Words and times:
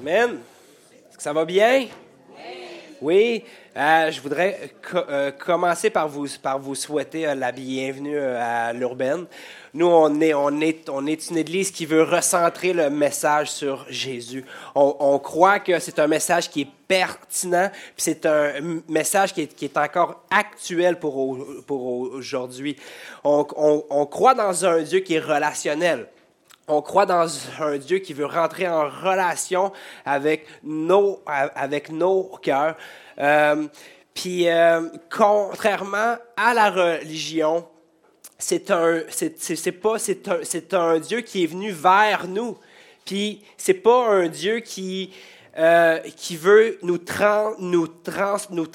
Amen. 0.00 0.38
Est-ce 1.10 1.16
que 1.16 1.22
ça 1.22 1.32
va 1.32 1.44
bien? 1.44 1.88
Oui. 3.00 3.42
Euh, 3.76 4.10
je 4.12 4.20
voudrais 4.20 4.70
euh, 4.94 5.32
commencer 5.32 5.90
par 5.90 6.08
vous, 6.08 6.74
souhaiter 6.74 7.26
euh, 7.26 7.34
la 7.34 7.50
bienvenue 7.50 8.16
à 8.16 8.72
l'urbaine. 8.72 9.26
Nous, 9.74 9.86
on 9.86 10.20
est, 10.20 10.88
une 10.88 11.36
église 11.36 11.72
qui 11.72 11.84
veut 11.84 12.04
recentrer 12.04 12.72
le 12.72 12.90
message 12.90 13.50
sur 13.50 13.86
Jésus. 13.88 14.44
On, 14.76 15.18
croit 15.18 15.58
que 15.58 15.80
c'est 15.80 15.98
un 15.98 16.06
message 16.06 16.48
qui 16.48 16.62
est 16.62 16.68
pertinent, 16.86 17.68
puis 17.72 18.04
c'est 18.04 18.24
un 18.24 18.80
message 18.88 19.34
qui 19.34 19.42
est, 19.42 19.76
encore 19.76 20.24
actuel 20.30 20.98
pour, 21.00 21.38
aujourd'hui. 21.68 22.76
On 23.24 24.06
croit 24.06 24.34
dans 24.34 24.64
un 24.64 24.82
Dieu 24.82 25.00
qui 25.00 25.14
est 25.14 25.20
relationnel 25.20 26.06
on 26.68 26.82
croit 26.82 27.06
dans 27.06 27.26
un 27.60 27.78
Dieu 27.78 27.98
qui 27.98 28.12
veut 28.12 28.26
rentrer 28.26 28.68
en 28.68 28.88
relation 28.88 29.72
avec 30.04 30.46
nos, 30.62 31.20
avec 31.26 31.90
nos 31.90 32.24
cœurs. 32.42 32.76
Euh, 33.18 33.66
puis, 34.14 34.48
euh, 34.48 34.82
contrairement 35.10 36.16
à 36.36 36.54
la 36.54 36.70
religion, 36.70 37.66
c'est 38.38 38.70
un, 38.70 39.02
c'est, 39.08 39.72
pas, 39.72 39.98
c'est 39.98 40.28
un, 40.28 40.38
c'est 40.42 40.74
un 40.74 40.98
Dieu 40.98 41.22
qui 41.22 41.44
est 41.44 41.46
venu 41.46 41.70
vers 41.70 42.28
nous. 42.28 42.56
Puis, 43.04 43.42
c'est 43.56 43.74
pas 43.74 44.08
un 44.08 44.28
Dieu 44.28 44.60
qui, 44.60 45.12
euh, 45.56 45.98
qui 46.16 46.36
veut 46.36 46.78
nous, 46.82 46.92
nous, 46.92 46.98
trans, 46.98 47.52
nous, 48.50 48.66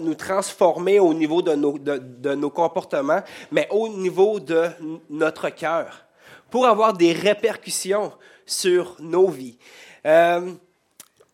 nous, 0.00 0.14
transformer 0.14 0.98
au 0.98 1.12
niveau 1.12 1.42
de 1.42 1.54
nos, 1.54 1.78
de, 1.78 1.98
de 1.98 2.34
nos 2.34 2.50
comportements, 2.50 3.22
mais 3.52 3.68
au 3.70 3.88
niveau 3.88 4.40
de 4.40 4.68
notre 5.10 5.50
cœur 5.50 6.07
pour 6.50 6.66
avoir 6.66 6.92
des 6.92 7.12
répercussions 7.12 8.12
sur 8.46 8.96
nos 9.00 9.28
vies. 9.28 9.58
Euh, 10.06 10.52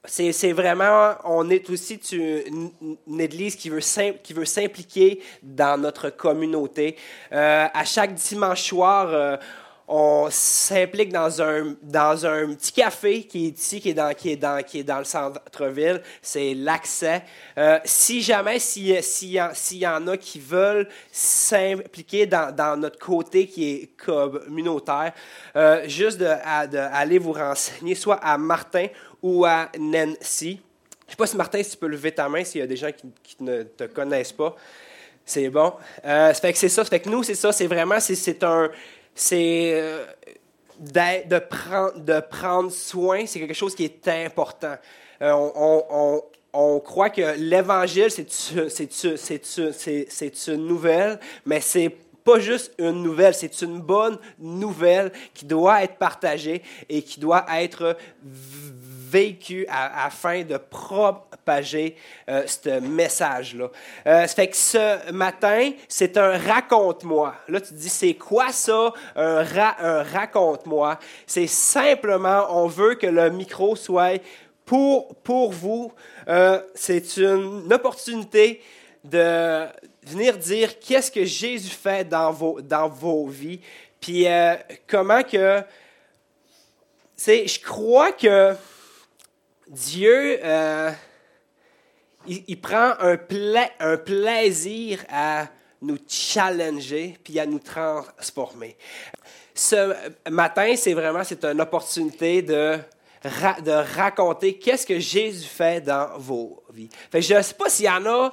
c'est 0.06 0.52
vraiment, 0.52 1.14
on 1.24 1.48
est 1.48 1.70
aussi 1.70 1.98
une, 2.12 2.70
église 3.18 3.56
qui 3.56 3.70
veut, 3.70 3.80
qui 4.22 4.32
veut 4.34 4.44
s'impliquer 4.44 5.22
dans 5.42 5.80
notre 5.80 6.10
communauté. 6.10 6.96
Euh, 7.32 7.66
à 7.72 7.84
chaque 7.84 8.14
dimanche 8.14 8.64
soir, 8.64 9.08
euh, 9.08 9.36
on 9.86 10.28
s'implique 10.30 11.12
dans 11.12 11.42
un, 11.42 11.76
dans 11.82 12.24
un 12.24 12.54
petit 12.54 12.72
café 12.72 13.24
qui 13.24 13.46
est 13.46 13.58
ici, 13.58 13.80
qui 13.80 13.90
est 13.90 13.94
dans, 13.94 14.14
qui 14.14 14.30
est 14.30 14.36
dans, 14.36 14.62
qui 14.62 14.78
est 14.80 14.84
dans 14.84 14.98
le 14.98 15.04
centre-ville. 15.04 16.00
C'est 16.22 16.54
l'accès. 16.54 17.22
Euh, 17.58 17.78
si 17.84 18.22
jamais, 18.22 18.58
s'il 18.58 19.02
si, 19.02 19.38
si 19.52 19.78
y 19.78 19.86
en 19.86 20.06
a 20.08 20.16
qui 20.16 20.40
veulent 20.40 20.88
s'impliquer 21.12 22.24
dans, 22.26 22.54
dans, 22.54 22.78
notre 22.78 22.98
côté 22.98 23.46
qui 23.46 23.72
est 23.72 23.90
communautaire, 23.96 25.12
euh, 25.54 25.86
juste 25.86 26.18
d'aller 26.18 27.18
vous 27.18 27.32
renseigner, 27.32 27.94
soit 27.94 28.16
à 28.16 28.38
Martin 28.38 28.86
ou 29.22 29.44
à 29.44 29.70
Nancy. 29.78 30.60
Je 31.06 31.08
ne 31.08 31.10
sais 31.10 31.16
pas 31.16 31.26
si 31.26 31.36
Martin, 31.36 31.62
si 31.62 31.72
tu 31.72 31.76
peux 31.76 31.88
lever 31.88 32.12
ta 32.12 32.28
main 32.28 32.42
s'il 32.42 32.60
y 32.60 32.64
a 32.64 32.66
des 32.66 32.76
gens 32.76 32.90
qui, 32.90 33.06
qui 33.22 33.42
ne 33.42 33.62
te 33.64 33.84
connaissent 33.84 34.32
pas. 34.32 34.56
C'est 35.26 35.48
bon. 35.48 35.72
Euh, 36.04 36.32
ça 36.32 36.40
fait 36.40 36.52
que 36.52 36.58
c'est 36.58 36.68
ça. 36.68 36.84
Ça 36.84 36.90
fait 36.90 37.00
que 37.00 37.08
nous, 37.08 37.22
c'est 37.22 37.34
ça. 37.34 37.52
C'est 37.52 37.66
vraiment, 37.66 37.98
c'est 38.00 38.42
un 38.42 38.70
c'est 39.14 39.72
euh, 39.74 40.04
de, 40.80 41.38
prendre, 41.38 41.98
de 41.98 42.20
prendre 42.20 42.70
soin, 42.70 43.26
c'est 43.26 43.40
quelque 43.40 43.54
chose 43.54 43.74
qui 43.74 43.84
est 43.84 44.08
important. 44.08 44.76
Euh, 45.22 45.32
on, 45.32 46.22
on, 46.52 46.80
croit 46.80 47.10
que 47.10 47.36
l'Évangile, 47.38 48.10
c'est 48.10 50.48
une 50.48 50.66
nouvelle, 50.66 51.20
mais 51.46 51.60
c'est 51.60 51.96
pas 52.24 52.38
juste 52.38 52.72
une 52.78 53.02
nouvelle, 53.02 53.34
c'est 53.34 53.62
une 53.62 53.80
bonne 53.80 54.18
nouvelle 54.38 55.12
qui 55.34 55.44
doit 55.44 55.84
être 55.84 55.96
partagée 55.96 56.62
et 56.88 57.02
qui 57.02 57.20
doit 57.20 57.44
être 57.54 57.96
vécu 59.14 59.64
afin 59.68 60.42
de 60.42 60.56
propager 60.56 61.96
euh, 62.28 62.44
ce 62.46 62.80
message-là. 62.80 63.68
Euh, 64.06 64.26
ça 64.26 64.34
fait 64.34 64.48
que 64.48 64.56
ce 64.56 65.12
matin, 65.12 65.70
c'est 65.88 66.16
un 66.16 66.36
raconte-moi. 66.36 67.32
Là, 67.46 67.60
tu 67.60 67.68
te 67.68 67.74
dis, 67.74 67.88
c'est 67.88 68.14
quoi 68.14 68.50
ça, 68.50 68.92
un, 69.14 69.44
un 69.78 70.02
raconte-moi? 70.02 70.98
C'est 71.28 71.46
simplement, 71.46 72.46
on 72.50 72.66
veut 72.66 72.96
que 72.96 73.06
le 73.06 73.30
micro 73.30 73.76
soit 73.76 74.20
pour, 74.66 75.14
pour 75.16 75.52
vous. 75.52 75.92
Euh, 76.26 76.60
c'est 76.74 77.16
une 77.16 77.72
opportunité 77.72 78.60
de 79.04 79.66
venir 80.02 80.36
dire 80.38 80.80
qu'est-ce 80.80 81.12
que 81.12 81.24
Jésus 81.24 81.70
fait 81.70 82.08
dans 82.08 82.32
vos, 82.32 82.60
dans 82.60 82.88
vos 82.88 83.28
vies, 83.28 83.60
puis 84.00 84.26
comment 84.88 85.22
que... 85.22 85.62
Je 87.16 87.62
crois 87.62 88.10
que 88.10 88.54
Dieu, 89.68 90.38
euh, 90.44 90.90
il, 92.26 92.60
prend 92.60 92.94
un, 93.00 93.18
un 93.80 93.96
plaisir 93.96 95.04
à 95.08 95.46
nous 95.80 95.98
challenger 96.08 97.18
puis 97.22 97.38
à 97.38 97.46
nous 97.46 97.58
transformer. 97.58 98.76
Ce 99.54 99.94
matin, 100.30 100.74
c'est 100.76 100.94
vraiment 100.94 101.24
c'est 101.24 101.44
une 101.44 101.60
opportunité 101.60 102.42
de, 102.42 102.78
de 103.24 103.96
raconter 103.96 104.58
qu'est-ce 104.58 104.86
que 104.86 104.98
Jésus 104.98 105.46
fait 105.46 105.80
dans 105.80 106.18
vos 106.18 106.62
vies. 106.72 106.90
je 107.12 107.34
ne 107.34 107.42
sais 107.42 107.54
pas 107.54 107.68
s'il 107.68 107.86
y 107.86 107.90
en 107.90 108.04
a 108.06 108.32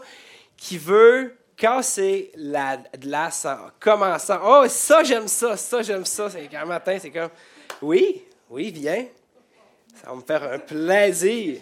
qui 0.57 0.77
veut 0.77 1.35
casser 1.55 2.31
la 2.35 2.77
glace 2.97 3.45
en 3.45 3.69
commençant. 3.79 4.39
Oh, 4.43 4.65
ça, 4.67 5.03
j'aime 5.03 5.27
ça, 5.27 5.55
ça, 5.55 5.81
j'aime 5.83 6.05
ça. 6.05 6.29
C'est 6.29 6.55
un 6.55 6.65
matin, 6.65 6.97
c'est 6.99 7.11
comme, 7.11 7.29
oui, 7.81 8.23
oui, 8.49 8.71
viens. 8.71 9.05
Ça 10.01 10.09
va 10.09 10.15
me 10.15 10.21
faire 10.21 10.51
un 10.51 10.57
plaisir. 10.57 11.61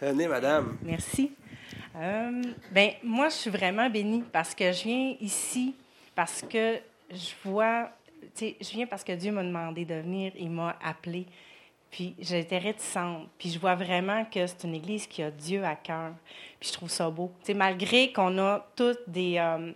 Venez, 0.00 0.26
madame. 0.26 0.78
Merci. 0.82 1.30
Euh, 1.94 2.42
ben, 2.72 2.90
moi, 3.04 3.28
je 3.28 3.34
suis 3.34 3.50
vraiment 3.50 3.88
bénie 3.88 4.24
parce 4.32 4.52
que 4.52 4.72
je 4.72 4.82
viens 4.82 5.14
ici, 5.20 5.76
parce 6.16 6.42
que 6.42 6.80
je 7.08 7.30
vois, 7.44 7.90
tu 8.34 8.46
sais, 8.46 8.56
je 8.60 8.70
viens 8.70 8.86
parce 8.86 9.04
que 9.04 9.12
Dieu 9.12 9.30
m'a 9.30 9.44
demandé 9.44 9.84
de 9.84 9.94
venir, 9.94 10.32
il 10.36 10.50
m'a 10.50 10.76
appelé. 10.82 11.26
Puis 11.88 12.16
j'étais 12.18 12.58
réticente. 12.58 13.28
Puis 13.38 13.50
je 13.50 13.60
vois 13.60 13.76
vraiment 13.76 14.24
que 14.24 14.44
c'est 14.48 14.64
une 14.64 14.74
église 14.74 15.06
qui 15.06 15.22
a 15.22 15.30
Dieu 15.30 15.62
à 15.64 15.76
cœur. 15.76 16.14
Puis 16.58 16.70
je 16.70 16.72
trouve 16.72 16.90
ça 16.90 17.08
beau. 17.08 17.32
Tu 17.40 17.46
sais, 17.46 17.54
malgré 17.54 18.12
qu'on 18.12 18.36
a 18.38 18.66
tous 18.74 18.98
des, 19.06 19.38
euh, 19.38 19.70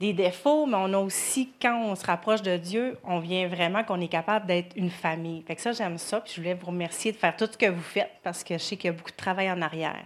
des 0.00 0.12
défauts, 0.12 0.66
mais 0.66 0.76
on 0.76 0.92
a 0.94 0.98
aussi, 0.98 1.52
quand 1.60 1.80
on 1.80 1.94
se 1.94 2.04
rapproche 2.04 2.42
de 2.42 2.56
Dieu, 2.56 2.98
on 3.04 3.20
vient 3.20 3.46
vraiment 3.46 3.84
qu'on 3.84 4.00
est 4.00 4.08
capable 4.08 4.46
d'être 4.46 4.76
une 4.76 4.90
famille. 4.90 5.42
Fait 5.46 5.54
que 5.54 5.60
ça, 5.60 5.72
j'aime 5.72 5.98
ça. 5.98 6.20
Puis 6.20 6.32
je 6.34 6.40
voulais 6.40 6.54
vous 6.54 6.66
remercier 6.66 7.12
de 7.12 7.16
faire 7.16 7.36
tout 7.36 7.46
ce 7.50 7.56
que 7.56 7.66
vous 7.66 7.82
faites 7.82 8.10
parce 8.22 8.42
que 8.42 8.54
je 8.54 8.62
sais 8.62 8.76
qu'il 8.76 8.88
y 8.90 8.92
a 8.92 8.96
beaucoup 8.96 9.12
de 9.12 9.16
travail 9.16 9.50
en 9.50 9.62
arrière. 9.62 10.04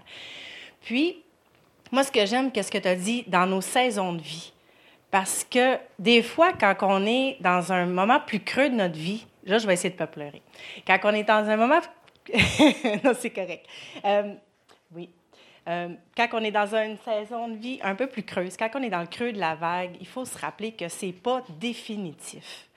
Puis, 0.82 1.22
moi, 1.90 2.02
ce 2.04 2.12
que 2.12 2.26
j'aime, 2.26 2.52
qu'est-ce 2.52 2.70
que 2.70 2.78
tu 2.78 2.88
as 2.88 2.94
dit 2.94 3.24
dans 3.26 3.46
nos 3.46 3.60
saisons 3.60 4.12
de 4.12 4.20
vie? 4.20 4.52
Parce 5.10 5.44
que 5.44 5.78
des 5.98 6.22
fois, 6.22 6.52
quand 6.52 6.74
on 6.82 7.06
est 7.06 7.38
dans 7.40 7.72
un 7.72 7.86
moment 7.86 8.20
plus 8.20 8.40
creux 8.40 8.68
de 8.68 8.74
notre 8.74 8.98
vie, 8.98 9.26
là, 9.44 9.58
je 9.58 9.66
vais 9.66 9.74
essayer 9.74 9.90
de 9.90 9.94
ne 9.94 9.98
pas 9.98 10.06
pleurer. 10.06 10.42
Quand 10.86 10.98
on 11.04 11.14
est 11.14 11.24
dans 11.24 11.48
un 11.48 11.56
moment. 11.56 11.80
non, 13.04 13.12
c'est 13.18 13.30
correct. 13.30 13.64
Euh, 14.04 14.34
oui. 14.94 15.08
Euh, 15.68 15.88
quand 16.16 16.28
on 16.32 16.44
est 16.44 16.52
dans 16.52 16.74
une 16.74 16.96
saison 16.98 17.48
de 17.48 17.56
vie 17.56 17.80
un 17.82 17.94
peu 17.94 18.06
plus 18.06 18.22
creuse, 18.22 18.56
quand 18.56 18.70
on 18.74 18.82
est 18.82 18.90
dans 18.90 19.00
le 19.00 19.06
creux 19.06 19.32
de 19.32 19.38
la 19.38 19.54
vague, 19.56 19.96
il 20.00 20.06
faut 20.06 20.24
se 20.24 20.38
rappeler 20.38 20.72
que 20.72 20.88
ce 20.88 21.06
n'est 21.06 21.12
pas 21.12 21.42
définitif. 21.58 22.68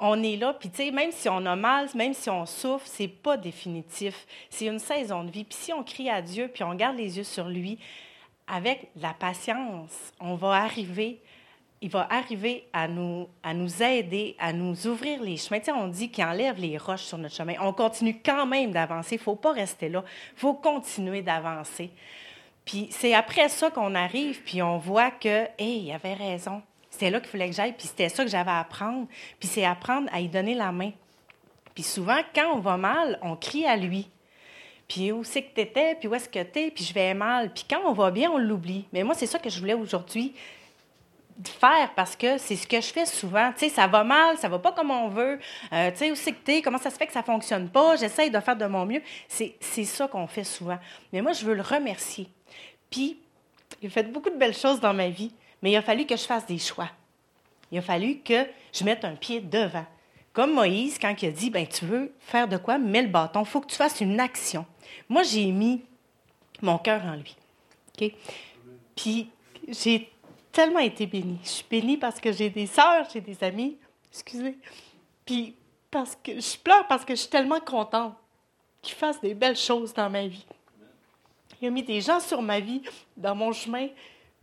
On 0.00 0.20
est 0.22 0.36
là, 0.36 0.54
puis 0.54 0.70
tu 0.70 0.76
sais, 0.78 0.90
même 0.90 1.12
si 1.12 1.28
on 1.28 1.44
a 1.46 1.54
mal, 1.54 1.88
même 1.94 2.14
si 2.14 2.28
on 2.30 2.44
souffre, 2.46 2.86
c'est 2.86 3.06
pas 3.06 3.36
définitif. 3.36 4.26
C'est 4.50 4.66
une 4.66 4.78
saison 4.78 5.24
de 5.24 5.30
vie. 5.30 5.44
Puis 5.44 5.58
si 5.60 5.72
on 5.72 5.84
crie 5.84 6.10
à 6.10 6.22
Dieu, 6.22 6.50
puis 6.52 6.64
on 6.64 6.74
garde 6.74 6.96
les 6.96 7.18
yeux 7.18 7.24
sur 7.24 7.48
lui, 7.48 7.78
avec 8.48 8.88
la 8.96 9.14
patience, 9.14 10.12
on 10.18 10.34
va 10.34 10.62
arriver 10.62 11.20
il 11.82 11.90
va 11.90 12.06
arriver 12.10 12.68
à 12.72 12.86
nous, 12.86 13.28
à 13.42 13.52
nous 13.52 13.82
aider, 13.82 14.36
à 14.38 14.52
nous 14.52 14.86
ouvrir 14.86 15.20
les 15.20 15.36
chemins. 15.36 15.58
Tu 15.58 15.66
sais, 15.66 15.72
on 15.72 15.88
dit 15.88 16.10
qu'il 16.10 16.24
enlève 16.24 16.58
les 16.58 16.78
roches 16.78 17.02
sur 17.02 17.18
notre 17.18 17.34
chemin. 17.34 17.54
On 17.60 17.72
continue 17.72 18.20
quand 18.24 18.46
même 18.46 18.70
d'avancer. 18.70 19.16
Il 19.16 19.18
ne 19.18 19.24
faut 19.24 19.34
pas 19.34 19.50
rester 19.50 19.88
là. 19.88 20.04
Il 20.36 20.38
faut 20.38 20.54
continuer 20.54 21.22
d'avancer. 21.22 21.90
Puis 22.64 22.86
c'est 22.90 23.14
après 23.14 23.48
ça 23.48 23.68
qu'on 23.70 23.96
arrive, 23.96 24.42
puis 24.44 24.62
on 24.62 24.78
voit 24.78 25.10
que, 25.10 25.46
hé, 25.58 25.76
il 25.78 25.92
avait 25.92 26.14
raison. 26.14 26.62
C'était 26.88 27.10
là 27.10 27.18
qu'il 27.18 27.30
fallait 27.30 27.48
que 27.48 27.56
j'aille, 27.56 27.72
puis 27.72 27.88
c'était 27.88 28.08
ça 28.08 28.22
que 28.22 28.30
j'avais 28.30 28.52
à 28.52 28.60
apprendre. 28.60 29.08
Puis 29.40 29.48
c'est 29.48 29.64
apprendre 29.64 30.08
à 30.12 30.20
y 30.20 30.28
donner 30.28 30.54
la 30.54 30.70
main. 30.70 30.92
Puis 31.74 31.82
souvent, 31.82 32.20
quand 32.32 32.54
on 32.54 32.60
va 32.60 32.76
mal, 32.76 33.18
on 33.22 33.34
crie 33.34 33.66
à 33.66 33.76
lui. 33.76 34.08
Puis 34.86 35.10
où 35.10 35.24
c'est 35.24 35.42
que 35.42 35.54
tu 35.54 35.62
étais, 35.62 35.96
puis 35.96 36.06
où 36.06 36.14
est-ce 36.14 36.28
que 36.28 36.42
tu 36.44 36.60
es, 36.60 36.70
puis 36.70 36.84
je 36.84 36.94
vais 36.94 37.12
mal. 37.14 37.52
Puis 37.52 37.64
quand 37.68 37.80
on 37.84 37.92
va 37.92 38.12
bien, 38.12 38.30
on 38.30 38.38
l'oublie. 38.38 38.84
Mais 38.92 39.02
moi, 39.02 39.16
c'est 39.16 39.26
ça 39.26 39.40
que 39.40 39.50
je 39.50 39.58
voulais 39.58 39.74
aujourd'hui 39.74 40.32
faire 41.44 41.92
parce 41.94 42.16
que 42.16 42.38
c'est 42.38 42.56
ce 42.56 42.66
que 42.66 42.80
je 42.80 42.92
fais 42.92 43.06
souvent. 43.06 43.52
Tu 43.52 43.60
sais, 43.60 43.68
ça 43.68 43.86
va 43.86 44.04
mal, 44.04 44.38
ça 44.38 44.48
va 44.48 44.58
pas 44.58 44.72
comme 44.72 44.90
on 44.90 45.08
veut. 45.08 45.38
Euh, 45.72 45.90
tu 45.90 45.98
sais, 45.98 46.10
où 46.10 46.14
c'est 46.14 46.32
que 46.32 46.44
t'es, 46.44 46.62
comment 46.62 46.78
ça 46.78 46.90
se 46.90 46.96
fait 46.96 47.06
que 47.06 47.12
ça 47.12 47.22
fonctionne 47.22 47.68
pas? 47.68 47.96
J'essaye 47.96 48.30
de 48.30 48.40
faire 48.40 48.56
de 48.56 48.66
mon 48.66 48.86
mieux. 48.86 49.02
C'est 49.28 49.84
ça 49.84 50.08
qu'on 50.08 50.26
fait 50.26 50.44
souvent. 50.44 50.78
Mais 51.12 51.22
moi, 51.22 51.32
je 51.32 51.44
veux 51.44 51.54
le 51.54 51.62
remercier. 51.62 52.28
Puis, 52.90 53.18
il 53.80 53.86
a 53.86 53.90
fait 53.90 54.10
beaucoup 54.12 54.30
de 54.30 54.36
belles 54.36 54.56
choses 54.56 54.80
dans 54.80 54.94
ma 54.94 55.08
vie, 55.08 55.32
mais 55.62 55.70
il 55.70 55.76
a 55.76 55.82
fallu 55.82 56.06
que 56.06 56.16
je 56.16 56.24
fasse 56.24 56.46
des 56.46 56.58
choix. 56.58 56.88
Il 57.70 57.78
a 57.78 57.82
fallu 57.82 58.18
que 58.18 58.46
je 58.72 58.84
mette 58.84 59.04
un 59.04 59.14
pied 59.14 59.40
devant. 59.40 59.86
Comme 60.32 60.54
Moïse, 60.54 60.98
quand 60.98 61.14
il 61.22 61.28
a 61.28 61.30
dit, 61.30 61.50
ben, 61.50 61.66
tu 61.66 61.84
veux 61.84 62.14
faire 62.20 62.48
de 62.48 62.56
quoi? 62.56 62.78
Mets 62.78 63.02
le 63.02 63.08
bâton, 63.08 63.44
faut 63.44 63.60
que 63.60 63.66
tu 63.66 63.76
fasses 63.76 64.00
une 64.00 64.20
action. 64.20 64.64
Moi, 65.08 65.22
j'ai 65.22 65.50
mis 65.50 65.82
mon 66.60 66.78
cœur 66.78 67.02
en 67.04 67.16
lui. 67.16 67.36
OK? 68.00 68.12
Puis, 68.94 69.30
j'ai 69.68 70.11
tellement 70.52 70.80
été 70.80 71.06
bénie. 71.06 71.38
Je 71.42 71.48
suis 71.48 71.66
bénie 71.68 71.96
parce 71.96 72.20
que 72.20 72.30
j'ai 72.30 72.50
des 72.50 72.66
sœurs, 72.66 73.08
j'ai 73.12 73.20
des 73.20 73.42
amis, 73.42 73.78
excusez. 74.10 74.56
Puis, 75.24 75.56
parce 75.90 76.16
que 76.16 76.40
je 76.40 76.58
pleure 76.58 76.86
parce 76.86 77.04
que 77.04 77.14
je 77.14 77.20
suis 77.20 77.30
tellement 77.30 77.60
contente 77.60 78.14
qu'il 78.80 78.94
fasse 78.94 79.20
des 79.20 79.34
belles 79.34 79.56
choses 79.56 79.92
dans 79.94 80.10
ma 80.10 80.26
vie. 80.26 80.44
Il 81.60 81.68
a 81.68 81.70
mis 81.70 81.82
des 81.82 82.00
gens 82.00 82.18
sur 82.18 82.42
ma 82.42 82.60
vie, 82.60 82.82
dans 83.16 83.34
mon 83.34 83.52
chemin. 83.52 83.88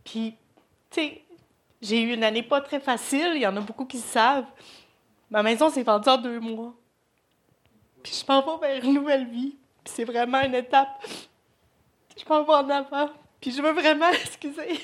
Puis, 0.04 0.34
tu 0.90 1.00
sais, 1.00 1.22
j'ai 1.82 2.00
eu 2.00 2.14
une 2.14 2.24
année 2.24 2.42
pas 2.42 2.60
très 2.60 2.80
facile. 2.80 3.32
Il 3.34 3.42
y 3.42 3.46
en 3.46 3.56
a 3.56 3.60
beaucoup 3.60 3.84
qui 3.84 3.98
le 3.98 4.02
savent. 4.02 4.46
Ma 5.30 5.42
maison 5.42 5.70
s'est 5.70 5.82
vendue 5.82 6.08
en 6.08 6.16
deux 6.16 6.40
mois. 6.40 6.74
Puis 8.02 8.14
je 8.14 8.32
m'en 8.32 8.56
vais 8.56 8.68
vers 8.68 8.84
une 8.84 8.94
nouvelle 8.94 9.28
vie. 9.28 9.56
Puis 9.84 9.94
c'est 9.94 10.04
vraiment 10.04 10.40
une 10.40 10.54
étape. 10.54 10.88
Je 12.16 12.24
m'en 12.28 12.42
vais 12.42 12.52
en 12.52 12.70
avant. 12.70 13.10
Puis 13.40 13.52
je 13.52 13.60
veux 13.62 13.72
vraiment, 13.72 14.08
excusez. 14.12 14.80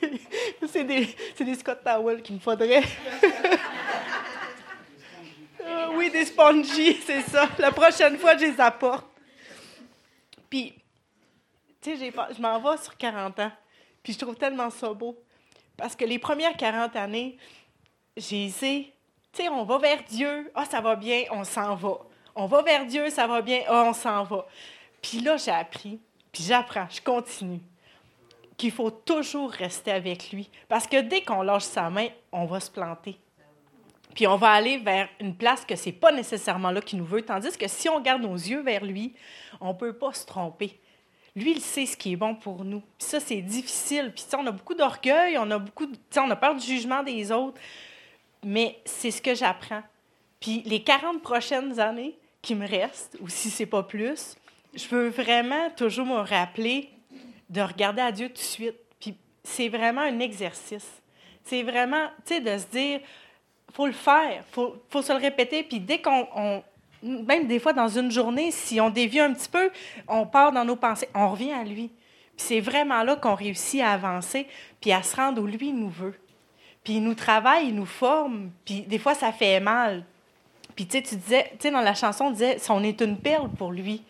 c'est 0.68 0.84
des, 0.84 1.08
des 1.38 1.54
Scott 1.54 1.82
Towel 1.84 2.22
qu'il 2.22 2.36
me 2.36 2.40
faudrait. 2.40 2.82
Euh, 5.68 5.88
oui, 5.96 6.10
des 6.10 6.24
spongies, 6.24 6.94
c'est 7.04 7.22
ça. 7.22 7.48
La 7.58 7.72
prochaine 7.72 8.16
fois, 8.18 8.36
je 8.36 8.44
les 8.44 8.60
apporte. 8.60 9.04
Puis, 10.48 10.74
tu 11.80 11.96
sais, 11.96 12.12
je 12.36 12.40
m'en 12.40 12.60
vais 12.60 12.76
sur 12.80 12.96
40 12.96 13.40
ans. 13.40 13.50
Puis 14.00 14.12
je 14.12 14.18
trouve 14.20 14.36
tellement 14.36 14.70
ça 14.70 14.92
beau. 14.92 15.18
Parce 15.76 15.96
que 15.96 16.04
les 16.04 16.20
premières 16.20 16.56
40 16.56 16.94
années, 16.94 17.36
j'ai 18.16 18.46
essayé, 18.46 18.94
tu 19.32 19.42
sais, 19.42 19.48
on 19.48 19.64
va 19.64 19.78
vers 19.78 20.02
Dieu, 20.04 20.50
ah, 20.54 20.64
ça 20.64 20.80
va 20.80 20.96
bien, 20.96 21.24
on 21.30 21.42
s'en 21.42 21.74
va. 21.74 21.98
On 22.34 22.46
va 22.46 22.62
vers 22.62 22.86
Dieu, 22.86 23.10
ça 23.10 23.26
va 23.26 23.42
bien, 23.42 23.62
ah, 23.66 23.84
on 23.88 23.92
s'en 23.92 24.22
va. 24.24 24.46
Puis 25.02 25.20
là, 25.20 25.36
j'ai 25.36 25.50
appris, 25.50 26.00
puis 26.32 26.44
j'apprends, 26.44 26.86
je 26.90 27.00
continue, 27.00 27.60
qu'il 28.56 28.70
faut 28.70 28.90
toujours 28.90 29.50
rester 29.50 29.90
avec 29.90 30.32
lui. 30.32 30.48
Parce 30.68 30.86
que 30.86 31.00
dès 31.00 31.22
qu'on 31.22 31.42
lâche 31.42 31.64
sa 31.64 31.90
main, 31.90 32.08
on 32.32 32.46
va 32.46 32.60
se 32.60 32.70
planter. 32.70 33.18
Puis 34.14 34.26
on 34.26 34.36
va 34.36 34.52
aller 34.52 34.78
vers 34.78 35.08
une 35.20 35.36
place 35.36 35.64
que 35.64 35.76
c'est 35.76 35.92
pas 35.92 36.10
nécessairement 36.10 36.70
là 36.70 36.80
qu'il 36.80 36.98
nous 36.98 37.04
veut. 37.04 37.22
Tandis 37.22 37.56
que 37.56 37.68
si 37.68 37.88
on 37.88 38.00
garde 38.00 38.22
nos 38.22 38.34
yeux 38.34 38.62
vers 38.62 38.84
lui, 38.84 39.14
on 39.60 39.74
peut 39.74 39.92
pas 39.92 40.12
se 40.14 40.24
tromper. 40.24 40.80
Lui, 41.34 41.52
il 41.52 41.60
sait 41.60 41.84
ce 41.84 41.98
qui 41.98 42.12
est 42.12 42.16
bon 42.16 42.34
pour 42.34 42.64
nous. 42.64 42.80
Puis 42.80 43.08
ça, 43.08 43.20
c'est 43.20 43.42
difficile. 43.42 44.10
Puis 44.14 44.24
on 44.38 44.46
a 44.46 44.50
beaucoup 44.50 44.74
d'orgueil, 44.74 45.36
on 45.36 45.50
a 45.50 45.58
beaucoup, 45.58 45.84
de, 45.84 45.98
on 46.16 46.30
a 46.30 46.36
peur 46.36 46.54
du 46.54 46.64
jugement 46.64 47.02
des 47.02 47.30
autres. 47.30 47.60
Mais 48.42 48.80
c'est 48.86 49.10
ce 49.10 49.20
que 49.20 49.34
j'apprends. 49.34 49.82
Puis 50.40 50.62
les 50.64 50.82
40 50.82 51.20
prochaines 51.20 51.78
années 51.78 52.16
qui 52.40 52.54
me 52.54 52.66
restent, 52.66 53.18
ou 53.20 53.28
si 53.28 53.50
c'est 53.50 53.66
pas 53.66 53.82
plus, 53.82 54.36
je 54.72 54.88
veux 54.88 55.08
vraiment 55.08 55.68
toujours 55.76 56.06
me 56.06 56.20
rappeler 56.20 56.88
de 57.48 57.60
regarder 57.60 58.02
à 58.02 58.12
Dieu 58.12 58.28
tout 58.28 58.34
de 58.34 58.38
suite. 58.38 58.76
Puis 59.00 59.16
c'est 59.42 59.68
vraiment 59.68 60.02
un 60.02 60.18
exercice. 60.20 61.02
C'est 61.44 61.62
vraiment, 61.62 62.08
tu 62.26 62.34
sais, 62.34 62.40
de 62.40 62.58
se 62.58 62.66
dire, 62.66 63.00
faut 63.72 63.86
le 63.86 63.92
faire, 63.92 64.42
faut, 64.50 64.76
faut 64.90 65.02
se 65.02 65.12
le 65.12 65.18
répéter. 65.18 65.62
Puis 65.62 65.80
dès 65.80 66.00
qu'on 66.00 66.62
même 67.02 67.46
des 67.46 67.58
fois 67.58 67.72
dans 67.72 67.88
une 67.88 68.10
journée, 68.10 68.50
si 68.50 68.80
on 68.80 68.90
dévie 68.90 69.20
un 69.20 69.32
petit 69.32 69.48
peu, 69.48 69.70
on 70.08 70.26
part 70.26 70.52
dans 70.52 70.64
nos 70.64 70.76
pensées, 70.76 71.08
on 71.14 71.30
revient 71.30 71.52
à 71.52 71.64
lui. 71.64 71.90
Puis 72.36 72.46
c'est 72.48 72.60
vraiment 72.60 73.02
là 73.02 73.16
qu'on 73.16 73.34
réussit 73.34 73.80
à 73.80 73.92
avancer, 73.92 74.46
puis 74.80 74.92
à 74.92 75.02
se 75.02 75.16
rendre 75.16 75.42
où 75.42 75.46
lui 75.46 75.72
nous 75.72 75.88
veut. 75.88 76.14
Puis 76.84 76.94
il 76.94 77.02
nous 77.02 77.14
travaille, 77.14 77.68
il 77.68 77.74
nous 77.74 77.86
forme, 77.86 78.50
puis 78.64 78.82
des 78.82 78.98
fois 78.98 79.14
ça 79.14 79.32
fait 79.32 79.60
mal. 79.60 80.04
Puis 80.74 80.86
tu 80.86 80.98
sais, 80.98 81.02
tu 81.02 81.16
disais, 81.16 81.50
tu 81.52 81.62
sais, 81.62 81.70
dans 81.70 81.80
la 81.80 81.94
chanson, 81.94 82.26
on 82.26 82.30
disait, 82.30 82.58
on 82.68 82.84
est 82.84 83.00
une 83.00 83.18
perle 83.18 83.48
pour 83.50 83.72
lui. 83.72 84.02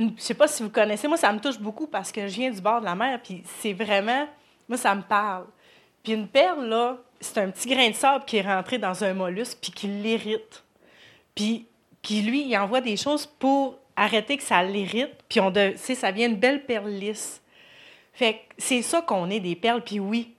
Je 0.00 0.06
je 0.16 0.22
sais 0.22 0.34
pas 0.34 0.48
si 0.48 0.62
vous 0.62 0.70
connaissez, 0.70 1.08
moi 1.08 1.16
ça 1.16 1.32
me 1.32 1.40
touche 1.40 1.58
beaucoup 1.58 1.86
parce 1.86 2.12
que 2.12 2.26
je 2.28 2.34
viens 2.34 2.50
du 2.50 2.60
bord 2.60 2.80
de 2.80 2.84
la 2.84 2.94
mer, 2.94 3.20
puis 3.22 3.42
c'est 3.60 3.72
vraiment, 3.72 4.26
moi 4.68 4.78
ça 4.78 4.94
me 4.94 5.02
parle. 5.02 5.46
Puis 6.02 6.12
une 6.12 6.28
perle, 6.28 6.66
là, 6.66 6.98
c'est 7.20 7.38
un 7.38 7.50
petit 7.50 7.68
grain 7.68 7.90
de 7.90 7.94
sable 7.94 8.24
qui 8.24 8.36
est 8.36 8.42
rentré 8.42 8.78
dans 8.78 9.02
un 9.04 9.14
mollusque, 9.14 9.58
puis 9.60 9.72
qui 9.72 9.86
l'irrite. 9.88 10.64
Puis, 11.34 11.66
puis 12.02 12.22
lui, 12.22 12.42
il 12.48 12.56
envoie 12.56 12.80
des 12.80 12.96
choses 12.96 13.26
pour 13.26 13.78
arrêter 13.96 14.36
que 14.36 14.42
ça 14.42 14.62
l'irrite. 14.62 15.14
Puis 15.28 15.40
on 15.40 15.50
de, 15.50 15.74
ça 15.76 16.10
vient 16.10 16.28
une 16.28 16.36
belle 16.36 16.64
perle 16.64 16.90
lisse. 16.90 17.42
Fait 18.12 18.40
c'est 18.56 18.82
ça 18.82 19.02
qu'on 19.02 19.30
est 19.30 19.40
des 19.40 19.56
perles. 19.56 19.82
Puis 19.84 20.00
oui, 20.00 20.34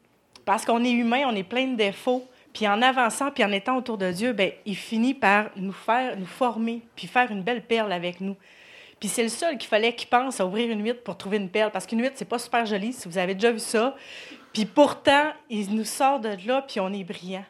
parce 0.45 0.65
qu'on 0.65 0.83
est 0.83 0.91
humain, 0.91 1.23
on 1.27 1.35
est 1.35 1.43
plein 1.43 1.67
de 1.67 1.75
défauts. 1.75 2.25
Puis 2.53 2.67
en 2.67 2.81
avançant, 2.81 3.31
puis 3.31 3.43
en 3.43 3.51
étant 3.51 3.77
autour 3.77 3.97
de 3.97 4.11
Dieu, 4.11 4.33
ben 4.33 4.51
il 4.65 4.75
finit 4.75 5.13
par 5.13 5.49
nous 5.55 5.71
faire, 5.71 6.17
nous 6.17 6.25
former, 6.25 6.81
puis 6.95 7.07
faire 7.07 7.31
une 7.31 7.43
belle 7.43 7.61
perle 7.61 7.91
avec 7.91 8.21
nous. 8.21 8.35
Puis 8.99 9.09
c'est 9.09 9.23
le 9.23 9.29
seul 9.29 9.57
qu'il 9.57 9.69
fallait 9.69 9.95
qu'il 9.95 10.09
pense 10.09 10.39
à 10.39 10.45
ouvrir 10.45 10.69
une 10.69 10.83
huître 10.83 11.03
pour 11.03 11.17
trouver 11.17 11.37
une 11.37 11.49
perle. 11.49 11.71
Parce 11.71 11.85
qu'une 11.85 12.01
huître, 12.01 12.15
c'est 12.17 12.25
pas 12.25 12.39
super 12.39 12.65
joli, 12.65 12.93
si 12.93 13.07
vous 13.07 13.17
avez 13.17 13.33
déjà 13.33 13.51
vu 13.51 13.59
ça. 13.59 13.95
Puis 14.53 14.65
pourtant, 14.65 15.31
il 15.49 15.73
nous 15.73 15.85
sort 15.85 16.19
de 16.19 16.35
là, 16.45 16.63
puis 16.67 16.79
on 16.79 16.91
est 16.91 17.03
brillant. 17.03 17.45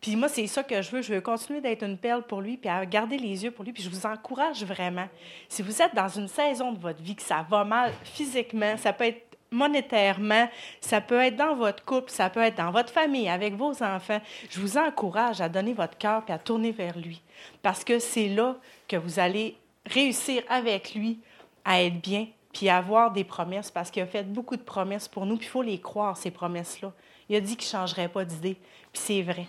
Puis 0.00 0.14
moi, 0.16 0.28
c'est 0.28 0.46
ça 0.46 0.62
que 0.62 0.82
je 0.82 0.90
veux. 0.90 1.02
Je 1.02 1.14
veux 1.14 1.20
continuer 1.20 1.60
d'être 1.60 1.82
une 1.82 1.96
perle 1.96 2.22
pour 2.22 2.40
lui, 2.40 2.56
puis 2.56 2.68
à 2.68 2.84
garder 2.84 3.16
les 3.16 3.44
yeux 3.44 3.50
pour 3.50 3.64
lui. 3.64 3.72
Puis 3.72 3.82
je 3.82 3.90
vous 3.90 4.06
encourage 4.06 4.62
vraiment. 4.64 5.08
Si 5.48 5.62
vous 5.62 5.80
êtes 5.80 5.94
dans 5.94 6.08
une 6.08 6.28
saison 6.28 6.72
de 6.72 6.78
votre 6.78 7.02
vie 7.02 7.16
que 7.16 7.22
ça 7.22 7.46
va 7.48 7.64
mal 7.64 7.92
physiquement, 8.04 8.76
ça 8.76 8.92
peut 8.92 9.04
être 9.04 9.22
monétairement, 9.50 10.48
ça 10.80 11.00
peut 11.00 11.20
être 11.20 11.36
dans 11.36 11.54
votre 11.54 11.84
couple, 11.84 12.10
ça 12.10 12.28
peut 12.28 12.42
être 12.42 12.56
dans 12.56 12.70
votre 12.70 12.92
famille, 12.92 13.28
avec 13.28 13.54
vos 13.54 13.82
enfants, 13.82 14.20
je 14.50 14.60
vous 14.60 14.76
encourage 14.76 15.40
à 15.40 15.48
donner 15.48 15.72
votre 15.72 15.96
cœur 15.96 16.22
et 16.28 16.32
à 16.32 16.38
tourner 16.38 16.72
vers 16.72 16.98
lui. 16.98 17.22
Parce 17.62 17.84
que 17.84 17.98
c'est 17.98 18.28
là 18.28 18.56
que 18.88 18.96
vous 18.96 19.18
allez 19.18 19.56
réussir 19.86 20.42
avec 20.48 20.94
lui 20.94 21.20
à 21.64 21.82
être 21.82 22.00
bien 22.00 22.28
puis 22.52 22.70
avoir 22.70 23.10
des 23.10 23.24
promesses 23.24 23.70
parce 23.70 23.90
qu'il 23.90 24.02
a 24.02 24.06
fait 24.06 24.22
beaucoup 24.22 24.56
de 24.56 24.62
promesses 24.62 25.08
pour 25.08 25.26
nous, 25.26 25.36
puis 25.36 25.46
il 25.46 25.50
faut 25.50 25.62
les 25.62 25.78
croire, 25.78 26.16
ces 26.16 26.30
promesses-là. 26.30 26.90
Il 27.28 27.36
a 27.36 27.40
dit 27.40 27.56
qu'il 27.56 27.66
ne 27.66 27.80
changerait 27.80 28.08
pas 28.08 28.24
d'idée, 28.24 28.54
puis 28.92 29.02
c'est 29.02 29.22
vrai. 29.22 29.46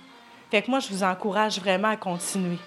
Fait 0.51 0.61
que 0.61 0.69
moi, 0.69 0.79
je 0.79 0.89
vous 0.89 1.03
encourage 1.03 1.59
vraiment 1.59 1.89
à 1.89 1.95
continuer. 1.95 2.57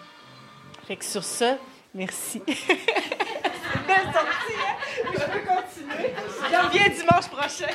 Fait 0.87 0.97
que 0.97 1.05
sur 1.05 1.25
ça, 1.25 1.59
merci. 1.95 2.39
Belle 2.47 4.13
sortie, 4.13 4.57
hein? 4.57 4.77
Je 5.13 5.19
peux 5.19 5.47
continuer. 5.47 6.15
Je 6.51 6.67
reviens 6.67 6.89
dimanche 6.89 7.29
prochain. 7.29 7.67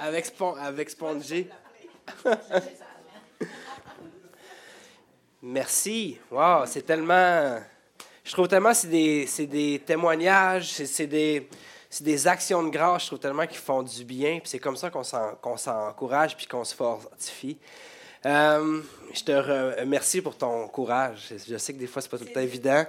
Avec, 0.00 0.26
Spon 0.26 0.54
avec 0.54 0.90
Spongy. 0.90 1.46
Merci. 5.42 6.18
Wow, 6.30 6.64
c'est 6.66 6.82
tellement 6.82 7.60
je 8.30 8.32
trouve 8.32 8.48
tellement 8.48 8.72
c'est 8.72 8.88
des, 8.88 9.26
des, 9.46 9.82
témoignages, 9.84 10.84
c'est 10.84 11.06
des, 11.06 11.48
des, 12.00 12.28
actions 12.28 12.62
de 12.62 12.70
grâce, 12.70 13.02
je 13.02 13.06
trouve 13.08 13.18
tellement 13.18 13.46
qu'ils 13.46 13.58
font 13.58 13.82
du 13.82 14.04
bien. 14.04 14.38
Puis 14.38 14.48
c'est 14.50 14.58
comme 14.58 14.76
ça 14.76 14.88
qu'on 14.88 15.56
s'encourage 15.56 16.36
puis 16.36 16.46
qu'on 16.46 16.64
se 16.64 16.74
fortifie. 16.74 17.58
Euh, 18.26 18.82
je 19.12 19.24
te 19.24 19.32
remercie 19.80 20.20
pour 20.20 20.36
ton 20.36 20.68
courage. 20.68 21.32
Je 21.48 21.56
sais 21.56 21.72
que 21.72 21.78
des 21.78 21.86
fois, 21.86 22.02
c'est 22.02 22.10
pas 22.10 22.18
tout 22.18 22.26
le 22.26 22.32
temps 22.32 22.40
évident. 22.40 22.84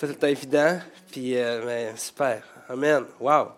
Pas 0.00 0.06
tout 0.06 0.06
le 0.06 0.14
temps 0.14 0.26
évident. 0.28 0.80
Puis, 1.10 1.36
euh, 1.36 1.94
super. 1.96 2.42
Amen. 2.68 3.04
Wow. 3.20 3.48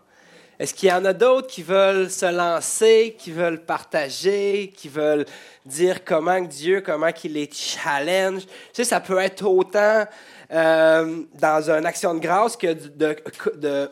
Est-ce 0.60 0.74
qu'il 0.74 0.90
y 0.90 0.92
en 0.92 1.06
a 1.06 1.14
d'autres 1.14 1.46
qui 1.46 1.62
veulent 1.62 2.10
se 2.10 2.26
lancer, 2.26 3.16
qui 3.18 3.32
veulent 3.32 3.62
partager, 3.62 4.70
qui 4.76 4.90
veulent 4.90 5.24
dire 5.64 6.04
comment 6.04 6.38
Dieu, 6.42 6.82
comment 6.82 7.12
qu'il 7.12 7.32
les 7.32 7.48
challenge? 7.50 8.42
Ça 8.74 9.00
peut 9.00 9.16
être 9.16 9.42
autant 9.46 10.04
euh, 10.52 11.22
dans 11.40 11.70
une 11.70 11.86
action 11.86 12.14
de 12.14 12.18
grâce 12.18 12.58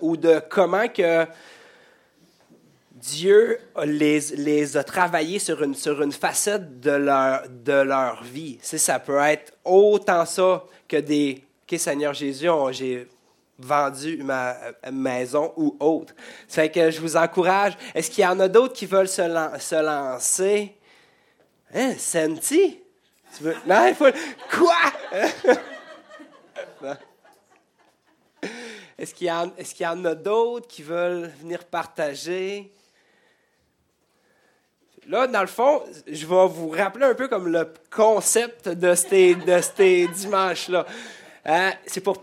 ou 0.03 0.19
de 0.19 0.43
comment 0.51 0.89
que 0.89 1.25
Dieu 2.93 3.59
les, 3.87 4.77
a 4.77 4.85
travaillés 4.85 5.39
sur 5.39 5.63
une, 5.63 5.75
facette 6.13 6.81
de 6.81 6.91
leur, 6.91 7.45
de 7.49 7.81
leur 7.81 8.23
vie. 8.23 8.59
ça 8.61 8.99
peut 8.99 9.21
être 9.21 9.55
autant 9.65 10.27
ça 10.27 10.67
que 10.87 10.99
des 10.99 11.43
OK, 11.63 11.79
Seigneur 11.79 12.13
Jésus, 12.13 12.49
j'ai 12.73 13.09
vendu 13.59 14.23
ma 14.23 14.57
maison 14.93 15.53
ou 15.57 15.77
autre. 15.81 16.15
C'est 16.47 16.71
que 16.71 16.91
je 16.91 17.01
vous 17.01 17.17
encourage. 17.17 17.77
Est-ce 17.95 18.11
qu'il 18.11 18.25
y 18.25 18.27
en 18.27 18.39
a 18.41 18.49
d'autres 18.49 18.75
qui 18.75 18.87
veulent 18.87 19.09
se, 19.09 19.23
lancer? 19.83 20.77
Hein, 21.75 21.95
Senti? 21.99 22.81
Tu. 23.37 23.45
Non, 23.67 23.87
il 23.89 23.95
faut... 23.95 24.07
Quoi? 24.51 24.75
Est-ce 28.99 29.15
qu'il 29.15 29.27
y, 29.27 29.87
en 29.87 30.05
a 30.05 30.15
d'autres 30.15 30.67
qui 30.67 30.83
veulent 30.83 31.31
venir 31.41 31.65
partager? 31.65 32.73
Là, 35.07 35.27
dans 35.27 35.41
le 35.41 35.47
fond, 35.47 35.83
je 36.07 36.27
vais 36.27 36.49
vous 36.49 36.69
rappeler 36.71 37.07
un 37.07 37.15
peu 37.15 37.29
comme 37.29 37.49
le 37.49 37.73
concept 37.91 38.69
de 38.69 38.95
ces, 38.95 39.35
de 39.35 39.61
ces 39.61 40.09
dimanches-là. 40.09 40.85
Euh, 41.49 41.71
c'est 41.87 42.03
pour, 42.03 42.23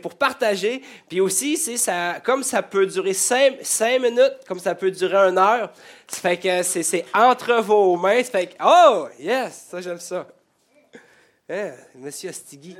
pour 0.00 0.14
partager. 0.14 0.82
Puis 1.08 1.20
aussi, 1.20 1.56
ça, 1.56 2.20
comme 2.20 2.42
ça 2.42 2.62
peut 2.62 2.86
durer 2.86 3.12
cinq, 3.12 3.58
minutes, 4.00 4.38
comme 4.46 4.60
ça 4.60 4.74
peut 4.74 4.90
durer 4.90 5.16
une 5.30 5.38
heure, 5.38 5.72
ça 6.06 6.20
fait 6.20 6.36
que 6.36 6.62
c'est 6.62 7.04
entre 7.12 7.60
vos 7.60 7.96
mains. 7.96 8.22
Ça 8.22 8.30
fait 8.30 8.46
que, 8.48 8.54
oh, 8.64 9.08
yes, 9.18 9.66
ça, 9.68 9.80
j'aime 9.80 9.98
ça. 9.98 10.28
Eh, 11.48 11.70
Monsieur 11.96 12.30
Astigui. 12.30 12.76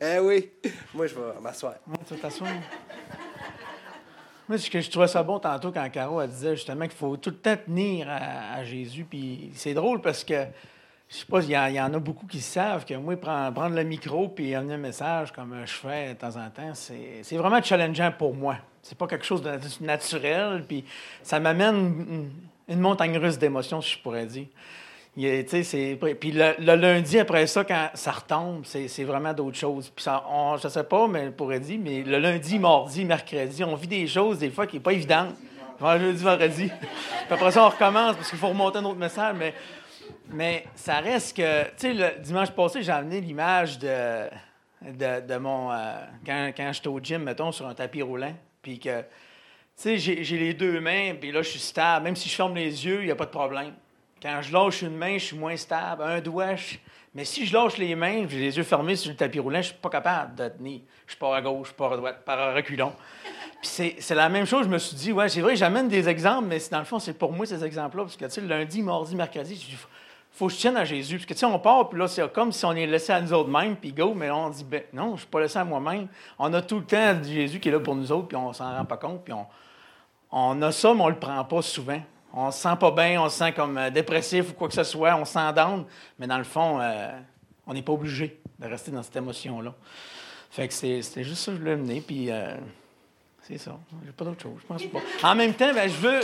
Eh 0.00 0.18
oui. 0.18 0.50
Moi, 0.92 1.06
je 1.06 1.14
vais 1.14 1.40
m'asseoir. 1.40 1.74
Moi, 1.86 1.98
tu 2.06 2.16
t'asseoir? 2.16 2.50
Moi, 4.48 4.58
je 4.58 4.90
trouvais 4.90 5.08
ça 5.08 5.22
bon 5.22 5.38
tantôt 5.38 5.72
quand 5.72 5.88
Caro 5.90 6.20
elle 6.20 6.28
disait 6.28 6.56
justement 6.56 6.84
qu'il 6.86 6.96
faut 6.96 7.16
tout 7.16 7.30
le 7.30 7.36
temps 7.36 7.56
tenir 7.56 8.08
à, 8.10 8.62
Jésus. 8.64 9.04
Puis 9.04 9.50
c'est 9.54 9.72
drôle 9.72 10.00
parce 10.00 10.22
que, 10.22 10.46
je 11.14 11.20
sais 11.20 11.26
pas, 11.26 11.40
il 11.42 11.74
y, 11.76 11.80
en 11.80 11.94
a 11.94 11.98
beaucoup 12.00 12.26
qui 12.26 12.40
savent 12.40 12.84
que 12.84 12.94
moi, 12.94 13.16
prendre, 13.16 13.68
le 13.68 13.84
micro 13.84 14.28
puis 14.28 14.52
amener 14.52 14.74
un 14.74 14.78
message 14.78 15.30
comme 15.30 15.54
je 15.64 15.72
fais 15.72 16.14
de 16.14 16.18
temps 16.18 16.36
en 16.36 16.50
temps, 16.50 16.72
c'est 16.74 17.36
vraiment 17.36 17.62
challengeant 17.62 18.10
pour 18.18 18.34
moi. 18.34 18.56
C'est 18.82 18.98
pas 18.98 19.06
quelque 19.06 19.24
chose 19.24 19.40
de 19.40 19.52
naturel. 19.80 20.64
Puis 20.66 20.84
ça 21.22 21.38
m'amène 21.38 22.30
une, 22.68 22.80
montagne 22.80 23.16
russe 23.16 23.38
d'émotions, 23.38 23.80
si 23.80 23.92
je 23.92 23.98
pourrais 24.00 24.26
dire. 24.26 24.46
Puis 25.14 26.32
le, 26.32 26.74
lundi 26.74 27.20
après 27.20 27.46
ça, 27.46 27.64
quand 27.64 27.90
ça 27.94 28.10
retombe, 28.10 28.64
c'est 28.64 29.04
vraiment 29.04 29.32
d'autres 29.32 29.56
choses. 29.56 29.90
Puis 29.94 30.02
ça, 30.02 30.24
on, 30.28 30.56
je 30.56 30.66
sais 30.66 30.82
pas, 30.82 31.06
mais 31.06 31.30
pourrait 31.30 31.60
dire, 31.60 31.78
mais 31.80 32.02
le 32.02 32.18
lundi, 32.18 32.58
mardi, 32.58 33.04
mercredi, 33.04 33.62
on 33.62 33.76
vit 33.76 33.86
des 33.86 34.08
choses 34.08 34.40
des 34.40 34.50
fois 34.50 34.66
qui 34.66 34.76
n'est 34.76 34.82
pas 34.82 34.92
évidentes. 34.92 35.36
Jeudi, 35.80 36.22
vendredi. 36.22 36.70
puis 36.78 37.28
après 37.30 37.52
ça, 37.52 37.64
on 37.64 37.68
recommence 37.68 38.16
parce 38.16 38.30
qu'il 38.30 38.38
faut 38.38 38.48
remonter 38.48 38.78
un 38.78 38.84
autre 38.84 38.98
message. 38.98 39.34
Mais, 39.38 39.54
mais 40.28 40.64
ça 40.74 41.00
reste 41.00 41.36
que, 41.36 41.64
tu 41.64 41.70
sais, 41.76 41.92
le 41.92 42.20
dimanche 42.20 42.50
passé, 42.50 42.82
j'ai 42.82 42.92
amené 42.92 43.20
l'image 43.20 43.78
de, 43.78 44.28
de, 44.82 45.36
mon. 45.36 45.72
Euh, 45.72 45.96
quand, 46.24 46.52
quand 46.56 46.72
j'étais 46.72 46.88
au 46.88 47.00
gym, 47.00 47.22
mettons, 47.22 47.52
sur 47.52 47.66
un 47.66 47.74
tapis 47.74 48.02
roulant. 48.02 48.34
Puis 48.62 48.78
que, 48.78 49.00
tu 49.00 49.06
sais, 49.76 49.98
j'ai 49.98 50.38
les 50.38 50.54
deux 50.54 50.80
mains, 50.80 51.14
puis 51.20 51.32
là, 51.32 51.42
je 51.42 51.50
suis 51.50 51.60
stable. 51.60 52.04
Même 52.04 52.16
si 52.16 52.28
je 52.28 52.34
ferme 52.34 52.54
les 52.54 52.86
yeux, 52.86 53.00
il 53.00 53.06
n'y 53.06 53.10
a 53.10 53.16
pas 53.16 53.26
de 53.26 53.30
problème. 53.30 53.74
Quand 54.22 54.40
je 54.40 54.52
lâche 54.52 54.82
une 54.82 54.96
main, 54.96 55.18
je 55.18 55.24
suis 55.24 55.36
moins 55.36 55.56
stable. 55.56 56.02
Un 56.02 56.20
doigt, 56.20 56.56
mais 57.14 57.24
si 57.24 57.46
je 57.46 57.54
lâche 57.54 57.76
les 57.76 57.94
mains, 57.94 58.26
j'ai 58.28 58.40
les 58.40 58.56
yeux 58.56 58.64
fermés 58.64 58.96
sur 58.96 59.10
le 59.10 59.16
tapis 59.16 59.38
roulant, 59.38 59.62
je 59.62 59.68
ne 59.68 59.72
suis 59.72 59.80
pas 59.80 59.90
capable 59.90 60.34
de 60.34 60.48
tenir. 60.48 60.80
Je 61.06 61.16
pars 61.16 61.32
à 61.32 61.40
gauche, 61.40 61.68
je 61.68 61.74
pars 61.74 61.92
à 61.92 61.96
droite, 61.96 62.24
par 62.24 62.40
un 62.40 62.52
reculon. 62.52 62.92
Puis 63.62 63.94
c'est 63.98 64.14
la 64.14 64.28
même 64.28 64.46
chose, 64.46 64.64
je 64.64 64.70
me 64.70 64.78
suis 64.78 64.96
dit, 64.96 65.12
ouais, 65.12 65.28
c'est 65.28 65.40
vrai, 65.40 65.54
j'amène 65.54 65.88
des 65.88 66.08
exemples, 66.08 66.48
mais 66.48 66.58
dans 66.70 66.80
le 66.80 66.84
fond, 66.84 66.98
c'est 66.98 67.16
pour 67.16 67.32
moi 67.32 67.46
ces 67.46 67.64
exemples-là. 67.64 68.02
Parce 68.02 68.16
que, 68.16 68.24
tu 68.24 68.30
sais, 68.30 68.40
lundi, 68.40 68.82
mardi, 68.82 69.14
mercredi, 69.14 69.54
il 69.54 69.76
faut 70.34 70.48
que 70.48 70.52
je 70.52 70.58
tienne 70.58 70.76
à 70.76 70.84
Jésus. 70.84 71.16
Parce 71.16 71.26
que, 71.26 71.32
tu 71.34 71.40
sais, 71.40 71.46
on 71.46 71.58
part, 71.58 71.88
puis 71.88 71.98
là, 71.98 72.08
c'est 72.08 72.30
comme 72.32 72.52
si 72.52 72.64
on 72.64 72.72
est 72.72 72.86
laissé 72.86 73.12
à 73.12 73.20
nous 73.20 73.32
autres 73.32 73.48
mêmes, 73.48 73.76
puis 73.76 73.92
go, 73.92 74.14
mais 74.14 74.26
là, 74.26 74.36
on 74.36 74.50
dit, 74.50 74.64
ben 74.64 74.82
non, 74.92 75.08
je 75.08 75.12
ne 75.12 75.16
suis 75.18 75.26
pas 75.28 75.40
laissé 75.40 75.58
à 75.58 75.64
moi-même. 75.64 76.08
On 76.38 76.52
a 76.52 76.60
tout 76.60 76.78
le 76.78 76.84
temps 76.84 77.22
Jésus 77.22 77.60
qui 77.60 77.68
est 77.68 77.72
là 77.72 77.80
pour 77.80 77.94
nous 77.94 78.10
autres, 78.12 78.28
puis 78.28 78.36
on 78.36 78.52
s'en 78.52 78.76
rend 78.76 78.84
pas 78.84 78.96
compte, 78.96 79.24
puis 79.24 79.32
on, 79.32 79.46
on 80.30 80.60
a 80.62 80.72
ça, 80.72 80.92
mais 80.92 81.02
on 81.02 81.08
le 81.08 81.18
prend 81.18 81.42
pas 81.44 81.62
souvent 81.62 82.00
on 82.34 82.50
se 82.50 82.58
sent 82.58 82.76
pas 82.78 82.90
bien, 82.90 83.22
on 83.22 83.28
se 83.28 83.38
sent 83.38 83.52
comme 83.52 83.78
euh, 83.78 83.90
dépressif 83.90 84.50
ou 84.50 84.54
quoi 84.54 84.68
que 84.68 84.74
ce 84.74 84.84
soit, 84.84 85.16
on 85.16 85.24
s'endorme, 85.24 85.84
mais 86.18 86.26
dans 86.26 86.38
le 86.38 86.44
fond, 86.44 86.80
euh, 86.80 87.10
on 87.66 87.74
n'est 87.74 87.82
pas 87.82 87.92
obligé 87.92 88.40
de 88.58 88.66
rester 88.66 88.90
dans 88.90 89.02
cette 89.02 89.16
émotion-là. 89.16 89.72
Fait 90.50 90.68
que 90.68 90.74
c'était 90.74 91.24
juste 91.24 91.42
ça 91.42 91.52
que 91.52 91.58
je 91.58 91.62
voulais 91.62 91.76
mener, 91.76 92.00
puis 92.00 92.30
euh, 92.30 92.56
c'est 93.46 93.58
ça. 93.58 93.78
J'ai 94.04 94.12
pas 94.12 94.24
d'autre 94.24 94.42
chose, 94.42 94.58
je 94.60 94.66
pense 94.66 94.84
pas. 94.84 95.00
En 95.22 95.34
même 95.34 95.54
temps, 95.54 95.72
ben, 95.72 95.88
je 95.88 95.96
veux, 95.96 96.20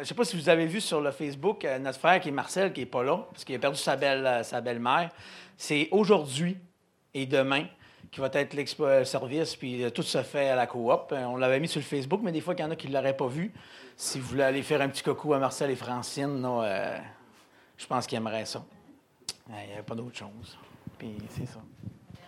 je 0.00 0.04
sais 0.04 0.14
pas 0.14 0.24
si 0.24 0.36
vous 0.36 0.48
avez 0.48 0.66
vu 0.66 0.80
sur 0.80 1.00
le 1.00 1.10
Facebook, 1.10 1.66
notre 1.80 1.98
frère 1.98 2.20
qui 2.20 2.28
est 2.28 2.32
Marcel, 2.32 2.72
qui 2.72 2.82
est 2.82 2.86
pas 2.86 3.02
là, 3.02 3.26
parce 3.30 3.44
qu'il 3.44 3.54
a 3.54 3.58
perdu 3.58 3.78
sa 3.78 3.96
belle, 3.96 4.44
sa 4.44 4.60
belle-mère. 4.60 5.10
C'est 5.56 5.88
aujourd'hui 5.90 6.56
et 7.14 7.26
demain 7.26 7.66
qui 8.12 8.20
va 8.20 8.30
être 8.32 8.54
l'expo 8.54 9.04
service, 9.04 9.56
puis 9.56 9.84
tout 9.92 10.02
se 10.02 10.22
fait 10.22 10.48
à 10.48 10.56
la 10.56 10.66
coop. 10.66 11.12
On 11.12 11.36
l'avait 11.36 11.60
mis 11.60 11.68
sur 11.68 11.80
le 11.80 11.84
Facebook, 11.84 12.20
mais 12.22 12.32
des 12.32 12.40
fois, 12.40 12.54
il 12.56 12.60
y 12.60 12.64
en 12.64 12.70
a 12.70 12.76
qui 12.76 12.88
ne 12.88 12.94
l'auraient 12.94 13.16
pas 13.16 13.26
vu 13.26 13.52
si 13.96 14.20
vous 14.20 14.28
voulez 14.28 14.42
aller 14.42 14.62
faire 14.62 14.82
un 14.82 14.88
petit 14.88 15.02
coucou 15.02 15.32
à 15.32 15.38
Marcel 15.38 15.70
et 15.70 15.76
Francine, 15.76 16.44
euh, 16.44 16.98
je 17.78 17.86
pense 17.86 18.06
qu'ils 18.06 18.18
aimeraient 18.18 18.44
ça. 18.44 18.64
Il 19.48 19.54
n'y 19.54 19.72
avait 19.72 19.82
pas 19.82 19.94
d'autre 19.94 20.16
chose. 20.16 20.58
Puis 20.98 21.16
c'est 21.30 21.46
ça. 21.46 21.62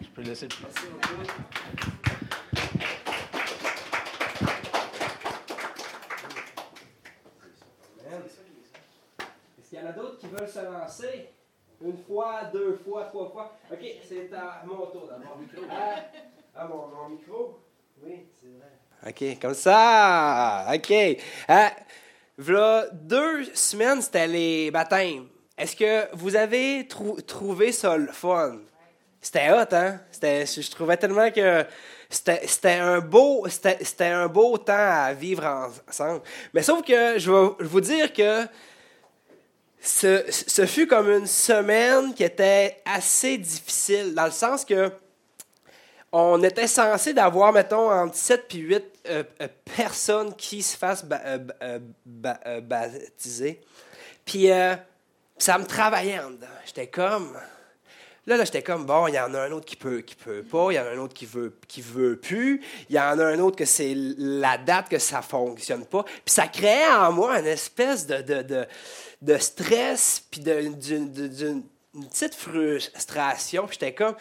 Je 0.00 0.06
peux 0.08 0.22
laisser 0.22 0.48
le 0.48 0.54
Est-ce 9.58 9.68
qu'il 9.68 9.77
y 9.77 9.77
en 9.88 9.90
a 9.90 9.92
d'autres 9.92 10.18
qui 10.18 10.26
veulent 10.26 10.48
se 10.48 10.64
lancer? 10.64 11.28
Une 11.80 11.96
fois, 11.98 12.44
deux 12.52 12.78
fois, 12.84 13.04
trois 13.04 13.30
fois. 13.30 13.56
OK, 13.72 13.78
c'est 14.06 14.32
à 14.34 14.62
mon 14.66 14.86
tour 14.86 15.08
d'abord. 15.08 15.38
Ah, 15.70 16.62
à 16.62 16.66
mon 16.66 17.08
micro? 17.08 17.60
Oui, 18.02 18.26
c'est 18.40 18.48
vrai. 18.48 19.32
OK, 19.34 19.40
comme 19.40 19.54
ça. 19.54 20.66
OK. 20.74 20.92
Hein? 21.48 21.70
voilà 22.36 22.86
deux 22.92 23.44
semaines, 23.54 24.02
c'était 24.02 24.26
les 24.26 24.70
baptêmes. 24.70 25.28
Est-ce 25.56 25.74
que 25.76 26.14
vous 26.16 26.36
avez 26.36 26.86
trouvé 27.26 27.72
ça 27.72 27.96
le 27.96 28.12
fun? 28.12 28.58
C'était 29.20 29.50
hot, 29.50 29.72
hein? 29.72 30.00
je 30.22 30.70
trouvais 30.70 30.96
tellement 30.96 31.30
que 31.30 31.64
c'était 32.08 32.78
un 32.78 33.00
beau 33.00 33.46
c'était 33.48 34.06
un 34.06 34.28
beau 34.28 34.56
temps 34.58 34.74
à 34.76 35.12
vivre 35.12 35.72
ensemble. 35.88 36.22
Mais 36.54 36.62
sauf 36.62 36.82
que 36.82 37.18
je 37.18 37.30
vais 37.30 37.64
vous 37.64 37.80
dire 37.80 38.12
que 38.12 38.46
ce, 39.80 40.24
ce 40.28 40.66
fut 40.66 40.86
comme 40.86 41.10
une 41.10 41.26
semaine 41.26 42.14
qui 42.14 42.24
était 42.24 42.80
assez 42.84 43.38
difficile, 43.38 44.14
dans 44.14 44.26
le 44.26 44.30
sens 44.30 44.64
que 44.64 44.90
on 46.12 46.42
était 46.42 46.66
censé 46.66 47.12
d'avoir, 47.12 47.52
mettons, 47.52 47.90
entre 47.90 48.14
7 48.14 48.54
et 48.54 48.58
8 48.58 48.84
euh, 49.08 49.22
euh, 49.42 49.48
personnes 49.76 50.34
qui 50.34 50.62
se 50.62 50.76
fassent 50.76 51.04
euh, 51.12 51.78
baptiser. 52.06 53.60
Puis 54.24 54.48
ça 55.38 55.58
me 55.58 55.64
travaillait 55.64 56.18
en 56.18 56.30
dedans. 56.30 56.46
J'étais 56.66 56.86
comme. 56.86 57.36
Là, 58.26 58.36
là 58.36 58.44
j'étais 58.44 58.62
comme, 58.62 58.84
bon, 58.84 59.06
il 59.06 59.14
y 59.14 59.20
en 59.20 59.32
a 59.32 59.40
un 59.40 59.52
autre 59.52 59.64
qui 59.64 59.76
peut, 59.76 60.00
qui 60.00 60.14
peut 60.14 60.42
pas, 60.42 60.70
il 60.70 60.74
y 60.74 60.78
en 60.78 60.84
a 60.84 60.90
un 60.90 60.98
autre 60.98 61.14
qui 61.14 61.24
veut, 61.24 61.56
qui 61.66 61.80
veut 61.80 62.16
plus, 62.16 62.62
il 62.90 62.96
y 62.96 63.00
en 63.00 63.18
a 63.18 63.24
un 63.24 63.38
autre 63.38 63.56
que 63.56 63.64
c'est 63.64 63.94
la 63.96 64.58
date 64.58 64.90
que 64.90 64.98
ça 64.98 65.22
fonctionne 65.22 65.86
pas. 65.86 66.02
Puis 66.02 66.34
ça 66.34 66.46
créait 66.46 66.92
en 66.92 67.10
moi 67.10 67.38
une 67.38 67.46
espèce 67.46 68.06
de, 68.06 68.20
de, 68.42 68.66
de 69.20 69.36
stress, 69.38 70.22
puis 70.30 70.40
d'une 70.40 71.62
petite 72.10 72.34
frustration. 72.34 73.66
Puis 73.66 73.78
j'étais 73.80 73.94
comme, 73.94 74.14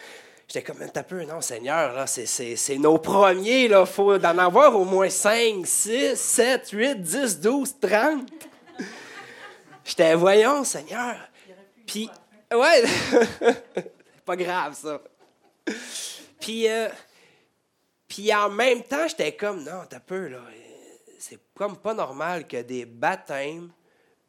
J'étais 0.48 0.62
comme, 0.62 0.80
un 0.82 1.02
peu, 1.02 1.24
non, 1.24 1.42
Seigneur, 1.42 1.92
là, 1.92 2.06
c'est 2.06 2.78
nos 2.78 2.96
premiers, 2.96 3.64
il 3.66 3.84
faut 3.84 4.14
en 4.14 4.38
avoir 4.38 4.74
au 4.74 4.84
moins 4.86 5.10
5, 5.10 5.66
6, 5.66 6.14
7, 6.16 6.70
8, 6.70 7.02
10, 7.02 7.40
12, 7.40 7.74
30. 7.78 8.30
J'étais, 9.84 10.14
voyons, 10.14 10.64
Seigneur. 10.64 11.16
Puis, 11.86 12.08
ouais, 12.50 12.82
pas 14.24 14.36
grave, 14.36 14.74
ça. 14.74 15.02
Puis, 16.40 16.66
euh, 16.66 16.88
puis 18.08 18.34
en 18.34 18.48
même 18.48 18.82
temps, 18.84 19.06
j'étais 19.06 19.32
comme, 19.32 19.62
non, 19.62 19.82
t'as 19.86 20.00
peu, 20.00 20.28
là. 20.28 20.40
C'est 21.18 21.40
comme 21.54 21.76
pas 21.76 21.92
normal 21.92 22.46
que 22.46 22.62
des 22.62 22.86
baptêmes 22.86 23.70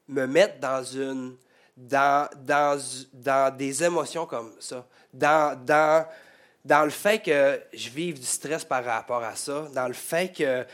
me 0.09 0.27
mettent 0.27 0.59
dans 0.59 0.83
une. 0.83 1.35
dans, 1.77 2.29
dans, 2.35 2.77
dans 3.13 3.55
des 3.55 3.83
émotions 3.83 4.25
comme 4.25 4.51
ça 4.59 4.85
dans, 5.13 5.59
dans, 5.65 6.05
dans 6.65 6.83
le 6.83 6.89
fait 6.89 7.19
que 7.19 7.61
je 7.73 7.89
vive 7.89 8.19
du 8.19 8.25
stress 8.25 8.63
par 8.63 8.83
rapport 8.83 9.23
à 9.23 9.35
ça, 9.35 9.67
dans 9.73 9.87
le 9.87 9.93
fait 9.93 10.29
que, 10.29 10.65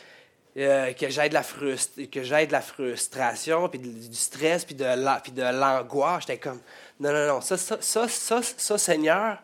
euh, 0.58 0.94
que 0.94 1.10
j'ai 1.10 1.30
de, 1.30 1.34
la 1.34 1.44
que 1.44 2.46
de 2.46 2.51
la 2.51 2.62
frustration, 2.62 3.70
puis 3.70 3.80
du 3.80 4.15
stress, 4.15 4.65
puis 4.65 4.75
de, 4.75 4.84
la, 4.86 5.20
puis 5.22 5.32
de 5.32 5.44
l'angoisse. 5.44 6.22
J'étais 6.22 6.38
comme, 6.38 6.62
non, 7.00 7.12
non, 7.12 7.27
non, 7.27 7.42
ça, 7.42 7.58
ça, 7.58 7.77
ça, 7.82 8.08
ça, 8.08 8.42
ça 8.42 8.77
Seigneur, 8.77 9.38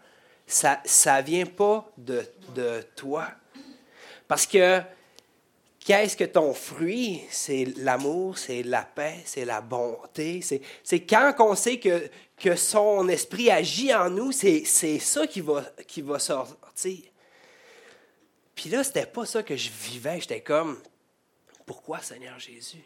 ça 0.47 0.81
ne 0.85 1.21
vient 1.21 1.45
pas 1.45 1.89
de, 1.97 2.25
de 2.55 2.81
toi. 2.95 3.27
Parce 4.27 4.45
que 4.45 4.81
Qu'est-ce 5.83 6.15
que 6.15 6.25
ton 6.25 6.53
fruit? 6.53 7.23
C'est 7.31 7.65
l'amour, 7.77 8.37
c'est 8.37 8.61
la 8.61 8.83
paix, 8.83 9.17
c'est 9.25 9.45
la 9.45 9.61
bonté. 9.61 10.41
C'est 10.83 10.99
quand 11.01 11.33
on 11.39 11.55
sait 11.55 11.79
que, 11.79 12.55
son 12.55 13.07
esprit 13.07 13.49
agit 13.49 13.93
en 13.93 14.09
nous, 14.09 14.31
c'est 14.31 14.63
ça 14.99 15.25
qui 15.25 15.41
va, 15.41 15.63
qui 15.87 16.01
va 16.01 16.19
sortir. 16.19 16.99
Puis 18.53 18.69
là, 18.69 18.83
c'était 18.83 19.07
pas 19.07 19.25
ça 19.25 19.41
que 19.41 19.55
je 19.55 19.69
vivais. 19.69 20.19
J'étais 20.21 20.41
comme, 20.41 20.79
pourquoi 21.65 21.99
Seigneur 22.01 22.37
Jésus? 22.39 22.83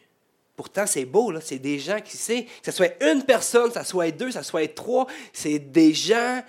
Pourtant, 0.56 0.88
c'est 0.88 1.04
beau, 1.04 1.32
là. 1.32 1.42
C'est 1.42 1.60
des 1.60 1.80
gens 1.80 2.00
qui 2.00 2.16
savent, 2.16 2.44
que 2.44 2.50
ce 2.66 2.72
soit 2.72 3.04
une 3.04 3.24
personne, 3.24 3.74
que 3.74 3.80
ce 3.80 3.86
soit 3.86 4.12
deux, 4.12 4.28
que 4.28 4.32
ce 4.32 4.42
soit 4.42 4.74
trois, 4.74 5.06
c'est 5.34 5.60
des 5.60 5.94
gens 5.94 6.42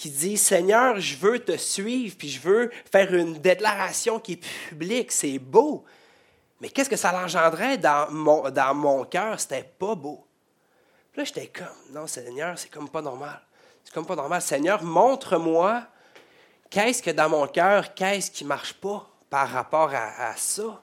qui 0.00 0.08
disent 0.08 0.40
Seigneur, 0.40 0.98
je 0.98 1.14
veux 1.14 1.38
te 1.38 1.58
suivre, 1.58 2.16
puis 2.16 2.30
je 2.30 2.40
veux 2.40 2.70
faire 2.90 3.12
une 3.12 3.34
déclaration 3.34 4.18
qui 4.18 4.32
est 4.32 4.46
publique. 4.70 5.12
C'est 5.12 5.38
beau. 5.38 5.84
Mais 6.58 6.70
qu'est-ce 6.70 6.88
que 6.88 6.96
ça 6.96 7.12
l'engendrait 7.12 7.76
dans 7.76 8.10
mon, 8.10 8.48
dans 8.48 8.74
mon 8.74 9.04
cœur? 9.04 9.38
C'était 9.38 9.62
pas 9.62 9.94
beau. 9.94 10.26
Puis 11.12 11.20
là, 11.20 11.24
j'étais 11.24 11.48
comme, 11.48 11.66
non, 11.92 12.06
Seigneur, 12.06 12.58
c'est 12.58 12.70
comme 12.70 12.88
pas 12.88 13.02
normal. 13.02 13.42
C'est 13.84 13.92
comme 13.92 14.06
pas 14.06 14.16
normal. 14.16 14.40
Seigneur, 14.40 14.82
montre-moi 14.82 15.82
qu'est-ce 16.70 17.02
que 17.02 17.10
dans 17.10 17.28
mon 17.28 17.46
cœur, 17.46 17.92
qu'est-ce 17.92 18.30
qui 18.30 18.46
marche 18.46 18.72
pas 18.72 19.06
par 19.28 19.50
rapport 19.50 19.90
à, 19.92 20.34
ça? 20.34 20.82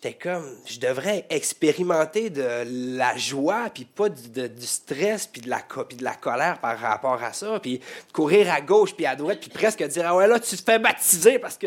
J'étais 0.00 0.14
comme, 0.14 0.56
je 0.64 0.78
devrais 0.78 1.26
expérimenter 1.28 2.30
de 2.30 2.96
la 2.96 3.16
joie, 3.16 3.68
puis 3.74 3.84
pas 3.84 4.08
du, 4.08 4.48
du 4.48 4.66
stress, 4.66 5.26
puis 5.26 5.40
de, 5.40 5.50
la, 5.50 5.58
de 5.58 6.04
la 6.04 6.14
colère 6.14 6.60
par 6.60 6.78
rapport 6.78 7.20
à 7.20 7.32
ça, 7.32 7.58
puis 7.58 7.80
courir 8.12 8.52
à 8.52 8.60
gauche, 8.60 8.94
puis 8.94 9.06
à 9.06 9.16
droite, 9.16 9.40
puis 9.40 9.50
presque 9.50 9.82
dire, 9.82 10.04
ah 10.06 10.14
ouais, 10.14 10.28
là, 10.28 10.38
tu 10.38 10.56
te 10.56 10.62
fais 10.62 10.78
baptiser 10.78 11.40
parce 11.40 11.58
que... 11.58 11.66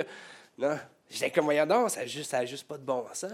Non, 0.58 0.80
j'étais 1.10 1.30
comme, 1.30 1.44
voyons 1.44 1.66
donc, 1.66 1.90
ça 1.90 2.00
n'a 2.00 2.06
juste, 2.06 2.34
juste 2.48 2.66
pas 2.66 2.78
de 2.78 2.86
bon 2.86 3.06
sens. 3.12 3.34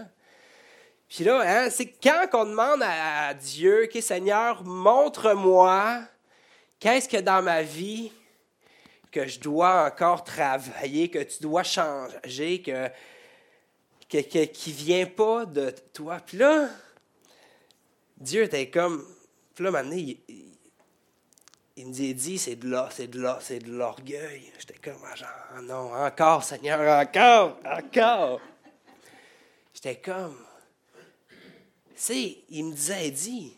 Puis 1.08 1.22
là, 1.22 1.42
hein, 1.46 1.70
c'est 1.70 1.86
quand 2.02 2.26
on 2.32 2.46
demande 2.46 2.82
à, 2.82 3.34
Dieu, 3.34 3.84
OK, 3.84 4.02
Seigneur, 4.02 4.64
montre-moi 4.64 6.00
qu'est-ce 6.80 7.08
que 7.08 7.18
dans 7.18 7.40
ma 7.40 7.62
vie 7.62 8.10
que 9.12 9.28
je 9.28 9.38
dois 9.38 9.86
encore 9.86 10.24
travailler, 10.24 11.08
que 11.08 11.20
tu 11.20 11.40
dois 11.40 11.62
changer, 11.62 12.62
que, 12.62 12.90
qui 14.08 14.70
ne 14.70 14.74
vient 14.74 15.06
pas 15.06 15.44
de 15.46 15.70
toi. 15.92 16.18
Puis 16.20 16.38
là, 16.38 16.68
Dieu 18.16 18.44
était 18.44 18.70
comme. 18.70 19.06
Puis 19.54 19.64
là, 19.64 19.70
maintenant, 19.70 19.96
il, 19.96 20.18
il, 21.76 21.86
me 21.86 21.92
dit, 21.92 22.38
c'est 22.38 22.56
de 22.56 22.68
là, 22.68 22.88
c'est 22.92 23.08
de 23.08 23.20
là, 23.20 23.38
c'est 23.40 23.58
de 23.58 23.70
l'orgueil. 23.70 24.52
J'étais 24.58 24.78
comme, 24.78 25.00
ah, 25.04 25.14
genre, 25.14 25.62
non, 25.62 25.94
encore, 25.94 26.42
Seigneur, 26.42 26.80
encore, 26.80 27.58
encore. 27.64 28.40
J'étais 29.74 29.96
comme, 29.96 30.36
sais, 31.98 32.38
il 32.48 32.64
me 32.64 32.72
disait, 32.72 33.10
dit, 33.10 33.56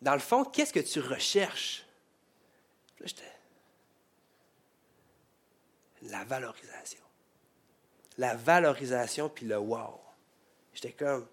dans 0.00 0.14
le 0.14 0.20
fond, 0.20 0.44
qu'est-ce 0.44 0.72
que 0.72 0.80
tu 0.80 1.00
recherches? 1.00 1.84
Là, 3.00 3.06
j'étais. 3.06 3.22
La 6.02 6.24
valorisation. 6.24 7.03
La 8.18 8.34
valorisation 8.34 9.28
puis 9.28 9.46
le 9.46 9.58
wow. 9.58 10.00
J'étais 10.72 10.92
comme, 10.92 11.26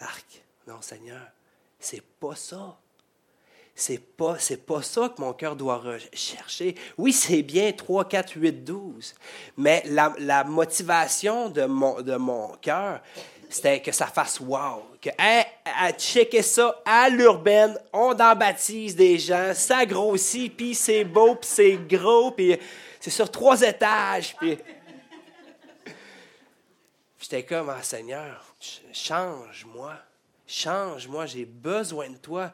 arc, 0.00 0.42
non, 0.66 0.80
Seigneur, 0.80 1.26
c'est 1.78 2.02
pas 2.02 2.36
ça. 2.36 2.76
C'est 3.74 3.98
pas, 3.98 4.38
c'est 4.38 4.66
pas 4.66 4.82
ça 4.82 5.08
que 5.08 5.20
mon 5.20 5.32
cœur 5.32 5.56
doit 5.56 5.78
rechercher. 5.78 6.74
Oui, 6.98 7.12
c'est 7.12 7.42
bien 7.42 7.72
3, 7.72 8.08
4, 8.08 8.32
8, 8.36 8.52
12. 8.64 9.14
Mais 9.56 9.82
la, 9.86 10.14
la 10.18 10.44
motivation 10.44 11.48
de 11.48 11.64
mon, 11.64 12.02
de 12.02 12.16
mon 12.16 12.48
cœur, 12.60 13.00
c'était 13.48 13.80
que 13.80 13.90
ça 13.90 14.06
fasse 14.06 14.38
wow. 14.38 14.82
Que, 15.00 15.08
hey, 15.18 15.44
à 15.64 15.92
checker 15.92 16.42
ça 16.42 16.80
à 16.84 17.08
l'urbaine, 17.08 17.76
on 17.92 18.10
en 18.10 18.36
baptise 18.36 18.94
des 18.94 19.18
gens, 19.18 19.52
ça 19.54 19.86
grossit, 19.86 20.54
puis 20.54 20.74
c'est 20.74 21.04
beau, 21.04 21.36
puis 21.36 21.48
c'est 21.50 21.76
gros, 21.76 22.32
puis 22.32 22.58
c'est 23.00 23.10
sur 23.10 23.30
trois 23.30 23.62
étages. 23.62 24.36
Puis... 24.38 24.58
J'étais 27.20 27.44
comme, 27.44 27.68
ah 27.68 27.82
Seigneur, 27.82 28.44
change-moi, 28.92 29.94
change-moi, 30.46 31.26
j'ai 31.26 31.44
besoin 31.44 32.08
de 32.08 32.16
toi. 32.16 32.50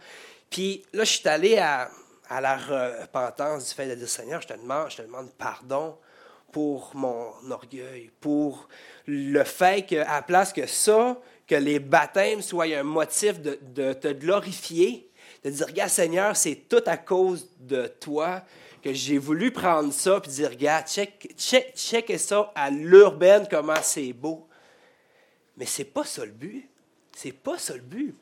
Puis 0.51 0.85
là, 0.93 1.05
je 1.05 1.11
suis 1.13 1.29
allé 1.29 1.57
à, 1.59 1.89
à 2.29 2.41
la 2.41 2.57
repentance 2.57 3.69
du 3.69 3.75
fait 3.75 3.89
de 3.89 3.95
dire, 3.95 4.09
Seigneur, 4.09 4.41
je 4.41 4.49
te 4.49 4.55
demande, 4.55 4.91
je 4.91 4.97
te 4.97 5.03
demande 5.03 5.31
pardon 5.39 5.97
pour 6.51 6.91
mon 6.95 7.33
orgueil, 7.51 8.11
pour 8.21 8.69
le 9.07 9.45
fait 9.45 9.87
qu'à 9.87 10.23
place 10.23 10.53
que 10.53 10.67
ça, 10.67 11.17
que 11.47 11.55
les 11.55 11.79
baptêmes 11.79 12.43
soient 12.43 12.65
un 12.65 12.83
motif 12.83 13.41
de, 13.41 13.93
te 13.93 14.13
glorifier, 14.13 15.09
de 15.45 15.51
dire, 15.51 15.67
regarde 15.67 15.91
Seigneur, 15.91 16.37
c'est 16.37 16.69
tout 16.69 16.83
à 16.87 16.97
cause 16.97 17.49
de 17.61 17.87
toi 17.87 18.43
que 18.83 18.93
j'ai 18.93 19.19
voulu 19.19 19.53
prendre 19.53 19.93
ça 19.93 20.21
et 20.25 20.29
dire, 20.29 20.51
regarde, 20.51 20.87
check, 20.87 21.35
check, 21.37 21.75
check 21.77 22.19
ça 22.19 22.51
à 22.55 22.71
l'urbaine, 22.71 23.47
comment 23.49 23.83
c'est 23.83 24.13
beau. 24.13 24.49
Mais 25.57 25.67
c'est 25.67 25.85
pas 25.85 26.05
ça 26.05 26.25
le 26.25 26.33
but. 26.33 26.69
C'est 27.15 27.33
pas 27.33 27.59
ça 27.59 27.75
le 27.75 27.81
but. 27.81 28.15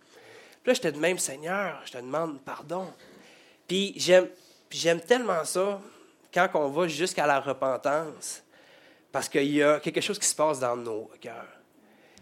Puis 0.63 0.71
là, 0.71 0.75
j'étais 0.75 0.93
de 0.93 0.99
même, 0.99 1.19
Seigneur, 1.19 1.83
je 1.85 1.93
te 1.93 1.99
demande 1.99 2.41
pardon. 2.43 2.87
Puis 3.67 3.95
j'aime, 3.97 5.01
tellement 5.01 5.45
ça 5.45 5.81
quand 6.33 6.49
on 6.55 6.69
va 6.69 6.89
jusqu'à 6.89 7.27
la 7.27 7.41
repentance, 7.41 8.43
parce 9.13 9.29
qu'il 9.29 9.53
y 9.53 9.63
a 9.63 9.79
quelque 9.79 10.01
chose 10.01 10.19
qui 10.19 10.27
se 10.27 10.35
passe 10.35 10.59
dans 10.59 10.77
nos 10.77 11.11
cœurs. 11.21 11.61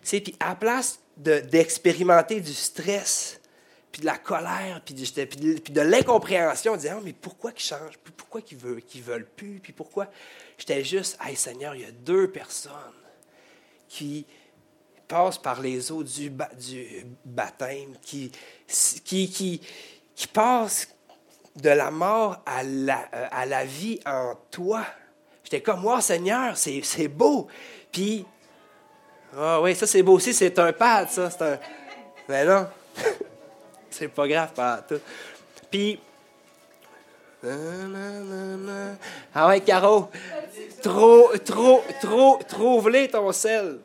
Puis 0.03 0.35
à 0.41 0.51
la 0.51 0.55
place 0.55 0.99
d'expérimenter 1.17 2.41
du 2.41 2.53
stress, 2.53 3.41
puis 3.91 4.01
de 4.01 4.07
la 4.07 4.19
colère, 4.19 4.81
puis 4.85 4.95
de, 4.95 5.25
puis 5.25 5.73
de, 5.73 5.81
l'incompréhension, 5.83 6.77
disant 6.77 6.97
oh, 6.99 7.03
mais 7.05 7.13
pourquoi 7.13 7.53
ils 7.55 7.61
changent, 7.61 7.99
pourquoi 8.17 8.41
ils 8.51 8.57
veulent, 8.57 8.83
qu'ils 8.83 9.03
veulent 9.03 9.29
plus, 9.29 9.61
puis 9.61 9.73
pourquoi? 9.73 10.09
J'étais 10.57 10.83
juste 10.83 11.19
Hey 11.23 11.37
Seigneur, 11.37 11.75
il 11.75 11.83
y 11.83 11.85
a 11.85 11.93
deux 11.93 12.31
personnes 12.31 12.73
qui 13.89 14.27
passent 15.13 15.37
par 15.37 15.61
les 15.61 15.93
eaux 15.93 16.03
du, 16.03 16.33
baptême, 17.25 17.95
qui, 18.01 18.33
qui, 19.05 19.29
qui, 19.29 20.27
passent 20.33 20.89
de 21.55 21.69
la 21.69 21.91
mort 21.91 22.39
à 22.47 22.63
la, 22.63 23.01
euh, 23.13 23.27
à 23.31 23.45
la 23.45 23.67
vie 23.67 24.01
en 24.07 24.33
toi. 24.51 24.87
J'étais 25.45 25.61
comme, 25.61 25.81
moi, 25.81 26.01
Seigneur, 26.01 26.57
c'est 26.57 27.09
beau. 27.09 27.47
Puis, 27.91 28.25
ah 29.37 29.61
oui, 29.61 29.75
ça 29.75 29.87
c'est 29.87 30.03
beau 30.03 30.15
aussi, 30.15 30.33
c'est 30.33 30.59
un 30.59 30.73
pad, 30.73 31.11
ça. 31.11 31.29
C'est 31.29 31.43
un... 31.43 31.59
Mais 32.27 32.47
non, 32.47 32.67
c'est 33.91 34.09
pas 34.09 34.27
grave, 34.27 34.55
pas. 34.55 34.83
Puis, 35.71 36.01
ah 39.35 39.49
ouais, 39.49 39.61
Caro, 39.61 40.09
trop, 40.81 41.29
trop, 41.45 41.83
trop, 42.01 42.39
trouve-les 42.49 43.09
ton 43.09 43.31
sel. 43.33 43.81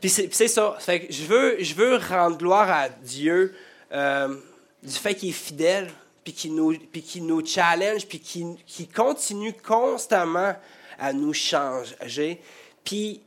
Puis 0.00 0.08
c'est 0.08 0.48
ça. 0.48 0.78
Je 0.86 1.24
veux, 1.24 1.56
je 1.62 1.74
veux 1.74 1.96
rendre 1.96 2.38
gloire 2.38 2.70
à 2.70 2.88
Dieu. 2.88 3.54
Euh, 3.92 4.36
du 4.82 4.92
fait 4.92 5.14
qu'il 5.14 5.30
est 5.30 5.32
fidèle, 5.32 5.90
puis 6.24 6.32
qu'il 6.32 6.54
nous, 6.54 6.74
nous 7.16 7.46
challenge, 7.46 8.06
puis 8.06 8.20
qu'il, 8.20 8.88
continue 8.94 9.52
constamment 9.52 10.54
à 10.98 11.12
nous 11.12 11.32
changer, 11.32 12.40
puis 12.84 13.22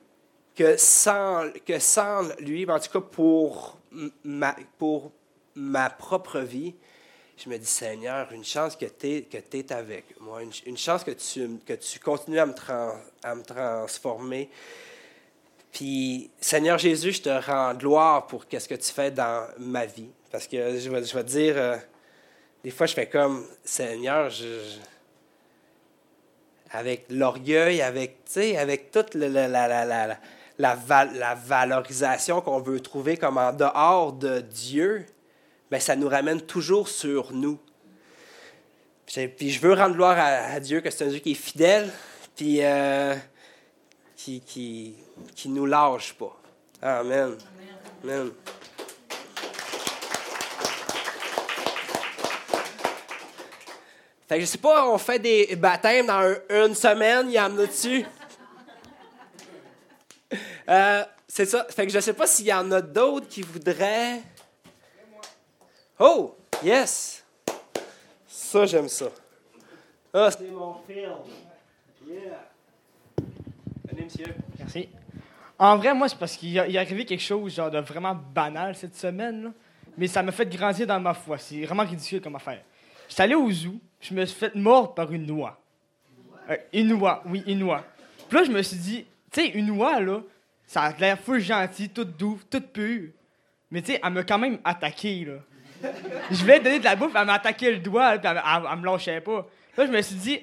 que 0.55 0.77
sans, 0.77 1.49
que 1.65 1.79
sans 1.79 2.23
lui, 2.39 2.69
en 2.69 2.79
tout 2.79 2.91
cas 2.91 3.01
pour 3.01 3.77
ma, 4.23 4.55
pour 4.77 5.11
ma 5.55 5.89
propre 5.89 6.39
vie, 6.39 6.75
je 7.37 7.49
me 7.49 7.57
dis, 7.57 7.65
Seigneur, 7.65 8.31
une 8.31 8.45
chance 8.45 8.75
que 8.75 8.85
tu 8.85 9.07
es, 9.07 9.21
que 9.23 9.73
avec 9.73 10.19
moi, 10.19 10.41
une, 10.65 10.77
chance 10.77 11.03
que 11.03 11.11
tu, 11.11 11.59
que 11.65 11.73
tu 11.73 11.99
continues 11.99 12.39
à 12.39 12.45
me, 12.45 12.53
à 13.23 13.35
me 13.35 13.43
transformer. 13.43 14.49
Puis, 15.73 16.29
Seigneur 16.39 16.77
Jésus, 16.77 17.13
je 17.13 17.23
te 17.23 17.29
rends 17.29 17.73
gloire 17.73 18.27
pour 18.27 18.45
ce 18.49 18.67
que 18.67 18.75
tu 18.75 18.91
fais 18.91 19.09
dans 19.09 19.47
ma 19.57 19.87
vie. 19.87 20.09
Parce 20.31 20.47
que 20.47 20.77
je 20.77 20.89
vais, 20.89 21.01
te 21.01 21.19
dire, 21.21 21.55
euh, 21.57 21.75
des 22.63 22.69
fois, 22.69 22.85
je 22.85 22.93
fais 22.93 23.07
comme, 23.07 23.43
Seigneur, 23.63 24.31
avec 26.69 27.05
l'orgueil, 27.09 27.81
avec, 27.81 28.23
toute 28.91 29.15
la, 29.15 30.19
valorisation 31.35 32.41
qu'on 32.41 32.59
veut 32.59 32.79
trouver 32.79 33.17
comme 33.17 33.39
en 33.39 33.51
dehors 33.51 34.13
de 34.13 34.41
Dieu, 34.41 35.07
bien, 35.71 35.79
ça 35.79 35.95
nous 35.95 36.07
ramène 36.07 36.41
toujours 36.41 36.87
sur 36.87 37.33
nous. 37.33 37.59
Puis 39.07 39.49
je 39.49 39.59
veux 39.59 39.73
rendre 39.73 39.95
gloire 39.95 40.17
à, 40.19 40.59
Dieu, 40.59 40.81
que 40.81 40.91
c'est 40.91 41.05
un 41.05 41.09
Dieu 41.09 41.19
qui 41.19 41.31
est 41.31 41.35
fidèle, 41.35 41.89
puis 42.35 42.59
euh, 42.61 43.15
qui, 44.15 44.95
qui 45.35 45.49
nous 45.49 45.65
lâche 45.65 46.13
pas. 46.13 46.35
Amen. 46.81 47.37
Amen. 48.03 48.31
Fait 54.27 54.35
que 54.35 54.41
je 54.41 54.45
sais 54.45 54.57
pas, 54.57 54.89
on 54.89 54.97
fait 54.97 55.19
des 55.19 55.55
baptêmes 55.55 56.07
dans 56.07 56.35
une 56.49 56.75
semaine, 56.75 57.27
il 57.29 57.33
y 57.33 57.39
en 57.39 57.57
a 57.57 57.65
dessus. 57.65 58.05
Euh, 60.67 61.03
c'est 61.27 61.45
ça. 61.45 61.65
Fait 61.69 61.85
que 61.85 61.91
je 61.91 61.99
sais 61.99 62.13
pas 62.13 62.25
s'il 62.25 62.45
y 62.45 62.53
en 62.53 62.71
a 62.71 62.81
d'autres 62.81 63.27
qui 63.27 63.41
voudraient. 63.41 64.21
Oh, 65.99 66.35
yes! 66.63 67.23
Ça, 68.27 68.65
j'aime 68.65 68.89
ça. 68.89 69.05
Ah, 70.13 70.29
c'est 70.31 70.49
mon 70.49 70.75
film. 70.87 71.11
Yeah. 72.07 72.49
Venez, 73.85 74.03
monsieur. 74.03 74.35
Merci. 74.57 74.89
En 75.59 75.77
vrai, 75.77 75.93
moi, 75.93 76.09
c'est 76.09 76.17
parce 76.17 76.35
qu'il 76.35 76.57
est 76.57 76.77
arrivé 76.77 77.05
quelque 77.05 77.21
chose 77.21 77.55
genre 77.55 77.71
de 77.71 77.79
vraiment 77.79 78.15
banal 78.15 78.75
cette 78.75 78.95
semaine, 78.95 79.53
mais 79.97 80.07
ça 80.07 80.23
m'a 80.23 80.31
fait 80.31 80.45
grandir 80.45 80.87
dans 80.87 80.99
ma 80.99 81.13
foi. 81.13 81.37
C'est 81.37 81.63
vraiment 81.63 81.83
ridicule 81.83 82.21
comme 82.21 82.35
affaire. 82.35 82.61
Je 83.07 83.13
suis 83.13 83.23
allé 83.23 83.35
au 83.35 83.51
zoo, 83.51 83.79
je 84.01 84.13
me 84.13 84.25
suis 84.25 84.37
fait 84.37 84.55
mordre 84.55 84.93
par 84.93 85.11
une 85.11 85.25
noix. 85.25 85.61
Euh, 86.49 86.57
une 86.73 86.87
noix, 86.87 87.23
oui, 87.25 87.43
une 87.45 87.59
noix. 87.59 87.83
Puis 88.27 88.37
là, 88.37 88.43
je 88.43 88.51
me 88.51 88.61
suis 88.61 88.77
dit, 88.77 89.05
tu 89.31 89.41
sais, 89.41 89.47
une 89.49 89.67
noix, 89.67 89.99
là, 89.99 90.21
ça 90.65 90.83
a 90.83 90.97
l'air 90.97 91.19
fou 91.19 91.39
gentil, 91.39 91.89
toute 91.89 92.17
douce, 92.17 92.41
toute 92.49 92.67
pure. 92.73 93.09
Mais 93.69 93.81
tu 93.81 93.91
sais, 93.91 94.01
elle 94.03 94.13
m'a 94.13 94.23
quand 94.23 94.39
même 94.39 94.59
attaqué, 94.63 95.25
là. 95.25 95.89
je 96.31 96.35
voulais 96.37 96.59
donner 96.59 96.79
de 96.79 96.83
la 96.83 96.95
bouffe, 96.95 97.13
elle 97.15 97.25
m'a 97.25 97.33
attaqué 97.33 97.71
le 97.71 97.79
doigt, 97.79 98.17
puis 98.17 98.29
elle, 98.29 98.79
me 98.79 98.85
lâchait 98.85 99.21
pas. 99.21 99.47
Là, 99.77 99.85
je 99.85 99.91
me 99.91 100.01
suis 100.01 100.15
dit, 100.15 100.39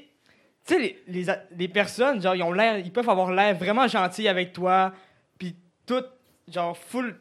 tu 0.66 0.74
sais, 0.74 0.96
les, 1.06 1.26
les, 1.56 1.68
personnes, 1.68 2.20
genre, 2.22 2.34
ils 2.34 2.42
ont 2.42 2.54
ils 2.54 2.92
peuvent 2.92 3.08
avoir 3.08 3.32
l'air 3.32 3.54
vraiment 3.56 3.88
gentils 3.88 4.28
avec 4.28 4.52
toi, 4.52 4.92
puis 5.38 5.56
tout, 5.86 6.04
genre, 6.48 6.76
full 6.76 7.18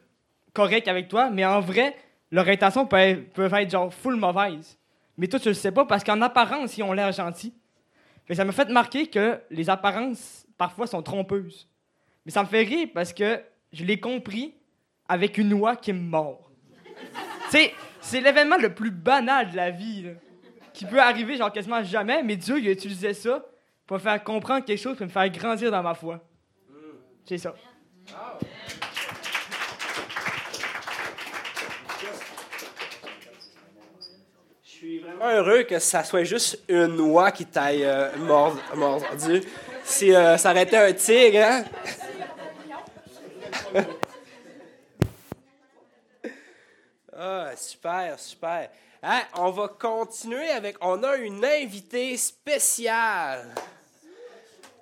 correct 0.54 0.88
avec 0.88 1.08
toi, 1.08 1.30
mais 1.30 1.46
en 1.46 1.60
vrai, 1.60 1.96
leurs 2.32 2.48
intentions 2.48 2.86
peuvent, 2.86 3.24
peuvent 3.34 3.54
être, 3.54 3.72
genre, 3.72 3.94
full 3.94 4.16
mauvaises. 4.16 4.78
Mais 5.18 5.28
toi, 5.28 5.40
tu 5.40 5.50
le 5.50 5.54
sais 5.54 5.72
pas 5.72 5.86
parce 5.86 6.04
qu'en 6.04 6.22
apparence, 6.22 6.78
ils 6.78 6.84
ont 6.84 6.94
l'air 6.94 7.12
gentils. 7.12 7.54
Que 8.26 8.34
ça 8.34 8.46
m'a 8.46 8.52
fait 8.52 8.70
marquer 8.70 9.08
que 9.08 9.40
les 9.50 9.70
apparences, 9.70 10.46
parfois, 10.58 10.88
sont 10.88 11.02
trompeuses. 11.02 11.68
Mais 12.26 12.32
ça 12.32 12.44
me 12.44 12.48
fait 12.48 12.64
rire 12.64 12.88
parce 12.94 13.12
que 13.12 13.42
je 13.74 13.84
l'ai 13.84 14.00
compris 14.00 14.54
avec 15.08 15.38
une 15.38 15.54
oie 15.54 15.76
qui 15.76 15.92
me 15.92 16.00
mord. 16.00 16.52
tu 17.52 17.58
sais, 17.58 17.74
c'est 18.02 18.22
l'événement 18.22 18.58
le 18.58 18.74
plus 18.74 18.92
banal 18.92 19.52
de 19.52 19.56
la 19.56 19.72
vie, 19.72 20.06
qui 20.80 20.86
peut 20.86 21.02
arriver, 21.02 21.36
genre, 21.36 21.52
quasiment 21.52 21.84
jamais, 21.84 22.24
mais 22.24 22.38
Dieu, 22.38 22.58
il 22.58 22.66
a 22.70 22.72
utilisé 22.72 23.14
ça 23.14 23.46
pour 23.86 23.98
me 23.98 24.02
faire 24.02 24.24
comprendre 24.24 24.64
quelque 24.64 24.80
chose, 24.80 24.96
pour 24.96 25.06
me 25.06 25.12
faire 25.12 25.30
grandir 25.30 25.70
dans 25.72 25.84
ma 25.84 25.94
foi. 25.94 26.22
C'est 27.26 27.38
ça. 27.38 27.54
Je 34.64 34.70
suis 34.70 35.00
vraiment 35.00 35.30
heureux 35.30 35.64
que 35.64 35.80
ça 35.80 36.06
soit 36.06 36.24
juste 36.24 36.60
une 36.70 36.96
noix 36.96 37.32
qui 37.32 37.46
t'aille 37.46 37.84
euh, 37.84 38.16
mord- 38.20 38.56
mordu. 38.76 39.42
Si 39.84 40.16
euh, 40.16 40.38
ça 40.38 40.52
aurait 40.52 40.74
un 40.74 40.94
tigre, 40.94 41.40
hein? 41.44 41.66
ah, 47.18 47.52
super, 47.58 48.18
super. 48.18 48.70
Hein, 49.02 49.22
on 49.36 49.52
va 49.52 49.68
continuer 49.70 50.50
avec. 50.50 50.76
On 50.82 51.02
a 51.04 51.16
une 51.16 51.44
invitée 51.46 52.18
spéciale 52.18 53.48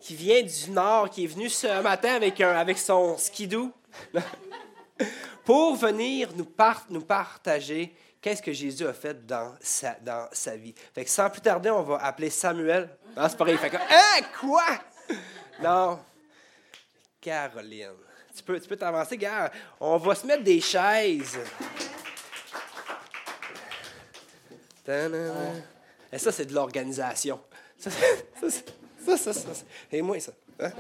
qui 0.02 0.16
vient 0.16 0.42
du 0.42 0.72
Nord, 0.72 1.10
qui 1.10 1.26
est 1.26 1.28
venue 1.28 1.50
ce 1.50 1.82
matin 1.82 2.16
avec, 2.16 2.40
un, 2.42 2.56
avec 2.56 2.78
son 2.80 3.18
skidoo 3.18 3.72
pour 5.46 5.76
venir 5.76 6.30
nous, 6.36 6.46
par- 6.46 6.86
nous 6.90 7.02
partager 7.02 7.94
qu'est-ce 8.22 8.42
que 8.42 8.54
Jésus 8.54 8.88
a 8.88 8.94
fait 8.94 9.26
dans 9.26 9.54
sa, 9.62 9.96
dans 10.02 10.28
sa 10.32 10.56
vie. 10.56 10.74
Fait 10.96 11.04
que 11.06 11.10
sans 11.12 11.30
plus 11.30 11.42
tarder, 11.42 11.70
on 11.70 11.84
va 11.84 11.98
appeler 11.98 12.30
Samuel. 12.30 12.90
Non, 13.16 13.28
c'est 13.30 13.38
pareil. 13.38 13.58
Fait 13.58 13.70
que, 13.70 13.78
hein, 13.78 14.26
quoi? 14.40 14.64
Non. 15.62 16.00
Caroline. 17.22 17.92
Tu 18.36 18.44
peux 18.44 18.60
tu 18.60 18.68
peux 18.68 18.78
t'avancer, 18.78 19.18
gars. 19.18 19.52
On 19.80 19.98
va 19.98 20.16
se 20.16 20.26
mettre 20.26 20.44
des 20.44 20.62
chaises. 20.62 21.38
Et 24.88 26.18
ça, 26.18 26.32
c'est 26.32 26.46
de 26.46 26.54
l'organisation. 26.54 27.40
Ça, 27.80 27.92
ça, 29.18 29.34
ça, 29.34 29.54
ça, 29.54 29.64
Et 29.90 30.02
moi, 30.02 30.20
ça. 30.20 30.34
Hein? 30.60 30.72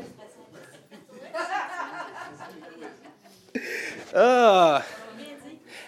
Ah! 4.13 4.83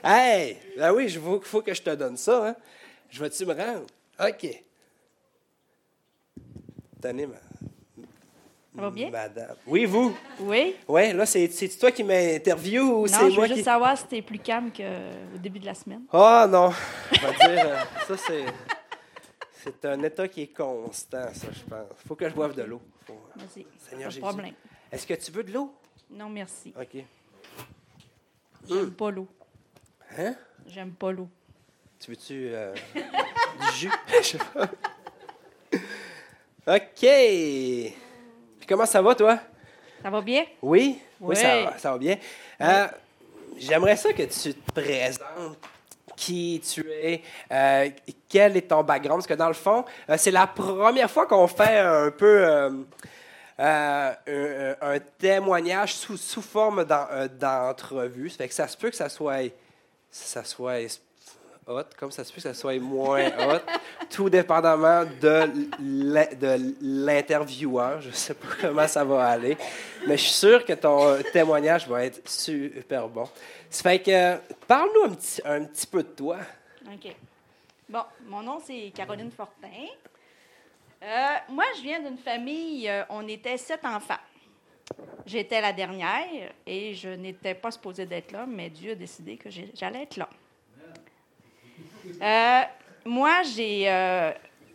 Hey! 0.01 0.57
Ben 0.77 0.93
oui, 0.93 1.05
il 1.05 1.19
faut, 1.19 1.41
faut 1.41 1.61
que 1.61 1.73
je 1.73 1.81
te 1.81 1.89
donne 1.95 2.15
ça, 2.15 2.47
hein? 2.47 2.55
Je 3.09 3.19
vais-tu 3.21 3.45
me 3.45 3.53
rendre? 3.53 3.87
OK. 4.19 4.63
Tenez, 7.01 7.27
ma... 7.27 7.35
Ça 8.79 8.85
va 8.85 8.91
bien? 8.91 9.09
Madame. 9.09 9.55
Oui, 9.67 9.85
vous? 9.85 10.15
Oui. 10.39 10.75
Oui, 10.87 11.13
là, 11.13 11.25
c'est 11.25 11.47
c'est 11.49 11.67
toi 11.77 11.91
qui 11.91 12.03
m'interview 12.03 12.81
ou 12.81 13.01
Non, 13.01 13.07
c'est 13.07 13.19
je 13.19 13.25
veux 13.25 13.35
moi 13.35 13.45
juste 13.47 13.57
qui... 13.59 13.63
savoir 13.63 13.97
si 13.97 14.05
t'es 14.07 14.21
plus 14.21 14.39
calme 14.39 14.71
qu'au 14.71 15.37
début 15.37 15.59
de 15.59 15.65
la 15.65 15.73
semaine. 15.73 16.03
Ah 16.13 16.47
non! 16.49 16.71
Je 17.11 17.19
vais 17.19 17.55
dire, 17.55 17.65
euh, 17.65 17.77
ça, 18.07 18.17
c'est... 18.17 18.45
C'est 19.61 19.83
un 19.85 20.01
état 20.03 20.25
qui 20.29 20.43
est 20.43 20.55
constant, 20.55 21.27
ça, 21.33 21.47
je 21.51 21.59
pense. 21.69 21.85
faut 22.07 22.15
que 22.15 22.29
je 22.29 22.33
boive 22.33 22.55
de 22.55 22.61
l'eau. 22.63 22.81
Faut- 23.05 23.21
Vas-y. 23.35 23.65
Seigneur 23.77 24.09
Pas 24.09 24.15
de 24.15 24.19
problème. 24.21 24.53
Est-ce 24.89 25.05
que 25.05 25.13
tu 25.15 25.31
veux 25.31 25.43
de 25.43 25.51
l'eau? 25.51 25.73
Non, 26.09 26.29
merci. 26.29 26.73
OK. 26.79 27.03
J'aime 28.69 28.91
pas 28.91 29.11
l'eau. 29.11 29.27
Hein? 30.17 30.33
J'aime 30.65 30.91
pas 30.91 31.11
l'eau. 31.11 31.27
Tu 31.99 32.11
veux-tu 32.11 32.49
euh, 32.53 32.73
du 32.95 33.77
jus? 33.77 33.91
Je 34.21 34.27
sais 34.27 34.37
pas. 34.53 34.69
OK. 36.77 38.08
Comment 38.69 38.85
ça 38.85 39.01
va, 39.01 39.15
toi? 39.15 39.39
Ça 40.03 40.09
va 40.11 40.21
bien? 40.21 40.45
Oui? 40.61 40.99
Oui, 41.19 41.35
ça, 41.35 41.63
va- 41.63 41.77
ça 41.79 41.91
va 41.91 41.97
bien. 41.97 42.17
Euh, 42.61 42.87
J'aimerais 43.57 43.95
ça 43.97 44.13
que 44.13 44.21
tu 44.23 44.53
te 44.53 44.71
présentes. 44.71 45.57
Qui 46.15 46.61
tu 46.65 46.85
es, 46.91 47.21
euh, 47.51 47.89
quel 48.27 48.55
est 48.57 48.61
ton 48.69 48.83
background? 48.83 49.19
Parce 49.21 49.27
que 49.27 49.33
dans 49.33 49.47
le 49.47 49.53
fond, 49.53 49.83
euh, 50.09 50.15
c'est 50.17 50.31
la 50.31 50.47
première 50.47 51.09
fois 51.09 51.25
qu'on 51.25 51.47
fait 51.47 51.79
un 51.79 52.11
peu 52.11 52.45
un, 53.57 54.15
un 54.81 54.99
témoignage 55.17 55.95
sous, 55.95 56.17
sous 56.17 56.41
forme 56.41 56.83
d'en- 56.85 57.07
d'entrevue. 57.39 58.29
Ça 58.29 58.37
fait 58.37 58.47
que 58.49 58.53
ça 58.53 58.67
se 58.67 58.75
peut 58.77 58.89
que 58.89 58.95
ça 58.97 59.09
soit, 59.09 59.49
ça 60.11 60.43
soit 60.43 60.99
comme 61.97 62.11
ça 62.11 62.23
se 62.23 62.31
peut 62.31 62.37
que 62.37 62.41
ça 62.41 62.53
soit 62.53 62.79
moins 62.79 63.25
hot, 63.27 63.59
tout 64.09 64.29
dépendamment 64.29 65.03
de 65.21 65.43
l'in- 65.79 66.33
de 66.35 66.75
l'intervieweur. 66.81 68.01
Je 68.01 68.09
ne 68.09 68.13
sais 68.13 68.33
pas 68.33 68.47
comment 68.61 68.87
ça 68.87 69.03
va 69.03 69.25
aller, 69.27 69.57
mais 70.07 70.17
je 70.17 70.23
suis 70.23 70.33
sûr 70.33 70.65
que 70.65 70.73
ton 70.73 71.21
témoignage 71.31 71.87
va 71.87 72.05
être 72.05 72.27
super 72.29 73.07
bon. 73.07 73.29
Ça 73.69 73.83
fait 73.83 73.99
que, 73.99 74.37
parle-nous 74.67 75.11
un 75.11 75.15
petit, 75.15 75.41
un 75.45 75.63
petit 75.65 75.87
peu 75.87 76.01
de 76.03 76.07
toi. 76.09 76.37
OK. 76.87 77.15
Bon, 77.87 78.03
mon 78.27 78.41
nom, 78.41 78.59
c'est 78.65 78.91
Caroline 78.95 79.31
Fortin. 79.31 79.67
Euh, 81.01 81.25
moi, 81.49 81.65
je 81.77 81.81
viens 81.81 81.99
d'une 82.01 82.17
famille, 82.17 82.89
euh, 82.89 83.03
on 83.09 83.27
était 83.27 83.57
sept 83.57 83.85
enfants. 83.85 84.19
J'étais 85.25 85.61
la 85.61 85.71
dernière 85.71 86.51
et 86.65 86.93
je 86.95 87.09
n'étais 87.09 87.53
pas 87.53 87.71
supposée 87.71 88.05
d'être 88.05 88.31
là, 88.31 88.45
mais 88.47 88.69
Dieu 88.69 88.91
a 88.93 88.95
décidé 88.95 89.37
que 89.37 89.49
j'allais 89.49 90.03
être 90.03 90.17
là. 90.17 90.27
Euh, 92.21 92.61
moi, 93.05 93.43
j'ai 93.43 93.89
euh, 93.89 94.31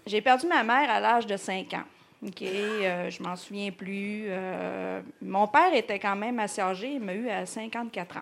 j'ai 0.07 0.21
perdu 0.21 0.47
ma 0.47 0.63
mère 0.63 0.91
à 0.91 1.01
l'âge 1.01 1.27
de 1.27 1.37
5 1.37 1.73
ans. 1.75 1.85
OK, 2.27 2.43
euh, 2.43 3.11
je 3.11 3.23
m'en 3.23 3.37
souviens 3.37 3.71
plus. 3.71 4.25
Euh, 4.29 5.01
mon 5.21 5.47
père 5.47 5.75
était 5.75 5.99
quand 5.99 6.17
même 6.17 6.39
assez 6.39 6.63
il 6.83 7.01
m'a 7.01 7.15
eu 7.15 7.29
à 7.29 7.45
54 7.47 8.17
ans. 8.17 8.21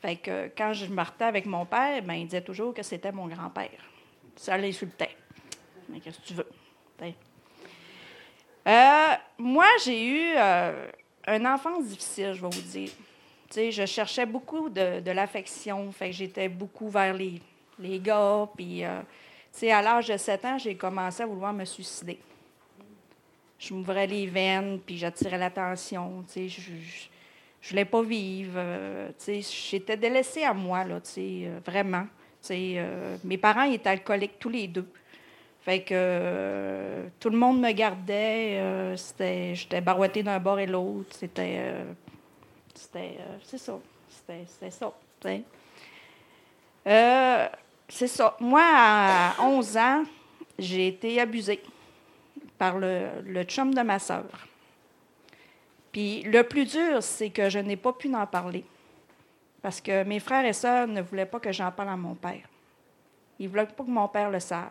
Fait 0.00 0.16
que 0.16 0.50
quand 0.56 0.72
je 0.72 0.86
partais 0.86 1.24
avec 1.24 1.46
mon 1.46 1.64
père, 1.64 2.02
ben, 2.02 2.14
il 2.14 2.26
disait 2.26 2.42
toujours 2.42 2.74
que 2.74 2.82
c'était 2.82 3.12
mon 3.12 3.28
grand-père. 3.28 3.70
Ça 4.36 4.56
l'insultait. 4.58 5.16
Mais 5.88 6.00
qu'est-ce 6.00 6.18
que 6.18 6.26
tu 6.26 6.34
veux? 6.34 6.48
Moi, 9.38 9.66
j'ai 9.84 10.06
eu 10.06 10.36
une 11.26 11.46
enfance 11.46 11.84
difficile, 11.86 12.32
je 12.34 12.40
vais 12.40 12.50
vous 12.50 12.62
dire. 12.62 12.90
Je 13.54 13.86
cherchais 13.86 14.26
beaucoup 14.26 14.68
de, 14.68 15.10
l'affection, 15.10 15.90
j'étais 16.10 16.48
beaucoup 16.48 16.88
vers 16.88 17.14
les, 17.14 17.40
les 17.78 17.98
gars. 17.98 18.48
Puis, 18.56 18.84
euh, 18.84 19.00
à 19.70 19.82
l'âge 19.82 20.08
de 20.08 20.16
7 20.16 20.44
ans, 20.44 20.58
j'ai 20.58 20.74
commencé 20.74 21.22
à 21.22 21.26
vouloir 21.26 21.52
me 21.52 21.64
suicider. 21.64 22.18
Je 23.58 23.74
m'ouvrais 23.74 24.06
les 24.06 24.26
veines, 24.26 24.80
puis 24.84 24.98
j'attirais 24.98 25.38
l'attention. 25.38 26.24
Je, 26.34 26.48
je 27.60 27.70
voulais 27.70 27.84
pas 27.84 28.02
vivre. 28.02 28.54
euh, 28.56 29.10
j'étais 29.28 29.96
délaissée 29.96 30.42
à 30.42 30.52
moi, 30.52 30.84
là, 30.84 30.98
euh, 31.18 31.60
vraiment. 31.64 32.06
Mes 32.50 33.38
parents 33.38 33.62
étaient 33.62 33.90
alcooliques 33.90 34.38
tous 34.38 34.48
les 34.48 34.66
deux. 34.66 34.88
Fait 35.60 35.84
que 35.84 37.04
tout 37.20 37.30
le 37.30 37.38
monde 37.38 37.60
me 37.60 37.70
gardait. 37.70 38.96
c'était, 38.96 39.54
j'étais 39.54 39.80
barouettée 39.80 40.24
d'un 40.24 40.40
bord 40.40 40.58
et 40.58 40.66
l'autre. 40.66 41.14
C'était. 41.14 41.72
c'était. 42.74 43.16
c'est 43.44 43.58
ça. 43.58 43.78
C'était, 44.08 44.70
ça. 44.72 44.92
C'est 47.92 48.06
ça. 48.06 48.36
Moi, 48.40 48.62
à 48.64 49.34
11 49.42 49.76
ans, 49.76 50.02
j'ai 50.58 50.88
été 50.88 51.20
abusée 51.20 51.62
par 52.56 52.78
le, 52.78 53.08
le 53.26 53.42
chum 53.44 53.74
de 53.74 53.82
ma 53.82 53.98
sœur. 53.98 54.24
Puis 55.92 56.22
le 56.22 56.42
plus 56.42 56.64
dur, 56.64 57.02
c'est 57.02 57.28
que 57.28 57.50
je 57.50 57.58
n'ai 57.58 57.76
pas 57.76 57.92
pu 57.92 58.12
en 58.14 58.26
parler. 58.26 58.64
Parce 59.60 59.80
que 59.80 60.04
mes 60.04 60.20
frères 60.20 60.44
et 60.46 60.54
sœurs 60.54 60.88
ne 60.88 61.02
voulaient 61.02 61.26
pas 61.26 61.38
que 61.38 61.52
j'en 61.52 61.70
parle 61.70 61.90
à 61.90 61.96
mon 61.96 62.14
père. 62.14 62.48
Ils 63.38 63.44
ne 63.44 63.50
voulaient 63.50 63.66
pas 63.66 63.84
que 63.84 63.90
mon 63.90 64.08
père 64.08 64.30
le 64.30 64.40
sache. 64.40 64.70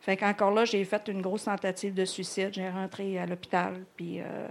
Fait 0.00 0.16
qu'encore 0.16 0.50
là, 0.50 0.66
j'ai 0.66 0.84
fait 0.84 1.08
une 1.08 1.22
grosse 1.22 1.44
tentative 1.44 1.94
de 1.94 2.04
suicide. 2.04 2.50
J'ai 2.52 2.68
rentré 2.68 3.18
à 3.18 3.24
l'hôpital. 3.24 3.84
Puis 3.96 4.20
euh, 4.20 4.46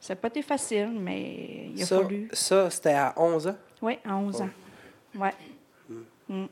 ça 0.00 0.14
n'a 0.14 0.20
pas 0.20 0.28
été 0.28 0.40
facile, 0.40 0.90
mais 0.98 1.70
il 1.74 1.82
a 1.82 1.86
ça, 1.86 2.00
fallu. 2.00 2.28
ça, 2.32 2.70
c'était 2.70 2.94
à 2.94 3.12
11 3.16 3.46
ans? 3.48 3.56
Oui, 3.82 3.98
à 4.04 4.16
11 4.16 4.40
ans. 4.40 4.50
Ouais. 5.16 5.34
Mm. 6.28 6.46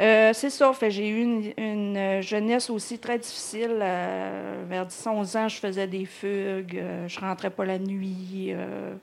Euh, 0.00 0.32
c'est 0.32 0.50
ça. 0.50 0.72
Fait, 0.72 0.90
j'ai 0.90 1.08
eu 1.08 1.22
une, 1.22 1.52
une 1.56 2.22
jeunesse 2.22 2.70
aussi 2.70 2.98
très 2.98 3.18
difficile. 3.18 3.78
euh, 3.80 4.64
vers 4.68 4.86
10-11 4.86 5.36
ans, 5.36 5.48
je 5.48 5.56
faisais 5.56 5.86
des 5.86 6.04
fugues. 6.04 6.76
euh, 6.78 7.08
je 7.08 7.18
rentrais 7.20 7.50
pas 7.50 7.64
la 7.64 7.78
nuit. 7.78 8.52
euh, 8.52 8.94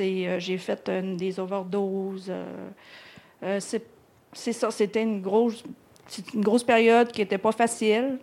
euh, 0.00 0.38
j'ai 0.38 0.58
fait 0.58 0.90
des 1.16 1.40
overdoses. 1.40 2.26
euh, 2.30 2.44
euh, 3.42 3.60
c'est, 3.60 4.52
ça. 4.52 4.70
C'était 4.70 5.02
une 5.02 5.22
grosse, 5.22 5.64
période 6.66 7.10
qui 7.12 7.20
n'était 7.22 7.38
pas 7.38 7.52
facile. 7.52 8.18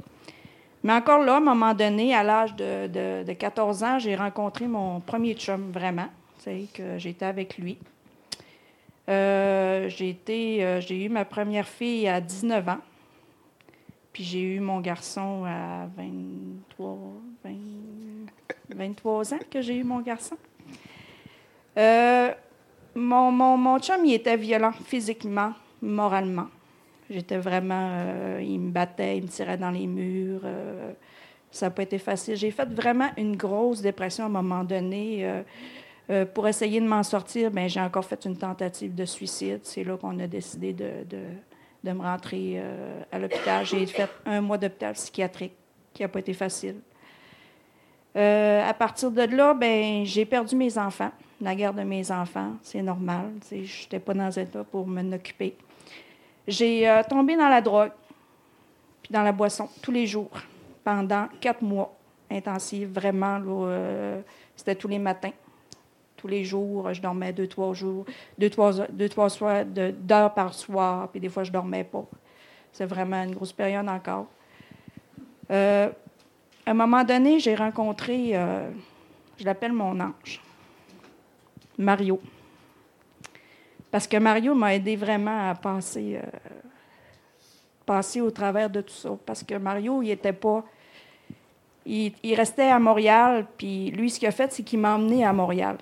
Mais 0.83 0.93
encore 0.93 1.19
là, 1.19 1.35
à 1.35 1.37
un 1.37 1.41
moment 1.41 1.73
donné, 1.73 2.13
à 2.15 2.23
l'âge 2.23 2.55
de, 2.55 3.23
de, 3.23 3.33
14 3.33 3.83
ans, 3.83 3.99
j'ai 3.99 4.15
rencontré 4.15 4.67
mon 4.67 4.99
premier 4.99 5.33
chum, 5.35 5.71
vraiment. 5.71 6.07
que 6.73 6.97
j'étais 6.97 7.25
avec 7.25 7.57
lui. 7.57 7.77
Euh, 9.11 9.89
j'ai, 9.89 10.09
été, 10.09 10.79
j'ai 10.81 11.05
eu 11.05 11.09
ma 11.09 11.25
première 11.25 11.67
fille 11.67 12.07
à 12.07 12.19
19 12.21 12.69
ans. 12.69 12.79
Puis 14.13 14.23
j'ai 14.23 14.41
eu 14.41 14.59
mon 14.59 14.81
garçon 14.81 15.45
à 15.45 15.87
23, 15.95 16.97
23 18.69 19.33
ans 19.33 19.39
que 19.49 19.61
j'ai 19.61 19.77
eu 19.77 19.83
mon 19.83 20.01
garçon. 20.01 20.37
Euh, 21.77 22.31
mon, 22.95 23.31
mon, 23.31 23.55
mon, 23.57 23.79
chum, 23.79 24.03
il 24.05 24.13
était 24.13 24.35
violent 24.35 24.73
physiquement, 24.85 25.53
moralement. 25.81 26.47
J'étais 27.09 27.37
vraiment. 27.37 27.89
Euh, 27.91 28.41
il 28.41 28.59
me 28.59 28.71
battait, 28.71 29.17
il 29.17 29.23
me 29.23 29.27
tirait 29.27 29.57
dans 29.57 29.71
les 29.71 29.87
murs. 29.87 30.41
Euh, 30.43 30.91
ça 31.49 31.67
n'a 31.67 31.69
pas 31.71 31.83
été 31.83 31.97
facile. 31.97 32.35
J'ai 32.35 32.51
fait 32.51 32.69
vraiment 32.69 33.09
une 33.17 33.37
grosse 33.37 33.81
dépression 33.81 34.25
à 34.25 34.27
un 34.27 34.29
moment 34.29 34.63
donné. 34.63 35.43
Pour 36.33 36.47
essayer 36.47 36.81
de 36.81 36.87
m'en 36.87 37.03
sortir, 37.03 37.51
ben, 37.51 37.69
j'ai 37.69 37.79
encore 37.79 38.03
fait 38.03 38.25
une 38.25 38.35
tentative 38.35 38.93
de 38.93 39.05
suicide. 39.05 39.61
C'est 39.63 39.83
là 39.83 39.95
qu'on 39.95 40.19
a 40.19 40.27
décidé 40.27 40.73
de, 40.73 40.91
de, 41.09 41.91
me 41.91 42.01
rentrer 42.01 42.61
à 43.11 43.17
l'hôpital. 43.17 43.65
J'ai 43.65 43.85
fait 43.85 44.09
un 44.25 44.41
mois 44.41 44.57
d'hôpital 44.57 44.93
psychiatrique 44.93 45.53
qui 45.93 46.01
n'a 46.01 46.09
pas 46.09 46.19
été 46.19 46.33
facile. 46.33 46.75
à 48.13 48.73
partir 48.77 49.09
de 49.09 49.21
là, 49.21 49.53
ben, 49.53 50.03
j'ai 50.03 50.25
perdu 50.25 50.55
mes 50.57 50.77
enfants 50.77 51.11
la 51.41 51.55
garde 51.55 51.77
de 51.77 51.83
mes 51.83 52.11
enfants, 52.11 52.53
c'est 52.61 52.81
normal. 52.81 53.31
Je 53.49 53.55
n'étais 53.55 53.99
pas 53.99 54.13
dans 54.13 54.37
un 54.37 54.41
état 54.41 54.63
pour 54.63 54.87
m'en 54.87 55.11
occuper. 55.11 55.55
J'ai 56.47 56.87
euh, 56.87 57.01
tombé 57.07 57.35
dans 57.35 57.49
la 57.49 57.61
drogue, 57.61 57.91
puis 59.01 59.11
dans 59.11 59.23
la 59.23 59.31
boisson, 59.31 59.67
tous 59.81 59.91
les 59.91 60.05
jours, 60.05 60.31
pendant 60.83 61.27
quatre 61.39 61.61
mois 61.61 61.93
intensifs. 62.29 62.87
Vraiment, 62.89 63.39
euh, 63.45 64.21
c'était 64.55 64.75
tous 64.75 64.87
les 64.87 64.99
matins. 64.99 65.31
Tous 66.21 66.27
les 66.27 66.43
jours, 66.43 66.93
je 66.93 67.01
dormais 67.01 67.33
deux, 67.33 67.47
trois 67.47 67.73
jours, 67.73 68.05
deux, 68.37 68.51
trois, 68.51 68.73
deux, 68.91 69.09
trois 69.09 69.29
soirs, 69.29 69.65
d'heures 69.65 70.33
par 70.35 70.53
soir, 70.53 71.07
puis 71.09 71.19
des 71.19 71.29
fois, 71.29 71.43
je 71.43 71.51
dormais 71.51 71.83
pas. 71.83 72.05
C'est 72.71 72.85
vraiment 72.85 73.23
une 73.23 73.33
grosse 73.33 73.51
période 73.53 73.89
encore. 73.89 74.27
Euh, 75.49 75.89
à 76.63 76.71
un 76.71 76.75
moment 76.75 77.03
donné, 77.03 77.39
j'ai 77.39 77.55
rencontré, 77.55 78.33
je 79.37 79.43
l'appelle 79.43 79.73
mon 79.73 79.99
ange. 79.99 80.39
Mario. 81.77 82.21
Parce 83.91 84.07
que 84.07 84.17
Mario 84.17 84.55
m'a 84.55 84.73
aidé 84.73 84.95
vraiment 84.95 85.49
à 85.49 85.55
passer, 85.55 86.17
euh, 86.17 86.27
passer 87.85 88.21
au 88.21 88.31
travers 88.31 88.69
de 88.69 88.81
tout 88.81 88.93
ça. 88.93 89.09
Parce 89.25 89.43
que 89.43 89.55
Mario, 89.55 90.01
il 90.01 90.11
était 90.11 90.33
pas. 90.33 90.63
Il, 91.85 92.13
restait 92.35 92.69
à 92.69 92.79
Montréal, 92.79 93.47
puis 93.57 93.89
lui, 93.91 94.09
ce 94.09 94.19
qu'il 94.19 94.27
a 94.27 94.31
fait, 94.31 94.53
c'est 94.53 94.63
qu'il 94.63 94.79
m'a 94.79 94.95
emmené 94.95 95.25
à 95.25 95.33
Montréal. 95.33 95.77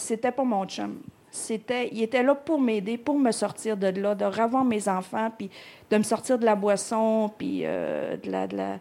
C'était 0.00 0.32
pas 0.32 0.44
mon 0.44 0.66
chum. 0.66 1.00
C'était, 1.30 1.88
il 1.92 2.02
était 2.02 2.22
là 2.22 2.34
pour 2.34 2.60
m'aider, 2.60 2.98
pour 2.98 3.18
me 3.18 3.30
sortir 3.30 3.76
de 3.76 3.86
là, 3.86 4.14
de 4.14 4.24
revoir 4.24 4.64
mes 4.64 4.88
enfants, 4.88 5.30
puis 5.36 5.48
de 5.90 5.96
me 5.96 6.02
sortir 6.02 6.38
de 6.38 6.44
la 6.44 6.56
boisson, 6.56 7.30
puis 7.38 7.60
euh, 7.64 8.16
de, 8.16 8.30
la, 8.30 8.46
de, 8.48 8.56
la, 8.56 8.74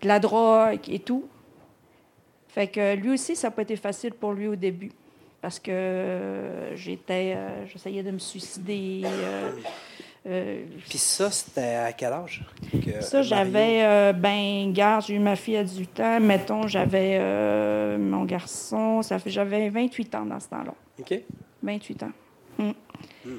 de 0.00 0.08
la 0.08 0.18
drogue 0.18 0.80
et 0.88 1.00
tout. 1.00 1.24
Fait 2.48 2.68
que 2.68 2.94
lui 2.94 3.10
aussi, 3.10 3.36
ça 3.36 3.48
n'a 3.48 3.50
pas 3.52 3.62
été 3.62 3.76
facile 3.76 4.12
pour 4.12 4.32
lui 4.32 4.48
au 4.48 4.56
début 4.56 4.92
parce 5.40 5.58
que 5.58 5.70
euh, 5.70 6.76
j'étais, 6.76 7.34
euh, 7.36 7.66
j'essayais 7.66 8.02
de 8.02 8.10
me 8.10 8.18
suicider. 8.18 9.02
Euh, 10.26 10.64
Puis 10.88 10.98
ça, 10.98 11.30
c'était 11.30 11.74
à 11.76 11.92
quel 11.92 12.12
âge? 12.12 12.44
ça, 13.00 13.22
j'avais, 13.22 14.12
ben, 14.12 14.72
garde, 14.72 15.04
j'ai 15.06 15.14
eu 15.14 15.18
ma 15.18 15.36
fille 15.36 15.56
à 15.56 15.64
18 15.64 16.00
ans. 16.00 16.20
Mettons, 16.20 16.66
j'avais 16.66 17.18
mon 17.98 18.24
garçon, 18.24 19.02
ça 19.02 19.18
fait, 19.18 19.30
j'avais 19.30 19.70
28 19.70 20.14
ans 20.14 20.26
dans 20.26 20.40
ce 20.40 20.48
temps-là. 20.48 20.74
OK. 20.98 21.14
28 21.62 22.02
ans. 22.02 22.12
Mm. 22.58 22.70
Mm. 23.24 23.30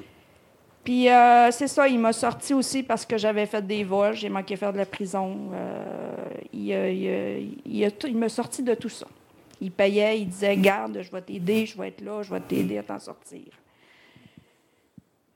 Puis 0.82 1.06
c'est 1.52 1.68
ça, 1.68 1.86
il 1.86 2.00
m'a 2.00 2.12
sorti 2.12 2.52
aussi 2.54 2.82
parce 2.82 3.06
que 3.06 3.16
j'avais 3.16 3.46
fait 3.46 3.64
des 3.64 3.84
vols, 3.84 4.14
j'ai 4.14 4.28
manqué 4.28 4.56
faire 4.56 4.72
de 4.72 4.78
la 4.78 4.86
prison. 4.86 5.50
il, 6.52 6.70
il, 6.70 7.92
il 8.04 8.16
m'a 8.16 8.28
sorti 8.28 8.64
de 8.64 8.74
tout 8.74 8.88
ça. 8.88 9.06
Il 9.62 9.70
payait, 9.70 10.18
il 10.18 10.26
disait 10.26 10.56
Garde, 10.56 11.00
je 11.00 11.10
vais 11.12 11.22
t'aider, 11.22 11.66
je 11.66 11.78
vais 11.78 11.88
être 11.88 12.00
là, 12.00 12.22
je 12.22 12.34
vais 12.34 12.40
t'aider 12.40 12.78
à 12.78 12.82
t'en 12.82 12.98
sortir. 12.98 13.44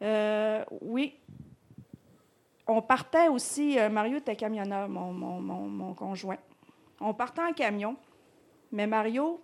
Euh, 0.02 0.64
oui. 0.80 1.14
On 2.66 2.82
partait 2.82 3.28
aussi, 3.28 3.78
euh, 3.78 3.88
Mario 3.88 4.18
était 4.18 4.34
camionneur, 4.34 4.88
mon, 4.88 5.12
mon, 5.12 5.94
conjoint. 5.94 6.38
On 7.00 7.14
partait 7.14 7.42
en 7.42 7.52
camion, 7.52 7.96
mais 8.72 8.86
Mario, 8.86 9.40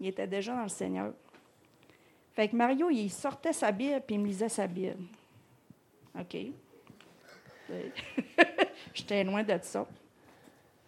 il 0.00 0.06
était 0.08 0.26
déjà 0.26 0.54
dans 0.54 0.62
le 0.62 0.68
Seigneur. 0.68 1.12
Fait 2.34 2.48
que 2.48 2.56
Mario, 2.56 2.88
il 2.88 3.10
sortait 3.10 3.52
sa 3.52 3.70
Bible 3.72 4.00
puis 4.06 4.16
il 4.16 4.20
me 4.20 4.26
lisait 4.26 4.48
sa 4.48 4.66
Bible. 4.66 5.04
OK? 6.18 6.36
J'étais 8.94 9.24
loin 9.24 9.42
de 9.42 9.58
ça. 9.62 9.86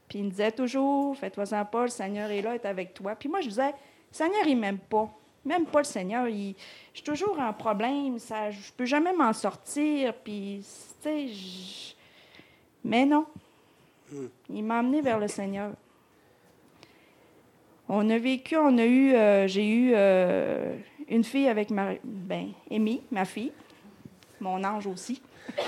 Puis 0.09 0.19
il 0.21 0.25
me 0.25 0.31
disait 0.31 0.53
toujours, 0.53 1.17
fais-toi-en 1.17 1.65
pas, 1.65 1.83
le 1.83 1.89
Seigneur 1.89 2.31
est 2.31 2.43
là, 2.43 2.55
est 2.55 2.65
avec 2.65 2.95
toi. 2.95 3.15
Puis 3.15 3.29
moi, 3.29 3.41
je 3.41 3.49
disais, 3.49 3.75
Seigneur, 4.11 4.47
il 4.47 4.57
m'aime 4.57 4.79
pas. 4.79 5.11
Même 5.45 5.67
pas 5.67 5.81
le 5.81 5.85
Seigneur. 5.85 6.29
Il, 6.29 6.55
je 6.93 6.99
suis 6.99 7.05
toujours 7.05 7.39
en 7.39 7.53
problème. 7.53 8.19
Ça, 8.19 8.51
je 8.51 8.73
peux 8.73 8.87
jamais 8.87 9.13
m'en 9.13 9.33
sortir. 9.33 10.15
Puis, 10.15 10.65
mais 12.85 13.07
non. 13.07 13.27
Il 14.51 14.65
m'a 14.65 14.79
amené 14.79 15.01
vers 15.01 15.19
le 15.19 15.29
Seigneur. 15.29 15.73
On 17.89 18.09
a 18.09 18.19
vécu, 18.19 18.57
on 18.57 18.79
a 18.79 18.85
eu, 18.85 19.15
euh, 19.15 19.47
j'ai 19.47 19.69
eu 19.69 19.93
euh, 19.95 20.77
une 21.09 21.25
fille 21.25 21.49
avec 21.49 21.71
ma, 21.71 21.93
ben, 22.03 22.53
Amy, 22.71 23.03
ma 23.11 23.25
fille, 23.25 23.53
mon 24.41 24.63
ange 24.65 24.87
aussi. 24.87 25.21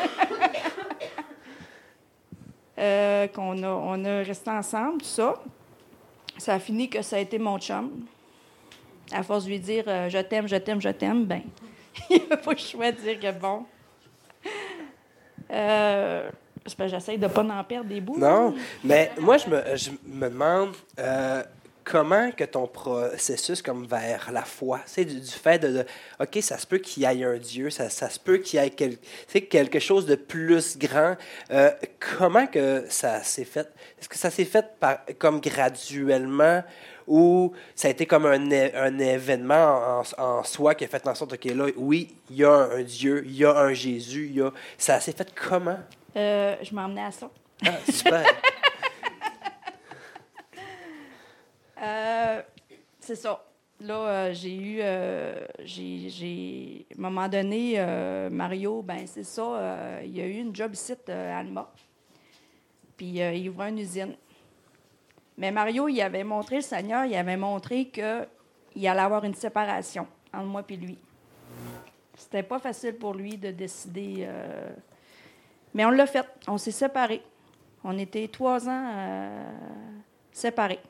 Euh, 2.79 3.27
qu'on 3.29 3.63
a, 3.63 3.71
on 3.71 4.05
a 4.05 4.19
resté 4.19 4.51
ensemble, 4.51 4.99
tout 4.99 5.07
ça. 5.07 5.43
Ça 6.37 6.53
a 6.53 6.59
fini 6.59 6.91
que 6.91 7.01
ça 7.01 7.17
a 7.17 7.21
été 7.21 7.39
mon 7.39 7.59
chum. 7.59 8.05
À 9.11 9.23
force 9.23 9.45
de 9.45 9.49
lui 9.49 9.59
dire 9.59 9.85
je 9.87 10.19
t'aime, 10.21 10.47
je 10.47 10.57
t'aime, 10.57 10.79
je 10.83 10.91
t'aime, 10.91 11.25
ben, 11.25 11.41
il 12.11 12.21
n'a 12.29 12.37
pas 12.37 12.53
le 12.53 12.59
choix 12.59 12.93
de 12.93 13.01
dire 13.01 13.19
que 13.19 13.33
bon. 13.33 13.65
Euh, 15.51 16.29
J'essaie 16.87 17.17
de 17.17 17.27
ne 17.27 17.29
pas 17.29 17.43
en 17.43 17.65
perdre 17.65 17.89
des 17.89 18.01
bouts. 18.01 18.19
Non, 18.19 18.55
mais 18.83 19.13
moi, 19.21 19.37
je 19.37 19.49
me, 19.49 19.77
je 19.77 19.91
me 20.05 20.29
demande, 20.29 20.75
euh, 20.99 21.43
comment 21.87 22.33
que 22.33 22.45
ton 22.45 22.67
processus 22.67 23.63
comme 23.63 23.87
vers 23.87 24.31
la 24.33 24.43
foi, 24.43 24.81
c'est 24.85 25.05
du, 25.05 25.21
fait 25.25 25.61
de, 25.61 25.87
OK, 26.21 26.39
ça 26.43 26.59
se 26.59 26.67
peut 26.67 26.79
qu'il 26.79 27.05
y 27.05 27.07
ait 27.07 27.25
un 27.25 27.39
Dieu, 27.39 27.71
ça, 27.71 27.89
ça 27.89 28.11
se 28.11 28.19
peut 28.19 28.39
qu'il 28.39 28.61
y 28.61 28.67
ait 28.67 29.41
quelque 29.41 29.79
chose 29.79 30.05
de 30.05 30.17
plus 30.17 30.77
grand. 30.77 31.17
Euh, 31.53 31.71
comment 32.19 32.47
que 32.47 32.85
ça 32.89 33.23
s'est 33.23 33.45
fait? 33.45 33.73
Est-ce 34.01 34.09
que 34.09 34.19
ça 34.19 34.31
s'est 34.31 34.45
fait 34.45 34.67
par, 34.81 34.99
comme 35.19 35.41
graduellement 35.41 36.63
ou 37.07 37.53
ça 37.75 37.89
a 37.89 37.91
été 37.91 38.07
comme 38.07 38.27
un, 38.27 38.51
un 38.51 38.99
événement 38.99 40.01
en, 40.01 40.23
en, 40.23 40.43
soi 40.45 40.75
qui 40.75 40.85
a 40.85 40.89
fait 40.89 41.07
en 41.07 41.15
sorte, 41.15 41.35
OK, 41.35 41.45
là, 41.45 41.67
oui, 41.77 42.15
il 42.31 42.37
y 42.37 42.45
a 42.45 42.53
un, 42.53 42.83
Dieu, 42.83 43.23
il 43.27 43.37
y 43.37 43.45
a 43.45 43.57
un 43.57 43.73
Jésus, 43.73 44.27
il 44.31 44.37
y 44.37 44.43
a... 44.43 44.51
Ça 44.77 45.01
s'est 45.01 45.13
fait 45.13 45.33
comment? 45.35 45.79
Euh, 46.17 46.57
je 46.63 46.75
m'emmenais 46.75 47.05
à 47.05 47.11
ça. 47.13 47.31
Ah, 47.65 47.71
super. 47.91 48.25
Euh, 51.83 52.43
c'est 53.01 53.17
ça. 53.17 53.45
Là, 53.81 53.95
euh, 53.95 54.33
j'ai 54.33 54.55
eu, 54.55 54.79
euh, 54.81 55.47
j'ai, 55.63 56.87
à 56.91 56.99
un 56.99 57.03
moment 57.03 57.29
donné, 57.29 57.79
Mario, 58.31 58.83
ben 58.83 59.07
c'est 59.07 59.25
ça, 59.25 60.01
il 60.03 60.17
y 60.17 60.21
a 60.21 60.27
eu 60.27 60.39
une 60.39 60.57
job 60.57 60.75
site 60.75 61.09
à 61.11 61.39
Alma. 61.39 61.71
Puis 62.97 63.19
il 63.19 63.49
ouvrait 63.51 63.69
une 63.69 63.79
usine. 63.79 64.17
Mais 65.39 65.51
Mario, 65.51 65.89
il 65.89 66.01
avait 66.01 66.25
montré, 66.25 66.57
le 66.57 66.63
Seigneur, 66.63 67.05
il 67.05 67.15
avait 67.15 67.37
montré 67.37 67.87
qu'il 67.87 68.89
allait 68.89 69.01
avoir 69.01 69.25
une 69.25 69.35
séparation 69.35 70.07
entre 70.33 70.47
moi 70.47 70.63
et 70.69 70.77
lui. 70.77 70.99
C'était 72.17 72.43
pas 72.43 72.59
facile 72.59 72.95
pour 72.95 73.15
lui 73.15 73.37
de 73.37 73.51
décider. 73.51 74.27
Mais 75.75 75.85
on 75.85 75.91
l'a 75.91 76.07
fait. 76.07 76.27
On 76.49 76.57
s'est 76.57 76.71
séparés. 76.71 77.23
On 77.85 77.99
était 77.99 78.29
trois 78.29 78.67
ans 78.67 78.91
séparés. 80.33 80.81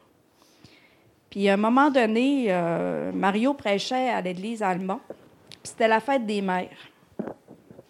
Puis 1.31 1.49
à 1.49 1.55
un 1.55 1.59
moment 1.59 1.91
donné, 1.91 2.47
euh, 2.49 3.13
Mario 3.13 3.55
prêchait 3.55 4.09
à 4.09 4.21
l'église 4.21 4.63
allemande. 4.63 5.01
C'était 5.63 5.89
la 5.89 6.01
fête 6.01 6.25
des 6.25 6.41
mères. 6.41 6.71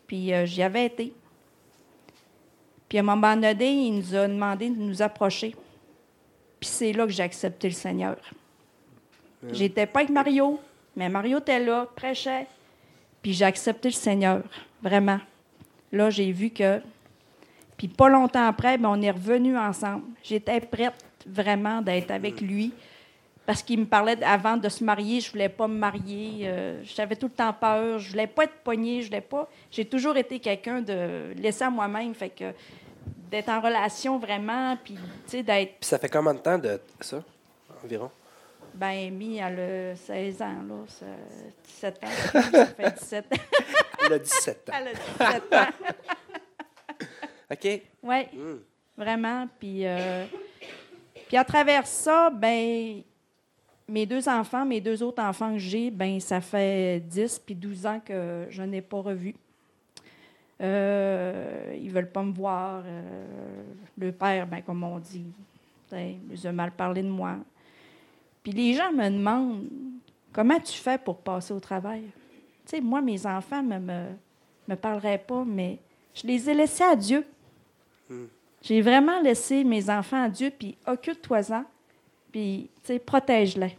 Puis 0.06 0.32
euh, 0.32 0.44
j'y 0.46 0.62
avais 0.62 0.86
été. 0.86 1.12
Puis 2.88 2.98
à 2.98 3.02
un 3.02 3.04
moment 3.04 3.36
donné, 3.36 3.86
il 3.86 3.98
nous 3.98 4.14
a 4.14 4.26
demandé 4.26 4.70
de 4.70 4.80
nous 4.80 5.02
approcher. 5.02 5.54
Puis 6.66 6.74
c'est 6.74 6.92
là 6.92 7.06
que 7.06 7.12
j'ai 7.12 7.22
accepté 7.22 7.68
le 7.68 7.74
Seigneur. 7.74 8.16
J'étais 9.52 9.86
pas 9.86 10.00
avec 10.00 10.10
Mario, 10.10 10.58
mais 10.96 11.08
Mario 11.08 11.38
était 11.38 11.60
là, 11.60 11.86
prêchait. 11.94 12.48
Puis 13.22 13.34
j'ai 13.34 13.44
accepté 13.44 13.88
le 13.90 13.94
Seigneur, 13.94 14.42
vraiment. 14.82 15.20
Là, 15.92 16.10
j'ai 16.10 16.32
vu 16.32 16.50
que 16.50 16.80
Puis 17.76 17.86
pas 17.86 18.08
longtemps 18.08 18.48
après, 18.48 18.78
ben, 18.78 18.88
on 18.88 19.00
est 19.00 19.12
revenus 19.12 19.56
ensemble. 19.56 20.02
J'étais 20.24 20.58
prête 20.58 21.04
vraiment 21.24 21.80
d'être 21.82 22.10
avec 22.10 22.40
lui 22.40 22.72
parce 23.46 23.62
qu'il 23.62 23.78
me 23.78 23.84
parlait 23.86 24.20
avant 24.24 24.56
de 24.56 24.68
se 24.68 24.82
marier. 24.82 25.20
Je 25.20 25.30
voulais 25.30 25.48
pas 25.48 25.68
me 25.68 25.78
marier. 25.78 26.48
euh, 26.48 26.82
J'avais 26.82 27.14
tout 27.14 27.26
le 27.26 27.32
temps 27.32 27.52
peur. 27.52 28.00
Je 28.00 28.10
voulais 28.10 28.26
pas 28.26 28.42
être 28.42 28.54
poignée. 28.64 29.02
Je 29.02 29.06
voulais 29.06 29.20
pas. 29.20 29.48
J'ai 29.70 29.84
toujours 29.84 30.16
été 30.16 30.40
quelqu'un 30.40 30.80
de 30.80 31.32
laisser 31.36 31.62
à 31.62 31.70
moi-même. 31.70 32.12
Fait 32.12 32.30
que 32.30 32.46
d'être 33.30 33.48
en 33.48 33.60
relation 33.60 34.18
vraiment, 34.18 34.76
puis 34.82 34.94
tu 34.94 35.00
sais, 35.26 35.42
d'être 35.42 35.78
Puis 35.80 35.88
ça 35.88 35.98
fait 35.98 36.08
combien 36.08 36.34
de 36.34 36.38
temps 36.40 36.58
de 36.58 36.80
ça, 37.00 37.22
environ? 37.84 38.10
ben 38.74 39.10
mis 39.10 39.40
à 39.40 39.48
le 39.50 39.94
16 39.96 40.42
ans, 40.42 40.62
là. 40.68 40.74
ça- 40.86 41.06
17 41.64 42.04
ans. 42.04 42.42
Ça 42.52 42.66
fait 42.66 42.90
17 42.98 43.24
ans. 43.32 43.36
Elle 44.06 44.12
a 44.12 44.18
17 44.18 44.68
ans. 44.68 44.72
Elle 44.78 44.88
a 44.88 44.92
17 45.40 45.52
ans. 45.54 45.66
OK? 47.52 47.82
Oui, 48.02 48.24
Hmm. 48.34 48.56
vraiment. 48.96 49.48
Puis, 49.58 49.86
euh, 49.86 50.24
puis 51.28 51.36
à 51.36 51.44
travers 51.44 51.86
ça, 51.86 52.30
ben 52.30 53.02
mes 53.88 54.04
deux 54.06 54.28
enfants, 54.28 54.64
mes 54.64 54.80
deux 54.80 55.02
autres 55.02 55.22
enfants 55.22 55.52
que 55.52 55.58
j'ai, 55.58 55.90
ben 55.90 56.18
ça 56.20 56.40
fait 56.40 57.00
10 57.00 57.38
puis 57.38 57.54
12 57.54 57.86
ans 57.86 58.00
que 58.04 58.46
je 58.50 58.62
n'ai 58.62 58.82
pas 58.82 58.98
revu. 59.00 59.34
Euh, 60.60 61.74
ils 61.80 61.90
veulent 61.90 62.10
pas 62.10 62.22
me 62.22 62.32
voir. 62.32 62.82
euh, 62.84 63.62
le 63.98 64.12
père, 64.12 64.46
ben 64.46 64.60
comme 64.62 64.82
on 64.84 64.98
dit, 64.98 65.24
t'sais, 65.86 66.16
ils 66.30 66.48
ont 66.48 66.52
mal 66.52 66.70
parlé 66.72 67.02
de 67.02 67.08
moi. 67.08 67.36
Puis 68.42 68.52
les 68.52 68.74
gens 68.74 68.92
me 68.92 69.08
demandent 69.10 69.64
comment 70.32 70.58
tu 70.60 70.72
fais 70.74 70.98
pour 70.98 71.16
passer 71.18 71.52
au 71.54 71.60
travail? 71.60 72.02
Tu 72.66 72.76
sais, 72.76 72.80
moi, 72.80 73.00
mes 73.00 73.24
enfants 73.26 73.62
me, 73.62 73.78
me, 73.78 74.02
me 74.68 74.74
parleraient 74.76 75.18
pas, 75.18 75.44
mais 75.46 75.78
je 76.14 76.26
les 76.26 76.48
ai 76.50 76.54
laissés 76.54 76.84
à 76.84 76.94
Dieu. 76.96 77.24
J'ai 78.62 78.80
vraiment 78.82 79.20
laissé 79.22 79.62
mes 79.64 79.88
enfants 79.90 80.24
à 80.24 80.28
Dieu, 80.28 80.50
puis 80.56 80.76
occupe-toi-en, 80.86 81.64
puis, 82.32 82.68
protège-les. 83.04 83.76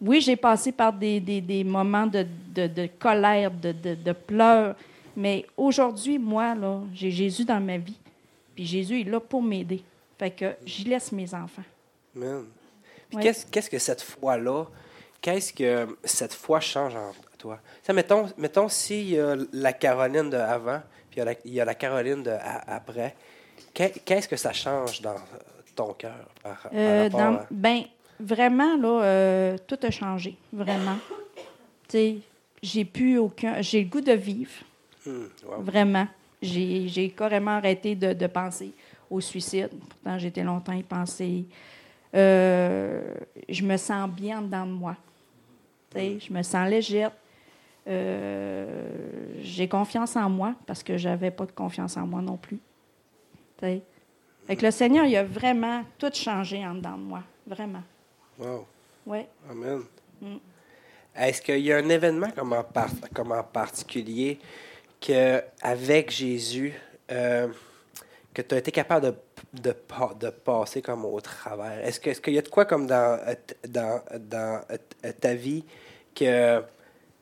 Oui, 0.00 0.20
j'ai 0.20 0.36
passé 0.36 0.72
par 0.72 0.92
des, 0.92 1.20
des- 1.20 1.40
des 1.42 1.62
moments 1.64 2.06
de, 2.06 2.24
de- 2.54 2.66
de 2.68 2.86
colère, 2.98 3.50
de, 3.50 3.72
de 3.72 4.12
pleurs, 4.12 4.74
mais 5.16 5.46
aujourd'hui, 5.56 6.18
moi, 6.18 6.54
là, 6.54 6.80
j'ai 6.94 7.10
Jésus 7.10 7.44
dans 7.44 7.60
ma 7.60 7.78
vie, 7.78 7.98
puis 8.54 8.64
Jésus 8.66 9.00
est 9.00 9.04
là 9.04 9.20
pour 9.20 9.42
m'aider. 9.42 9.82
Fait 10.18 10.30
que 10.30 10.54
j'y 10.66 10.84
laisse 10.84 11.12
mes 11.12 11.32
enfants. 11.34 11.62
Man. 12.14 12.44
Puis 13.08 13.16
Ouais. 13.16 13.22
qu'est-ce, 13.22 13.46
qu'est-ce 13.46 13.70
que 13.70 13.78
cette 13.78 14.02
foi-là, 14.02 14.66
qu'est-ce 15.20 15.52
que 15.52 15.96
cette 16.04 16.34
foi 16.34 16.60
change 16.60 16.94
en 16.94 17.12
toi? 17.38 17.58
Ça, 17.82 17.92
mettons, 17.92 18.28
mettons 18.38 18.68
s'il 18.68 19.10
y 19.10 19.18
a 19.18 19.36
la 19.52 19.72
Caroline 19.72 20.30
de 20.30 20.36
avant, 20.36 20.80
puis 21.10 21.16
il 21.16 21.18
y 21.18 21.22
a 21.22 21.24
la, 21.24 21.34
il 21.44 21.52
y 21.54 21.60
a 21.60 21.64
la 21.64 21.74
Caroline 21.74 22.22
de 22.22 22.32
après, 22.66 23.16
qu'est- 23.74 24.04
qu'est-ce 24.04 24.28
que 24.28 24.36
ça 24.36 24.52
change 24.52 25.00
dans 25.00 25.16
ton 25.74 25.92
cœur 25.94 26.28
par, 26.42 26.60
par 26.62 26.70
Euh, 26.74 27.02
rapport 27.04 27.18
dans- 27.20 27.36
à- 27.38 27.46
ben, 27.50 27.82
vraiment, 28.20 28.76
là, 28.76 29.02
euh, 29.02 29.56
tout 29.66 29.78
a 29.82 29.90
changé, 29.90 30.36
vraiment. 30.52 30.98
Tu 31.88 31.96
sais, 31.96 32.16
j'ai 32.62 32.84
plus 32.84 33.18
aucun... 33.18 33.60
J'ai 33.62 33.82
le 33.82 33.88
goût 33.88 34.00
de 34.02 34.12
vivre. 34.12 34.50
Hmm, 35.06 35.24
wow. 35.46 35.62
Vraiment. 35.62 36.06
J'ai 36.42 37.12
carrément 37.16 37.52
arrêté 37.52 37.94
de, 37.94 38.12
de 38.12 38.26
penser 38.26 38.72
au 39.10 39.20
suicide. 39.20 39.68
Pourtant, 39.88 40.18
j'étais 40.18 40.42
longtemps 40.42 40.72
y 40.72 40.82
penser. 40.82 41.44
Euh, 42.14 43.14
je 43.48 43.62
me 43.62 43.76
sens 43.76 44.08
bien 44.10 44.40
dedans 44.42 44.66
de 44.66 44.72
moi. 44.72 44.96
Sais, 45.92 46.18
Je 46.20 46.32
me 46.32 46.42
sens 46.42 46.68
légère. 46.68 47.12
Euh, 47.86 49.34
J'ai 49.42 49.68
confiance 49.68 50.16
en 50.16 50.28
moi 50.30 50.54
parce 50.66 50.82
que 50.82 50.96
j'avais 50.96 51.30
pas 51.30 51.46
de 51.46 51.52
confiance 51.52 51.96
en 51.96 52.06
moi 52.06 52.20
non 52.22 52.36
plus. 52.36 52.58
Que 53.60 54.64
le 54.64 54.70
Seigneur, 54.70 55.04
il 55.04 55.16
a 55.16 55.24
vraiment 55.24 55.84
tout 55.98 56.10
changé 56.12 56.64
en 56.66 56.74
dedans 56.74 56.96
de 56.96 57.02
moi. 57.02 57.22
Vraiment. 57.46 57.82
Wow. 58.38 58.66
Oui. 59.06 59.20
Amen. 59.50 59.80
Mm. 60.20 60.36
Est-ce 61.14 61.42
qu'il 61.42 61.58
y 61.58 61.72
a 61.72 61.78
un 61.78 61.88
événement 61.88 62.30
comme 62.30 62.52
en, 62.54 62.62
par- 62.64 62.90
comme 63.14 63.32
en 63.32 63.42
particulier 63.42 64.38
que 65.00 65.42
avec 65.62 66.10
Jésus, 66.10 66.74
euh, 67.10 67.48
que 68.34 68.42
tu 68.42 68.54
as 68.54 68.58
été 68.58 68.70
capable 68.70 69.06
de, 69.06 69.14
de, 69.70 69.74
de 70.20 70.30
passer 70.30 70.82
comme 70.82 71.04
au 71.04 71.20
travers? 71.20 71.84
Est-ce 71.84 72.20
qu'il 72.20 72.34
y 72.34 72.38
a 72.38 72.42
de 72.42 72.48
quoi 72.48 72.64
comme 72.64 72.86
dans, 72.86 73.18
euh, 73.26 73.34
dans, 73.68 74.02
dans 74.18 74.60
euh, 74.70 75.12
ta 75.20 75.34
vie 75.34 75.64
que 76.14 76.62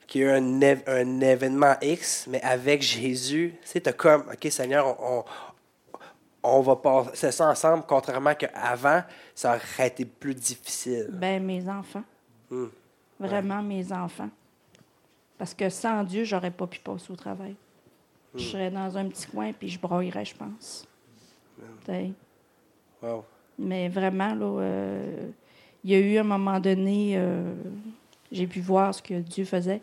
qu'il 0.07 0.23
y 0.23 0.25
a 0.25 0.39
eu 0.39 0.41
un, 0.41 0.63
un 0.87 1.21
événement 1.21 1.75
X, 1.83 2.27
mais 2.29 2.41
avec 2.41 2.81
Jésus, 2.81 3.55
tu 3.61 3.69
sais, 3.69 3.93
comme, 3.93 4.23
OK, 4.23 4.51
Seigneur, 4.51 4.99
on, 4.99 5.19
on, 5.19 5.25
on 6.43 6.61
va 6.63 6.77
passer 6.77 7.31
ça 7.31 7.49
ensemble, 7.49 7.85
contrairement 7.87 8.35
qu'avant, 8.35 9.03
ça 9.35 9.57
aurait 9.57 9.89
été 9.89 10.07
plus 10.07 10.35
difficile. 10.35 11.09
Ben, 11.13 11.45
mes 11.45 11.69
enfants. 11.69 12.05
Hmm. 12.51 12.69
Vraiment 13.21 13.63
mes 13.63 13.93
enfants. 13.93 14.31
Parce 15.37 15.53
que 15.53 15.69
sans 15.69 16.03
Dieu, 16.05 16.25
j'aurais 16.25 16.51
pas 16.51 16.67
pu 16.67 16.81
passer 16.81 17.13
au 17.13 17.17
travail. 17.17 17.55
Je 18.39 18.45
serais 18.45 18.71
dans 18.71 18.97
un 18.97 19.09
petit 19.09 19.27
coin 19.27 19.53
puis 19.53 19.69
je 19.69 19.79
broyerais, 19.79 20.25
je 20.25 20.35
pense. 20.35 20.87
Wow. 23.03 23.25
Mais 23.59 23.89
vraiment, 23.89 24.35
là, 24.35 24.61
euh, 24.61 25.31
il 25.85 25.91
y 25.91 25.95
a 25.95 25.99
eu 25.99 26.19
un 26.19 26.25
moment 26.25 26.61
donné, 26.61 27.15
euh, 27.17 27.55
j'ai 28.31 28.47
pu 28.47 28.61
voir 28.61 28.95
ce 28.95 29.03
que 29.03 29.15
Dieu 29.15 29.45
faisait. 29.45 29.81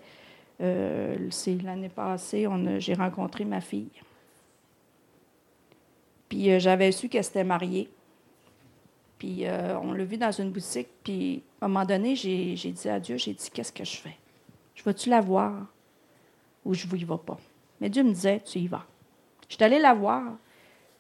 Euh, 0.62 1.18
c'est 1.32 1.62
l'année 1.62 1.90
passée, 1.90 2.48
j'ai 2.80 2.94
rencontré 2.94 3.44
ma 3.44 3.60
fille. 3.60 3.90
Puis 6.30 6.60
j'avais 6.60 6.92
su 6.92 7.10
qu'elle 7.10 7.24
s'était 7.24 7.44
mariée. 7.44 7.90
Puis 9.20 9.46
on 9.82 9.94
l'a 9.94 10.04
vu 10.04 10.18
dans 10.18 10.32
une 10.32 10.52
boutique. 10.52 10.90
Puis 11.04 11.44
à 11.62 11.66
un 11.66 11.68
moment 11.68 11.86
donné, 11.86 12.16
j'ai 12.16 12.56
dit 12.56 12.90
à 12.90 13.00
Dieu, 13.00 13.18
j'ai 13.18 13.34
dit, 13.34 13.50
qu'est-ce 13.54 13.72
que 13.72 13.84
je 13.84 13.98
fais? 13.98 14.18
Je 14.76 14.84
vais-tu 14.84 15.10
la 15.10 15.22
voir 15.22 15.68
ou 16.64 16.74
je 16.74 16.88
n'y 16.88 17.04
vais 17.04 17.18
pas? 17.26 17.38
Mais 17.82 17.90
Dieu 17.90 18.04
me 18.04 18.12
disait, 18.12 18.42
tu 18.46 18.60
y 18.60 18.68
vas. 18.68 18.86
Je 19.50 19.56
suis 19.56 19.64
allée 19.64 19.80
la 19.80 19.94
voir. 19.94 20.24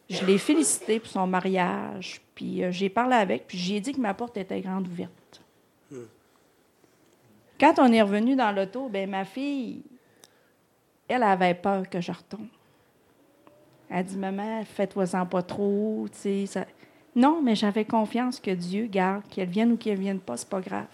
Je 0.09 0.23
l'ai 0.25 0.37
félicité 0.37 0.99
pour 0.99 1.09
son 1.09 1.25
mariage. 1.27 2.21
Puis 2.35 2.63
euh, 2.63 2.71
j'ai 2.71 2.89
parlé 2.89 3.15
avec. 3.15 3.47
Puis 3.47 3.57
j'ai 3.57 3.79
dit 3.79 3.91
que 3.93 3.99
ma 4.01 4.13
porte 4.13 4.37
était 4.37 4.61
grande 4.61 4.87
ouverte. 4.87 5.41
Quand 7.59 7.79
on 7.79 7.91
est 7.91 8.01
revenu 8.01 8.35
dans 8.35 8.51
l'auto, 8.51 8.89
ben 8.89 9.09
ma 9.09 9.23
fille, 9.25 9.81
elle 11.07 11.23
avait 11.23 11.53
peur 11.53 11.89
que 11.89 12.01
je 12.01 12.11
retourne. 12.11 12.49
Elle 13.89 14.03
dit 14.05 14.17
Maman, 14.17 14.63
fais-toi-en 14.65 15.25
pas 15.25 15.41
trop. 15.41 16.05
ça- 16.11 16.65
Non, 17.15 17.41
mais 17.41 17.55
j'avais 17.55 17.85
confiance 17.85 18.39
que 18.39 18.51
Dieu 18.51 18.87
garde, 18.87 19.23
qu'elle 19.29 19.47
vienne 19.49 19.71
ou 19.71 19.77
qu'elle 19.77 19.99
vienne 19.99 20.19
pas, 20.19 20.35
c'est 20.37 20.49
pas 20.49 20.59
grave. 20.59 20.87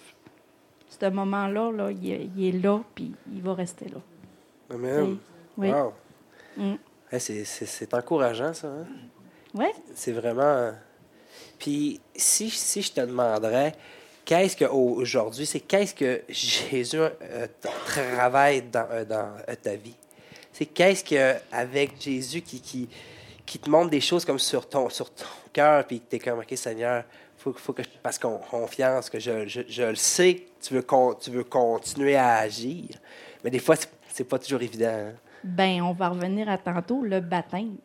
Ce 0.87 1.09
moment-là, 1.09 1.71
là, 1.71 1.89
il, 1.91 2.11
est, 2.11 2.29
il 2.37 2.45
est 2.55 2.59
là, 2.61 2.81
puis 2.93 3.11
il 3.33 3.41
va 3.41 3.53
rester 3.55 3.85
là. 3.89 3.99
Amen. 4.69 5.17
Oui. 5.61 5.69
Wow. 5.71 5.93
Mm. 6.57 6.75
Hey, 7.11 7.19
c'est- 7.19 7.93
encourageant, 7.93 8.53
ça. 8.53 8.67
hein? 8.67 8.85
Oui. 9.53 9.67
C'est 9.95 10.11
vraiment. 10.13 10.71
Puis, 11.59 11.99
si, 12.15 12.49
si 12.49 12.81
je 12.81 12.91
te 12.91 13.01
demanderais, 13.01 13.73
qu'est-ce 14.25 14.55
que 14.55 14.65
aujourd'hui, 14.65 15.45
c'est 15.45 15.59
qu'est-ce 15.59 15.93
que 15.93 16.21
Jésus 16.29 16.97
euh, 16.99 17.47
travaille 17.85 18.61
dans, 18.63 18.87
euh, 18.91 19.05
dans 19.05 19.29
euh, 19.47 19.55
ta 19.61 19.75
vie? 19.75 19.95
C'est 20.53 20.65
qu'est-ce 20.65 21.03
que 21.03 21.35
avec 21.51 22.01
Jésus 22.01 22.41
qui, 22.41 22.59
qui, 22.61 22.89
qui 23.45 23.59
te 23.59 23.69
montre 23.69 23.89
des 23.89 24.01
choses 24.01 24.25
comme 24.25 24.39
sur 24.39 24.67
ton, 24.67 24.89
sur 24.89 25.09
ton 25.13 25.25
cœur, 25.53 25.85
puis 25.85 25.99
que 25.99 26.09
tu 26.09 26.15
es 26.15 26.19
comme, 26.19 26.39
OK, 26.39 26.57
Seigneur, 26.57 27.03
faut, 27.37 27.53
faut 27.53 27.73
que 27.73 27.83
je 27.83 27.89
fasse 28.01 28.19
con- 28.19 28.39
confiance, 28.49 29.09
que 29.09 29.19
je, 29.19 29.47
je, 29.47 29.61
je 29.67 29.83
le 29.83 29.95
sais 29.95 30.35
que 30.35 30.65
tu 30.67 30.73
veux, 30.73 30.81
con- 30.81 31.13
tu 31.13 31.29
veux 31.31 31.43
continuer 31.43 32.15
à 32.15 32.37
agir. 32.37 32.87
Mais 33.43 33.49
des 33.49 33.59
fois, 33.59 33.75
c'est- 33.75 33.89
c'est 34.13 34.23
pas 34.23 34.39
toujours 34.39 34.61
évident. 34.61 34.87
hein? 34.89 35.13
Ben, 35.43 35.81
on 35.81 35.93
va 35.93 36.09
revenir 36.09 36.47
à 36.49 36.57
tantôt, 36.57 37.01
le 37.03 37.19
baptême. 37.19 37.77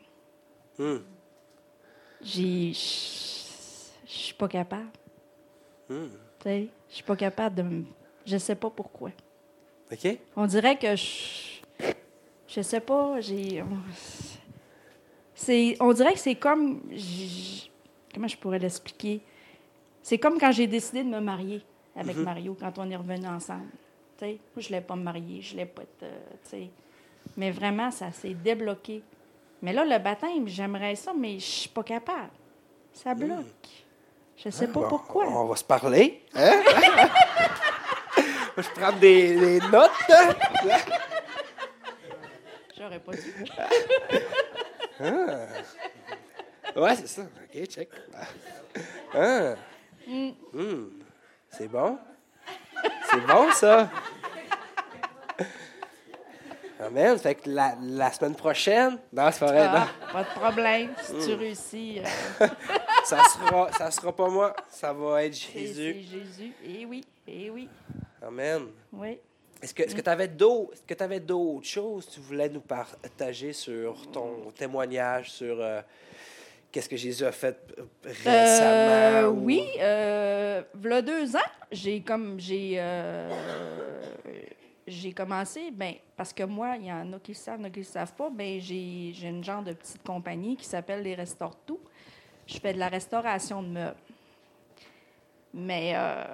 Hmm. 0.78 0.96
J'ai. 2.22 2.72
Je 2.72 4.12
suis 4.12 4.34
pas 4.34 4.48
capable. 4.48 4.88
Hmm. 5.88 6.06
Tu 6.40 6.42
sais, 6.42 6.68
je 6.88 6.94
suis 6.94 7.04
pas 7.04 7.16
capable 7.16 7.54
de. 7.56 7.82
Je 8.24 8.36
sais 8.38 8.54
pas 8.54 8.70
pourquoi. 8.70 9.10
OK? 9.92 10.18
On 10.36 10.46
dirait 10.46 10.76
que 10.78 10.94
je. 10.96 11.60
Je 12.48 12.60
sais 12.60 12.80
pas, 12.80 13.20
j'ai. 13.20 13.62
on- 13.62 13.66
C'est, 15.34 15.76
on 15.80 15.92
dirait 15.92 16.12
que 16.14 16.18
c'est 16.18 16.34
comme. 16.36 16.82
j- 16.90 17.70
Comment 18.14 18.28
je 18.28 18.36
pourrais 18.38 18.58
l'expliquer? 18.58 19.20
C'est 20.02 20.18
comme 20.18 20.38
quand 20.38 20.52
j'ai 20.52 20.66
décidé 20.66 21.02
de 21.04 21.08
me 21.08 21.20
marier 21.20 21.62
avec 21.94 22.16
Mario, 22.24 22.56
quand 22.58 22.78
on 22.78 22.90
est 22.90 22.96
revenus 22.96 23.28
ensemble. 23.28 23.66
Tu 24.18 24.24
sais, 24.24 24.26
moi, 24.32 24.38
je 24.56 24.60
ne 24.60 24.66
voulais 24.68 24.80
pas 24.80 24.96
me 24.96 25.02
marier, 25.02 25.42
je 25.42 25.50
voulais 25.52 25.66
pas 25.66 25.82
être. 25.82 26.02
euh, 26.04 26.18
tu 26.44 26.50
sais. 26.50 26.70
Mais 27.36 27.50
vraiment, 27.50 27.90
ça 27.90 28.12
s'est 28.12 28.34
débloqué. 28.34 29.02
Mais 29.62 29.72
là, 29.72 29.84
le 29.84 29.98
baptême, 30.02 30.46
j'aimerais 30.48 30.94
ça, 30.96 31.12
mais 31.18 31.38
je 31.38 31.44
suis 31.44 31.68
pas 31.68 31.82
capable. 31.82 32.30
Ça 32.92 33.14
bloque. 33.14 33.44
Je 34.36 34.50
sais 34.50 34.66
pas 34.68 34.80
Bon, 34.80 34.88
pourquoi. 34.88 35.26
On 35.28 35.46
va 35.46 35.56
se 35.56 35.64
parler. 35.64 36.22
Hein? 36.34 36.62
je 38.56 38.68
prends 38.74 38.92
des, 38.92 39.34
des 39.38 39.60
notes. 39.68 39.90
hein? 40.10 40.34
J'aurais 42.78 43.00
pas 43.00 43.12
dû. 43.12 43.34
Ah. 44.98 45.46
Ouais, 46.74 46.96
c'est 46.96 47.06
ça. 47.06 47.22
OK, 47.22 47.64
check. 47.66 47.90
Ah. 49.12 49.54
Hmm. 50.06 50.30
C'est 51.50 51.68
bon? 51.68 51.98
C'est 53.10 53.20
bon, 53.26 53.52
ça? 53.52 53.90
Amen. 56.80 57.18
Fait 57.18 57.34
que 57.34 57.48
la, 57.48 57.74
la 57.80 58.12
semaine 58.12 58.34
prochaine, 58.34 58.98
non, 59.12 59.30
c'est 59.32 59.40
pas 59.40 59.46
vrai, 59.46 59.66
Ah, 59.68 59.86
non. 60.06 60.12
pas 60.12 60.22
de 60.24 60.28
problème. 60.40 60.90
Si 61.02 61.26
tu 61.26 61.34
réussis, 61.34 62.00
euh, 62.40 62.46
Ça 63.04 63.22
sera, 63.24 63.70
ça 63.72 63.90
sera 63.90 64.14
pas 64.14 64.28
moi, 64.28 64.54
ça 64.68 64.92
va 64.92 65.24
être 65.24 65.34
c'est 65.34 65.52
c'est 65.52 65.66
Jésus. 65.66 65.92
Jésus. 66.10 66.52
Eh 66.64 66.84
oui, 66.86 67.04
eh 67.28 67.50
oui, 67.50 67.68
Amen. 68.20 68.62
oui. 68.92 69.18
Est-ce 69.62 69.72
que 69.72 69.84
tu 70.02 70.10
avais 70.10 70.28
d'autres 70.28 70.72
est-ce 70.74 70.82
que 70.82 70.94
t'avais 70.94 71.20
d'autres 71.20 71.66
choses 71.66 72.06
que 72.06 72.10
tu 72.14 72.20
voulais 72.20 72.48
nous 72.48 72.60
partager 72.60 73.52
sur 73.54 74.10
ton 74.10 74.50
témoignage 74.54 75.30
sur 75.30 75.56
euh, 75.60 75.80
qu'est-ce 76.70 76.88
que 76.90 76.96
Jésus 76.96 77.24
a 77.24 77.32
fait 77.32 77.56
euh, 77.78 77.84
récemment? 78.04 79.26
Euh, 79.26 79.28
ou- 79.30 79.44
Oui, 79.44 79.64
euh, 79.80 80.62
v'là 80.74 81.00
deux 81.00 81.34
ans, 81.36 81.50
j'ai 81.72 82.00
comme 82.02 82.38
j'ai 82.38 82.78
j'ai 84.86 85.12
commencé, 85.12 85.70
ben 85.72 85.94
parce 86.16 86.32
que 86.32 86.44
moi, 86.44 86.76
il 86.76 86.86
y 86.86 86.92
en 86.92 87.12
a 87.12 87.18
qui 87.18 87.32
le 87.32 87.36
savent, 87.36 87.58
il 87.58 87.62
y 87.62 87.64
en 87.64 87.68
a 87.68 87.70
qui 87.70 87.80
le 87.80 87.84
savent 87.84 88.14
pas, 88.14 88.30
ben 88.30 88.60
j'ai 88.60 89.14
une 89.22 89.42
genre 89.42 89.62
de 89.62 89.72
petite 89.72 90.02
compagnie 90.02 90.56
qui 90.56 90.64
s'appelle 90.64 91.02
les 91.02 91.14
Restaure 91.14 91.56
Tout. 91.66 91.80
Je 92.46 92.58
fais 92.58 92.72
de 92.72 92.78
la 92.78 92.88
restauration 92.88 93.62
de 93.62 93.68
meubles. 93.68 93.96
Mais 95.52 95.94
euh, 95.96 96.24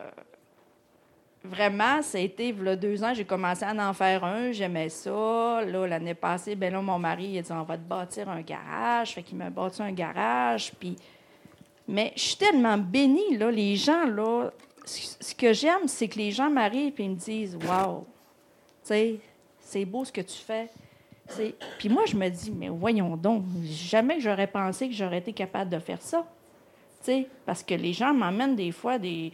vraiment, 1.44 2.02
ça 2.02 2.18
a 2.18 2.20
été, 2.20 2.52
deux 2.52 3.02
ans, 3.02 3.14
j'ai 3.14 3.24
commencé 3.24 3.64
à 3.64 3.72
en 3.72 3.92
faire 3.94 4.22
un, 4.24 4.52
j'aimais 4.52 4.90
ça. 4.90 5.62
Là, 5.64 5.86
l'année 5.86 6.14
passée, 6.14 6.54
ben 6.54 6.72
là, 6.72 6.82
mon 6.82 6.98
mari, 6.98 7.28
il 7.28 7.38
a 7.38 7.42
dit, 7.42 7.52
on 7.52 7.62
va 7.62 7.78
te 7.78 7.82
bâtir 7.82 8.28
un 8.28 8.42
garage. 8.42 9.14
Fait 9.14 9.22
qu'il 9.22 9.38
m'a 9.38 9.50
bâti 9.50 9.82
un 9.82 9.92
garage, 9.92 10.72
puis... 10.78 10.96
Mais 11.88 12.12
je 12.14 12.22
suis 12.22 12.36
tellement 12.36 12.78
bénie, 12.78 13.36
là, 13.36 13.50
les 13.50 13.74
gens, 13.74 14.06
là, 14.06 14.50
ce 14.84 15.34
que 15.34 15.52
j'aime, 15.52 15.88
c'est 15.88 16.08
que 16.08 16.16
les 16.16 16.30
gens 16.30 16.48
m'arrivent 16.48 17.00
et 17.00 17.08
me 17.08 17.16
disent, 17.16 17.58
tu 17.60 17.66
sais, 18.82 19.20
c'est 19.60 19.84
beau 19.84 20.04
ce 20.04 20.12
que 20.12 20.20
tu 20.20 20.38
fais. 20.38 20.68
Puis 21.78 21.88
moi, 21.88 22.04
je 22.06 22.16
me 22.16 22.28
dis, 22.28 22.50
mais 22.50 22.68
voyons 22.68 23.16
donc, 23.16 23.44
jamais 23.64 24.16
que 24.16 24.22
j'aurais 24.22 24.46
pensé 24.46 24.88
que 24.88 24.94
j'aurais 24.94 25.18
été 25.18 25.32
capable 25.32 25.70
de 25.70 25.78
faire 25.78 26.00
ça. 26.00 26.26
Tu 27.00 27.06
sais, 27.06 27.28
parce 27.46 27.62
que 27.62 27.74
les 27.74 27.92
gens 27.92 28.12
m'emmènent 28.12 28.54
des 28.56 28.70
fois 28.70 28.98
des, 28.98 29.32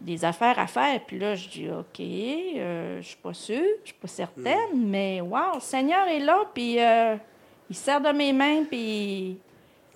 des 0.00 0.24
affaires 0.24 0.58
à 0.58 0.66
faire. 0.66 1.00
Puis 1.06 1.18
là, 1.18 1.34
je 1.34 1.48
dis, 1.48 1.68
OK, 1.68 2.00
euh, 2.00 3.00
je 3.00 3.06
suis 3.06 3.16
pas 3.16 3.34
sûre, 3.34 3.62
je 3.84 3.90
suis 3.90 3.98
pas 4.00 4.08
certaine, 4.08 4.74
mais 4.74 5.20
wow, 5.20 5.54
le 5.54 5.60
Seigneur 5.60 6.06
est 6.08 6.20
là, 6.20 6.38
puis 6.52 6.80
euh, 6.80 7.16
il 7.68 7.76
sert 7.76 8.00
de 8.00 8.10
mes 8.10 8.32
mains, 8.32 8.64
puis 8.64 9.38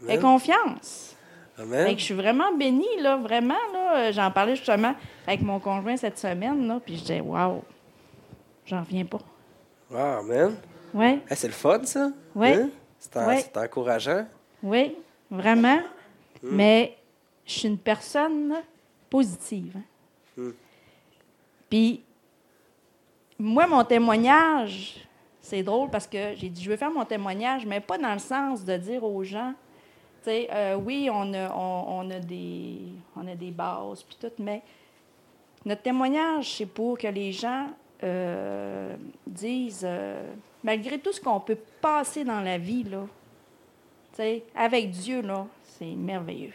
il 0.03 0.07
fait 0.07 0.19
confiance. 0.19 1.17
Amen. 1.59 1.87
Fait 1.87 1.95
que 1.95 2.01
je 2.01 2.05
suis 2.05 2.15
vraiment 2.15 2.53
bénie, 2.53 3.01
là, 3.01 3.17
vraiment, 3.17 3.55
là. 3.73 4.11
J'en 4.13 4.31
parlais 4.31 4.57
justement 4.57 4.95
avec 5.27 5.41
mon 5.41 5.61
conjoint 5.61 5.97
cette 5.97 6.19
semaine, 6.19 6.67
là, 6.67 6.81
puis 6.85 6.97
je 6.97 7.01
disais, 7.01 7.21
wow, 7.21 7.63
j'en 8.67 8.81
reviens 8.81 9.05
pas. 9.05 9.21
Ah, 9.95 10.19
amen. 10.19 10.57
Oui, 10.93 11.21
Hey, 11.29 11.37
c'est 11.37 11.47
le 11.49 11.53
fun, 11.53 11.83
ça? 11.85 12.11
Oui. 12.35 12.49
Hein? 12.53 12.71
C'est 12.99 13.57
encourageant. 13.57 14.27
oui, 14.63 14.97
vraiment. 15.31 15.81
Mais 16.43 16.97
je 17.45 17.53
suis 17.53 17.69
une 17.69 17.79
personne 17.79 18.55
positive. 19.11 19.77
hein. 19.77 19.83
Hmm. 20.37 20.51
Puis, 21.71 22.03
moi, 23.39 23.67
mon 23.67 23.85
témoignage, 23.85 25.07
c'est 25.41 25.63
drôle 25.63 25.91
parce 25.91 26.07
que 26.07 26.35
j'ai 26.37 26.49
dit, 26.49 26.63
je 26.63 26.71
veux 26.71 26.77
faire 26.77 26.91
mon 26.91 27.05
témoignage, 27.05 27.67
mais 27.67 27.81
pas 27.81 27.99
dans 27.99 28.13
le 28.13 28.19
sens 28.19 28.65
de 28.65 28.77
dire 28.77 29.03
aux 29.05 29.23
gens, 29.25 29.53
tu 30.23 30.31
sais, 30.31 30.49
euh, 30.53 30.77
oui, 30.77 31.09
on 31.13 31.33
a, 31.35 31.51
on, 31.55 32.01
on 32.07 32.11
a 32.11 32.19
des, 32.21 32.79
on 33.17 33.27
a 33.29 33.35
des 33.35 33.51
bases, 33.51 34.03
puis 34.03 34.17
tout, 34.21 34.33
mais 34.43 34.63
notre 35.65 35.83
témoignage, 35.83 36.57
c'est 36.57 36.67
pour 36.67 36.97
que 36.99 37.07
les 37.09 37.33
gens 37.33 37.69
euh, 38.03 38.97
disent, 39.27 39.85
euh, 39.85 40.33
malgré 40.63 40.99
tout 40.99 41.13
ce 41.13 41.21
qu'on 41.21 41.41
peut 41.41 41.59
passer 41.81 42.25
dans 42.25 42.41
la 42.41 42.59
vie, 42.59 42.85
là, 42.85 43.07
avec 44.55 44.91
Dieu, 44.91 45.23
là, 45.23 45.47
c'est 45.63 45.95
merveilleux. 45.95 46.53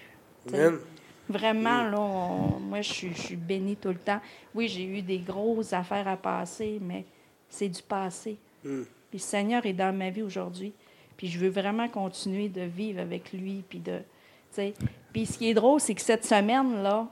Vraiment, 1.27 1.83
là, 1.83 1.99
on- 1.99 2.59
moi, 2.59 2.81
je 2.81 3.07
suis, 3.13 3.35
bénie 3.35 3.75
tout 3.75 3.89
le 3.89 3.95
temps. 3.99 4.19
Oui, 4.55 4.67
j'ai 4.67 4.83
eu 4.83 5.01
des 5.01 5.19
grosses 5.19 5.73
affaires 5.73 6.07
à 6.07 6.17
passer, 6.17 6.79
mais 6.81 7.05
c'est 7.49 7.69
du 7.69 7.81
passé. 7.83 8.37
Hmm. 8.63 8.83
Puis 9.09 9.19
le 9.19 9.19
Seigneur 9.19 9.65
est 9.65 9.73
dans 9.73 9.95
ma 9.95 10.09
vie 10.09 10.23
aujourd'hui. 10.23 10.73
Puis 11.17 11.27
je 11.27 11.37
veux 11.37 11.49
vraiment 11.49 11.87
continuer 11.87 12.49
de 12.49 12.61
vivre 12.61 13.01
avec 13.01 13.31
lui. 13.33 13.63
Puis 13.67 13.79
de. 13.79 13.99
Puis 15.13 15.25
ce 15.27 15.37
qui 15.37 15.49
est 15.49 15.53
drôle, 15.53 15.79
c'est 15.79 15.93
que 15.93 16.01
cette 16.01 16.25
semaine-là, 16.25 17.07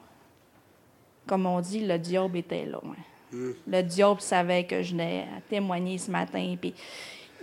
comme 1.27 1.45
on 1.45 1.59
dit, 1.61 1.85
le 1.85 1.99
diable 1.99 2.37
était 2.37 2.65
là. 2.65 2.79
hein. 2.83 2.95
Hmm. 3.31 3.51
Le 3.67 3.81
diable 3.83 4.21
savait 4.21 4.63
que 4.65 4.81
je 4.81 4.91
venais 4.91 5.27
à 5.37 5.41
témoigner 5.41 5.97
ce 5.97 6.09
matin. 6.09 6.55
Puis 6.59 6.73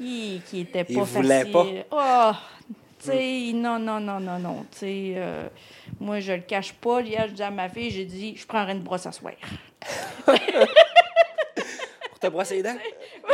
hi, 0.00 0.40
qui 0.48 0.60
était 0.60 0.84
pas 0.84 0.92
Il 0.92 0.98
facile. 1.00 1.22
voulait 1.22 1.44
pas. 1.44 1.66
Oh, 1.90 2.32
tu 2.98 3.10
sais, 3.10 3.52
non, 3.54 3.78
non, 3.78 4.00
non, 4.00 4.18
non, 4.18 4.38
non. 4.38 4.64
Tu 4.72 4.78
sais, 4.78 5.12
euh, 5.16 5.48
moi, 6.00 6.20
je 6.20 6.32
le 6.32 6.40
cache 6.40 6.72
pas. 6.72 7.02
Hier, 7.02 7.26
je 7.28 7.34
dis 7.34 7.42
à 7.42 7.50
ma 7.50 7.68
fille, 7.68 7.90
j'ai 7.90 8.06
dit, 8.06 8.34
je 8.36 8.46
prendrai 8.46 8.72
une 8.72 8.82
brosse 8.82 9.04
à 9.06 9.12
soir. 9.12 9.34
Pour 10.24 12.18
te 12.18 12.26
brosser 12.28 12.56
les 12.56 12.62
dents? 12.62 12.78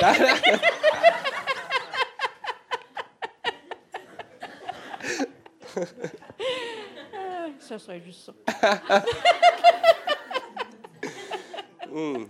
Ça 7.61 7.79
serait 7.79 8.01
juste 8.05 8.27
ça. 8.27 8.33
Hmm. 11.93 12.25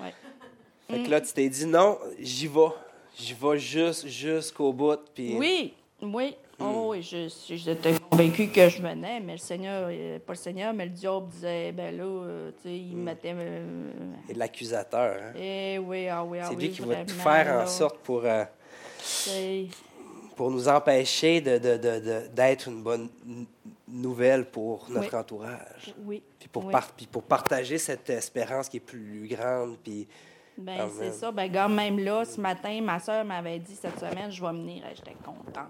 Ouais. 0.00 0.14
Fait 0.90 1.02
que 1.02 1.10
là, 1.10 1.20
tu 1.20 1.32
t'es 1.32 1.48
dit 1.48 1.66
non, 1.66 1.98
j'y 2.18 2.46
vais. 2.46 2.68
J'y 3.18 3.34
vais 3.34 3.58
juste 3.58 4.06
jusqu'au 4.06 4.72
bout. 4.72 5.00
Puis... 5.14 5.36
Oui, 5.36 5.74
oui. 6.00 6.36
Hmm. 6.60 6.64
Oh, 6.64 6.86
oui, 6.90 7.02
je- 7.02 7.28
j'étais 7.54 7.94
convaincue 8.10 8.48
que 8.48 8.68
je 8.68 8.80
venais, 8.82 9.20
mais 9.20 9.32
le 9.32 9.38
Seigneur, 9.38 9.88
euh, 9.90 10.18
pas 10.18 10.32
le 10.32 10.38
Seigneur, 10.38 10.72
mais 10.74 10.84
le 10.86 10.90
diable 10.90 11.28
disait, 11.28 11.70
ben 11.72 11.96
là, 11.96 12.02
euh, 12.04 12.50
tu 12.62 12.68
sais, 12.68 12.76
il 12.76 12.96
Hmm. 12.96 13.02
mettait. 13.04 13.34
euh, 13.36 13.92
Et 14.28 14.34
l'accusateur. 14.34 15.16
Hein? 15.22 15.32
eh 15.38 15.78
oui, 15.78 16.08
ah 16.08 16.24
oui, 16.24 16.38
ah 16.40 16.46
C'est 16.50 16.56
oui. 16.56 16.62
lui 16.64 16.70
qui 16.72 16.80
va 16.82 17.04
tout 17.04 17.14
faire 17.14 17.62
en 17.62 17.66
sorte 17.66 17.98
pour, 17.98 18.22
euh, 18.24 18.44
pour 20.36 20.50
nous 20.50 20.68
empêcher 20.68 21.40
de, 21.40 21.58
de- 21.58 21.76
de- 21.76 22.26
d'être 22.32 22.68
une 22.68 22.82
bonne 22.82 23.08
nouvelle 23.90 24.50
pour 24.50 24.88
notre 24.90 25.12
Oui. 25.14 25.20
entourage. 25.20 25.94
Oui. 26.04 26.22
Puis 26.38 26.48
pour, 26.48 26.66
oui. 26.66 26.72
par- 26.72 26.92
puis 26.92 27.06
pour 27.06 27.22
partager 27.22 27.78
cette 27.78 28.08
espérance 28.10 28.68
qui 28.68 28.78
est 28.78 28.80
plus 28.80 29.26
grande. 29.28 29.76
Puis 29.78 30.06
Ben, 30.56 30.88
c'est 30.98 31.12
ça. 31.12 31.30
Ben, 31.30 31.50
gars, 31.50 31.68
même 31.68 31.98
là, 31.98 32.24
ce 32.24 32.40
matin, 32.40 32.80
ma 32.82 32.98
soeur 33.00 33.24
m'avait 33.24 33.58
dit 33.58 33.74
cette 33.76 33.98
semaine, 33.98 34.30
je 34.30 34.40
vais 34.42 34.52
venir. 34.52 34.82
J'étais 34.94 35.16
contente. 35.24 35.68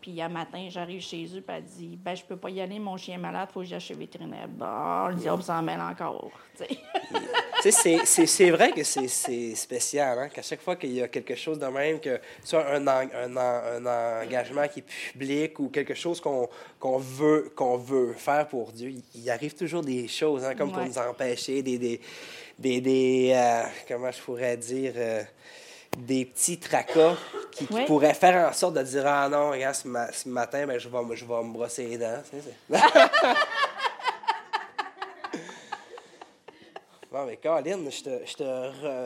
Puis, 0.00 0.20
un 0.22 0.28
matin, 0.28 0.66
j'arrive 0.70 1.00
chez 1.00 1.24
eux, 1.36 1.40
puis 1.40 1.56
elle 1.56 1.64
dit, 1.64 1.96
ben, 2.02 2.14
je 2.14 2.24
peux 2.24 2.36
pas 2.36 2.48
y 2.50 2.60
aller, 2.60 2.78
mon 2.78 2.96
chien 2.96 3.16
est 3.16 3.18
malade, 3.18 3.48
faut 3.52 3.60
que 3.60 3.66
j'aille 3.66 3.80
chez 3.80 3.94
le 3.94 4.00
vétérinaire. 4.00 4.48
Bon, 4.48 5.08
le 5.08 5.14
diable 5.14 5.42
s'en 5.42 5.62
mêle 5.62 5.80
encore. 5.80 6.30
c'est- 7.70 8.50
vrai 8.50 8.72
que 8.72 8.82
c'est 8.84 9.54
spécial, 9.54 10.18
hein, 10.18 10.28
qu'à 10.28 10.42
chaque 10.42 10.60
fois 10.60 10.76
qu'il 10.76 10.92
y 10.92 11.02
a 11.02 11.08
quelque 11.08 11.34
chose 11.34 11.58
de 11.58 11.66
même, 11.66 12.00
que 12.00 12.20
soit 12.42 12.66
un, 12.68 12.86
en- 12.86 13.08
un, 13.14 13.36
en- 13.36 13.86
un 13.86 14.22
engagement 14.22 14.66
qui 14.68 14.80
est 14.80 14.84
public 15.12 15.58
ou 15.60 15.68
quelque 15.68 15.94
chose 15.94 16.20
qu'on 16.20 16.98
veut, 16.98 17.52
qu'on 17.56 17.76
veut 17.76 18.12
faire 18.14 18.46
pour 18.48 18.72
Dieu, 18.72 18.90
il, 18.90 19.02
il 19.14 19.30
arrive 19.30 19.54
toujours 19.54 19.82
des 19.82 20.08
choses, 20.08 20.44
hein, 20.44 20.54
comme 20.54 20.72
pour 20.72 20.82
nous 20.84 20.98
empêcher, 20.98 21.62
des, 21.62 21.78
des, 21.78 22.00
des, 22.58 22.80
des, 22.80 23.32
euh, 23.34 23.62
comment 23.88 24.10
je 24.10 24.20
pourrais 24.20 24.56
dire, 24.56 24.92
euh, 24.96 25.22
des 25.96 26.24
petits 26.24 26.58
tracas 26.58 27.16
qui, 27.52 27.66
qui 27.66 27.72
Ouais. 27.72 27.84
pourraient 27.84 28.14
faire 28.14 28.48
en 28.48 28.52
sorte 28.52 28.74
de 28.74 28.82
dire, 28.82 29.04
ah 29.06 29.28
non, 29.28 29.50
regarde, 29.50 29.76
ce, 29.76 29.86
ma- 29.86 30.10
ce 30.12 30.28
matin, 30.28 30.66
ben, 30.66 30.78
je, 30.78 30.88
vais, 30.88 30.98
je 31.16 31.24
vais 31.24 31.42
me 31.44 31.52
brosser 31.52 31.86
les 31.86 31.98
dents. 31.98 32.20
tu 32.30 32.36
sais, 32.40 32.52
c'est- 32.70 32.74
Bon, 37.14 37.26
mais 37.26 37.36
Caroline, 37.36 37.88
je 37.92 38.02
te, 38.02 38.26
je 38.26 38.34
te 38.34 38.42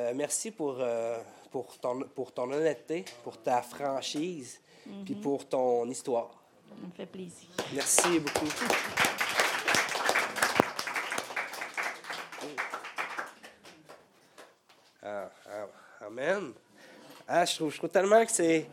remercie 0.09 0.51
pour, 0.51 0.77
euh, 0.81 1.19
pour, 1.51 1.77
ton, 1.79 2.01
pour 2.15 2.33
ton 2.33 2.51
honnêteté, 2.51 3.05
pour 3.23 3.37
ta 3.37 3.61
franchise, 3.61 4.59
puis 5.05 5.15
pour 5.15 5.47
ton 5.47 5.87
histoire. 5.91 6.31
Ça 6.71 6.87
me 6.87 6.91
fait 6.97 7.05
plaisir. 7.05 7.49
Merci 7.75 8.19
beaucoup. 8.19 8.47
Ah, 15.03 15.31
ah, 15.47 16.07
amen. 16.07 16.53
Ah, 17.27 17.45
je, 17.45 17.55
trouve, 17.57 17.73
je 17.73 17.79
trouve 17.79 17.91
tellement 17.91 18.25
que 18.25 18.33
c'est. 18.33 18.67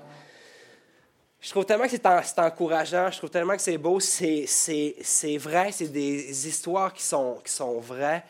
Je 1.41 1.49
trouve 1.51 1.65
tellement 1.65 1.83
que 1.85 1.91
c'est 1.91 2.05
en- 2.05 2.23
c'est 2.23 2.39
encourageant, 2.39 3.11
je 3.11 3.17
trouve 3.17 3.29
tellement 3.29 3.55
que 3.55 3.61
c'est 3.61 3.77
beau, 3.77 3.99
c'est 3.99 5.37
vrai, 5.37 5.71
c'est 5.71 5.89
des 5.89 6.47
histoires 6.47 6.91
qui 6.91 7.03
sont, 7.03 7.39
qui 7.43 7.51
sont 7.51 7.79
vraies. 7.79 8.23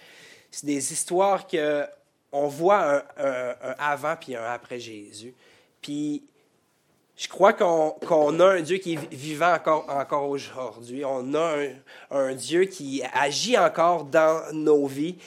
C'est 0.56 0.68
des 0.68 0.94
histoires 0.94 1.48
que 1.48 1.86
on 2.32 2.48
voit 2.48 3.04
un, 3.18 3.56
avant 3.78 4.16
puis 4.16 4.38
un 4.38 4.44
après 4.46 4.80
Jésus. 4.80 5.34
Puis 5.82 6.24
Je 7.18 7.28
crois 7.28 7.52
qu'on 7.52 8.40
a 8.40 8.46
un 8.46 8.62
Dieu 8.62 8.78
qui 8.78 8.94
est 8.94 9.14
vivant 9.14 9.54
encore, 9.54 9.86
encore 9.90 10.30
aujourd'hui. 10.30 11.04
On 11.04 11.34
a 11.34 11.58
un, 12.10 12.34
Dieu 12.36 12.64
qui 12.66 13.04
agit 13.14 13.58
encore 13.58 14.06
dans 14.06 14.54
nos 14.54 14.88
vies, 14.88 15.18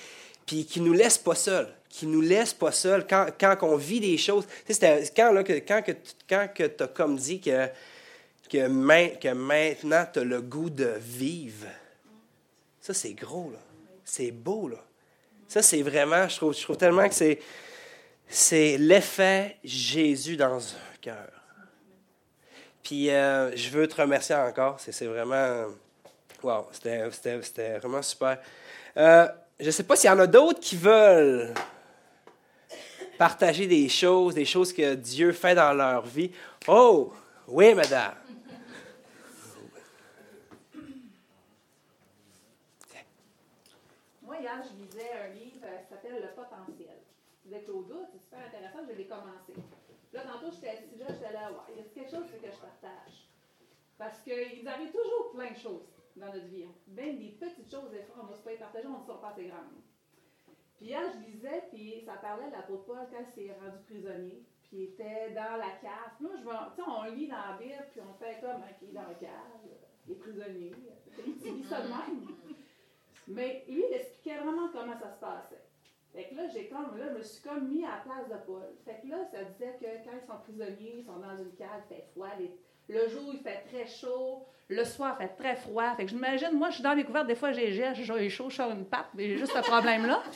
puis 0.46 0.64
qui 0.64 0.80
nous 0.80 0.94
laisse 0.94 1.18
pas 1.18 1.34
seuls 1.34 1.74
qui 1.90 2.06
nous 2.06 2.20
laisse 2.20 2.54
pas 2.54 2.70
seuls 2.70 3.06
quand, 3.06 3.26
quand 3.40 3.56
on 3.62 3.76
vit 3.76 3.98
des 3.98 4.18
choses. 4.18 4.46
Tu 4.66 4.72
sais, 4.72 5.12
quand, 5.16 5.32
là, 5.32 5.42
que, 5.42 5.54
quand, 5.54 5.82
que, 5.82 5.92
quand 6.28 6.46
que 6.54 6.64
tu 6.64 6.82
as 6.84 6.86
comme 6.86 7.16
dit 7.16 7.40
que, 7.40 7.66
que, 8.48 9.18
que 9.18 9.32
maintenant 9.32 10.06
tu 10.12 10.20
as 10.20 10.24
le 10.24 10.40
goût 10.40 10.70
de 10.70 10.94
vivre, 11.00 11.66
ça 12.80 12.94
c'est 12.94 13.14
gros, 13.14 13.50
là. 13.50 13.58
C'est 14.04 14.30
beau, 14.30 14.68
là. 14.68 14.78
Ça, 15.48 15.62
c'est 15.62 15.82
vraiment, 15.82 16.28
je 16.28 16.36
trouve, 16.36 16.54
je 16.54 16.62
trouve 16.62 16.76
tellement 16.76 17.08
que 17.08 17.14
c'est, 17.14 17.40
c'est 18.28 18.76
l'effet 18.76 19.56
Jésus 19.64 20.36
dans 20.36 20.58
un 20.58 20.96
cœur. 21.00 21.38
Puis 22.82 23.10
euh, 23.10 23.54
je 23.56 23.68
veux 23.70 23.86
te 23.86 24.00
remercier 24.00 24.34
encore. 24.34 24.78
C'est, 24.78 25.06
vraiment. 25.06 25.66
Wow, 26.42 26.68
c'était, 26.72 27.76
vraiment 27.78 28.00
super. 28.02 28.38
Euh, 28.96 29.28
je 29.60 29.66
ne 29.66 29.70
sais 29.70 29.82
pas 29.82 29.96
s'il 29.96 30.08
y 30.08 30.12
en 30.12 30.18
a 30.18 30.26
d'autres 30.26 30.60
qui 30.60 30.76
veulent 30.76 31.52
partager 33.18 33.66
des 33.66 33.88
choses, 33.88 34.34
des 34.34 34.44
choses 34.44 34.72
que 34.72 34.94
Dieu 34.94 35.32
fait 35.32 35.54
dans 35.54 35.74
leur 35.74 36.06
vie. 36.06 36.30
Oh, 36.66 37.12
oui, 37.46 37.74
madame. 37.74 38.14
Moi, 44.22 44.36
hier, 44.40 44.62
je 44.62 44.82
lisais 44.82 45.10
un 45.12 45.34
livre 45.34 45.64
euh, 45.64 45.78
qui 45.82 45.88
s'appelle 45.90 46.22
Le 46.22 46.28
potentiel. 46.34 46.96
C'est 47.50 47.64
Claude 47.64 47.86
c'est 48.12 48.22
super 48.22 48.38
intéressant, 48.46 48.78
je 48.86 48.87
l'ai 48.98 49.06
commencé. 49.06 49.54
Là, 50.12 50.22
tantôt, 50.22 50.50
j'étais 50.52 50.70
assise 50.70 50.98
là, 50.98 51.06
j'étais 51.08 51.32
là, 51.32 51.50
ouais, 51.50 51.74
il 51.74 51.76
y 51.76 51.80
a 51.80 51.84
quelque 51.84 52.10
chose 52.10 52.26
que 52.30 52.50
je 52.50 52.58
partage? 52.58 53.28
Parce 53.96 54.20
qu'il 54.20 54.66
arrive 54.66 54.92
toujours 54.92 55.32
plein 55.32 55.50
de 55.50 55.56
choses 55.56 55.88
dans 56.16 56.26
notre 56.26 56.46
vie. 56.46 56.66
Même 56.88 57.18
des 57.18 57.30
petites 57.30 57.70
choses, 57.70 57.90
des 57.90 58.02
fois, 58.02 58.24
on 58.24 58.30
ne 58.30 58.36
se 58.36 58.42
pas 58.42 58.50
les 58.52 58.56
partager, 58.56 58.86
on 58.86 59.00
ne 59.00 59.04
sort 59.04 59.20
pas 59.20 59.28
assez 59.30 59.46
grandes. 59.46 59.82
Puis 60.76 60.86
hier, 60.86 61.02
je 61.12 61.30
lisais, 61.30 61.64
puis 61.70 62.02
ça 62.06 62.14
parlait 62.14 62.46
de 62.46 62.52
l'apôtre 62.52 62.84
Paul 62.84 63.08
quand 63.10 63.18
il 63.18 63.32
s'est 63.32 63.52
rendu 63.60 63.78
prisonnier, 63.84 64.44
puis 64.62 64.76
il 64.76 64.82
était 64.84 65.30
dans 65.30 65.56
la 65.56 65.70
cave. 65.80 66.14
Moi, 66.20 66.30
je 66.36 66.42
tu 66.42 66.76
sais, 66.76 66.82
on 66.86 67.04
lit 67.04 67.26
dans 67.26 67.36
la 67.36 67.58
Bible, 67.58 67.86
puis 67.90 68.00
on 68.00 68.14
fait 68.14 68.40
comme, 68.40 68.62
OK, 68.62 68.92
dans 68.92 69.02
la 69.02 69.14
cave, 69.14 69.66
il 70.06 70.12
est 70.12 70.16
prisonnier. 70.16 70.72
Il 71.26 71.54
lit 71.56 71.64
ça 71.64 71.82
de 71.82 71.88
même. 71.88 72.28
Mais 73.26 73.64
lui, 73.68 73.84
il 73.90 73.94
expliquait 73.94 74.38
vraiment 74.38 74.68
comment 74.72 74.98
ça 74.98 75.10
se 75.10 75.18
passait. 75.20 75.67
Fait 76.14 76.24
que 76.24 76.34
là, 76.34 76.42
j'ai 76.52 76.66
comme, 76.68 76.96
là, 76.98 77.06
je 77.12 77.18
me 77.18 77.22
suis 77.22 77.42
comme 77.42 77.68
mis 77.68 77.84
à 77.84 77.90
la 77.90 77.96
place 77.96 78.28
de 78.28 78.46
Paul. 78.46 78.62
Fait 78.84 79.00
que 79.02 79.08
là, 79.10 79.18
ça 79.30 79.44
disait 79.44 79.76
que 79.78 79.86
quand 80.04 80.16
ils 80.20 80.26
sont 80.26 80.38
prisonniers, 80.42 80.96
ils 80.98 81.04
sont 81.04 81.18
dans 81.18 81.36
une 81.36 81.52
cave, 81.52 81.82
il 81.90 81.94
fait 81.94 82.04
froid, 82.12 82.30
le 82.88 83.08
jour, 83.08 83.30
il 83.34 83.40
fait 83.40 83.64
très 83.70 83.86
chaud, 83.86 84.46
le 84.68 84.84
soir, 84.84 85.16
il 85.18 85.26
fait 85.26 85.34
très 85.34 85.56
froid. 85.56 85.94
Fait 85.96 86.04
que 86.04 86.10
j'imagine, 86.10 86.52
moi, 86.52 86.70
je 86.70 86.74
suis 86.74 86.82
dans 86.82 86.94
les 86.94 87.04
couvertes, 87.04 87.26
des 87.26 87.34
fois, 87.34 87.52
j'ai 87.52 87.72
j'ai 87.72 88.28
chaud, 88.30 88.48
je 88.48 88.56
sors 88.56 88.70
une 88.70 88.86
patte, 88.86 89.08
mais 89.14 89.28
j'ai 89.28 89.36
juste 89.36 89.52
ce 89.52 89.60
problème-là. 89.60 90.22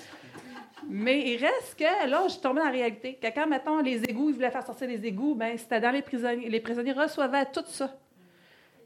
Mais 0.88 1.32
il 1.32 1.36
reste 1.36 1.78
que 1.78 2.08
là, 2.08 2.22
je 2.24 2.32
suis 2.32 2.40
tombée 2.40 2.58
dans 2.58 2.66
la 2.66 2.72
réalité. 2.72 3.14
Que 3.14 3.28
quand, 3.28 3.46
mettons, 3.46 3.80
les 3.80 4.02
égouts, 4.02 4.30
ils 4.30 4.34
voulaient 4.34 4.50
faire 4.50 4.66
sortir 4.66 4.88
les 4.88 5.06
égouts, 5.06 5.36
ben 5.36 5.56
c'était 5.56 5.80
dans 5.80 5.92
les 5.92 6.02
prisonniers. 6.02 6.48
Les 6.48 6.58
prisonniers 6.58 6.92
recevaient 6.92 7.46
tout 7.52 7.62
ça. 7.66 7.96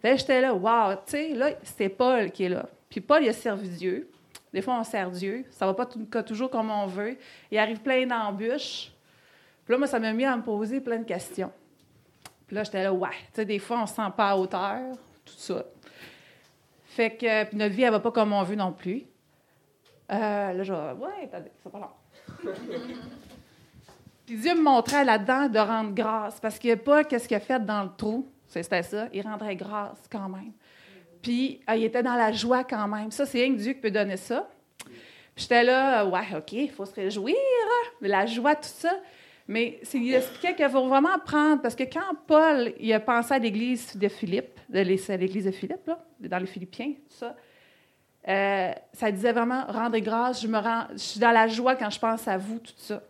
Fait 0.03 0.19
j'étais 0.19 0.43
là, 0.43 0.53
wow, 0.53 0.95
tu 1.07 1.13
sais, 1.13 1.29
là, 1.31 1.53
c'est 1.63 1.89
Paul 1.89 2.31
qui 2.31 2.45
est 2.45 2.49
là. 2.51 2.69
Puis 2.91 3.01
Paul, 3.01 3.23
il 3.23 3.31
a 3.31 3.33
servi 3.33 3.69
Dieu. 3.71 4.11
Des 4.57 4.63
fois, 4.63 4.79
on 4.81 4.85
sert 4.85 5.11
Dieu. 5.11 5.45
Ça 5.51 5.67
va 5.67 5.75
pas 5.75 5.85
toujours 5.85 6.49
comme 6.49 6.71
on 6.71 6.87
veut. 6.87 7.19
Il 7.51 7.59
arrive 7.59 7.79
plein 7.83 8.07
d'embûches. 8.07 8.91
Puis 9.63 9.73
là, 9.73 9.77
moi, 9.77 9.87
ça 9.87 9.99
m'a 9.99 10.15
mis 10.15 10.25
à 10.25 10.35
me 10.35 10.43
poser 10.43 10.81
plein 10.81 10.97
de 10.97 11.05
questions. 11.05 11.53
Puis 12.47 12.57
là, 12.57 12.65
j'étais 12.65 12.83
là, 12.83 12.91
ouais, 12.91 13.11
tu 13.11 13.35
sais, 13.35 13.45
des 13.45 13.59
fois, 13.59 13.83
on 13.83 13.87
se 13.87 13.95
sent 13.97 14.11
pas 14.17 14.31
à 14.31 14.37
hauteur, 14.39 14.95
tout 15.27 15.35
ça. 15.37 15.63
Fait 16.87 17.19
que, 17.19 17.55
notre 17.55 17.75
vie, 17.75 17.83
elle 17.83 17.91
va 17.91 18.01
pas 18.01 18.11
comme 18.11 18.33
on 18.33 18.43
veut 18.45 18.57
non 18.57 18.73
plus. 18.73 19.03
Euh, 20.11 20.53
là, 20.55 20.63
je 20.63 20.73
ouais, 20.73 21.31
c'est 21.63 21.71
pas 21.71 21.79
long. 21.79 22.53
Puis 24.25 24.39
Dieu 24.39 24.55
me 24.55 24.63
montrait 24.63 25.05
là-dedans 25.05 25.51
de 25.51 25.59
rendre 25.59 25.93
grâce, 25.93 26.41
parce 26.41 26.59
qu'il 26.59 26.69
n'y 26.69 26.81
a 26.81 26.83
pas 26.83 27.05
qu'est-ce 27.05 27.29
qu'il 27.29 27.37
a 27.37 27.41
fait 27.41 27.63
dans 27.63 27.83
le 27.83 27.91
trou, 27.95 28.27
c'était 28.49 28.83
ça, 28.83 29.09
il 29.13 29.21
rendrait 29.21 29.55
grâce 29.55 30.09
quand 30.11 30.31
même. 30.31 30.53
Puis 31.23 31.61
euh, 31.69 31.77
il 31.77 31.85
était 31.85 32.03
dans 32.03 32.15
la 32.15 32.33
joie 32.33 32.65
quand 32.65 32.89
même. 32.89 33.11
Ça, 33.11 33.27
c'est 33.27 33.39
rien 33.39 33.51
Dieu 33.51 33.73
qui 33.73 33.81
peut 33.81 33.91
donner 33.91 34.17
ça. 34.17 34.49
J'étais 35.37 35.65
là, 35.65 36.03
euh, 36.03 36.11
ouais, 36.11 36.27
OK, 36.37 36.53
il 36.53 36.71
faut 36.71 36.87
se 36.87 36.95
réjouir, 36.95 37.37
la 38.01 38.27
joie, 38.27 38.55
tout 38.55 38.69
ça. 38.69 38.99
Mais 39.49 39.79
il 39.95 40.15
expliquait 40.15 40.55
qu'il 40.55 40.69
faut 40.69 40.89
vraiment 40.89 41.19
prendre, 41.25 41.63
parce 41.63 41.77
que 41.77 41.85
quand 41.85 42.17
Paul 42.27 42.73
il 42.81 42.93
a 42.93 42.99
pensé 42.99 43.35
à 43.35 43.39
l'église 43.39 43.97
de 43.97 44.09
Philippe, 44.09 44.59
l'église 44.69 45.45
de 45.45 45.51
Philippe, 45.53 45.87
là, 45.87 46.05
dans 46.21 46.39
les 46.39 46.47
Philippiens, 46.47 46.93
tout 46.93 47.17
ça, 47.17 47.37
euh, 48.29 48.73
ça 48.93 49.13
disait 49.13 49.33
vraiment 49.33 49.65
rendre 49.69 49.97
grâce, 49.99 50.43
je 50.43 50.49
je 50.49 50.99
suis 50.99 51.21
dans 51.21 51.31
la 51.31 51.47
joie 51.47 51.77
quand 51.77 51.91
je 51.91 51.99
pense 52.01 52.27
à 52.27 52.37
vous, 52.37 52.59
tout 52.59 52.73
ça. 52.77 53.03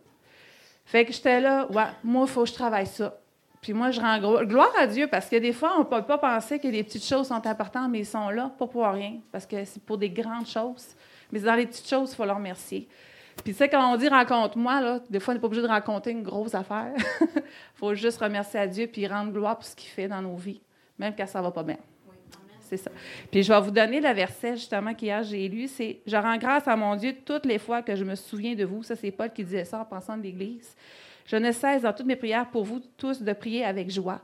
Fait 0.85 1.05
que 1.05 1.11
j'étais 1.11 1.41
là, 1.41 1.65
ouais, 1.71 1.83
moi, 2.03 2.25
il 2.27 2.31
faut 2.31 2.43
que 2.43 2.49
je 2.49 2.53
travaille 2.53 2.85
ça. 2.85 3.19
Puis 3.67 3.73
moi, 3.73 3.91
je 3.91 3.99
rends 3.99 4.17
gloire 4.45 4.71
à 4.79 4.87
Dieu 4.87 5.07
parce 5.07 5.27
que 5.27 5.35
des 5.35 5.51
fois, 5.51 5.73
on 5.75 5.79
ne 5.79 5.83
peut 5.83 6.01
pas 6.01 6.17
penser 6.17 6.57
que 6.57 6.69
les 6.69 6.83
petites 6.83 7.03
choses 7.03 7.27
sont 7.27 7.45
importantes, 7.45 7.91
mais 7.91 7.99
ils 7.99 8.05
sont 8.05 8.29
là, 8.29 8.49
pas 8.57 8.65
pour 8.65 8.87
rien, 8.87 9.17
parce 9.29 9.45
que 9.45 9.65
c'est 9.65 9.83
pour 9.83 9.97
des 9.97 10.09
grandes 10.09 10.47
choses. 10.47 10.95
Mais 11.33 11.41
dans 11.41 11.53
les 11.53 11.65
petites 11.65 11.85
choses, 11.85 12.13
il 12.13 12.15
faut 12.15 12.23
leur 12.23 12.37
remercier. 12.37 12.87
Puis 13.43 13.51
tu 13.51 13.57
sais, 13.57 13.67
quand 13.67 13.93
on 13.93 13.97
dit 13.97 14.07
rencontre-moi, 14.07 14.79
là, 14.79 14.99
des 15.09 15.19
fois, 15.19 15.33
on 15.33 15.35
n'est 15.35 15.41
pas 15.41 15.47
obligé 15.47 15.63
de 15.63 15.67
raconter 15.67 16.11
une 16.11 16.23
grosse 16.23 16.55
affaire. 16.55 16.93
Il 17.19 17.41
faut 17.75 17.93
juste 17.93 18.19
remercier 18.19 18.57
à 18.57 18.67
Dieu 18.67 18.87
puis 18.87 19.05
rendre 19.05 19.33
gloire 19.33 19.57
pour 19.57 19.65
ce 19.65 19.75
qu'il 19.75 19.89
fait 19.89 20.07
dans 20.07 20.21
nos 20.21 20.37
vies, 20.37 20.61
même 20.97 21.13
quand 21.13 21.27
ça 21.27 21.39
ne 21.39 21.43
va 21.43 21.51
pas 21.51 21.63
bien 21.63 21.77
c'est 22.67 22.77
ça. 22.77 22.91
Puis 23.31 23.43
je 23.43 23.51
vais 23.51 23.61
vous 23.61 23.71
donner 23.71 24.01
le 24.01 24.13
verset 24.13 24.57
justement 24.57 24.93
qu'hier 24.93 25.23
j'ai 25.23 25.47
lu, 25.47 25.69
c'est 25.69 25.99
Je 26.05 26.17
rends 26.17 26.37
grâce 26.37 26.67
à 26.67 26.75
mon 26.75 26.95
Dieu 26.95 27.15
toutes 27.25 27.45
les 27.45 27.59
fois 27.59 27.81
que 27.81 27.95
je 27.95 28.03
me 28.03 28.15
souviens 28.15 28.55
de 28.55 28.65
vous. 28.65 28.83
Ça, 28.83 28.95
c'est 28.97 29.11
Paul 29.11 29.31
qui 29.31 29.43
disait 29.43 29.63
ça 29.63 29.79
en 29.79 29.85
pensant 29.85 30.17
de 30.17 30.23
l'Église. 30.23 30.75
Je 31.27 31.35
ne 31.35 31.51
cesse 31.51 31.81
dans 31.81 31.91
toutes 31.91 32.05
mes 32.05 32.15
prières 32.15 32.49
pour 32.49 32.63
vous 32.63 32.79
tous 32.95 33.21
de 33.21 33.33
prier 33.33 33.65
avec 33.65 33.91
joie, 33.91 34.21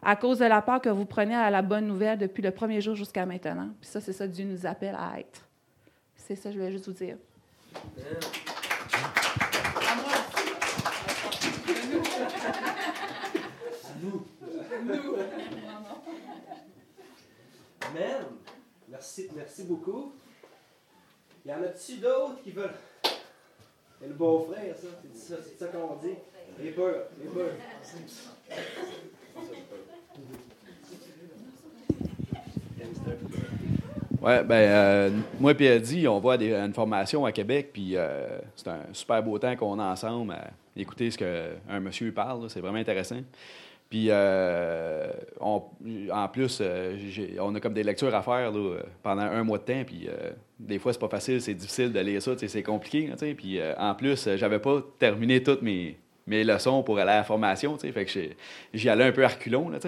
à 0.00 0.14
cause 0.14 0.38
de 0.38 0.44
la 0.44 0.62
part 0.62 0.80
que 0.80 0.88
vous 0.88 1.04
prenez 1.04 1.34
à 1.34 1.50
la 1.50 1.62
bonne 1.62 1.86
nouvelle 1.86 2.16
depuis 2.16 2.42
le 2.42 2.52
premier 2.52 2.80
jour 2.80 2.94
jusqu'à 2.94 3.26
maintenant. 3.26 3.70
Puis 3.80 3.90
ça, 3.90 4.00
c'est 4.00 4.12
ça 4.12 4.28
Dieu 4.28 4.44
nous 4.44 4.64
appelle 4.64 4.96
à 4.96 5.18
être. 5.18 5.42
C'est 6.16 6.36
ça, 6.36 6.52
je 6.52 6.56
voulais 6.56 6.70
juste 6.70 6.86
vous 6.86 6.92
dire. 6.92 7.16
Amen. 17.80 18.24
Merci, 18.88 19.28
merci 19.34 19.64
beaucoup. 19.64 20.12
Il 21.44 21.50
y 21.50 21.54
en 21.54 21.62
a-tu 21.64 21.96
d'autres 21.96 22.42
qui 22.44 22.52
veulent? 22.52 22.70
C'est 23.02 24.06
le 24.06 24.14
beau-frère, 24.14 24.76
ça. 24.76 24.88
C'est 25.12 25.58
ça 25.58 25.66
qu'on 25.66 25.96
dit. 25.96 26.14
Les 26.60 26.70
les. 26.70 26.74
Oui, 34.24 34.32
ben, 34.46 34.54
euh, 34.54 35.10
moi 35.38 35.52
et 35.58 35.64
Eddie, 35.64 36.08
on 36.08 36.18
va 36.18 36.32
à 36.32 36.64
une 36.64 36.72
formation 36.72 37.26
à 37.26 37.32
Québec, 37.32 37.70
puis 37.74 37.94
euh, 37.94 38.38
c'est 38.56 38.68
un 38.68 38.80
super 38.94 39.22
beau 39.22 39.38
temps 39.38 39.54
qu'on 39.54 39.78
a 39.78 39.84
ensemble 39.84 40.32
à 40.32 40.50
écouter 40.74 41.10
ce 41.10 41.18
qu'un 41.18 41.80
monsieur 41.80 42.10
parle. 42.10 42.48
C'est 42.48 42.60
vraiment 42.60 42.78
intéressant. 42.78 43.20
Puis, 43.90 44.06
euh, 44.08 45.12
en 45.40 46.28
plus, 46.32 46.62
on 47.38 47.54
a 47.54 47.60
comme 47.60 47.74
des 47.74 47.82
lectures 47.82 48.14
à 48.14 48.22
faire 48.22 48.50
pendant 49.02 49.22
un 49.22 49.44
mois 49.44 49.58
de 49.58 49.64
temps. 49.64 49.84
Puis, 49.86 50.08
des 50.58 50.78
fois, 50.78 50.94
c'est 50.94 50.98
pas 50.98 51.08
facile, 51.08 51.42
c'est 51.42 51.52
difficile 51.52 51.92
de 51.92 52.00
lire 52.00 52.22
ça, 52.22 52.32
c'est 52.38 52.62
compliqué. 52.62 53.10
Puis, 53.36 53.60
en 53.76 53.94
plus, 53.94 54.26
j'avais 54.36 54.58
pas 54.58 54.82
terminé 54.98 55.42
toutes 55.42 55.60
mes, 55.60 55.98
mes 56.26 56.44
leçons 56.44 56.82
pour 56.82 56.98
aller 56.98 57.10
à 57.10 57.16
la 57.16 57.24
formation. 57.24 57.76
Fait 57.78 58.04
que 58.04 58.20
j'y 58.72 58.88
allais 58.88 59.04
un 59.04 59.12
peu 59.12 59.24
à 59.24 59.28
reculons. 59.28 59.68
Là, 59.68 59.78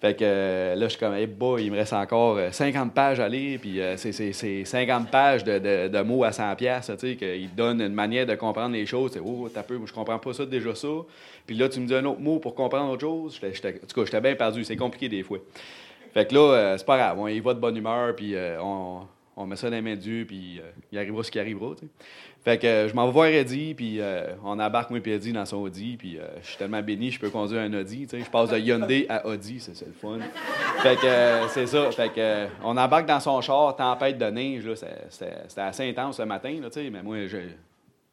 fait 0.00 0.16
que 0.16 0.24
là, 0.24 0.80
je 0.80 0.88
suis 0.88 0.98
comme, 0.98 1.12
hey, 1.14 1.28
il 1.58 1.70
me 1.70 1.76
reste 1.76 1.92
encore 1.92 2.38
50 2.50 2.94
pages 2.94 3.20
à 3.20 3.28
lire, 3.28 3.60
puis 3.60 3.80
c'est 3.96 4.64
50 4.64 5.10
pages 5.10 5.44
de, 5.44 5.88
de, 5.88 6.02
mots 6.02 6.24
à 6.24 6.32
100 6.32 6.56
pièces, 6.56 6.90
tu 6.98 7.10
sais, 7.10 7.16
qu'il 7.16 7.54
donne 7.54 7.82
une 7.82 7.92
manière 7.92 8.24
de 8.24 8.34
comprendre 8.34 8.72
les 8.72 8.86
choses. 8.86 9.20
Oh, 9.22 9.50
t'as 9.52 9.62
peu, 9.62 9.78
je 9.84 9.92
comprends 9.92 10.18
pas 10.18 10.32
ça, 10.32 10.46
déjà 10.46 10.74
ça. 10.74 10.88
Puis 11.46 11.54
là, 11.54 11.68
tu 11.68 11.80
me 11.80 11.86
dis 11.86 11.94
un 11.94 12.04
autre 12.06 12.20
mot 12.20 12.38
pour 12.38 12.54
comprendre 12.54 12.90
autre 12.90 13.02
chose. 13.02 13.38
en 13.42 13.50
tout 13.50 14.00
cas, 14.00 14.04
j'étais 14.06 14.20
bien 14.20 14.34
perdu. 14.36 14.64
C'est 14.64 14.76
compliqué 14.76 15.10
des 15.10 15.22
fois. 15.22 15.38
Fait 16.12 16.26
que 16.26 16.34
là, 16.34 16.40
euh, 16.40 16.78
c'est 16.78 16.86
pas 16.86 16.96
grave. 16.96 17.18
On 17.18 17.28
y 17.28 17.40
va 17.40 17.54
de 17.54 17.60
bonne 17.60 17.76
humeur, 17.76 18.14
puis 18.16 18.34
euh, 18.34 18.60
on, 18.60 19.02
on, 19.36 19.46
met 19.46 19.56
ça 19.56 19.70
dans 19.70 19.76
les 19.76 19.82
mains 19.82 19.94
de 19.94 20.00
Dieu, 20.00 20.24
puis 20.26 20.58
euh, 20.58 20.70
il 20.90 20.98
arrivera 20.98 21.22
ce 21.22 21.30
qui 21.30 21.38
arrivera. 21.38 21.74
Fait 22.42 22.58
que 22.58 22.86
je 22.88 22.94
m'en 22.94 23.06
vais 23.06 23.12
voir 23.12 23.26
Eddie, 23.26 23.74
puis 23.74 24.00
on 24.42 24.58
embarque 24.58 24.88
moi 24.88 24.98
et 25.04 25.10
Eddie 25.10 25.32
dans 25.32 25.44
son 25.44 25.58
Audi, 25.58 25.96
puis 25.98 26.18
je 26.42 26.48
suis 26.48 26.56
tellement 26.56 26.80
béni, 26.80 27.10
je 27.10 27.20
peux 27.20 27.28
conduire 27.28 27.60
un 27.60 27.74
Audi. 27.74 28.08
Je 28.10 28.30
passe 28.30 28.48
de 28.48 28.58
Hyundai 28.58 29.04
à 29.10 29.26
Audi, 29.26 29.60
c'est 29.60 29.86
le 29.86 29.92
fun. 29.92 30.18
fait 30.78 30.96
que 30.96 31.48
c'est 31.48 31.66
ça. 31.66 31.90
Fait 31.90 32.08
que 32.08 32.46
on 32.64 32.78
embarque 32.78 33.06
dans 33.06 33.20
son 33.20 33.42
char, 33.42 33.76
tempête 33.76 34.16
de 34.16 34.26
neige, 34.26 34.62
c'était 35.10 35.60
assez 35.60 35.90
intense 35.90 36.16
ce 36.16 36.22
matin, 36.22 36.58
là, 36.62 36.68
mais 36.90 37.02
moi, 37.02 37.16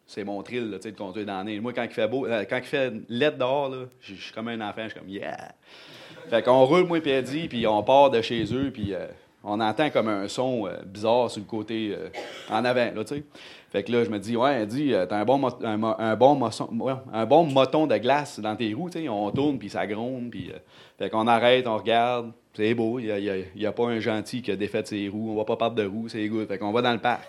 c'est 0.08 0.24
mon 0.24 0.42
thrill 0.42 0.72
là, 0.72 0.78
tu 0.78 0.84
sais, 0.84 0.92
de 0.94 0.98
conduire 0.98 1.26
dans 1.26 1.38
la 1.38 1.44
neige. 1.44 1.60
Moi, 1.60 1.74
quand 1.74 1.84
il 1.84 1.92
fait 1.92 2.08
beau, 2.08 2.26
euh, 2.26 2.46
quand 2.50 2.58
il 2.58 2.64
fait 2.64 2.94
lettre 3.10 3.38
dehors, 3.38 3.70
là, 3.70 3.86
je 4.00 4.16
suis 4.16 4.34
comme 4.34 4.48
un 4.48 4.62
enfant, 4.62 4.84
je 4.84 4.90
suis 4.90 5.00
comme 5.00 5.10
yeah! 5.10 5.52
Fait 6.30 6.42
qu'on 6.42 6.66
roule, 6.66 6.86
moi 6.86 7.00
et 7.04 7.10
Eddie, 7.10 7.48
puis 7.50 7.68
on 7.68 7.84
part 7.84 8.10
de 8.10 8.22
chez 8.22 8.54
eux, 8.54 8.72
puis 8.72 8.94
euh, 8.94 9.06
on 9.48 9.60
entend 9.62 9.90
comme 9.90 10.10
un 10.10 10.28
son 10.28 10.68
euh, 10.68 10.74
bizarre 10.86 11.32
sur 11.32 11.42
le 11.42 11.48
côté 11.48 11.96
euh, 11.98 12.10
en 12.50 12.66
avant, 12.66 12.92
là, 12.94 13.04
tu 13.04 13.16
sais. 13.16 13.24
Fait 13.72 13.84
que 13.84 13.92
là, 13.92 14.04
je 14.04 14.10
me 14.10 14.20
dis, 14.20 14.36
ouais, 14.36 14.66
euh, 14.66 15.06
t'as 15.06 15.18
un 15.18 15.26
bon, 15.26 15.38
moton 17.46 17.88
de 17.88 17.98
glace 17.98 18.40
dans 18.40 18.56
tes 18.56 18.74
roues, 18.74 18.90
tu. 18.90 19.08
On 19.10 19.32
tourne, 19.32 19.58
puis 19.58 19.70
ça 19.70 19.88
gronde, 19.88 20.30
puis... 20.30 20.52
euh, 20.52 20.58
fait 20.98 21.10
qu'on 21.10 21.28
arrête, 21.28 21.68
on 21.68 21.78
regarde, 21.78 22.32
c'est 22.54 22.74
beau, 22.74 23.00
il 23.00 23.46
n'y 23.56 23.66
a 23.66 23.72
pas 23.72 23.86
un 23.86 24.00
gentil 24.00 24.42
qui 24.42 24.52
a 24.52 24.56
défait 24.56 24.84
ses 24.84 25.08
roues, 25.10 25.32
on 25.32 25.36
va 25.36 25.46
pas 25.46 25.58
perdre 25.58 25.76
de 25.76 25.86
roues, 25.86 26.10
c'est 26.10 26.28
good. 26.28 26.48
Fait 26.48 26.58
qu'on 26.58 26.72
va 26.72 26.82
dans 26.82 26.94
le 26.94 27.00
parc. 27.00 27.28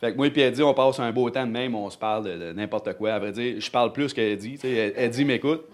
Fait 0.00 0.12
que 0.12 0.16
moi 0.16 0.28
et 0.34 0.40
Eddie, 0.40 0.62
on 0.62 0.72
passe 0.72 0.98
un 0.98 1.12
beau 1.12 1.28
temps 1.28 1.46
de 1.46 1.52
même, 1.52 1.74
on 1.74 1.90
se 1.90 1.98
parle 1.98 2.24
de, 2.24 2.52
n'importe 2.52 2.94
quoi. 2.94 3.12
À 3.12 3.18
vrai 3.18 3.32
dire, 3.32 3.60
je 3.60 3.70
parle 3.70 3.92
plus 3.92 4.14
qu'Eddie. 4.14 4.56
sais. 4.56 4.94
Eddie 4.96 5.26
m'écoute. 5.26 5.66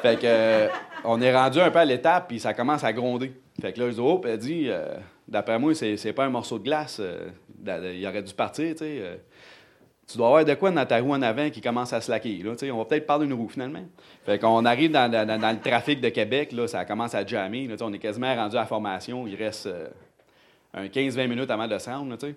Fait 0.00 0.16
que 0.18 0.24
euh, 0.24 0.68
on 1.04 1.20
est 1.20 1.34
rendu 1.36 1.60
un 1.60 1.70
peu 1.70 1.78
à 1.78 1.84
l'étape, 1.84 2.28
puis 2.28 2.40
ça 2.40 2.54
commence 2.54 2.82
à 2.82 2.94
gronder. 2.94 3.30
Fait 3.60 3.74
que 3.74 3.80
là, 3.80 3.90
je 3.90 3.94
dis, 3.96 4.00
oh, 4.02 4.22
Eddie, 4.26 4.68
euh, 4.68 4.94
d'après 5.26 5.58
moi, 5.58 5.74
c'est, 5.74 6.12
pas 6.14 6.24
un 6.24 6.30
morceau 6.30 6.58
de 6.58 6.64
glace. 6.64 6.98
euh, 7.00 7.28
il 7.94 8.06
aurait 8.06 8.22
dû 8.22 8.32
partir, 8.32 8.70
tu 8.72 8.78
sais. 8.78 8.98
euh. 9.02 9.16
tu 10.10 10.16
dois 10.16 10.28
avoir 10.28 10.44
de 10.46 10.54
quoi 10.54 10.70
dans 10.70 10.86
ta 10.86 11.00
roue 11.00 11.12
en 11.12 11.20
avant 11.20 11.50
qui 11.50 11.60
commence 11.60 11.92
à 11.92 12.00
slacker. 12.00 12.38
Là, 12.42 12.52
tu 12.52 12.60
sais. 12.60 12.70
on 12.70 12.78
va 12.78 12.86
peut-être 12.86 13.06
parler 13.06 13.26
d'une 13.26 13.36
roue, 13.36 13.48
finalement. 13.48 13.84
Fait 14.24 14.38
qu'on 14.38 14.64
arrive 14.64 14.92
dans, 14.92 15.10
dans- 15.10 15.52
le 15.52 15.60
trafic 15.60 16.00
de 16.00 16.08
Québec, 16.08 16.52
là, 16.52 16.68
ça 16.68 16.86
commence 16.86 17.14
à 17.14 17.26
jammer. 17.26 17.66
là, 17.66 17.74
on 17.82 17.92
est 17.92 17.98
quasiment 17.98 18.34
rendu 18.34 18.56
à 18.56 18.60
la 18.60 18.66
formation. 18.66 19.26
Il 19.26 19.34
reste 19.34 19.68
un 20.72 20.86
15-20 20.86 21.26
minutes 21.26 21.50
avant 21.50 21.68
de 21.68 21.78
se 21.78 21.90
là. 21.90 22.32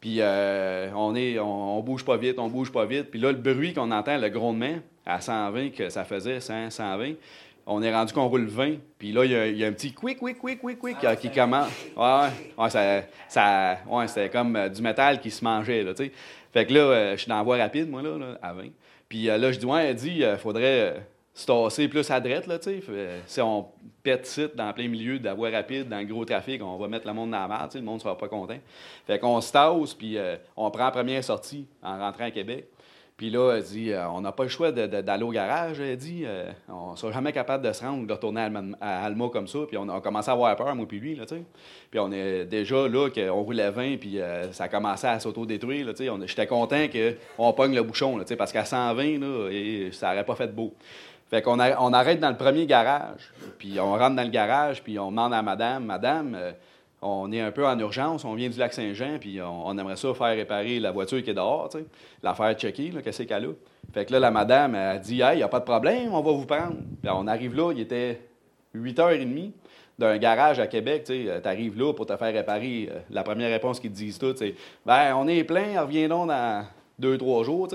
Puis 0.00 0.16
euh, 0.20 0.90
on, 0.94 1.14
est, 1.14 1.38
on, 1.38 1.78
on 1.78 1.80
bouge 1.82 2.04
pas 2.04 2.16
vite, 2.16 2.38
on 2.38 2.48
bouge 2.48 2.72
pas 2.72 2.86
vite. 2.86 3.10
Puis 3.10 3.20
là, 3.20 3.32
le 3.32 3.38
bruit 3.38 3.74
qu'on 3.74 3.90
entend, 3.90 4.16
le 4.16 4.28
grondement, 4.28 4.76
à 5.06 5.20
120, 5.20 5.70
que 5.70 5.90
ça 5.90 6.04
faisait 6.04 6.40
100, 6.40 6.70
120, 6.70 7.14
on 7.66 7.82
est 7.82 7.92
rendu 7.92 8.12
qu'on 8.12 8.26
roule 8.26 8.46
20. 8.46 8.74
Puis 8.98 9.12
là, 9.12 9.24
il 9.24 9.30
y 9.30 9.36
a, 9.36 9.46
il 9.46 9.56
y 9.58 9.64
a 9.64 9.68
un 9.68 9.72
petit 9.72 9.92
quick, 9.92 10.18
quick, 10.18 10.38
quick, 10.38 10.60
quick, 10.60 10.78
quick 10.78 10.96
euh, 11.04 11.14
qui 11.14 11.30
commence. 11.30 11.70
Ouais, 11.96 12.02
ouais, 12.02 12.28
ouais, 12.58 12.70
ça, 12.70 13.02
ça, 13.28 13.78
ouais 13.86 14.08
c'était 14.08 14.28
comme 14.28 14.56
euh, 14.56 14.68
du 14.68 14.82
métal 14.82 15.20
qui 15.20 15.30
se 15.30 15.44
mangeait, 15.44 15.82
là, 15.82 15.94
tu 15.94 16.04
sais. 16.04 16.12
Fait 16.52 16.66
que 16.66 16.74
là, 16.74 16.80
euh, 16.80 17.12
je 17.12 17.22
suis 17.22 17.28
dans 17.28 17.36
la 17.36 17.42
voie 17.42 17.58
rapide, 17.58 17.88
moi, 17.88 18.02
là, 18.02 18.18
là, 18.18 18.38
à 18.42 18.52
20. 18.52 18.64
Puis 19.08 19.24
là, 19.24 19.52
je 19.52 19.58
dis, 19.58 19.66
ouais, 19.66 19.86
elle 19.86 19.96
dit, 19.96 20.18
il 20.20 20.36
faudrait 20.38 21.02
se 21.32 21.46
tasser 21.46 21.88
plus 21.88 22.10
à 22.10 22.20
droite, 22.20 22.46
là, 22.46 22.58
tu 22.58 22.80
sais. 22.80 23.20
Si 23.26 23.40
on 23.40 23.66
pète 24.02 24.26
site 24.26 24.56
dans 24.56 24.72
plein 24.72 24.88
milieu 24.88 25.18
de 25.18 25.24
la 25.24 25.34
voie 25.34 25.50
rapide, 25.50 25.88
dans 25.88 25.98
le 25.98 26.04
gros 26.04 26.24
trafic, 26.24 26.62
on 26.62 26.76
va 26.76 26.88
mettre 26.88 27.06
le 27.06 27.12
monde 27.12 27.30
dans 27.30 27.40
la 27.40 27.48
merde, 27.48 27.70
le 27.74 27.82
monde 27.82 28.00
sera 28.00 28.16
pas 28.16 28.28
content. 28.28 28.58
Fait 29.06 29.18
qu'on 29.18 29.40
se 29.40 29.94
puis 29.94 30.16
euh, 30.18 30.36
on 30.56 30.70
prend 30.70 30.84
la 30.84 30.90
première 30.90 31.22
sortie 31.22 31.66
en 31.82 31.98
rentrant 31.98 32.24
à 32.24 32.30
Québec. 32.30 32.66
Puis 33.16 33.28
là, 33.28 33.52
elle 33.56 33.62
dit, 33.62 33.92
euh, 33.92 34.08
on 34.08 34.22
n'a 34.22 34.32
pas 34.32 34.44
le 34.44 34.48
choix 34.48 34.72
d'aller 34.72 35.24
au 35.24 35.30
garage, 35.30 35.78
elle 35.78 35.98
dit. 35.98 36.22
euh, 36.24 36.50
on 36.70 36.92
ne 36.92 36.96
sera 36.96 37.12
jamais 37.12 37.32
capable 37.32 37.66
de 37.66 37.70
se 37.70 37.84
rendre 37.84 38.06
de 38.06 38.12
retourner 38.14 38.48
à 38.80 39.04
Alma, 39.04 39.28
comme 39.30 39.46
ça. 39.46 39.58
Puis 39.68 39.76
on 39.76 39.86
a 39.90 40.00
commencé 40.00 40.30
à 40.30 40.32
avoir 40.32 40.56
peur, 40.56 40.74
moi 40.74 40.86
puis 40.88 40.98
lui, 40.98 41.14
là, 41.14 41.26
tu 41.26 41.34
sais. 41.34 41.42
Puis 41.90 42.00
on 42.00 42.10
est 42.12 42.46
déjà 42.46 42.88
là, 42.88 43.10
qu'on 43.10 43.42
roulait 43.42 43.70
20, 43.70 43.98
puis 43.98 44.18
ça 44.52 44.68
commençait 44.68 45.08
à 45.08 45.20
s'auto-détruire, 45.20 45.84
là, 45.84 45.92
tu 45.92 46.06
sais. 46.06 46.12
J'étais 46.24 46.46
content 46.46 46.86
qu'on 47.36 47.52
pogne 47.52 47.74
le 47.74 47.82
bouchon, 47.82 48.16
là, 48.16 48.24
tu 48.24 48.28
sais, 48.28 48.36
parce 48.36 48.52
qu'à 48.52 48.64
120, 48.64 49.18
là, 49.20 49.90
ça 49.92 50.08
n'aurait 50.08 50.24
pas 50.24 50.34
fait 50.34 50.54
beau. 50.54 50.72
Fait 51.30 51.42
qu'on 51.42 51.58
on 51.60 51.92
arrête 51.92 52.18
dans 52.18 52.30
le 52.30 52.36
premier 52.36 52.66
garage, 52.66 53.32
puis 53.56 53.78
on 53.78 53.92
rentre 53.92 54.16
dans 54.16 54.24
le 54.24 54.30
garage, 54.30 54.82
puis 54.82 54.98
on 54.98 55.10
demande 55.10 55.32
à 55.32 55.42
madame, 55.42 55.84
madame, 55.84 56.34
euh, 56.34 56.52
on 57.02 57.30
est 57.30 57.40
un 57.40 57.52
peu 57.52 57.64
en 57.66 57.78
urgence, 57.78 58.24
on 58.24 58.34
vient 58.34 58.48
du 58.48 58.58
lac 58.58 58.72
Saint-Jean, 58.72 59.18
puis 59.18 59.40
on, 59.40 59.78
aimerait 59.78 59.96
ça 59.96 60.12
faire 60.12 60.34
réparer 60.36 60.80
la 60.80 60.90
voiture 60.90 61.22
qui 61.22 61.30
est 61.30 61.34
dehors, 61.34 61.70
la 62.22 62.34
faire 62.34 62.52
checker, 62.54 62.92
qu'est-ce 63.02 63.22
qu'elle 63.22 63.44
a. 63.44 63.52
Fait 63.94 64.04
que 64.04 64.12
là, 64.12 64.18
la 64.18 64.30
madame, 64.30 64.74
elle 64.74 65.00
dit, 65.00 65.22
hey, 65.22 65.34
il 65.34 65.36
n'y 65.36 65.42
a 65.42 65.48
pas 65.48 65.60
de 65.60 65.64
problème, 65.64 66.12
on 66.12 66.20
va 66.20 66.32
vous 66.32 66.46
prendre. 66.46 66.76
Puis 67.00 67.10
on 67.10 67.26
arrive 67.26 67.54
là, 67.56 67.72
il 67.72 67.80
était 67.80 68.20
8h30 68.76 69.52
d'un 69.98 70.18
garage 70.18 70.58
à 70.58 70.66
Québec, 70.66 71.04
tu 71.04 71.28
arrives 71.44 71.78
là 71.78 71.92
pour 71.92 72.06
te 72.06 72.16
faire 72.16 72.32
réparer. 72.32 72.88
euh, 72.90 72.98
La 73.10 73.22
première 73.22 73.50
réponse 73.50 73.78
qu'ils 73.78 73.90
te 73.90 73.96
disent 73.96 74.18
tout, 74.18 74.34
c'est 74.36 74.54
Ben, 74.84 75.14
on 75.14 75.28
est 75.28 75.44
plein, 75.44 75.80
reviens 75.80 76.08
donc 76.08 76.28
dans 76.28 76.64
deux, 76.98 77.16
trois 77.18 77.44
jours. 77.44 77.68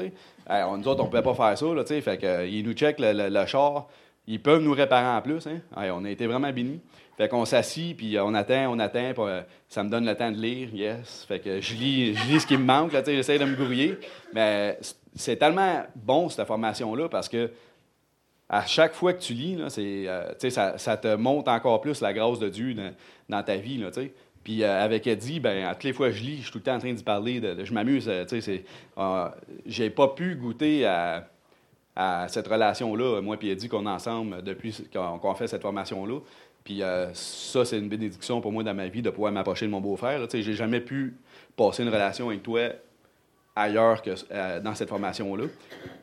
On- 0.49 0.77
nous 0.77 0.87
autres, 0.87 1.01
on 1.01 1.05
ne 1.05 1.09
pouvait 1.09 1.23
pas 1.23 1.33
faire 1.33 1.57
ça, 1.57 1.65
là. 1.73 1.83
Fait 1.85 2.17
que, 2.17 2.25
euh, 2.25 2.47
ils 2.47 2.63
nous 2.65 2.73
checkent 2.73 2.99
le, 2.99 3.45
char. 3.45 3.87
Ils 4.27 4.41
peuvent 4.41 4.61
nous 4.61 4.73
réparer 4.73 5.17
en 5.17 5.21
plus, 5.21 5.45
hein. 5.47 5.59
On 5.75 6.05
a 6.05 6.09
été 6.09 6.25
vraiment 6.27 6.51
bénis. 6.51 6.81
Fait 7.17 7.29
qu'on 7.29 7.45
s'assit, 7.45 7.95
puis 7.95 8.17
euh, 8.17 8.25
on 8.25 8.33
attend, 8.33 8.73
on 8.73 8.79
attend, 8.79 9.13
euh, 9.19 9.41
ça 9.69 9.83
me 9.83 9.89
donne 9.89 10.05
le 10.05 10.15
temps 10.15 10.31
de 10.31 10.37
lire, 10.37 10.69
yes. 10.73 11.23
Fait 11.27 11.39
que 11.39 11.61
je 11.61 11.73
lis, 11.75 12.13
je 12.15 12.25
lis 12.27 12.39
ce 12.41 12.47
qui 12.47 12.57
me 12.57 12.65
manque, 12.65 12.91
là, 12.91 13.01
j'essaie 13.05 13.39
de 13.39 13.45
me 13.45 13.55
brouiller. 13.55 13.97
Mais 14.33 14.77
c'est- 15.15 15.37
tellement 15.37 15.83
bon, 15.95 16.27
cette 16.27 16.45
formation-là, 16.45 17.07
parce 17.07 17.29
que 17.29 17.51
à 18.49 18.65
chaque 18.65 18.93
fois 18.93 19.13
que 19.13 19.21
tu 19.21 19.33
lis, 19.33 19.57
ça, 20.49 20.97
te 20.97 21.15
montre 21.15 21.49
encore 21.51 21.81
plus 21.81 22.01
la 22.01 22.13
grâce 22.13 22.37
de 22.39 22.49
Dieu 22.49 22.75
dans, 23.29 23.43
ta 23.43 23.55
vie. 23.55 23.81
Puis 24.45 24.63
euh, 24.63 24.81
avec 24.83 25.07
Eddie, 25.07 25.39
ben, 25.39 25.65
à 25.65 25.73
toutes 25.73 25.85
les 25.85 25.93
fois 25.93 26.09
que 26.09 26.15
je 26.15 26.23
lis, 26.23 26.37
je 26.37 26.41
suis 26.43 26.51
tout 26.51 26.59
le 26.59 26.63
temps 26.63 26.75
en 26.75 26.79
train 26.79 26.93
d'y 26.93 27.03
parler. 27.03 27.39
de- 27.41 27.55
de- 27.55 27.65
je 27.65 27.73
m'amuse. 27.73 28.07
euh, 28.07 28.23
euh, 28.97 29.29
j'ai 29.65 29.89
pas 29.89 30.07
pu 30.09 30.35
goûter 30.35 30.85
à, 30.85 31.27
cette 32.27 32.47
relation-là, 32.47 33.21
moi 33.21 33.37
et 33.41 33.49
Eddie, 33.51 33.69
qu'on 33.69 33.85
est 33.87 33.89
ensemble 33.89 34.43
depuis 34.43 34.75
qu'on, 34.93 35.17
qu'on 35.17 35.33
fait 35.33 35.47
cette 35.47 35.61
formation-là. 35.63 36.19
Puis 36.63 36.83
euh, 36.83 37.11
ça, 37.13 37.65
c'est 37.65 37.79
une 37.79 37.89
bénédiction 37.89 38.39
pour 38.39 38.51
moi 38.51 38.63
dans 38.63 38.73
ma 38.75 38.87
vie 38.87 39.01
de 39.01 39.09
pouvoir 39.09 39.31
m'approcher 39.31 39.65
de 39.65 39.71
mon 39.71 39.81
beau-frère. 39.81 40.21
j'ai 40.31 40.53
jamais 40.53 40.81
pu 40.81 41.15
passer 41.57 41.83
une 41.83 41.89
relation 41.89 42.27
avec 42.29 42.43
toi 42.43 42.69
ailleurs 43.55 44.01
que 44.03 44.11
euh, 44.31 44.59
dans 44.59 44.75
cette 44.75 44.89
formation-là. 44.89 45.45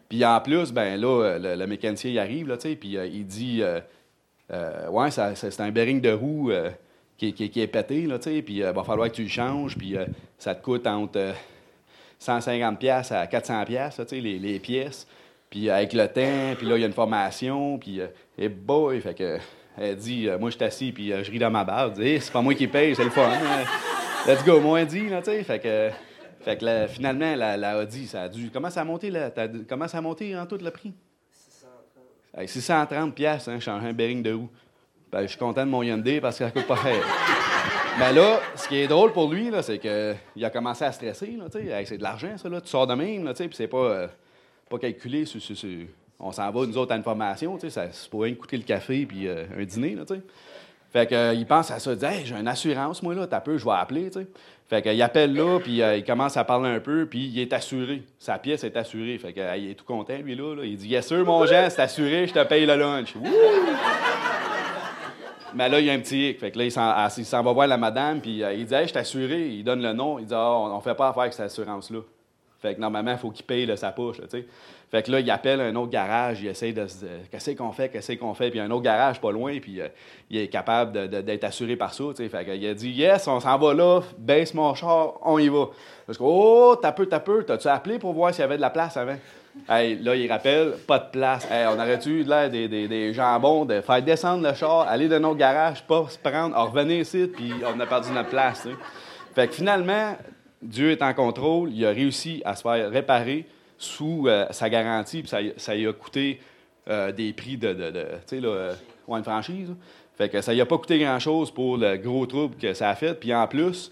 Puis 0.09 0.25
en 0.25 0.41
plus, 0.41 0.73
ben 0.73 1.01
là, 1.01 1.39
le, 1.39 1.67
mécanicien 1.67 2.11
il 2.11 2.19
arrive, 2.19 2.49
là, 2.49 2.57
puis 2.57 2.97
il 2.97 3.27
dit 3.27 3.63
Ouais, 4.51 5.11
c'est 5.11 5.61
un 5.61 5.71
bearing 5.71 6.01
de 6.01 6.11
roue 6.13 6.51
qui, 7.23 7.29
est- 7.29 7.33
qui 7.33 7.45
est- 7.45 7.49
qui 7.51 7.61
est 7.61 7.67
pété, 7.69 8.07
là, 8.07 8.19
tu 8.19 8.31
sais, 8.35 8.43
puis 8.43 8.55
il 8.59 8.63
va 8.65 8.83
falloir 8.85 9.09
que 9.09 9.15
tu 9.15 9.23
le 9.23 9.29
changes, 9.29 9.77
puis 9.77 9.97
euh, 9.97 10.05
ça 10.39 10.55
te 10.55 10.63
coûte 10.63 10.87
entre 10.87 11.19
euh, 11.19 11.33
150$ 12.21 12.77
piastres 12.79 13.15
à 13.15 13.27
400$, 13.27 13.65
piastres, 13.67 14.01
là, 14.01 14.07
tu 14.07 14.17
sais, 14.17 14.21
les, 14.21 14.39
les 14.39 14.59
pièces. 14.59 15.07
Puis 15.51 15.69
euh, 15.69 15.75
avec 15.77 15.93
le 15.93 16.07
temps, 16.09 16.55
puis 16.57 16.67
là, 16.67 16.77
il 16.77 16.81
y 16.81 16.85
a 16.85 16.87
une 16.87 16.93
formation, 16.93 17.79
puis 17.79 18.01
euh, 18.01 18.07
et 18.39 18.49
boy, 18.49 19.01
fait 19.01 19.15
que 19.15 19.39
elle 19.79 19.97
dit 19.97 20.29
euh, 20.29 20.39
Moi, 20.39 20.51
je 20.51 20.57
suis 20.57 20.65
assis, 20.65 20.93
puis 20.93 21.13
euh, 21.13 21.23
je 21.25 21.31
ris 21.31 21.39
dans 21.39 21.51
ma 21.51 21.65
barre. 21.65 21.87
Elle 21.89 21.93
dit 21.93 22.03
Hey, 22.09 22.21
C'est 22.21 22.33
pas 22.33 22.43
moi 22.43 22.55
qui 22.55 22.67
paye, 22.67 22.95
c'est 22.95 23.05
le 23.05 23.11
fun. 23.11 23.29
hein. 23.31 23.65
Let's 24.27 24.45
go, 24.45 24.61
moi, 24.61 24.85
dit, 24.85 25.09
là, 25.09 25.21
tu 25.23 25.31
sais. 25.31 25.43
Fait 25.45 25.59
que. 25.59 25.91
Fait 26.45 26.57
que 26.57 26.65
là, 26.65 26.89
finalement, 26.89 27.35
la, 27.37 27.57
la 27.57 27.79
Audi, 27.81 28.07
ça 28.07 28.23
a 28.23 28.29
dû. 28.29 28.51
Comment 28.53 28.69
ça 28.71 28.81
a 28.81 28.85
monté, 28.85 29.11
là? 29.11 29.31
Comment 29.69 29.87
ça 29.89 29.99
a 29.99 30.01
monté 30.01 30.37
en 30.37 30.45
tout 30.47 30.59
le 30.61 30.71
prix? 30.71 30.93
630. 31.33 32.49
630 32.49 33.15
piastres, 33.15 33.49
hein, 33.51 33.61
changer 33.61 33.87
un 33.89 33.93
bearing 33.93 34.23
de 34.23 34.33
roue. 34.33 34.49
Ben, 35.13 35.23
je 35.23 35.27
suis 35.29 35.39
content 35.39 35.65
de 35.67 35.71
mon 35.71 35.83
Hyundai 35.83 36.21
parce 36.21 36.39
que 36.39 36.45
ça 36.45 36.51
coûte 36.51 36.67
pas 36.67 36.77
cher. 36.77 36.97
Mais 37.99 38.13
là, 38.15 38.41
ce 38.57 38.67
qui 38.67 38.77
est 38.79 38.87
drôle 38.87 39.13
pour 39.13 39.31
lui, 39.31 39.51
c'est 39.61 39.79
qu'il 39.79 40.45
a 40.45 40.51
commencé 40.51 40.85
à 40.85 40.93
stresser. 40.93 41.37
Hey, 41.55 41.87
c'est 41.87 41.99
de 41.99 42.03
l'argent, 42.03 42.37
ça. 42.39 42.49
Là. 42.49 42.61
Tu 42.63 42.69
sors 42.69 42.87
de 42.87 42.95
même, 42.95 43.31
puis 43.35 43.49
c'est 43.53 43.67
pas, 43.69 43.77
euh, 43.77 44.07
pas 44.71 44.79
calculé. 44.79 45.27
sur- 45.27 45.41
sur- 45.43 45.57
sur- 45.57 45.69
On 46.19 46.33
s'en 46.33 46.51
va, 46.51 46.65
nous 46.67 46.79
autres, 46.79 46.93
à 46.93 46.97
une 46.97 47.03
formation. 47.03 47.59
Ça 47.69 47.89
c'est 47.93 48.09
pour 48.09 48.23
rien 48.23 48.35
coûter 48.35 48.57
le 48.57 48.63
café 48.63 49.05
puis 49.05 49.29
euh, 49.29 49.45
un 49.59 49.65
dîner. 49.65 49.95
Là. 49.97 50.05
Fait 50.93 51.07
que, 51.07 51.15
euh, 51.15 51.35
il 51.35 51.47
pense 51.47 51.71
à 51.71 51.79
ça, 51.79 51.93
il 51.93 51.99
dit 51.99 52.05
Hey, 52.07 52.25
j'ai 52.25 52.35
une 52.35 52.49
assurance, 52.49 53.03
moi, 53.03 53.15
là, 53.15 53.27
t'as 53.27 53.41
peu, 53.41 53.59
je 53.59 53.65
vais 53.65 53.73
appeler, 53.73 54.09
tu 54.11 54.21
sais. 54.21 54.27
Fait 54.71 54.81
que, 54.81 54.89
il 54.89 55.03
appelle 55.03 55.35
là, 55.35 55.59
puis 55.59 55.83
euh, 55.83 55.97
il 55.97 56.05
commence 56.05 56.37
à 56.39 56.45
parler 56.45 56.71
un 56.71 56.81
peu, 56.81 57.05
puis 57.07 57.27
il 57.27 57.39
est 57.41 57.53
assuré. 57.53 58.03
Sa 58.19 58.39
pièce 58.39 58.65
est 58.65 58.77
assurée. 58.77 59.19
Fait 59.19 59.33
que, 59.35 59.59
il 59.59 59.71
est 59.71 59.75
tout 59.75 59.85
content, 59.85 60.17
lui, 60.23 60.35
là. 60.37 60.55
là. 60.55 60.65
Il 60.65 60.77
dit 60.79 60.89
Yes, 60.89 61.07
sûr, 61.09 61.23
mon 61.27 61.45
Jean, 61.47 61.69
c'est 61.69 61.83
assuré, 61.83 62.27
je 62.27 62.33
te 62.33 62.43
paye 62.45 62.65
le 62.65 62.77
lunch. 62.77 63.15
Wouh! 63.17 63.29
Mais 65.55 65.69
là, 65.69 65.81
il 65.81 65.87
y 65.87 65.91
a 65.91 65.93
un 65.93 65.99
petit 65.99 66.31
hic. 66.31 66.41
Fait 66.41 66.51
que 66.51 66.59
là, 66.59 66.65
il 66.65 66.73
s'en, 66.73 66.83
ah, 66.83 67.09
il 67.17 67.25
va 67.25 67.53
voir 67.53 67.67
la 67.67 67.77
madame, 67.77 68.21
puis 68.21 68.43
euh, 68.43 68.53
il 68.53 68.67
dit 68.67 68.75
Hey, 68.75 68.85
je 68.85 68.91
suis 68.91 68.99
assuré. 68.99 69.49
Il 69.49 69.65
donne 69.65 69.83
le 69.83 69.93
nom. 69.93 70.19
Il 70.19 70.27
dit 70.27 70.35
Ah, 70.35 70.53
on 70.59 70.77
ne 70.77 70.81
fait 70.81 70.95
pas 70.95 71.09
affaire 71.09 71.23
avec 71.23 71.33
cette 71.33 71.47
assurance-là. 71.47 72.01
Fait 72.63 72.77
que 72.77 72.81
normalement, 72.81 73.11
il 73.11 73.19
faut 73.19 73.31
qu'il 73.33 73.45
paye 73.45 73.67
là, 73.67 73.77
sa 73.77 73.91
poche. 73.91 74.19
Fait 74.89 75.03
que 75.03 75.11
là, 75.11 75.19
il 75.19 75.31
appelle 75.33 75.61
un 75.61 75.75
autre 75.75 75.91
garage, 75.91 76.43
il 76.43 76.47
essaie 76.47 76.73
de 76.73 76.87
se 76.87 76.99
dire 76.99 77.09
Qu'est-ce 77.29 77.51
qu'on 77.53 77.73
fait, 77.73 77.89
qu'est-ce 77.89 78.13
qu'on 78.13 78.35
fait? 78.35 78.51
Puis 78.51 78.59
il 78.59 78.63
y 78.63 78.65
a 78.65 78.67
un 78.67 78.71
autre 78.71 78.85
garage 78.85 79.21
pas 79.21 79.33
loin, 79.33 79.59
puis 79.59 79.81
euh, 79.81 79.89
il 80.31 80.39
est 80.39 80.47
capable 80.49 81.09
d'être 81.09 81.43
assuré 81.43 81.75
par 81.75 81.93
ça. 81.93 82.05
Fait 82.17 82.45
qu'il 82.45 82.67
a 82.67 82.75
dit 82.75 82.91
Yes, 82.91 83.27
on 83.27 83.41
s'en 83.41 83.59
va 83.59 83.75
là, 83.75 84.01
baisse 84.17 84.55
mon 84.55 84.73
char, 84.75 85.15
on 85.23 85.39
y 85.41 85.49
va. 85.49 85.71
Parce 86.07 86.17
que 86.17 86.25
Oh, 86.25 86.77
t'as 86.81 86.93
peu, 86.93 87.07
t'as 87.07 87.19
peu, 87.19 87.43
t'as-tu 87.43 87.67
appelé 87.67 87.99
pour 87.99 88.13
voir 88.13 88.33
s'il 88.33 88.43
y 88.43 88.45
avait 88.45 88.57
de 88.57 88.61
la 88.63 88.71
place 88.71 88.97
avant? 88.97 89.17
Hey, 89.69 89.97
là, 89.99 90.17
il 90.17 90.31
rappelle, 90.31 90.73
pas 90.87 90.99
de 90.99 91.11
place. 91.11 91.47
On 91.51 91.75
aurait-tu 91.75 92.23
l'air 92.23 92.51
des, 92.51 92.69
des, 92.69 92.89
des 92.89 93.13
jambons 93.13 93.65
de 93.65 93.81
faire 93.81 94.03
descendre 94.03 94.49
le 94.49 94.55
char, 94.55 94.89
aller 94.89 95.09
dans 95.09 95.21
notre 95.21 95.37
garage, 95.37 95.87
pas 95.87 96.07
se 96.09 96.19
prendre, 96.19 96.57
en 96.57 96.67
revenir 96.67 97.01
ici, 97.01 97.27
puis 97.27 97.53
on 97.65 97.79
a 97.79 97.87
perdu 97.87 98.11
notre 98.13 98.31
place. 98.31 98.67
Fait 99.35 99.49
que 99.49 99.55
finalement, 99.55 100.17
Dieu 100.63 100.93
est 100.93 101.03
en 101.03 101.13
contrôle, 101.13 101.71
il 101.73 101.85
a 101.85 101.91
réussi 101.91 102.41
à 102.45 102.55
se 102.57 102.63
faire 102.63 102.91
réparer 102.91 103.47
sous 103.77 104.27
euh, 104.27 104.47
sa 104.51 104.71
garantie, 104.71 105.23
puis 105.23 105.53
ça, 105.57 105.75
lui 105.75 105.89
a 105.89 105.93
coûté 105.93 106.41
euh, 106.89 107.13
des 107.13 107.33
prix 107.33 107.57
de, 107.57 107.73
tu 107.73 108.37
sais, 108.37 108.41
là, 108.41 108.49
euh, 108.49 108.75
une 109.09 109.25
franchise. 109.25 109.69
là. 109.69 109.75
Fait 110.17 110.29
que 110.29 110.41
ça 110.41 110.53
lui 110.53 110.61
a 110.61 110.67
pas 110.67 110.79
coûté 110.79 110.99
grand-chose 110.99 111.51
pour 111.51 111.77
le 111.77 111.97
gros 111.97 112.27
trouble 112.27 112.57
que 112.57 112.75
ça 112.75 112.91
a 112.91 112.95
fait. 112.95 113.19
Puis 113.19 113.35
en 113.35 113.47
plus, 113.47 113.91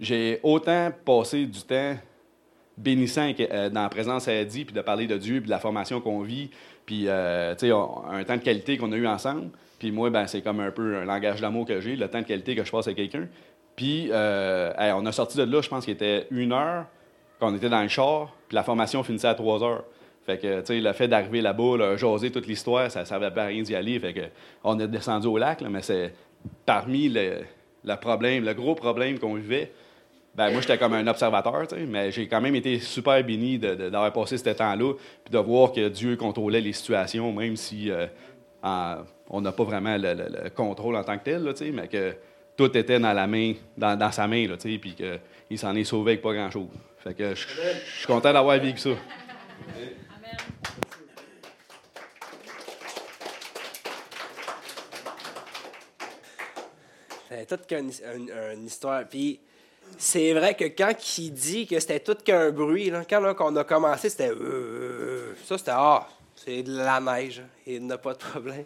j'ai 0.00 0.40
autant 0.42 0.90
passé 1.04 1.44
du 1.46 1.60
temps 1.62 1.96
bénissant 2.78 3.32
euh, 3.40 3.70
dans 3.70 3.82
la 3.82 3.88
présence 3.88 4.28
à 4.28 4.44
dit, 4.44 4.64
puis 4.64 4.74
de 4.74 4.80
parler 4.80 5.06
de 5.06 5.16
Dieu, 5.16 5.40
puis 5.40 5.46
de 5.46 5.50
la 5.50 5.58
formation 5.58 6.00
qu'on 6.00 6.22
vit, 6.22 6.50
puis 6.86 7.04
euh, 7.08 7.52
un 7.52 8.24
temps 8.24 8.36
de 8.36 8.42
qualité 8.42 8.78
qu'on 8.78 8.92
a 8.92 8.96
eu 8.96 9.06
ensemble. 9.06 9.50
Puis 9.78 9.92
moi, 9.92 10.10
ben, 10.10 10.26
c'est 10.26 10.42
comme 10.42 10.60
un 10.60 10.70
peu 10.70 10.96
un 10.96 11.04
langage 11.04 11.40
d'amour 11.40 11.66
que 11.66 11.80
j'ai, 11.80 11.96
le 11.96 12.08
temps 12.08 12.20
de 12.20 12.26
qualité 12.26 12.54
que 12.56 12.64
je 12.64 12.70
passe 12.70 12.86
avec 12.86 12.96
quelqu'un. 12.96 13.28
Puis 13.76 14.08
euh, 14.10 14.72
on 14.96 15.06
a 15.06 15.12
sorti 15.12 15.38
de 15.38 15.44
là, 15.44 15.60
je 15.60 15.68
pense 15.68 15.84
qu'il 15.84 15.94
était 15.94 16.26
une 16.30 16.52
heure, 16.52 16.86
qu'on 17.38 17.54
était 17.54 17.68
dans 17.68 17.82
le 17.82 17.88
char, 17.88 18.34
puis 18.48 18.56
la 18.56 18.64
formation 18.64 19.02
finissait 19.02 19.28
à 19.28 19.34
trois 19.34 19.62
heures. 19.62 19.84
Fait 20.26 20.38
que, 20.38 20.60
tu 20.60 20.66
sais, 20.66 20.80
le 20.80 20.92
fait 20.92 21.08
d'arriver 21.08 21.40
là-bas, 21.40 21.76
là, 21.78 21.96
jaser 21.96 22.30
toute 22.30 22.46
l'histoire, 22.46 22.90
ça 22.90 23.00
ne 23.00 23.04
servait 23.06 23.30
pas 23.30 23.44
à 23.44 23.46
rien 23.46 23.62
d'y 23.62 23.74
aller. 23.74 23.98
Fait 23.98 24.12
que, 24.12 24.20
on 24.64 24.78
est 24.78 24.88
descendu 24.88 25.26
au 25.26 25.38
lac, 25.38 25.62
mais 25.62 25.80
c'est 25.80 26.12
parmi 26.66 27.08
le, 27.08 27.40
problème, 28.00 28.44
le 28.44 28.52
gros 28.52 28.74
problème 28.74 29.18
qu'on 29.18 29.34
vivait, 29.34 29.72
ben, 30.38 30.52
moi, 30.52 30.60
j'étais 30.60 30.78
comme 30.78 30.94
un 30.94 31.04
observateur, 31.08 31.66
mais 31.88 32.12
j'ai 32.12 32.28
quand 32.28 32.40
même 32.40 32.54
été 32.54 32.78
super 32.78 33.24
béni 33.24 33.58
d'avoir 33.58 34.12
passé 34.12 34.38
ce 34.38 34.48
temps-là, 34.50 34.94
puis 35.24 35.32
de 35.32 35.38
voir 35.38 35.72
que 35.72 35.88
Dieu 35.88 36.14
contrôlait 36.14 36.60
les 36.60 36.72
situations, 36.72 37.32
même 37.32 37.56
si 37.56 37.90
euh, 37.90 38.06
on 39.28 39.40
n'a 39.40 39.50
pas 39.50 39.64
vraiment 39.64 39.96
le, 39.98 40.48
contrôle 40.50 40.94
en 40.94 41.02
tant 41.02 41.18
que 41.18 41.24
tel, 41.24 41.72
mais 41.74 41.88
que 41.88 42.14
tout 42.56 42.76
était 42.76 43.00
dans, 43.00 43.12
la 43.12 43.26
main, 43.26 43.54
dans, 43.76 44.12
sa 44.12 44.28
main, 44.28 44.46
puis 44.56 44.94
qu'il 44.94 45.58
s'en 45.58 45.74
est 45.74 45.82
sauvé 45.82 46.12
avec 46.12 46.22
pas 46.22 46.32
grand-chose. 46.32 46.68
Je 47.04 47.34
suis 47.34 48.06
content 48.06 48.32
d'avoir 48.32 48.60
vécu 48.60 48.78
ça. 48.78 48.90
Toute 57.48 57.72
une, 57.72 58.66
histoire. 58.66 59.04
Puis 59.08 59.40
c'est 59.96 60.32
vrai 60.32 60.54
que 60.54 60.64
quand 60.64 60.92
il 61.18 61.32
dit 61.32 61.66
que 61.66 61.78
c'était 61.80 62.00
tout 62.00 62.16
qu'un 62.24 62.50
bruit, 62.50 62.92
quand 63.08 63.34
on 63.40 63.56
a 63.56 63.64
commencé, 63.64 64.10
c'était. 64.10 64.30
Euh, 64.30 65.34
ça, 65.44 65.58
c'était. 65.58 65.72
Ah, 65.74 66.06
c'est 66.36 66.62
de 66.62 66.76
la 66.76 67.00
neige. 67.00 67.42
Il 67.66 67.86
n'a 67.86 67.98
pas 67.98 68.12
de 68.12 68.18
problème. 68.18 68.64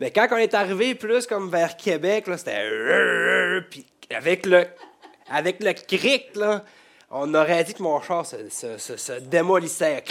Mais 0.00 0.10
quand 0.10 0.26
on 0.30 0.36
est 0.36 0.54
arrivé 0.54 0.94
plus 0.94 1.26
comme 1.26 1.50
vers 1.50 1.76
Québec, 1.76 2.24
c'était. 2.36 3.62
Puis 3.70 3.86
avec 4.14 4.46
le, 4.46 4.66
avec 5.30 5.62
le 5.62 5.72
cric, 5.72 6.34
là, 6.34 6.64
on 7.10 7.34
aurait 7.34 7.64
dit 7.64 7.74
que 7.74 7.82
mon 7.82 8.00
char 8.00 8.24
se, 8.24 8.48
se, 8.48 9.12
démolissait. 9.20 10.04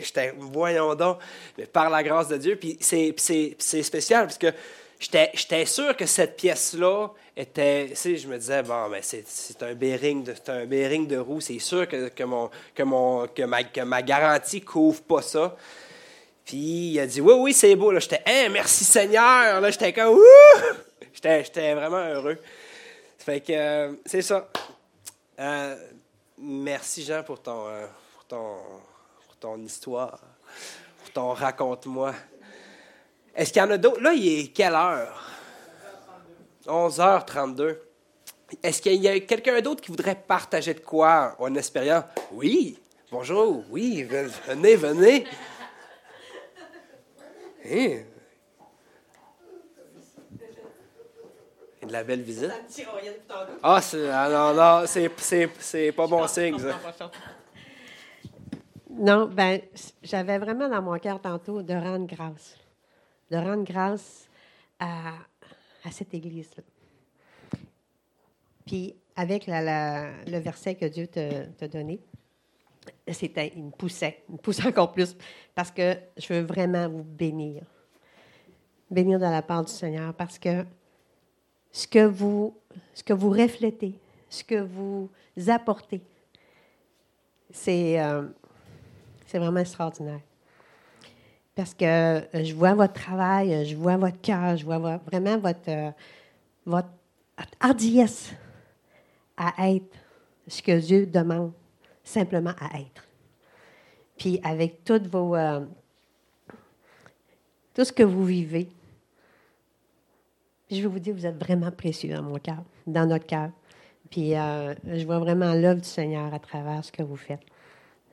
J'étais, 0.00 0.34
voyons 0.38 0.94
donc, 0.94 1.18
mais 1.58 1.66
par 1.66 1.90
la 1.90 2.02
grâce 2.02 2.28
de 2.28 2.36
Dieu. 2.36 2.56
Puis 2.56 2.78
c'est 2.80 3.14
spécial, 3.82 4.26
parce 4.26 4.38
que 4.38 4.52
j'étais 5.02 5.66
sûr 5.66 5.96
que 5.96 6.06
cette 6.06 6.36
pièce-là 6.36 7.08
était. 7.36 7.90
Sais, 7.94 8.16
je 8.16 8.28
me 8.28 8.38
disais, 8.38 8.62
bon, 8.62 8.88
mais 8.88 9.00
c'est 9.02 9.62
un 9.62 9.74
bearing 9.74 10.24
de, 10.24 10.34
un 10.48 11.02
de 11.04 11.18
roue, 11.18 11.40
c'est 11.40 11.58
sûr 11.58 11.88
que, 11.88 12.08
que, 12.08 12.22
mon, 12.24 12.50
que, 12.74 12.82
mon, 12.82 13.26
que, 13.26 13.42
ma, 13.42 13.64
que 13.64 13.80
ma 13.80 14.02
garantie 14.02 14.60
couvre 14.60 15.02
pas 15.02 15.22
ça. 15.22 15.56
Puis 16.44 16.92
il 16.92 17.00
a 17.00 17.06
dit, 17.06 17.20
oui, 17.20 17.34
oui, 17.38 17.52
c'est 17.52 17.74
beau. 17.76 17.98
J'étais, 17.98 18.22
hein, 18.26 18.48
merci 18.50 18.84
Seigneur. 18.84 19.60
Là, 19.60 19.70
j'étais 19.70 19.92
comme, 19.92 20.18
J'étais 21.14 21.74
vraiment 21.74 22.04
heureux. 22.04 22.38
Fait 23.18 23.40
que, 23.40 23.52
euh, 23.52 23.92
c'est 24.04 24.22
ça. 24.22 24.48
Euh, 25.38 25.76
merci 26.38 27.04
Jean 27.04 27.22
pour 27.22 27.40
ton, 27.40 27.68
euh, 27.68 27.86
pour 28.14 28.24
ton, 28.24 28.56
pour 29.26 29.36
ton 29.36 29.58
histoire, 29.62 30.20
pour 30.98 31.12
ton 31.12 31.32
raconte-moi. 31.32 32.14
Est-ce 33.34 33.52
qu'il 33.52 33.62
y 33.62 33.64
en 33.64 33.70
a 33.70 33.78
d'autres? 33.78 34.00
Là, 34.00 34.12
il 34.12 34.40
est 34.40 34.48
quelle 34.48 34.74
heure? 34.74 35.30
11h32. 36.66 37.76
Est-ce 38.62 38.82
qu'il 38.82 39.00
y 39.00 39.08
a 39.08 39.18
quelqu'un 39.20 39.60
d'autre 39.60 39.80
qui 39.80 39.90
voudrait 39.90 40.14
partager 40.14 40.74
de 40.74 40.80
quoi 40.80 41.34
en 41.38 41.54
espérant? 41.54 42.04
Oui, 42.32 42.78
bonjour, 43.10 43.64
oui, 43.70 44.02
venez, 44.02 44.76
venez. 44.76 45.24
Hein? 47.70 48.02
de 51.86 51.92
la 51.92 52.04
belle 52.04 52.22
visite? 52.22 52.52
Ah, 53.62 53.80
ah, 54.12 54.28
non, 54.30 54.54
non, 54.54 54.86
c'est 54.86 55.92
pas 55.92 56.06
bon 56.06 56.26
signe, 56.28 56.58
ça. 56.58 57.10
Non, 58.90 59.26
ben, 59.26 59.60
j'avais 60.02 60.38
vraiment 60.38 60.68
dans 60.68 60.82
mon 60.82 60.98
cœur 60.98 61.20
tantôt 61.20 61.62
de 61.62 61.74
rendre 61.74 62.06
grâce 62.06 62.56
de 63.32 63.36
rendre 63.38 63.64
grâce 63.64 64.28
à, 64.78 65.14
cette 65.90 66.12
Église-là. 66.12 66.62
Puis, 68.66 68.94
avec 69.16 69.46
le 69.46 70.38
verset 70.38 70.74
que 70.74 70.84
Dieu 70.84 71.06
t'a 71.06 71.68
donné, 71.68 71.98
c'était, 73.10 73.52
il 73.56 73.64
me 73.64 73.70
poussait, 73.70 74.22
il 74.28 74.34
me 74.34 74.38
poussait 74.38 74.66
encore 74.66 74.92
plus, 74.92 75.16
parce 75.54 75.70
que 75.70 75.96
je 76.16 76.34
veux 76.34 76.42
vraiment 76.42 76.88
vous 76.88 77.02
bénir. 77.02 77.64
Bénir 78.90 79.18
de 79.18 79.24
la 79.24 79.42
part 79.42 79.64
du 79.64 79.72
Seigneur, 79.72 80.12
parce 80.14 80.38
que 80.38 80.64
ce 81.72 81.88
que 81.88 82.04
vous, 82.04 82.54
ce 82.92 83.02
que 83.02 83.14
vous 83.14 83.30
reflétez, 83.30 83.98
ce 84.28 84.44
que 84.44 84.60
vous 84.60 85.10
apportez, 85.48 86.02
c'est, 87.50 87.98
euh, 88.00 88.28
c'est 89.26 89.38
vraiment 89.38 89.60
extraordinaire 89.60 90.20
parce 91.54 91.74
que 91.74 91.84
euh, 91.84 92.44
je 92.44 92.54
vois 92.54 92.74
votre 92.74 92.94
travail, 92.94 93.52
euh, 93.52 93.64
je 93.64 93.76
vois 93.76 93.96
votre 93.96 94.20
cœur, 94.20 94.56
je 94.56 94.64
vois 94.64 94.78
vraiment 94.78 95.38
votre, 95.38 95.68
euh, 95.68 95.90
votre 96.64 96.88
hardiesse 97.60 98.32
à 99.36 99.68
être 99.68 99.94
ce 100.46 100.62
que 100.62 100.78
Dieu 100.80 101.06
demande 101.06 101.52
simplement 102.02 102.54
à 102.58 102.80
être. 102.80 103.06
Puis 104.16 104.40
avec 104.42 104.84
toutes 104.84 105.06
vos, 105.06 105.36
tout 107.74 107.84
ce 107.84 107.92
que 107.92 108.02
vous 108.02 108.24
vivez, 108.24 108.68
je 110.70 110.80
vais 110.80 110.86
vous 110.86 110.98
dire, 110.98 111.14
vous 111.14 111.26
êtes 111.26 111.38
vraiment 111.42 111.70
précieux 111.70 112.14
dans 112.14 112.22
mon 112.22 112.38
cœur, 112.38 112.62
dans 112.86 113.06
notre 113.06 113.26
cœur. 113.26 113.50
Puis 114.10 114.30
je 114.32 115.04
vois 115.04 115.18
vraiment 115.18 115.54
l'œuvre 115.54 115.80
du 115.80 115.88
Seigneur 115.88 116.32
à 116.32 116.38
travers 116.38 116.84
ce 116.84 116.92
que 116.92 117.02
vous 117.02 117.16
faites. 117.16 117.42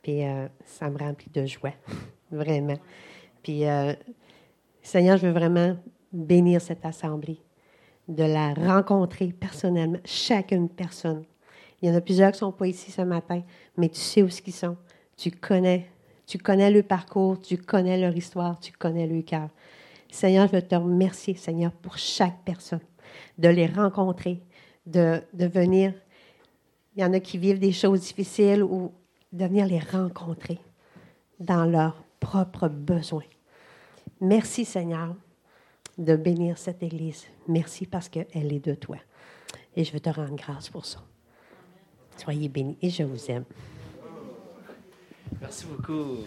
Puis 0.01 0.21
ça 0.65 0.89
me 0.89 0.97
remplit 0.97 1.29
de 1.31 1.45
joie, 1.45 1.73
vraiment. 2.31 2.77
Puis, 3.43 3.65
euh, 3.65 3.93
Seigneur, 4.81 5.17
je 5.17 5.27
veux 5.27 5.33
vraiment 5.33 5.77
bénir 6.11 6.61
cette 6.61 6.85
assemblée, 6.85 7.39
de 8.07 8.23
la 8.23 8.53
rencontrer 8.53 9.31
personnellement, 9.31 9.99
chacune 10.05 10.69
personne. 10.69 11.23
Il 11.81 11.89
y 11.89 11.91
en 11.91 11.95
a 11.95 12.01
plusieurs 12.01 12.31
qui 12.31 12.37
ne 12.37 12.39
sont 12.39 12.51
pas 12.51 12.67
ici 12.67 12.91
ce 12.91 13.01
matin, 13.01 13.43
mais 13.77 13.89
tu 13.89 13.99
sais 13.99 14.21
où 14.21 14.27
ils 14.27 14.53
sont. 14.53 14.75
Tu 15.15 15.31
connais, 15.31 15.87
tu 16.25 16.37
connais 16.37 16.71
le 16.71 16.83
parcours, 16.83 17.39
tu 17.39 17.57
connais 17.57 17.99
leur 17.99 18.15
histoire, 18.15 18.59
tu 18.59 18.71
connais 18.73 19.07
le 19.07 19.21
cœur. 19.21 19.49
Seigneur, 20.11 20.47
je 20.47 20.53
veux 20.53 20.61
te 20.61 20.75
remercier, 20.75 21.35
Seigneur, 21.35 21.71
pour 21.71 21.97
chaque 21.97 22.43
personne, 22.43 22.81
de 23.37 23.47
les 23.47 23.67
rencontrer, 23.67 24.41
de, 24.85 25.21
de 25.33 25.45
venir. 25.45 25.93
Il 26.95 27.01
y 27.01 27.05
en 27.05 27.13
a 27.13 27.19
qui 27.19 27.37
vivent 27.37 27.59
des 27.59 27.71
choses 27.71 28.01
difficiles 28.01 28.63
ou 28.63 28.91
de 29.31 29.45
venir 29.45 29.67
les 29.67 29.79
rencontrer 29.79 30.59
dans 31.39 31.65
leur 31.65 32.03
propres 32.19 32.67
besoins. 32.67 33.23
Merci 34.21 34.65
Seigneur 34.65 35.15
de 35.97 36.15
bénir 36.15 36.57
cette 36.57 36.83
Église. 36.83 37.25
Merci 37.47 37.85
parce 37.85 38.09
qu'elle 38.09 38.27
est 38.53 38.65
de 38.65 38.75
toi. 38.75 38.97
Et 39.75 39.83
je 39.83 39.91
veux 39.91 39.99
te 39.99 40.09
rendre 40.09 40.35
grâce 40.35 40.69
pour 40.69 40.85
ça. 40.85 40.99
Soyez 42.17 42.49
bénis 42.49 42.77
et 42.81 42.89
je 42.89 43.03
vous 43.03 43.31
aime. 43.31 43.45
Merci 45.39 45.65
beaucoup. 45.65 46.17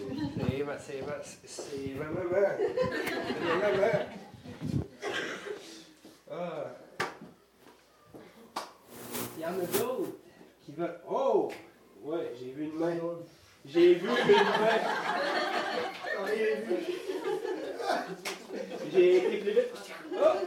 C'est 0.75 1.01
vraiment 1.95 2.19
ah. 6.31 6.65
Il 9.37 9.43
y 9.43 9.45
en 9.45 9.49
a 9.49 9.65
d'autres 9.77 10.13
qui 10.65 10.71
veulent. 10.71 10.99
Oh! 11.07 11.51
Ouais, 12.03 12.33
j'ai 12.39 12.51
vu 12.51 12.63
une 12.65 12.79
main. 12.79 12.95
J'ai 13.65 13.95
vu 13.95 14.07
une 14.07 14.13
main. 14.13 14.17
J'ai 16.27 16.55
vu. 16.61 16.75
J'ai 18.91 19.17
été 19.17 19.37
plus 19.37 19.51
vite. 19.51 19.73
Oh! 20.15 20.37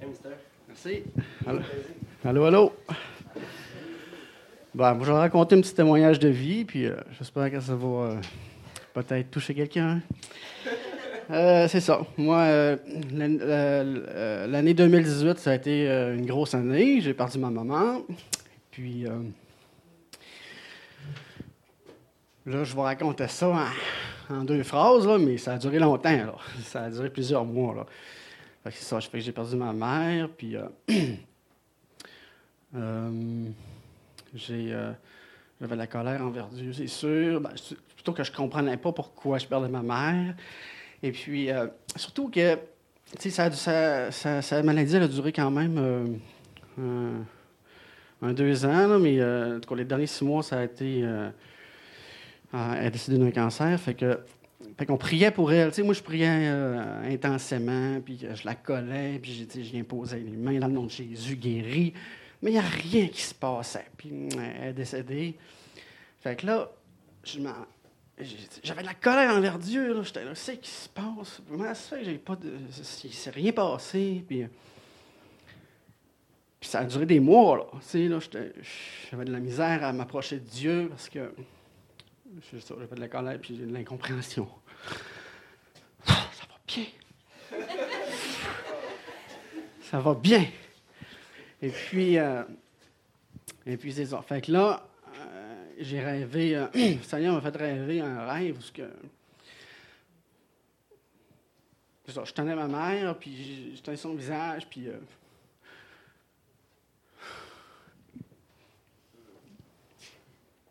Hey, 0.00 0.08
mister. 0.08 0.36
Allô, 1.46 1.60
allô. 2.24 2.44
allô? 2.44 2.72
Bon, 4.74 5.00
je 5.00 5.12
vais 5.12 5.18
raconter 5.18 5.56
un 5.56 5.60
petit 5.60 5.74
témoignage 5.74 6.18
de 6.18 6.28
vie, 6.28 6.64
puis 6.64 6.86
euh, 6.86 6.94
j'espère 7.18 7.50
que 7.50 7.60
ça 7.60 7.74
va 7.74 7.86
euh, 7.86 8.16
peut-être 8.94 9.30
toucher 9.30 9.54
quelqu'un. 9.54 10.00
Euh, 11.30 11.68
c'est 11.68 11.80
ça. 11.80 12.00
Moi, 12.16 12.78
l'année 13.12 14.72
2018, 14.72 15.38
ça 15.38 15.50
a 15.50 15.54
été 15.56 15.86
une 16.16 16.24
grosse 16.24 16.54
année. 16.54 17.02
J'ai 17.02 17.12
perdu 17.12 17.38
ma 17.38 17.50
maman. 17.50 18.02
Puis, 18.70 19.04
Là, 22.46 22.64
je 22.64 22.72
vous 22.72 22.80
raconter 22.80 23.28
ça 23.28 23.68
en, 24.30 24.44
deux 24.44 24.62
phrases, 24.62 25.06
mais 25.20 25.36
ça 25.36 25.52
a 25.52 25.58
duré 25.58 25.78
longtemps. 25.78 26.18
Ça 26.64 26.84
a 26.84 26.90
duré 26.90 27.10
plusieurs 27.10 27.44
mois. 27.44 27.74
Là. 27.74 27.86
C'est 28.70 28.84
ça, 28.84 29.00
je 29.00 29.08
fais 29.08 29.18
que 29.18 29.24
j'ai 29.24 29.32
perdu 29.32 29.56
ma 29.56 29.72
mère, 29.72 30.28
puis 30.30 30.56
euh, 30.56 30.68
Euh, 32.76 33.10
j'ai, 34.34 34.72
euh, 34.72 34.92
j'avais 35.60 35.74
de 35.74 35.78
la 35.78 35.86
colère 35.86 36.22
envers 36.22 36.48
Dieu, 36.48 36.72
c'est 36.72 36.86
sûr. 36.86 37.40
Ben, 37.40 37.50
plutôt 37.94 38.12
que 38.12 38.22
je 38.22 38.30
ne 38.30 38.36
comprenais 38.36 38.76
pas 38.76 38.92
pourquoi 38.92 39.38
je 39.38 39.46
perdais 39.46 39.68
ma 39.68 39.82
mère. 39.82 40.34
Et 41.02 41.12
puis, 41.12 41.50
euh, 41.50 41.66
surtout 41.96 42.28
que, 42.28 42.58
ça, 43.18 43.50
ça, 44.10 44.42
sa 44.42 44.62
maladie, 44.62 44.96
elle 44.96 45.04
a 45.04 45.08
duré 45.08 45.32
quand 45.32 45.50
même 45.50 46.20
un, 46.78 48.32
deux 48.32 48.64
ans, 48.66 48.86
là, 48.86 48.98
mais 48.98 49.22
en 49.22 49.60
tout 49.60 49.68
cas, 49.68 49.76
les 49.76 49.84
derniers 49.84 50.06
six 50.06 50.24
mois, 50.24 50.42
ça 50.42 50.58
a 50.58 50.64
été. 50.64 51.00
elle 52.52 52.86
est 52.86 52.90
décédée 52.90 53.18
d'un 53.18 53.30
cancer. 53.30 53.80
Fait 53.80 53.94
que. 53.94 54.20
Fait 54.76 54.86
qu'on 54.86 54.96
priait 54.96 55.30
pour 55.30 55.52
elle. 55.52 55.72
Moi, 55.84 55.94
je 55.94 56.02
priais 56.02 56.26
euh, 56.28 57.12
intensément, 57.12 58.00
puis 58.00 58.18
euh, 58.24 58.34
je 58.34 58.44
la 58.44 58.56
collais, 58.56 59.20
puis 59.22 59.48
j'ai 59.54 59.82
poser 59.84 60.18
les 60.18 60.36
mains 60.36 60.58
dans 60.58 60.66
le 60.66 60.72
nom 60.72 60.84
de 60.84 60.90
Jésus, 60.90 61.36
guéri. 61.36 61.94
Mais 62.42 62.50
il 62.50 62.54
n'y 62.54 62.58
a 62.58 62.62
rien 62.62 63.08
qui 63.08 63.22
se 63.22 63.34
passait. 63.34 63.86
Puis 63.96 64.10
euh, 64.10 64.52
elle 64.60 64.68
est 64.68 64.72
décédée. 64.72 65.36
Fait 66.20 66.34
que 66.34 66.46
là, 66.46 66.70
j'avais 67.24 68.82
de 68.82 68.86
la 68.86 68.94
colère 68.94 69.30
envers 69.36 69.58
Dieu. 69.58 69.94
là. 69.94 70.02
J'étais 70.02 70.24
là, 70.24 70.34
c'est 70.34 70.58
qui 70.58 70.70
se 70.70 70.88
passe? 70.88 71.40
Comment 71.48 71.72
ça 71.74 71.96
fait 71.96 72.04
j'ai 72.04 72.18
pas 72.18 72.34
de. 72.34 72.52
Il 73.04 73.12
s'est 73.12 73.30
rien 73.30 73.52
passé. 73.52 74.24
Puis, 74.26 74.44
puis 76.58 76.68
ça 76.68 76.80
a 76.80 76.84
duré 76.84 77.06
des 77.06 77.20
mois, 77.20 77.58
là. 77.58 77.98
Là, 78.08 78.18
j'avais 79.10 79.24
de 79.24 79.32
la 79.32 79.40
misère 79.40 79.84
à 79.84 79.92
m'approcher 79.92 80.40
de 80.40 80.48
Dieu 80.48 80.88
parce 80.90 81.08
que. 81.08 81.32
C'est 82.50 82.60
ça, 82.60 82.74
j'avais 82.78 82.94
de 82.94 83.00
la 83.00 83.08
colère 83.08 83.38
puis 83.40 83.56
j'ai 83.56 83.64
de 83.64 83.72
l'incompréhension. 83.72 84.48
Ça 86.04 86.46
va 86.48 86.58
bien. 86.66 86.84
ça 89.80 90.00
va 90.00 90.14
bien. 90.14 90.46
Et 91.62 91.70
puis, 91.70 92.18
euh, 92.18 92.44
et 93.66 93.76
puis 93.76 93.92
c'est 93.92 94.06
ça. 94.06 94.22
Fait 94.22 94.40
que 94.42 94.52
là, 94.52 94.86
euh, 95.16 95.72
j'ai 95.78 96.00
rêvé, 96.00 96.56
euh, 96.56 96.66
Seigneur 97.02 97.34
m'a 97.34 97.40
fait 97.40 97.56
rêver 97.56 98.00
un 98.00 98.26
rêve 98.30 98.58
où 98.58 98.60
ce 98.60 98.72
que. 98.72 98.90
je 102.06 102.32
tenais 102.32 102.54
ma 102.54 102.68
mère, 102.68 103.18
puis 103.18 103.74
je 103.76 103.80
tenais 103.82 103.96
son 103.96 104.14
visage, 104.14 104.66
puis. 104.68 104.88
euh, 104.88 104.98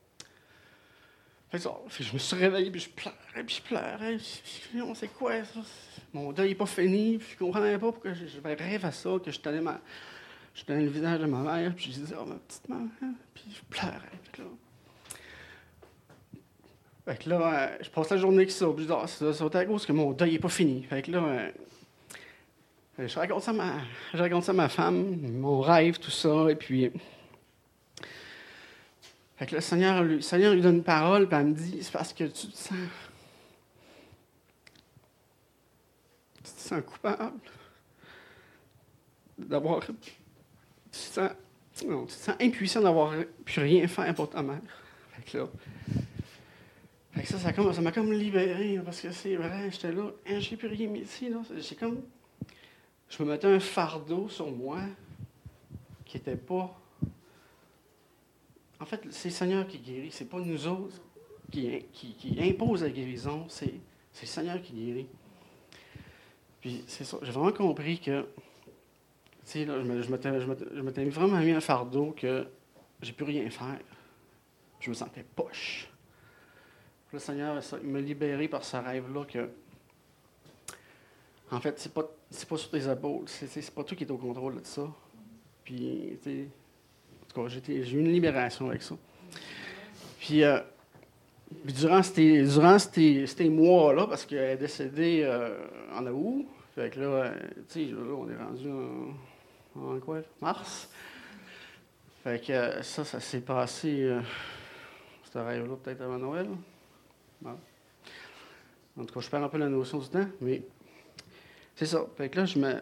Fait 0.07 0.13
que 0.13 0.19
ça, 0.19 0.19
fait 0.19 1.36
que 1.36 1.36
je 1.53 2.13
me 2.13 2.17
suis 2.19 2.35
réveillé, 2.35 2.69
puis 2.71 2.81
je 2.81 2.89
pleurais, 2.89 3.43
puis 3.45 3.55
je 3.55 3.61
pleurais. 3.61 4.17
puis 4.17 4.81
On 4.81 4.93
sait 4.93 5.07
quoi, 5.07 5.43
ça? 5.45 5.59
Mon 6.13 6.31
deuil 6.31 6.49
n'est 6.49 6.55
pas 6.55 6.65
fini, 6.65 7.17
puis 7.17 7.27
je 7.33 7.37
comprenais 7.37 7.77
pas 7.77 7.91
pourquoi 7.91 8.13
je- 8.13 8.27
j'avais 8.27 8.53
rêve 8.55 8.85
à 8.85 8.91
ça, 8.91 9.11
que 9.23 9.31
je 9.31 9.39
tenais, 9.39 9.61
ma, 9.61 9.79
je 10.53 10.63
tenais 10.63 10.83
le 10.83 10.89
visage 10.89 11.19
de 11.19 11.25
ma 11.25 11.39
mère, 11.39 11.73
puis 11.75 11.85
je 11.91 11.99
disais, 11.99 12.15
oh, 12.19 12.25
ma 12.25 12.35
petite 12.35 12.67
maman, 12.67 12.89
puis 13.33 13.43
je 13.49 13.61
pleurais. 13.69 13.93
Que 14.31 14.41
là, 14.41 14.47
fait 17.05 17.23
que 17.23 17.29
là 17.29 17.53
euh, 17.71 17.77
je 17.81 17.89
passe 17.89 18.09
la 18.09 18.17
journée 18.17 18.37
avec 18.39 18.51
ça, 18.51 18.65
puis 18.67 18.83
je 18.83 18.89
dis, 18.89 18.93
ah, 18.97 19.07
ça, 19.07 19.33
ça 19.33 19.45
à 19.53 19.65
cause 19.65 19.85
que 19.85 19.93
mon 19.93 20.11
deuil 20.11 20.33
n'est 20.33 20.39
pas 20.39 20.49
fini. 20.49 20.83
Fait 20.83 21.01
que 21.01 21.11
là, 21.11 21.23
euh, 22.99 23.07
je 23.07 23.15
raconte 23.19 23.43
ça 23.43 23.51
à 23.51 23.53
ma, 23.53 23.73
je 24.13 24.17
raconte 24.17 24.43
ça 24.43 24.51
à 24.51 24.55
ma 24.55 24.67
femme, 24.69 25.15
mon 25.31 25.61
rêve, 25.61 25.97
tout 25.99 26.11
ça, 26.11 26.47
et 26.49 26.55
puis. 26.55 26.91
Fait 29.37 29.45
que 29.45 29.55
le 29.55 29.61
Seigneur, 29.61 30.03
lui, 30.03 30.15
le 30.15 30.21
Seigneur 30.21 30.53
lui 30.53 30.61
donne 30.61 30.77
une 30.77 30.83
parole, 30.83 31.27
puis 31.27 31.37
elle 31.37 31.45
me 31.47 31.53
dit 31.53 31.77
c'est 31.81 31.91
parce 31.91 32.11
que 32.11 32.23
tu 32.23 32.47
te 32.47 32.57
sens. 32.57 32.77
Tu 36.37 36.43
te 36.43 36.59
sens 36.59 36.81
coupable 36.83 37.33
d'avoir. 39.37 39.85
Tu 39.85 39.93
te 40.91 40.95
sens, 40.97 41.29
non, 41.85 42.05
tu 42.05 42.15
te 42.15 42.19
sens 42.19 42.35
impuissant 42.41 42.81
d'avoir 42.81 43.13
pu 43.45 43.59
rien 43.59 43.87
faire 43.87 44.13
pour 44.15 44.29
ta 44.29 44.41
mère. 44.41 44.59
Fait 45.11 45.21
que 45.31 45.37
là. 45.37 45.47
Fait 47.11 47.21
que 47.21 47.27
ça, 47.27 47.37
ça 47.39 47.53
comme- 47.53 47.73
ça 47.73 47.81
m'a 47.81 47.91
comme 47.91 48.11
libéré, 48.11 48.79
parce 48.83 49.01
que 49.01 49.11
c'est 49.11 49.35
vrai, 49.35 49.69
j'étais 49.71 49.91
là, 49.91 50.11
hein, 50.27 50.39
j'ai 50.39 50.57
plus 50.57 50.67
rien 50.67 50.91
ici. 50.95 51.31
J'ai 51.57 51.75
comme. 51.75 52.01
Je 53.09 53.23
me 53.23 53.29
mettais 53.29 53.47
un 53.47 53.59
fardeau 53.59 54.29
sur 54.29 54.51
moi 54.51 54.79
qui 56.05 56.17
n'était 56.17 56.35
pas 56.35 56.75
en 58.79 58.85
fait, 58.85 59.01
c'est 59.09 59.29
le 59.29 59.33
Seigneur 59.33 59.67
qui 59.67 59.79
guérit, 59.79 60.11
c'est 60.11 60.29
pas 60.29 60.39
nous 60.39 60.67
autres 60.67 61.01
qui, 61.51 61.85
qui, 61.93 62.37
impose 62.39 62.83
la 62.83 62.89
guérison, 62.89 63.45
c'est, 63.49 63.73
le 64.21 64.27
Seigneur 64.27 64.61
qui 64.61 64.73
guérit. 64.73 65.07
Puis 66.61 66.83
c'est 66.87 67.03
ça, 67.03 67.17
j'ai 67.21 67.31
vraiment 67.31 67.51
compris 67.51 67.99
que, 67.99 68.21
tu 68.21 68.27
sais, 69.45 69.65
je 69.65 70.81
m'étais, 70.81 71.05
vraiment 71.05 71.39
mis 71.39 71.51
un 71.51 71.61
fardeau 71.61 72.11
que 72.11 72.47
j'ai 73.01 73.13
plus 73.13 73.25
rien 73.25 73.49
faire. 73.49 73.79
Je 74.79 74.89
me 74.89 74.95
sentais 74.95 75.25
poche. 75.35 75.89
Le 77.11 77.19
Seigneur, 77.19 77.59
il 77.81 77.89
m'a 77.89 78.01
libéré 78.01 78.47
par 78.47 78.63
ce 78.63 78.77
rêve-là 78.77 79.25
que, 79.25 79.49
en 81.49 81.59
fait, 81.61 81.79
c'est 81.79 81.93
pas, 81.93 82.03
pas 82.03 82.57
sur 82.57 82.69
tes 82.69 82.91
épaules, 82.91 83.23
c'est, 83.27 83.73
pas 83.73 83.83
toi 83.83 83.97
qui 83.97 84.03
es 84.03 84.11
au 84.11 84.17
contrôle 84.17 84.59
de 84.59 84.65
ça. 84.65 84.87
Puis, 85.63 86.19
tu 86.21 86.29
sais, 86.29 86.47
j'ai 87.47 87.91
eu 87.91 87.99
une 87.99 88.11
libération 88.11 88.69
avec 88.69 88.81
ça. 88.81 88.95
Puis, 90.19 90.43
euh, 90.43 90.59
durant 91.63 92.01
ces, 92.03 93.49
mois-là, 93.49 94.07
parce 94.07 94.25
qu'elle 94.25 94.51
est 94.51 94.57
décédée 94.57 95.21
euh, 95.23 95.57
en 95.93 96.05
août, 96.07 96.47
fait 96.75 96.89
que 96.89 96.99
là, 96.99 97.05
euh, 97.07 97.31
là, 97.75 98.13
on 98.15 98.29
est 98.29 98.35
rendu 98.35 98.69
en, 98.69 99.81
en 99.81 99.99
quoi, 99.99 100.19
mars? 100.41 100.89
Fait 102.23 102.45
que 102.45 102.83
ça, 102.83 103.05
ça 103.05 103.19
s'est 103.19 103.41
passé, 103.41 104.03
euh, 104.03 104.21
ce 105.31 105.37
rêve-là, 105.37 105.75
peut-être 105.81 106.01
avant 106.01 106.17
Noël. 106.17 106.47
En 107.45 109.05
tout 109.05 109.13
cas, 109.13 109.19
je 109.21 109.29
perds 109.29 109.43
un 109.43 109.49
peu 109.49 109.57
la 109.57 109.69
notion 109.69 109.99
du 109.99 110.09
temps, 110.09 110.27
mais 110.41 110.61
c'est 111.75 111.85
ça. 111.85 112.05
Fait 112.17 112.29
que 112.29 112.37
là, 112.37 112.45
je 112.45 112.59
me, 112.59 112.73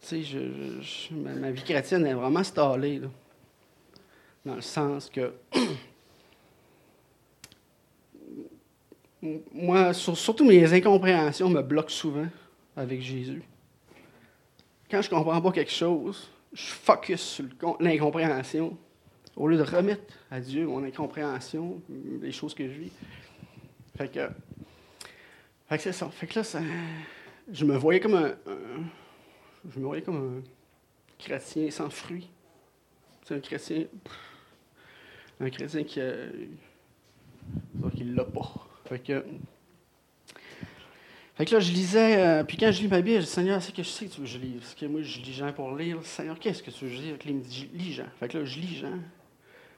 tu 0.00 0.24
sais, 0.24 1.14
ma, 1.14 1.50
vie 1.50 1.62
chrétienne 1.62 2.06
est 2.06 2.14
vraiment 2.14 2.42
stallée. 2.42 3.02
Dans 4.46 4.54
le 4.54 4.60
sens 4.62 5.10
que 5.10 5.32
moi, 9.52 9.92
sur- 9.92 10.16
surtout 10.16 10.44
mes 10.44 10.72
incompréhensions 10.72 11.50
me 11.50 11.62
bloquent 11.62 11.88
souvent 11.88 12.28
avec 12.76 13.02
Jésus. 13.02 13.42
Quand 14.88 15.02
je 15.02 15.10
comprends 15.10 15.40
pas 15.40 15.50
quelque 15.50 15.72
chose, 15.72 16.30
je 16.52 16.66
focus 16.66 17.20
sur 17.20 17.44
l'incompréhension 17.80 18.78
au 19.34 19.48
lieu 19.48 19.56
de 19.56 19.64
remettre 19.64 20.14
à 20.30 20.40
Dieu 20.40 20.64
mon 20.66 20.84
incompréhension, 20.84 21.82
les 22.22 22.30
choses 22.32 22.54
que 22.54 22.64
je 22.68 22.78
vis. 22.78 22.92
Fait 23.98 24.08
que, 24.08 24.28
fait 25.68 25.76
que 25.76 25.82
c'est 25.82 25.92
ça. 25.92 26.08
Fait 26.10 26.28
que 26.28 26.38
là, 26.38 26.44
je 27.50 27.64
me 27.64 27.76
voyais 27.76 27.98
comme 28.00 28.14
un, 28.14 28.34
je 29.68 29.80
me 29.80 29.86
voyais 29.86 30.02
comme 30.02 30.38
un 30.38 30.42
chrétien 31.18 31.68
sans 31.70 31.90
fruits. 31.90 32.30
C'est 33.24 33.34
un 33.34 33.40
chrétien, 33.40 33.86
un 35.40 35.50
chrétien 35.50 35.84
qui, 35.84 36.00
euh, 36.00 36.30
qui 37.94 38.04
l'a 38.04 38.24
pas. 38.24 38.52
Fait 38.86 38.98
que, 38.98 39.24
fait 41.34 41.44
que 41.44 41.54
là, 41.54 41.60
je 41.60 41.70
lisais, 41.70 42.16
euh, 42.24 42.44
puis 42.44 42.56
quand 42.56 42.72
je 42.72 42.80
lis 42.80 42.88
ma 42.88 43.02
Bible, 43.02 43.20
je 43.20 43.26
dis 43.26 43.30
Seigneur, 43.30 43.60
c'est 43.60 43.74
que 43.74 43.82
je 43.82 43.88
sais 43.88 44.06
que 44.06 44.12
tu 44.12 44.20
veux 44.20 44.26
que 44.26 44.32
je 44.32 44.38
lise. 44.38 44.60
Parce 44.60 44.74
que 44.74 44.86
moi, 44.86 45.02
je 45.02 45.18
lis 45.20 45.34
Jean 45.34 45.52
pour 45.52 45.76
lire. 45.76 45.98
Seigneur, 46.02 46.38
qu'est-ce 46.38 46.62
que 46.62 46.70
tu 46.70 46.86
veux 46.86 46.90
que 47.16 47.24
je 47.24 47.28
il 47.28 47.34
me 47.36 47.42
dit 47.42 47.68
lis 47.74 47.92
Jean. 47.92 48.06
Fait 48.18 48.28
que 48.28 48.38
là, 48.38 48.44
je 48.46 48.58
lis 48.58 48.76
Jean. 48.76 48.98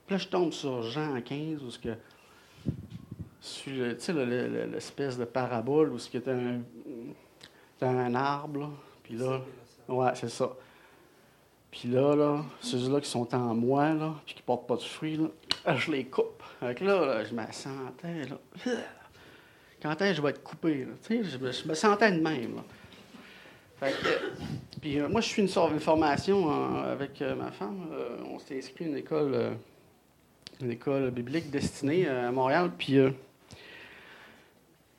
Puis 0.07 0.15
là, 0.15 0.19
je 0.19 0.29
tombe 0.29 0.53
sur 0.53 0.83
Jean 0.83 1.21
15, 1.21 1.63
où 1.65 1.71
ce 1.71 1.79
que. 1.81 1.89
sur 3.41 3.73
Tu 3.73 3.95
sais, 3.99 4.13
le- 4.13 4.25
le- 4.25 4.47
le- 4.49 4.67
l'espèce 4.67 5.19
de 5.19 5.25
parabole 5.25 5.93
où 5.93 5.99
ce 5.99 6.09
qui 6.09 6.17
était 6.19 6.31
un, 6.31 6.61
c'était 7.75 7.87
un 7.87 8.15
arbre, 8.15 8.61
là. 8.61 8.71
Puis 9.03 9.15
là, 9.17 9.41
ouais, 9.89 10.11
c'est 10.15 10.29
ça. 10.31 10.55
Puis 11.73 11.89
là, 11.89 12.15
là, 12.15 12.45
ceux-là 12.61 13.01
qui 13.01 13.09
sont 13.11 13.35
en 13.35 13.55
moi, 13.55 13.93
là, 13.95 14.15
puis 14.25 14.35
qui 14.37 14.43
portent 14.43 14.67
pas 14.69 14.77
de 14.77 14.83
fruits, 14.83 15.17
là, 15.17 15.27
je 15.77 15.91
les 15.91 16.05
coupe. 16.05 16.43
Que 16.61 16.85
là, 16.85 17.07
là, 17.07 17.25
je 17.25 17.35
me 17.35 17.43
sentais, 17.53 18.25
là. 18.29 18.39
Quand 19.83 19.93
est-ce 20.03 20.11
que 20.11 20.17
je 20.17 20.23
vais 20.23 20.31
être 20.31 20.43
coupé, 20.43 20.85
là? 20.87 20.93
Je, 21.09 21.69
me- 21.69 21.75
sentais 21.75 22.11
de 22.11 22.21
même, 22.21 22.63
que, 23.81 23.87
puis 24.81 24.99
euh, 24.99 25.09
moi, 25.09 25.21
je 25.21 25.29
suis 25.29 25.41
une, 25.43 25.47
sor- 25.49 25.71
une 25.71 25.79
formation 25.79 26.51
euh, 26.51 26.93
avec 26.93 27.23
euh, 27.23 27.37
ma 27.37 27.53
femme. 27.53 27.87
Euh, 27.93 28.17
on 28.29 28.41
s'est 28.41 28.59
inscrit 28.59 28.87
à 28.87 28.89
une 28.89 28.97
école, 28.97 29.31
euh, 29.35 29.51
une 30.61 30.73
école 30.73 31.13
biblique 31.13 31.49
destinée 31.51 32.09
euh, 32.09 32.29
à 32.29 32.33
Montréal. 32.33 32.73
Puis, 32.77 32.99
euh, 32.99 33.11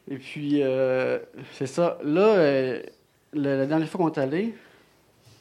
et 0.10 0.18
puis, 0.18 0.64
euh, 0.64 1.20
c'est 1.54 1.68
ça. 1.68 1.98
Là, 2.04 2.36
euh, 2.38 2.82
la, 3.34 3.66
dernière 3.66 3.90
fois 3.90 4.00
qu'on 4.00 4.12
est 4.14 4.18
allé, 4.18 4.56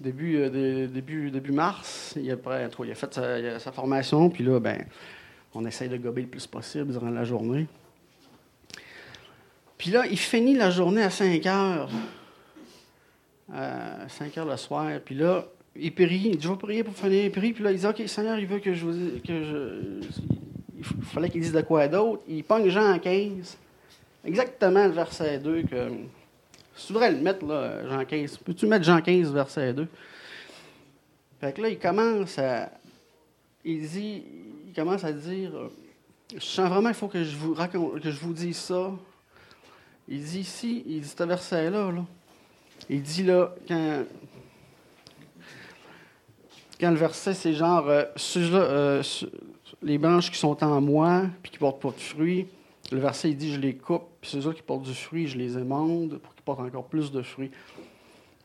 début, 0.00 0.36
euh, 0.38 0.50
de- 0.50 0.86
début, 0.86 1.30
début 1.30 1.52
mars, 1.52 2.14
il 2.16 2.28
a, 2.32 2.36
fait 2.96 3.14
sa, 3.14 3.58
sa 3.60 3.70
formation. 3.70 4.30
Puis 4.30 4.42
là, 4.42 4.58
ben, 4.58 4.84
on 5.54 5.64
essaye 5.64 5.88
de 5.88 5.96
gober 5.96 6.22
le 6.22 6.28
plus 6.28 6.46
possible 6.46 6.92
durant 6.92 7.10
la 7.10 7.24
journée. 7.24 7.66
Puis 9.76 9.90
là, 9.90 10.06
il 10.06 10.18
finit 10.18 10.54
la 10.54 10.70
journée 10.70 11.02
à 11.02 11.10
5 11.10 11.46
heures. 11.46 11.90
À 13.52 14.08
5 14.08 14.38
heures 14.38 14.46
le 14.46 14.56
soir. 14.56 14.90
Puis 15.04 15.14
là, 15.14 15.46
il 15.76 15.94
prie, 15.94 16.04
il 16.06 16.36
dit, 16.36 16.42
je 16.42 16.48
vais 16.48 16.56
prier 16.56 16.84
pour 16.84 16.94
finir, 16.94 17.24
il 17.24 17.30
prie, 17.30 17.52
puis 17.52 17.62
là, 17.62 17.70
il 17.72 17.78
dit, 17.78 17.86
OK, 17.86 18.02
Seigneur, 18.06 18.38
il 18.38 18.46
veut 18.46 18.58
que 18.58 18.74
je 18.74 18.84
vous 18.84 19.20
que. 19.20 20.00
Il 20.76 20.84
fallait 20.84 21.28
qu'il 21.28 21.40
dise 21.40 21.52
de 21.52 21.60
quoi 21.62 21.88
d'autre. 21.88 22.22
Il 22.28 22.44
pogne 22.44 22.68
Jean 22.68 22.98
15, 22.98 23.56
exactement 24.24 24.84
le 24.84 24.92
verset 24.92 25.38
2 25.38 25.62
que... 25.62 25.90
Tu 26.86 26.92
voudrais 26.92 27.10
le 27.10 27.18
mettre, 27.18 27.44
là, 27.44 27.88
Jean 27.88 28.04
15, 28.04 28.38
peux-tu 28.38 28.66
mettre 28.66 28.84
Jean 28.84 29.00
15, 29.00 29.32
verset 29.32 29.72
2? 29.72 29.88
Fait 31.40 31.52
que 31.52 31.62
là, 31.62 31.68
il 31.68 31.78
commence 31.78 32.38
à... 32.38 32.70
Il 33.64 33.88
dit, 33.88 34.22
commence 34.78 35.02
à 35.02 35.12
dire, 35.12 35.56
euh, 35.56 35.68
je 36.32 36.44
sens 36.44 36.68
vraiment 36.68 36.90
qu'il 36.90 36.98
faut 36.98 37.08
que 37.08 37.24
je 37.24 37.36
vous 37.36 37.52
raconte, 37.52 38.00
que 38.00 38.10
je 38.10 38.20
vous 38.20 38.32
dise 38.32 38.56
ça. 38.56 38.92
Il 40.06 40.22
dit 40.22 40.40
ici, 40.40 40.84
il 40.86 41.00
dit 41.00 41.08
ce 41.08 41.24
verset-là, 41.24 41.90
là. 41.90 42.04
Il 42.88 43.02
dit 43.02 43.24
là, 43.24 43.54
quand, 43.66 44.04
quand 46.80 46.90
le 46.90 46.96
verset, 46.96 47.34
c'est 47.34 47.54
genre, 47.54 47.88
euh, 47.88 48.04
euh, 48.36 49.02
les 49.82 49.98
branches 49.98 50.30
qui 50.30 50.38
sont 50.38 50.62
en 50.62 50.80
moi, 50.80 51.24
puis 51.42 51.50
qui 51.50 51.58
portent 51.58 51.82
pas 51.82 51.90
de 51.90 52.00
fruits, 52.00 52.46
le 52.92 53.00
verset, 53.00 53.30
il 53.30 53.36
dit, 53.36 53.52
je 53.52 53.58
les 53.58 53.74
coupe, 53.74 54.04
puis 54.20 54.30
ceux-là 54.30 54.54
qui 54.54 54.62
portent 54.62 54.84
du 54.84 54.94
fruit, 54.94 55.26
je 55.26 55.36
les 55.36 55.58
émonde 55.58 56.18
pour 56.18 56.34
qu'ils 56.34 56.44
portent 56.44 56.60
encore 56.60 56.86
plus 56.86 57.10
de 57.10 57.20
fruits. 57.20 57.50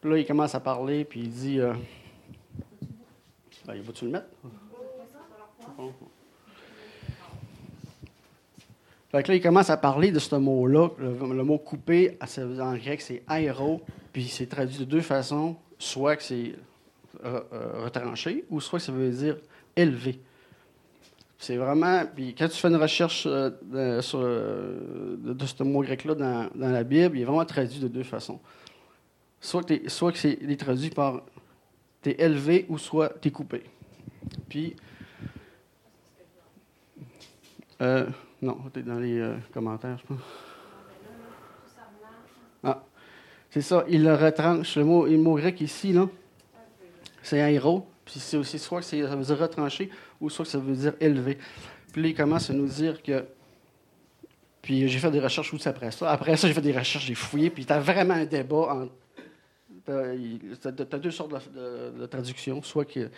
Puis 0.01 0.09
là, 0.09 0.17
il 0.17 0.25
commence 0.25 0.55
à 0.55 0.59
parler, 0.59 1.05
puis 1.05 1.21
il 1.21 1.29
dit, 1.29 1.59
euh, 1.59 1.73
ben, 3.65 3.79
vas-tu 3.81 4.05
le 4.05 4.11
mettre? 4.11 4.27
Bon. 5.77 5.93
Fait 9.13 9.27
là, 9.27 9.35
il 9.35 9.41
commence 9.41 9.69
à 9.69 9.77
parler 9.77 10.11
de 10.11 10.17
ce 10.17 10.35
mot-là. 10.35 10.89
Le, 10.97 11.43
mot 11.43 11.59
dire 12.55 12.65
en 12.65 12.75
grec, 12.75 12.99
c'est 12.99 13.21
aéro, 13.27 13.81
puis 14.11 14.27
c'est 14.27 14.47
traduit 14.47 14.79
de 14.79 14.85
deux 14.85 15.01
façons. 15.01 15.55
Soit 15.77 16.15
que 16.15 16.23
c'est 16.23 16.55
euh, 17.23 17.41
euh, 17.53 17.83
retranché, 17.83 18.43
ou 18.49 18.59
soit 18.59 18.79
que 18.79 18.85
ça 18.85 18.91
veut 18.91 19.11
dire 19.11 19.37
élevé. 19.75 20.19
C'est 21.37 21.57
vraiment. 21.57 22.05
Puis 22.15 22.33
quand 22.33 22.47
tu 22.47 22.57
fais 22.57 22.69
une 22.69 22.77
recherche 22.77 23.27
euh, 23.27 23.51
de, 23.61 24.01
sur, 24.01 24.17
de, 24.21 25.45
ce 25.45 25.61
mot 25.61 25.83
grec-là 25.83 26.15
dans, 26.15 26.49
la 26.55 26.83
Bible, 26.83 27.15
il 27.15 27.21
est 27.21 27.25
vraiment 27.25 27.45
traduit 27.45 27.79
de 27.79 27.87
deux 27.87 28.01
façons. 28.01 28.39
Soit 29.39 29.61
que, 29.61 29.89
soit 29.91 30.11
que 30.11 30.17
c'est 30.17 30.57
traduit 30.57 30.89
par 30.89 31.21
t'es 32.01 32.15
élevé 32.17 32.65
ou 32.67 32.79
soit 32.79 33.09
t'es 33.09 33.29
coupé. 33.29 33.61
Puis. 34.49 34.75
Euh, 37.79 38.07
non, 38.43 38.57
t'es 38.73 38.81
dans 38.83 38.99
les 38.99 39.19
euh, 39.19 39.35
commentaires, 39.53 39.97
je 39.99 40.05
pense. 40.07 40.19
Ah, 42.63 42.83
c'est 43.49 43.61
ça, 43.61 43.83
il 43.89 44.03
le 44.03 44.13
retranche. 44.13 44.75
Le 44.77 44.85
mot, 44.85 45.05
le 45.05 45.17
mot 45.17 45.35
grec 45.35 45.59
ici, 45.61 45.93
là, 45.93 46.07
c'est 47.21 47.41
aéro. 47.41 47.87
Puis 48.05 48.19
c'est 48.19 48.37
aussi 48.37 48.59
soit 48.59 48.79
que 48.79 48.85
c'est- 48.85 49.01
ça 49.01 49.15
veut 49.15 49.23
dire 49.23 49.37
retrancher 49.39 49.89
ou 50.19 50.29
soit 50.29 50.45
que 50.45 50.51
ça 50.51 50.57
veut 50.59 50.75
dire 50.75 50.93
élevé. 50.99 51.37
Puis 51.93 52.09
il 52.09 52.15
commence 52.15 52.49
à 52.49 52.53
nous 52.53 52.67
dire 52.67 53.01
que. 53.01 53.25
Puis 54.61 54.87
j'ai 54.87 54.99
fait 54.99 55.11
des 55.11 55.19
recherches 55.19 55.53
aussi 55.53 55.67
après 55.67 55.91
ça. 55.91 56.09
Après 56.11 56.35
ça, 56.37 56.47
j'ai 56.47 56.53
fait 56.53 56.61
des 56.61 56.71
recherches, 56.77 57.05
j'ai 57.05 57.15
fouillé, 57.15 57.49
puis 57.49 57.65
tu 57.65 57.73
as 57.73 57.79
vraiment 57.79 58.13
un 58.15 58.25
débat 58.25 58.73
entre. 58.73 58.91
Tu 59.85 59.91
as, 60.67 60.97
deux 60.99 61.11
sortes 61.11 61.31
de, 61.31 61.59
de- 61.59 61.99
de 62.01 62.05
traductions. 62.05 62.61
Soit 62.63 62.85
que. 62.85 63.09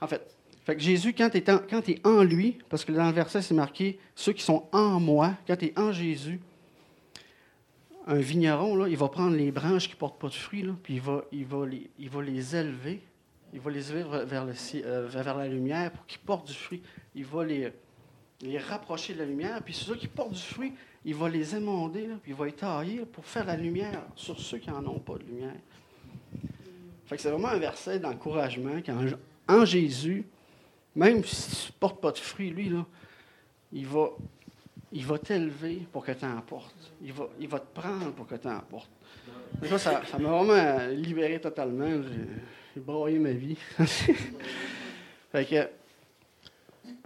En 0.00 0.06
fait, 0.06 0.22
fait 0.64 0.76
que 0.76 0.80
Jésus, 0.82 1.12
quand 1.12 1.28
tu 1.30 1.38
es, 1.38 2.06
en- 2.06 2.22
lui, 2.22 2.58
parce 2.68 2.84
que 2.84 2.92
dans 2.92 3.06
le 3.06 3.12
verset, 3.12 3.42
c'est 3.42 3.54
marqué 3.54 3.98
ceux 4.14 4.32
qui 4.32 4.42
sont 4.42 4.68
en 4.72 5.00
moi, 5.00 5.34
quand 5.46 5.56
tu 5.56 5.66
es 5.66 5.78
en 5.78 5.92
Jésus, 5.92 6.40
un 8.06 8.18
vigneron, 8.18 8.76
là, 8.76 8.88
il 8.88 8.96
va 8.96 9.08
prendre 9.08 9.36
les 9.36 9.50
branches 9.50 9.86
qui 9.88 9.94
ne 9.94 9.98
portent 9.98 10.20
pas 10.20 10.28
de 10.28 10.34
fruits, 10.34 10.62
là, 10.62 10.74
puis 10.82 10.94
il 10.94 11.00
va, 11.00 11.24
il, 11.32 11.44
va 11.44 11.66
les, 11.66 11.90
il 11.98 12.10
va 12.10 12.22
les 12.22 12.56
élever. 12.56 13.00
Il 13.54 13.60
va 13.60 13.70
les 13.70 13.90
élever 13.90 14.24
vers, 14.24 14.46
le 14.46 14.54
euh, 14.76 15.08
vers 15.08 15.36
la 15.36 15.46
lumière 15.46 15.92
pour 15.92 16.06
qu'ils 16.06 16.20
portent 16.20 16.46
du 16.46 16.54
fruit. 16.54 16.82
Il 17.14 17.26
va 17.26 17.44
les, 17.44 17.70
les 18.40 18.58
rapprocher 18.58 19.12
de 19.12 19.18
la 19.18 19.26
lumière. 19.26 19.62
Puis 19.62 19.74
ceux 19.74 19.94
qui 19.94 20.08
portent 20.08 20.32
du 20.32 20.40
fruit, 20.40 20.72
il 21.04 21.14
va 21.14 21.28
les 21.28 21.54
émonder, 21.54 22.08
puis 22.22 22.32
il 22.32 22.34
va 22.34 22.46
les 22.46 22.52
tailler 22.52 23.00
pour 23.04 23.26
faire 23.26 23.44
la 23.44 23.56
lumière 23.56 24.02
sur 24.16 24.38
ceux 24.40 24.58
qui 24.58 24.70
n'en 24.70 24.84
ont 24.86 25.00
pas 25.00 25.18
de 25.18 25.24
lumière. 25.24 25.54
Fait 27.06 27.16
que 27.16 27.22
c'est 27.22 27.30
vraiment 27.30 27.48
un 27.48 27.58
verset 27.58 27.98
d'encouragement 27.98 28.80
qu'en 28.80 29.04
en 29.48 29.64
Jésus, 29.64 30.24
même 30.94 31.24
si 31.24 31.66
tu 31.66 31.72
ne 31.72 31.78
portes 31.78 32.00
pas 32.00 32.12
de 32.12 32.18
fruits, 32.18 32.50
lui, 32.50 32.68
là, 32.68 32.84
il 33.72 33.86
va, 33.86 34.10
il 34.92 35.06
va 35.06 35.18
t'élever 35.18 35.86
pour 35.90 36.04
que 36.04 36.12
tu 36.12 36.24
en 36.24 36.40
portes. 36.40 36.92
Il 37.02 37.12
va, 37.12 37.28
il 37.40 37.48
va 37.48 37.60
te 37.60 37.80
prendre 37.80 38.12
pour 38.12 38.26
que 38.26 38.34
tu 38.34 38.48
en 38.48 38.60
portes. 38.60 38.90
Là, 39.62 39.78
ça 39.78 40.02
ça 40.04 40.18
m'a 40.18 40.28
vraiment 40.28 40.88
libéré 40.88 41.40
totalement. 41.40 42.02
J'ai, 42.74 42.80
broyé 42.80 43.18
ma 43.18 43.32
vie. 43.32 43.56
fait, 43.78 45.44
que, 45.44 45.68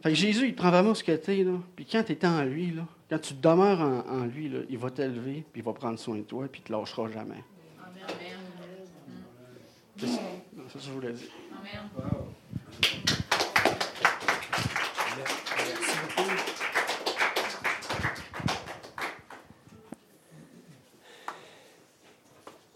fait 0.01 0.11
que 0.11 0.15
Jésus, 0.15 0.47
il 0.47 0.55
prend 0.55 0.71
vraiment 0.71 0.95
ce 0.95 1.03
que 1.03 1.17
tu 1.17 1.41
es. 1.41 1.45
Là. 1.45 1.59
Puis 1.75 1.85
quand 1.85 2.05
tu 2.05 2.13
es 2.13 2.27
en 2.27 2.45
lui, 2.45 2.71
là, 2.71 2.87
quand 3.09 3.19
tu 3.19 3.35
demeures 3.35 3.81
en, 3.81 4.09
en 4.09 4.25
lui, 4.27 4.49
là, 4.49 4.61
il 4.69 4.79
va 4.79 4.91
t'élever, 4.91 5.45
puis 5.53 5.61
il 5.61 5.65
va 5.65 5.73
prendre 5.73 5.99
soin 5.99 6.17
de 6.19 6.23
toi, 6.23 6.47
puis 6.51 6.63
il 6.65 6.73
ne 6.73 6.77
te 6.77 6.81
lâchera 6.81 7.11
jamais. 7.11 7.43
C'est 9.99 10.07
ça, 10.07 10.21
c'est 10.69 10.73
ça 10.73 10.79
que 10.79 10.85
je 10.85 10.91
voulais 10.91 11.13
dire. 11.13 11.31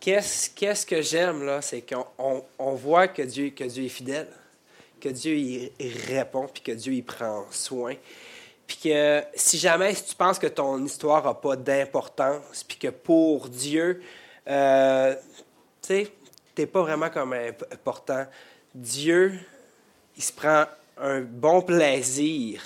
Qu'est-ce 0.01 0.51
qu'est-ce 0.51 0.87
que 0.87 1.03
j'aime, 1.03 1.45
là, 1.45 1.61
c'est 1.61 1.83
qu'on 1.83 2.43
on, 2.59 2.73
voit 2.73 3.09
que 3.09 3.21
Dieu, 3.21 3.51
que 3.51 3.65
Dieu 3.65 3.85
est 3.85 3.89
fidèle, 3.89 4.29
que 4.99 5.11
Dieu 5.11 5.37
il 5.37 5.71
répond, 6.09 6.49
puis 6.49 6.63
que 6.63 6.73
Dieu 6.73 6.95
il 6.95 7.05
prend 7.05 7.45
soin. 7.51 7.95
Puis 8.67 8.79
que 8.85 9.23
si 9.35 9.59
jamais 9.59 9.93
si 9.95 10.05
tu 10.05 10.15
penses 10.15 10.39
que 10.39 10.47
ton 10.47 10.83
histoire 10.85 11.25
n'a 11.25 11.35
pas 11.35 11.57
d'importance, 11.57 12.65
puis 12.65 12.79
que 12.79 12.89
pour 12.89 13.49
Dieu, 13.49 14.03
euh, 14.49 15.15
tu 15.83 15.89
sais, 15.89 16.13
t'es 16.55 16.67
pas 16.67 16.83
vraiment 16.83 17.11
comme 17.11 17.33
imp- 17.33 17.65
important, 17.73 18.25
Dieu, 18.75 19.39
il 20.17 20.23
se 20.23 20.33
prend 20.33 20.65
un 21.01 21.21
bon 21.21 21.63
plaisir 21.63 22.63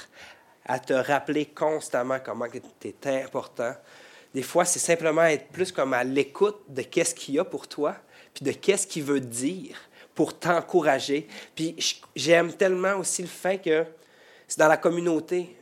à 0.67 0.79
te 0.79 0.93
rappeler 0.93 1.47
constamment 1.47 2.19
comment 2.25 2.47
tu 2.81 2.89
es 2.89 3.23
important. 3.23 3.75
Des 4.35 4.43
fois, 4.43 4.65
c'est 4.65 4.79
simplement 4.79 5.23
être 5.25 5.49
plus 5.49 5.71
comme 5.71 5.93
à 5.93 6.03
l'écoute 6.03 6.63
de 6.69 6.83
qu'est-ce 6.83 7.15
qu'il 7.15 7.35
y 7.35 7.39
a 7.39 7.45
pour 7.45 7.69
toi, 7.69 7.97
puis 8.33 8.45
de 8.45 8.53
qu'est-ce 8.53 8.87
qu'il 8.87 9.05
veut 9.05 9.21
dire 9.21 9.77
pour 10.15 10.39
t'encourager. 10.39 11.29
Puis 11.55 11.77
j'aime 12.17 12.53
tellement 12.53 12.97
aussi 12.97 13.23
le 13.23 13.29
fait 13.29 13.59
que 13.59 13.85
c'est 14.49 14.59
dans 14.59 14.69
la 14.69 14.77
communauté 14.77 15.57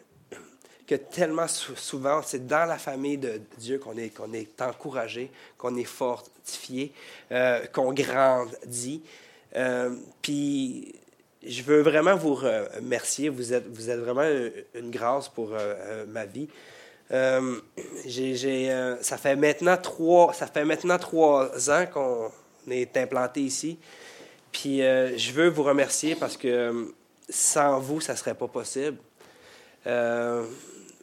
que 0.86 0.94
tellement 0.94 1.48
sou- 1.48 1.76
souvent, 1.76 2.22
c'est 2.22 2.46
dans 2.46 2.64
la 2.64 2.76
famille 2.78 3.16
de 3.18 3.40
Dieu 3.56 3.78
qu'on 3.78 3.96
est, 3.96 4.10
qu'on 4.10 4.32
est 4.32 4.60
encouragé, 4.60 5.30
qu'on 5.56 5.76
est 5.76 5.84
fortifié, 5.84 6.92
euh, 7.30 7.64
qu'on 7.66 7.92
grandit. 7.92 9.02
Euh, 9.54 9.94
puis 10.20 10.94
je 11.46 11.62
veux 11.62 11.80
vraiment 11.80 12.16
vous 12.16 12.34
remercier. 12.34 13.28
Vous 13.28 13.52
êtes, 13.52 13.66
vous 13.66 13.90
êtes 13.90 13.98
vraiment 13.98 14.28
une, 14.74 14.90
grâce 14.90 15.28
pour 15.28 15.52
euh, 15.52 15.58
euh, 15.58 16.06
ma 16.06 16.24
vie. 16.24 16.48
Euh, 17.12 17.58
ça, 19.00 19.16
fait 19.16 19.36
maintenant 19.36 19.76
trois, 19.76 20.32
ça 20.32 20.46
fait 20.46 20.64
maintenant 20.64 20.98
trois 20.98 21.70
ans 21.70 21.86
qu'on 21.92 22.30
est 22.70 22.96
implanté 22.96 23.40
ici. 23.40 23.78
Puis 24.50 24.78
je 24.78 25.32
veux 25.32 25.48
vous 25.48 25.62
remercier 25.62 26.14
parce 26.14 26.36
que 26.36 26.92
sans 27.28 27.80
vous, 27.80 28.00
ça 28.00 28.12
ne 28.12 28.18
serait 28.18 28.34
pas 28.34 28.48
possible. 28.48 28.98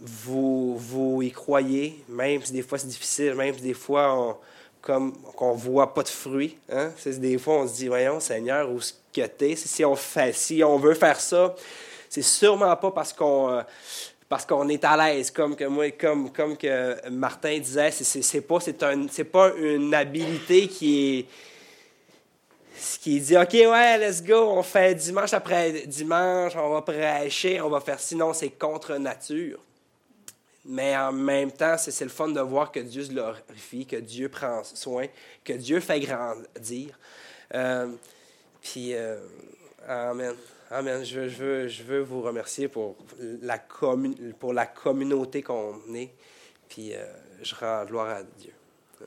Vous, 0.01 0.77
vous 0.77 1.21
y 1.21 1.31
croyez, 1.31 2.03
même 2.07 2.41
si 2.43 2.53
des 2.53 2.61
fois 2.61 2.77
c'est 2.77 2.87
difficile, 2.87 3.35
même 3.35 3.53
si 3.53 3.61
des 3.61 3.73
fois 3.73 4.15
on, 4.15 4.37
comme 4.81 5.13
qu'on 5.35 5.53
voit 5.53 5.93
pas 5.93 6.03
de 6.03 6.09
fruits. 6.09 6.57
Hein? 6.71 6.91
C'est 6.97 7.19
Des 7.19 7.37
fois 7.37 7.55
on 7.55 7.67
se 7.67 7.75
dit, 7.75 7.87
voyons 7.87 8.19
Seigneur, 8.19 8.69
où 8.71 8.77
est-ce 8.77 8.93
que 9.13 9.25
t'es? 9.27 9.55
Si 9.55 9.83
on, 9.83 9.95
fait, 9.95 10.33
si 10.33 10.63
on 10.63 10.77
veut 10.77 10.93
faire 10.93 11.19
ça, 11.19 11.55
c'est 12.09 12.21
sûrement 12.21 12.75
pas 12.75 12.91
parce 12.91 13.13
qu'on 13.13 13.51
euh, 13.51 13.61
parce 14.29 14.45
qu'on 14.45 14.69
est 14.69 14.83
à 14.83 14.95
l'aise, 14.95 15.31
comme 15.31 15.55
que 15.55 15.65
moi, 15.65 15.89
comme, 15.89 16.31
comme 16.31 16.55
que 16.55 17.09
Martin 17.09 17.57
disait, 17.57 17.89
c'est, 17.89 18.21
c'est, 18.21 18.41
pas, 18.41 18.59
un, 18.83 19.07
pas 19.23 19.51
une 19.57 19.91
habilité 19.91 20.67
qui 20.67 21.19
est 21.19 21.25
qui 23.01 23.19
dit 23.19 23.35
OK, 23.35 23.53
ouais, 23.53 23.97
let's 23.97 24.23
go, 24.23 24.51
on 24.51 24.63
fait 24.63 24.95
dimanche 24.95 25.33
après 25.33 25.71
dimanche, 25.85 26.53
on 26.55 26.69
va 26.69 26.81
prêcher, 26.81 27.59
on 27.59 27.69
va 27.69 27.81
faire 27.81 27.99
sinon 27.99 28.33
c'est 28.33 28.51
contre 28.51 28.95
nature. 28.95 29.59
Mais 30.65 30.95
en 30.97 31.11
même 31.11 31.51
temps, 31.51 31.77
c'est, 31.77 32.03
le 32.03 32.09
fun 32.09 32.29
de 32.29 32.41
voir 32.41 32.71
que 32.71 32.79
Dieu 32.79 33.03
se 33.03 33.09
glorifie, 33.09 33.85
que 33.85 33.95
Dieu 33.95 34.29
prend 34.29 34.63
soin, 34.63 35.05
que 35.43 35.53
Dieu 35.53 35.79
fait 35.79 35.99
grandir. 36.01 36.99
Euh, 37.53 37.87
puis, 38.61 38.93
euh, 38.93 39.19
Amen. 39.87 40.35
Amen. 40.69 41.03
Je 41.03 41.27
je, 41.27 41.43
veux, 41.43 41.67
je 41.67 41.83
veux 41.83 42.01
vous 42.01 42.21
remercier 42.21 42.67
pour 42.67 42.95
la, 43.41 43.57
pour 44.37 44.53
la 44.53 44.65
communauté 44.67 45.41
qu'on 45.41 45.81
est. 45.95 46.11
Puis, 46.67 46.93
euh, 46.93 47.05
je 47.41 47.55
rends 47.55 47.85
gloire 47.85 48.09
à 48.09 48.23
Dieu. 48.23 48.53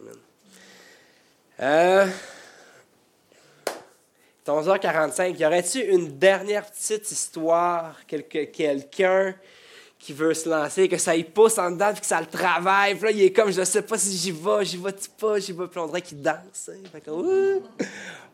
Amen. 0.00 0.16
Euh, 1.60 2.06
11h45. 4.46 5.36
Y 5.38 5.44
aurait-tu 5.44 5.78
une 5.80 6.18
dernière 6.18 6.68
petite 6.68 7.10
histoire, 7.10 8.04
quelqu'un 8.06 9.32
qui 10.02 10.12
veut 10.12 10.34
se 10.34 10.48
lancer, 10.48 10.88
que 10.88 10.98
ça 10.98 11.14
y 11.14 11.22
pousse 11.22 11.58
en 11.58 11.70
dedans, 11.70 11.92
puis 11.92 12.00
que 12.00 12.06
ça 12.06 12.20
le 12.20 12.26
travaille, 12.26 12.96
puis 12.96 13.04
là, 13.04 13.10
il 13.12 13.22
est 13.22 13.32
comme, 13.32 13.52
je 13.52 13.62
sais 13.62 13.82
pas 13.82 13.96
si 13.96 14.16
j'y 14.16 14.32
vais, 14.32 14.64
j'y 14.64 14.76
vais-tu 14.76 15.08
pas, 15.10 15.38
j'y 15.38 15.52
vais, 15.52 15.68
puis 15.68 15.78
on 15.78 15.86
dirait 15.86 16.02
qu'il 16.02 16.20
danse. 16.20 16.70
hein. 16.70 16.88
Fait 16.90 17.00
que, 17.00 17.10
ouh. 17.10 17.62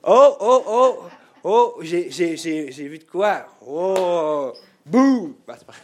Oh, 0.02 0.36
oh, 0.40 0.62
oh, 0.66 0.98
oh, 1.44 1.78
j'ai, 1.82 2.10
j'ai, 2.10 2.88
vu 2.88 2.98
de 2.98 3.04
quoi? 3.04 3.46
Oh, 3.66 4.54
bouh! 4.86 5.36
Ben, 5.46 5.56
c'est 5.58 5.66
pas- 5.66 5.74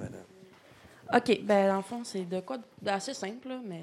madame. 0.00 0.24
OK, 1.14 1.40
ben 1.42 1.68
dans 1.68 1.76
le 1.76 1.82
fond, 1.82 2.04
c'est 2.04 2.24
de 2.24 2.40
quoi 2.40 2.56
d'assez 2.80 3.12
simple, 3.12 3.48
là, 3.48 3.60
mais 3.62 3.82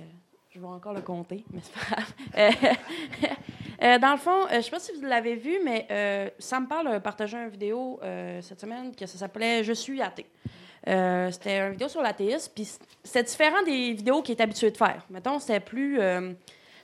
je 0.49 0.59
vais 0.59 0.65
encore 0.65 0.93
le 0.93 1.01
compter, 1.01 1.43
mais 1.51 1.61
c'est 1.61 1.73
pas 1.73 1.95
grave. 1.95 3.37
Euh, 3.83 3.99
dans 3.99 4.11
le 4.11 4.17
fond, 4.17 4.45
euh, 4.45 4.55
je 4.55 4.61
sais 4.61 4.71
pas 4.71 4.79
si 4.79 4.91
vous 4.93 5.05
l'avez 5.05 5.35
vu, 5.35 5.59
mais 5.63 5.87
euh, 5.91 6.29
Sam 6.39 6.67
Parle 6.67 6.87
a 6.87 6.99
partagé 6.99 7.37
une 7.37 7.49
vidéo 7.49 7.99
euh, 8.03 8.41
cette 8.41 8.59
semaine 8.59 8.95
que 8.95 9.05
ça 9.05 9.17
s'appelait 9.17 9.63
Je 9.63 9.73
suis 9.73 10.01
athée. 10.01 10.25
C'était 10.85 11.59
une 11.59 11.71
vidéo 11.71 11.89
sur 11.89 12.01
l'athéisme, 12.01 12.51
puis 12.55 12.67
c'était 13.03 13.23
différent 13.23 13.61
des 13.65 13.91
vidéos 13.91 14.21
qu'il 14.21 14.35
est 14.35 14.41
habitué 14.41 14.71
de 14.71 14.77
faire. 14.77 15.05
Mettons, 15.09 15.37
c'était 15.37 15.59
plus. 15.59 15.97
tu 15.97 16.35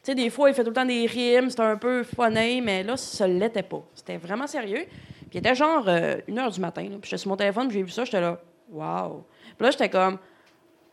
sais, 0.01 0.13
des 0.13 0.29
fois, 0.29 0.49
il 0.49 0.53
fait 0.53 0.63
tout 0.63 0.71
le 0.71 0.75
temps 0.75 0.85
des 0.85 1.05
rimes, 1.05 1.49
c'était 1.49 1.63
un 1.63 1.77
peu 1.77 2.03
funny, 2.03 2.59
mais 2.59 2.83
là, 2.83 2.97
ça 2.97 3.29
ne 3.29 3.39
l'était 3.39 3.63
pas. 3.63 3.81
C'était 3.95 4.17
vraiment 4.17 4.45
sérieux. 4.45 4.85
Puis 5.33 5.39
il 5.39 5.47
était 5.47 5.55
genre 5.55 5.85
euh, 5.87 6.17
une 6.27 6.37
heure 6.37 6.51
du 6.51 6.59
matin, 6.59 6.83
puis 6.83 6.99
j'étais 7.09 7.17
sur 7.17 7.29
mon 7.29 7.35
téléphone, 7.35 7.71
j'ai 7.71 7.81
vu 7.81 7.89
ça, 7.89 8.05
j'étais 8.05 8.21
là, 8.21 8.39
wow. 8.69 9.25
Puis 9.57 9.65
là, 9.65 9.71
j'étais 9.71 9.89
comme, 9.89 10.19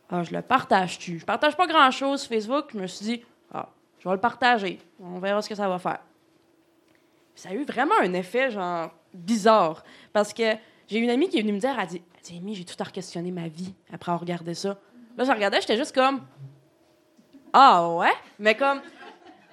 ah, 0.09 0.23
je 0.23 0.33
le 0.33 0.41
partage-tu? 0.41 1.19
Je 1.19 1.25
partage 1.25 1.55
pas 1.55 1.67
grand-chose 1.67 2.21
sur 2.21 2.29
Facebook. 2.29 2.71
Je 2.73 2.79
me 2.79 2.87
suis 2.87 3.05
dit, 3.05 3.25
je 4.01 4.09
vais 4.09 4.15
le 4.15 4.19
partager. 4.19 4.79
On 4.99 5.19
verra 5.19 5.41
ce 5.41 5.49
que 5.49 5.55
ça 5.55 5.69
va 5.69 5.77
faire. 5.77 5.99
Ça 7.35 7.49
a 7.49 7.53
eu 7.53 7.63
vraiment 7.63 7.95
un 8.01 8.13
effet, 8.13 8.49
genre, 8.49 8.89
bizarre. 9.13 9.83
Parce 10.11 10.33
que 10.33 10.55
j'ai 10.87 10.97
une 10.97 11.09
amie 11.09 11.29
qui 11.29 11.37
est 11.37 11.41
venue 11.41 11.53
me 11.53 11.59
dire, 11.59 11.77
elle 11.79 11.87
dit, 11.87 12.01
elle 12.29 12.41
dit 12.41 12.55
j'ai 12.55 12.65
tout 12.65 12.81
à 12.81 12.85
questionner 12.85 13.31
ma 13.31 13.47
vie 13.47 13.73
après 13.93 14.11
avoir 14.11 14.21
regardé 14.21 14.55
ça. 14.55 14.77
Là, 15.17 15.23
je 15.23 15.31
regardais, 15.31 15.61
j'étais 15.61 15.77
juste 15.77 15.93
comme, 15.93 16.21
ah 17.53 17.89
ouais? 17.89 18.13
Mais 18.39 18.55
comme, 18.55 18.81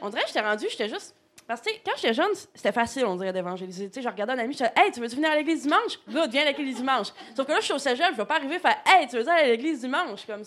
on 0.00 0.08
dirait 0.08 0.22
que 0.22 0.28
j'étais 0.28 0.40
rendue, 0.40 0.66
j'étais 0.70 0.88
juste. 0.88 1.14
Parce 1.46 1.60
que, 1.60 1.70
quand 1.84 1.92
j'étais 1.96 2.14
jeune, 2.14 2.30
c'était 2.54 2.72
facile, 2.72 3.04
on 3.04 3.16
dirait, 3.16 3.32
d'évangéliser. 3.32 3.88
Tu 3.88 3.94
sais, 3.94 4.02
je 4.02 4.08
regardais 4.08 4.32
un 4.32 4.38
ami, 4.38 4.52
je 4.54 4.58
disais, 4.58 4.72
hey, 4.76 4.90
tu 4.92 5.00
veux-tu 5.00 5.16
venir 5.16 5.30
à 5.30 5.36
l'église 5.36 5.62
dimanche? 5.62 5.98
Good, 6.08 6.30
viens 6.30 6.42
à 6.42 6.46
l'église 6.46 6.76
dimanche. 6.76 7.08
Sauf 7.34 7.46
que 7.46 7.52
là, 7.52 7.60
je 7.60 7.64
suis 7.64 7.74
au 7.74 7.78
cégep, 7.78 8.12
je 8.12 8.16
vais 8.16 8.24
pas 8.24 8.36
arriver 8.36 8.56
à 8.56 8.60
faire, 8.60 8.76
hey, 8.86 9.08
tu 9.08 9.16
veux 9.16 9.28
aller 9.28 9.42
à 9.42 9.46
l'église 9.46 9.80
dimanche? 9.80 10.24
Comme, 10.26 10.44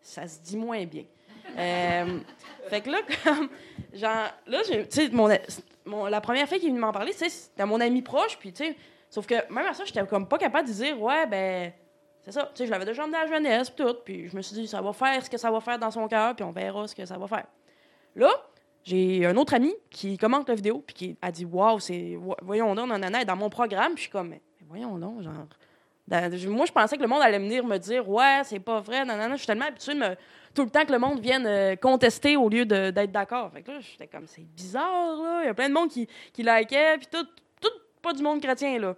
ça 0.00 0.26
se 0.26 0.40
dit 0.40 0.56
moins 0.56 0.84
bien. 0.84 1.04
Euh, 1.56 2.18
fait 2.68 2.80
que 2.80 2.90
là, 2.90 2.98
comme, 3.24 3.48
genre, 3.92 4.28
là, 4.46 4.58
tu 4.64 4.84
sais, 4.90 5.08
mon, 5.10 5.28
mon- 5.84 6.06
la 6.06 6.20
première 6.20 6.48
fille 6.48 6.58
qui 6.60 6.66
est 6.66 6.70
venue 6.70 6.80
m'en 6.80 6.92
parler, 6.92 7.12
tu 7.12 7.18
sais, 7.18 7.28
c'était 7.28 7.64
mon 7.66 7.80
ami 7.80 8.02
proche, 8.02 8.36
puis, 8.38 8.52
tu 8.52 8.64
sais, 8.64 8.76
sauf 9.10 9.26
que 9.26 9.34
même 9.52 9.66
à 9.66 9.74
ça, 9.74 9.84
j'étais 9.84 10.04
comme 10.06 10.28
pas 10.28 10.38
capable 10.38 10.68
de 10.68 10.72
dire, 10.72 11.00
ouais, 11.00 11.26
ben, 11.26 11.72
c'est 12.22 12.32
ça, 12.32 12.42
tu 12.54 12.58
sais, 12.58 12.66
je 12.66 12.70
l'avais 12.70 12.84
déjà 12.84 13.04
emmené 13.04 13.18
à 13.18 13.24
la 13.24 13.30
jeunesse, 13.32 13.70
puis 13.70 13.84
tout, 13.84 13.94
puis 14.04 14.28
je 14.28 14.36
me 14.36 14.42
suis 14.42 14.54
dit, 14.56 14.66
ça 14.66 14.80
va 14.80 14.92
faire 14.92 15.24
ce 15.24 15.30
que 15.30 15.38
ça 15.38 15.50
va 15.50 15.60
faire 15.60 15.78
dans 15.78 15.90
son 15.90 16.08
cœur, 16.08 16.34
puis 16.34 16.44
on 16.44 16.50
verra 16.50 16.86
ce 16.88 16.94
que 16.94 17.06
ça 17.06 17.16
va 17.16 17.26
faire. 17.26 17.46
Là, 18.14 18.30
j'ai 18.82 19.26
un 19.26 19.36
autre 19.36 19.54
ami 19.54 19.74
qui 19.90 20.16
commente 20.18 20.48
la 20.48 20.54
vidéo, 20.54 20.82
puis 20.86 20.94
qui 20.94 21.16
a 21.22 21.30
dit, 21.32 21.44
waouh, 21.44 21.78
c'est, 21.80 22.16
vo- 22.16 22.36
voyons 22.42 22.74
donc, 22.74 22.88
nanana, 22.88 23.24
dans 23.24 23.36
mon 23.36 23.48
programme, 23.50 23.92
je 23.96 24.02
suis 24.02 24.10
comme, 24.10 24.28
mais, 24.30 24.40
voyons 24.68 24.98
donc, 24.98 25.22
genre. 25.22 25.32
moi, 26.48 26.66
je 26.66 26.72
pensais 26.72 26.96
que 26.96 27.02
le 27.02 27.08
monde 27.08 27.22
allait 27.22 27.38
venir 27.38 27.64
me 27.64 27.78
dire, 27.78 28.08
ouais, 28.08 28.42
c'est 28.44 28.60
pas 28.60 28.80
vrai, 28.80 29.04
nanana, 29.04 29.34
je 29.34 29.38
suis 29.38 29.46
tellement 29.46 29.66
habituée 29.66 29.94
de 29.94 29.98
me 30.00 30.16
tout 30.56 30.64
le 30.64 30.70
temps 30.70 30.84
que 30.84 30.90
le 30.92 30.98
monde 30.98 31.20
vienne 31.20 31.46
euh, 31.46 31.76
contester 31.76 32.36
au 32.36 32.48
lieu 32.48 32.64
d'être 32.66 33.12
d'accord. 33.12 33.52
Fait 33.52 33.62
que 33.62 33.70
là, 33.70 33.78
j'étais 33.80 34.06
comme, 34.08 34.26
c'est 34.26 34.42
bizarre, 34.42 35.16
là. 35.22 35.40
Il 35.42 35.46
y 35.46 35.48
a 35.48 35.54
plein 35.54 35.68
de 35.68 35.74
monde 35.74 35.88
qui, 35.90 36.08
qui 36.32 36.42
likait, 36.42 36.96
puis 36.98 37.06
tout, 37.10 37.24
tout, 37.60 37.70
pas 38.02 38.12
du 38.12 38.22
monde 38.22 38.40
chrétien, 38.42 38.78
là. 38.80 38.96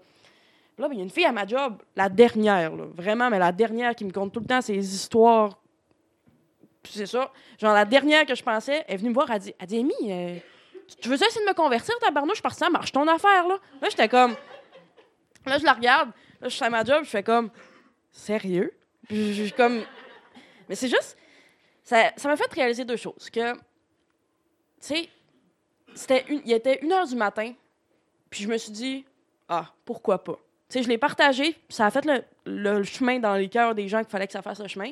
Là, 0.78 0.88
ben, 0.88 0.92
il 0.94 0.98
y 0.98 1.00
a 1.00 1.04
une 1.04 1.10
fille 1.10 1.24
à 1.26 1.32
ma 1.32 1.44
job, 1.46 1.82
la 1.96 2.08
dernière, 2.08 2.74
là, 2.74 2.84
vraiment, 2.94 3.28
mais 3.28 3.38
la 3.40 3.50
dernière 3.52 3.94
qui 3.96 4.04
me 4.04 4.12
compte 4.12 4.32
tout 4.32 4.40
le 4.40 4.46
temps 4.46 4.60
ses 4.62 4.76
histoires. 4.76 5.58
C'est 6.84 7.06
ça. 7.06 7.30
Genre, 7.60 7.74
la 7.74 7.84
dernière 7.84 8.24
que 8.24 8.34
je 8.34 8.42
pensais, 8.42 8.84
elle 8.86 8.94
est 8.94 8.96
venue 8.98 9.10
me 9.10 9.14
voir, 9.14 9.30
elle 9.30 9.40
dit, 9.40 9.54
elle 9.58 9.66
dit 9.66 9.78
Amy, 9.80 9.92
euh, 10.04 10.36
tu- 11.00 11.08
veux 11.08 11.16
essayer 11.16 11.44
de 11.44 11.48
me 11.50 11.54
convertir, 11.54 11.94
tabarnouche? 11.98 12.36
Suis 12.36 12.42
partie, 12.42 12.58
ça 12.60 12.70
marche 12.70 12.92
ton 12.92 13.06
affaire, 13.08 13.46
là? 13.48 13.58
Là, 13.82 13.88
j'étais 13.90 14.08
comme. 14.08 14.34
Là, 15.44 15.58
je 15.58 15.64
la 15.64 15.72
regarde, 15.72 16.10
là, 16.40 16.48
je 16.48 16.54
suis 16.54 16.64
à 16.64 16.70
ma 16.70 16.84
job, 16.84 17.02
je 17.04 17.10
fais 17.10 17.22
comme, 17.24 17.50
sérieux? 18.12 18.72
Puis 19.08 19.34
je 19.34 19.52
comme. 19.54 19.82
Mais 20.68 20.74
c'est 20.76 20.88
juste 20.88 21.16
ça 21.88 22.28
m'a 22.28 22.36
fait 22.36 22.52
réaliser 22.52 22.84
deux 22.84 22.96
choses. 22.96 23.30
Que, 23.30 23.54
tu 23.54 23.60
sais, 24.80 25.08
il 26.28 26.52
était 26.52 26.80
une 26.82 26.92
heure 26.92 27.06
du 27.06 27.16
matin, 27.16 27.52
puis 28.28 28.42
je 28.42 28.48
me 28.48 28.58
suis 28.58 28.72
dit, 28.72 29.04
ah, 29.48 29.72
pourquoi 29.84 30.22
pas? 30.22 30.38
Tu 30.68 30.74
sais, 30.74 30.82
je 30.82 30.88
l'ai 30.88 30.98
partagé, 30.98 31.56
ça 31.70 31.86
a 31.86 31.90
fait 31.90 32.06
le, 32.44 32.82
chemin 32.82 33.18
dans 33.18 33.34
les 33.34 33.48
cœurs 33.48 33.74
des 33.74 33.88
gens 33.88 34.00
qu'il 34.00 34.10
fallait 34.10 34.26
que 34.26 34.34
ça 34.34 34.42
fasse 34.42 34.60
le 34.60 34.68
chemin. 34.68 34.90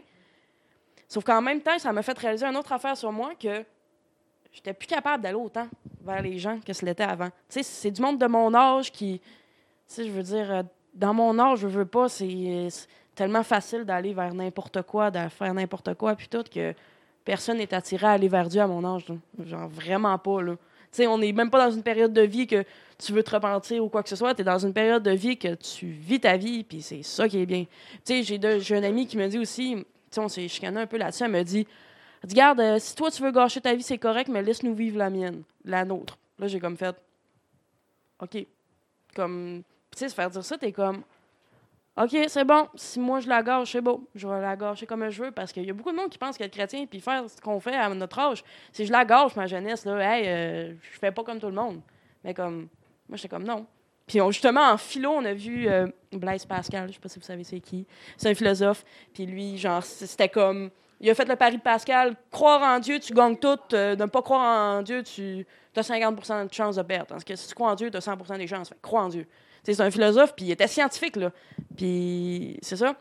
Sauf 1.07 1.23
qu'en 1.23 1.43
même 1.43 1.61
temps, 1.61 1.79
ça 1.79 1.93
m'a 1.93 2.03
fait 2.03 2.19
réaliser 2.19 2.47
une 2.47 2.57
autre 2.57 2.73
affaire 2.73 2.97
sur 2.97 3.13
moi 3.13 3.35
que 3.35 3.63
j'étais 4.51 4.73
plus 4.73 4.87
capable 4.87 5.23
d'aller 5.23 5.37
autant 5.37 5.69
vers 6.03 6.23
les 6.23 6.39
gens 6.39 6.59
que 6.61 6.73
ce 6.73 6.85
l'était 6.87 7.05
avant. 7.05 7.29
Tu 7.29 7.35
sais, 7.51 7.63
c'est 7.63 7.91
du 7.91 8.01
monde 8.01 8.19
de 8.19 8.27
mon 8.27 8.55
âge 8.55 8.91
qui, 8.91 9.21
tu 9.21 9.27
sais, 9.87 10.07
je 10.07 10.11
veux 10.11 10.23
dire, 10.23 10.51
euh, 10.51 10.63
dans 10.95 11.13
mon 11.13 11.39
âge, 11.39 11.59
je 11.59 11.69
veux 11.69 11.85
pas, 11.85 12.09
c'est 12.09 12.69
tellement 13.17 13.43
facile 13.43 13.85
d'aller 13.85 14.13
vers 14.13 14.33
n'importe 14.35 14.83
quoi, 14.83 15.11
de 15.11 15.29
faire 15.29 15.53
n'importe 15.53 15.95
quoi, 15.95 16.15
puis 16.15 16.29
tout, 16.29 16.45
que 16.45 16.75
personne 17.25 17.59
n'est 17.59 17.75
attiré 17.75 18.07
à 18.07 18.11
aller 18.13 18.29
vers 18.29 18.49
Dieu 18.49 18.61
à 18.61 18.69
mon 18.69 18.85
âge. 18.85 19.07
Genre, 19.45 19.69
vraiment 19.69 20.17
pas, 20.19 20.43
là. 20.43 20.53
Tu 20.93 21.03
sais, 21.03 21.07
on 21.09 21.19
n'est 21.19 21.33
même 21.33 21.51
pas 21.51 21.67
dans 21.67 21.75
une 21.75 21.83
période 21.83 22.13
de 22.13 22.23
vie 22.23 22.47
que 22.47 22.65
tu 22.97 23.13
veux 23.13 23.25
te 23.25 23.31
repentir 23.33 23.85
ou 23.85 23.89
quoi 23.89 24.03
que 24.03 24.09
ce 24.09 24.17
soit. 24.17 24.35
Tu 24.35 24.43
es 24.43 24.45
dans 24.45 24.59
une 24.59 24.73
période 24.73 25.03
de 25.03 25.11
vie 25.11 25.37
que 25.37 25.55
tu 25.55 25.87
vis 25.87 26.21
ta 26.21 26.37
vie, 26.37 26.63
puis 26.63 26.81
c'est 26.81 27.03
ça 27.03 27.29
qui 27.29 27.39
est 27.41 27.47
bien. 27.47 27.67
Tu 28.05 28.23
sais, 28.23 28.39
j'ai 28.61 28.77
un 28.77 28.83
ami 28.85 29.07
qui 29.07 29.17
me 29.17 29.27
dit 29.27 29.39
aussi, 29.39 29.75
tu 29.75 29.85
sais, 30.11 30.21
on 30.21 30.29
s'est 30.29 30.47
chicané 30.47 30.81
un 30.81 30.87
peu 30.87 30.97
là-dessus, 30.97 31.25
elle 31.25 31.33
me 31.33 31.43
dit, 31.43 31.67
Regarde, 32.29 32.61
euh, 32.61 32.79
si 32.79 32.95
toi 32.95 33.11
tu 33.11 33.23
veux 33.23 33.31
gâcher 33.31 33.61
ta 33.61 33.75
vie, 33.75 33.83
c'est 33.83 33.99
correct, 33.99 34.29
mais 34.29 34.43
laisse-nous 34.43 34.75
vivre 34.75 34.99
la 34.99 35.11
mienne, 35.11 35.43
la 35.65 35.85
nôtre. 35.85 36.19
Là, 36.39 36.49
j'ai 36.49 36.59
comme 36.59 36.77
fait, 36.77 36.97
OK. 38.21 38.47
Comme, 39.15 39.63
tu 39.91 39.99
sais, 39.99 40.09
se 40.09 40.15
faire 40.15 40.31
dire 40.31 40.45
ça, 40.45 40.59
t'es 40.59 40.73
comme, 40.73 41.03
OK, 41.97 42.15
c'est 42.29 42.45
bon. 42.45 42.69
Si 42.75 43.01
moi 43.01 43.21
je 43.21 43.29
la 43.29 43.43
gâche, 43.43 43.73
c'est 43.73 43.81
beau. 43.81 44.07
Je 44.15 44.29
vais 44.29 44.41
la 44.41 44.55
gâcher 44.55 44.87
comme 44.87 45.09
je 45.09 45.25
veux 45.25 45.31
parce 45.31 45.53
qu'il 45.53 45.65
y 45.65 45.71
a 45.71 45.73
beaucoup 45.73 45.93
de 45.93 45.97
monde 45.97 46.11
qui 46.11 46.19
pense 46.19 46.37
qu'être 46.37 46.53
chrétien 46.53 46.85
puis 46.85 47.01
faire 47.01 47.25
ce 47.29 47.41
qu'on 47.41 47.59
fait 47.59 47.75
à 47.75 47.89
notre 47.89 48.19
âge, 48.19 48.45
si 48.73 48.85
je 48.85 48.93
la 48.93 49.05
gâche 49.05 49.35
ma 49.35 49.47
jeunesse, 49.47 49.87
là, 49.87 49.99
hey, 49.99 50.29
euh, 50.29 50.75
je 50.81 50.99
fais 50.99 51.11
pas 51.11 51.25
comme 51.25 51.41
tout 51.41 51.47
le 51.47 51.55
monde. 51.55 51.81
Mais 52.23 52.35
comme, 52.35 52.69
moi, 53.09 53.17
j'étais 53.17 53.29
comme 53.29 53.45
non. 53.45 53.67
Puis 54.07 54.21
justement, 54.29 54.71
en 54.71 54.77
philo, 54.77 55.11
on 55.11 55.25
a 55.25 55.33
vu 55.33 55.69
euh, 55.69 55.87
Blaise 56.13 56.45
Pascal, 56.45 56.89
je 56.89 56.95
sais 56.95 57.01
pas 57.01 57.09
si 57.09 57.19
vous 57.19 57.25
savez 57.25 57.45
c'est 57.45 57.61
qui. 57.61 57.87
C'est 58.17 58.31
un 58.31 58.35
philosophe. 58.35 58.85
Puis 59.13 59.27
lui, 59.27 59.57
genre, 59.59 59.83
c'était 59.83 60.29
comme. 60.29 60.71
Il 61.01 61.11
a 61.11 61.15
fait 61.15 61.29
le 61.29 61.37
pari 61.37 61.57
de 61.57 61.63
Pascal 61.63 62.15
croire 62.31 62.63
en 62.63 62.79
Dieu, 62.79 62.99
tu 63.01 63.13
gagnes 63.13 63.37
tout. 63.37 63.59
euh, 63.73 63.97
ne 63.97 64.07
pas 64.07 64.23
croire 64.23 64.79
en 64.79 64.83
Dieu, 64.83 65.03
tu 65.03 65.47
as 65.75 65.81
50% 65.81 66.49
de 66.49 66.55
chances 66.55 66.77
de 66.77 66.83
perdre. 66.83 67.07
Parce 67.07 67.25
que 67.25 67.35
si 67.37 67.49
tu 67.49 67.55
crois 67.55 67.73
en 67.73 67.75
Dieu, 67.75 67.91
tu 67.91 67.97
as 67.97 68.01
100% 68.01 68.39
des 68.39 68.47
chances. 68.47 68.69
Fait 68.69 68.79
crois 68.81 69.03
en 69.03 69.09
Dieu. 69.09 69.27
C'est 69.75 69.83
un 69.83 69.91
philosophe, 69.91 70.35
puis 70.37 70.47
il 70.47 70.51
était 70.53 70.69
scientifique, 70.69 71.17
là. 71.17 71.33
Puis 71.77 72.59
c'est 72.63 72.77
ça. 72.77 72.95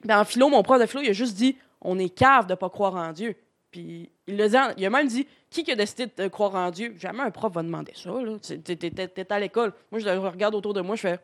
Puis 0.00 0.12
en 0.12 0.24
philo, 0.24 0.48
mon 0.48 0.62
prof 0.62 0.80
de 0.80 0.86
philo, 0.86 1.02
il 1.02 1.10
a 1.10 1.12
juste 1.12 1.36
dit 1.36 1.56
on 1.80 1.98
est 1.98 2.08
cave 2.08 2.46
de 2.46 2.54
pas 2.54 2.68
croire 2.68 2.96
en 2.96 3.12
Dieu. 3.12 3.36
Puis 3.70 4.10
il, 4.26 4.36
l'a 4.36 4.48
dit 4.48 4.56
il 4.76 4.86
a 4.86 4.90
même 4.90 5.06
dit 5.06 5.26
qui 5.50 5.70
a 5.70 5.74
décidé 5.74 6.06
de 6.06 6.28
croire 6.28 6.54
en 6.54 6.70
Dieu? 6.70 6.94
Jamais 6.98 7.22
un 7.22 7.30
prof 7.30 7.52
va 7.52 7.62
demander 7.62 7.92
ça. 7.94 8.10
là. 8.10 8.36
T'es 8.40 9.32
à 9.32 9.40
l'école. 9.40 9.72
Moi, 9.90 10.00
je 10.00 10.06
le 10.06 10.18
regarde 10.18 10.54
autour 10.54 10.74
de 10.74 10.80
moi, 10.80 10.96
je 10.96 11.02
fais. 11.02 11.20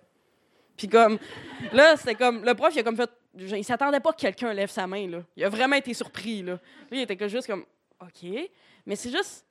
Puis 0.77 0.89
comme. 0.89 1.19
Là, 1.73 1.97
c'était 1.97 2.15
comme. 2.15 2.45
Le 2.45 2.55
prof, 2.55 2.75
il 2.75 2.81
a 2.81 2.83
comme 2.83 2.97
fait. 2.97 3.11
Il 3.39 3.65
s'attendait 3.65 4.01
pas 4.01 4.13
que 4.13 4.21
quelqu'un 4.21 4.53
lève 4.53 4.71
sa 4.71 4.87
main, 4.87 5.09
là. 5.09 5.19
Il 5.37 5.45
a 5.45 5.49
vraiment 5.49 5.77
été 5.77 5.93
surpris, 5.95 6.43
là. 6.43 6.59
Lui, 6.91 7.01
il 7.01 7.03
était 7.03 7.29
juste 7.29 7.47
comme. 7.47 7.65
OK. 8.01 8.29
Mais 8.85 8.97
c'est 8.97 9.11
juste. 9.11 9.45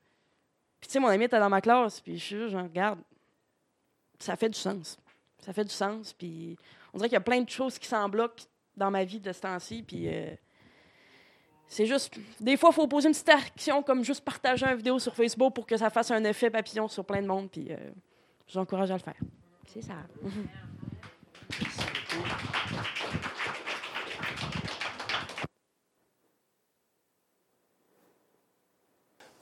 Puis 0.80 0.88
tu 0.88 0.94
sais, 0.94 1.00
mon 1.00 1.08
ami 1.08 1.26
était 1.26 1.40
dans 1.40 1.50
ma 1.50 1.62
classe, 1.62 2.00
puis 2.00 2.18
je 2.18 2.24
suis 2.24 2.50
genre, 2.50 2.64
regarde. 2.64 3.00
Ça 4.20 4.36
fait 4.36 4.50
du 4.50 4.58
sens. 4.58 4.98
Ça 5.46 5.54
fait 5.54 5.64
du 5.64 5.74
sens, 5.74 6.12
puis 6.12 6.58
on 6.92 6.98
dirait 6.98 7.10
qu'il 7.10 7.16
y 7.16 7.18
a 7.18 7.22
plein 7.22 7.42
de 7.42 7.50
choses 7.50 7.78
qui 7.78 7.88
s'en 7.88 8.10
bloquent 8.10 8.44
dans 8.76 8.90
ma 8.90 9.04
vie 9.04 9.20
de 9.20 9.32
ce 9.32 9.42
temps-ci, 9.42 9.84
puis. 9.84 10.08
euh, 10.08 10.34
c'est 11.68 11.86
juste. 11.86 12.14
Des 12.40 12.58
fois, 12.58 12.70
il 12.72 12.76
faut 12.76 12.88
poser 12.88 13.08
une 13.08 13.14
petite 13.14 13.30
action 13.30 13.82
comme 13.82 14.04
juste 14.04 14.24
partager 14.24 14.66
une 14.66 14.78
vidéo 14.78 15.00
sur 15.00 15.16
Facebook 15.16 15.54
pour 15.54 15.66
que 15.66 15.78
ça 15.78 15.90
fasse 15.90 16.12
un 16.12 16.24
effet 16.24 16.50
papillon 16.50 16.88
sur 16.88 17.04
plein 17.04 17.22
de 17.22 17.28
monde. 17.28 17.50
Puis 17.50 17.72
euh, 17.72 17.78
je 18.48 18.54
vous 18.54 18.60
encourage 18.60 18.92
à 18.92 18.94
le 18.94 19.00
faire. 19.00 19.16
C'est 19.68 19.82
ça. 19.82 19.94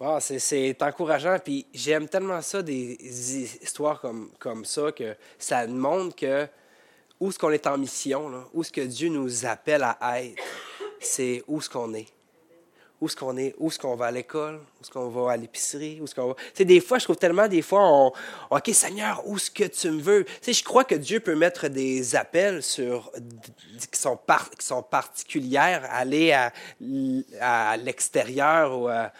Wow, 0.04 0.20
c'est- 0.20 0.84
encourageant. 0.84 1.38
Puis 1.42 1.66
j'aime 1.74 2.10
tellement 2.10 2.42
ça, 2.42 2.62
des 2.62 2.98
hi- 3.00 3.50
histoires 3.62 4.02
comme, 4.02 4.32
comme 4.38 4.66
ça, 4.66 4.92
que 4.92 5.16
ça 5.40 5.66
montre 5.66 6.14
que 6.18 6.46
où 7.22 7.30
est-ce 7.30 7.40
qu'on 7.40 7.52
est 7.52 7.66
en 7.68 7.78
mission, 7.78 8.28
là, 8.28 8.44
où 8.54 8.62
est-ce 8.62 8.72
que 8.74 8.82
Dieu 8.82 9.08
nous 9.08 9.46
appelle 9.46 9.82
à 10.02 10.22
être, 10.22 10.36
c'est 11.00 11.42
où 11.48 11.60
est-ce 11.60 11.70
qu'on 11.70 11.94
est? 11.94 12.08
où 13.02 13.08
est-ce 13.08 13.18
qu'on 13.18 13.36
est, 13.36 13.54
où 13.58 13.68
est-ce 13.68 13.78
qu'on 13.80 13.96
va 13.98 14.06
à 14.06 14.12
l'école, 14.12 14.56
où 14.56 14.82
est-ce 14.82 14.90
qu'on 14.90 15.10
va 15.10 15.34
à 15.34 15.36
l'épicerie, 15.38 16.00
où 16.00 16.06
est-ce 16.06 16.16
qu'on 16.16 16.28
va? 16.28 16.36
Tu 16.56 16.64
des 16.64 16.80
fois, 16.80 17.00
je 17.00 17.04
trouve 17.04 17.18
tellement, 17.18 17.50
des 17.50 17.62
fois, 17.62 17.82
on, 17.86 18.14
OK, 18.50 18.70
Seigneur, 18.74 19.22
où 19.28 19.36
est-ce 19.36 19.52
que 19.52 19.66
tu 19.66 19.90
me 19.92 20.02
veux? 20.02 20.26
Je 20.46 20.64
crois 20.64 20.86
que 20.86 20.96
Dieu 20.96 21.20
peut 21.20 21.36
mettre 21.36 21.68
des 21.68 22.16
appels 22.16 22.64
sur, 22.64 23.12
qui 23.92 24.00
sont, 24.00 24.16
par, 24.16 24.50
qui 24.52 24.66
sont 24.66 24.82
particulières, 24.84 25.86
aller 25.92 26.32
à, 26.32 26.54
à 27.42 27.76
l'extérieur 27.78 28.80
ou 28.80 28.88
à- 28.88 29.12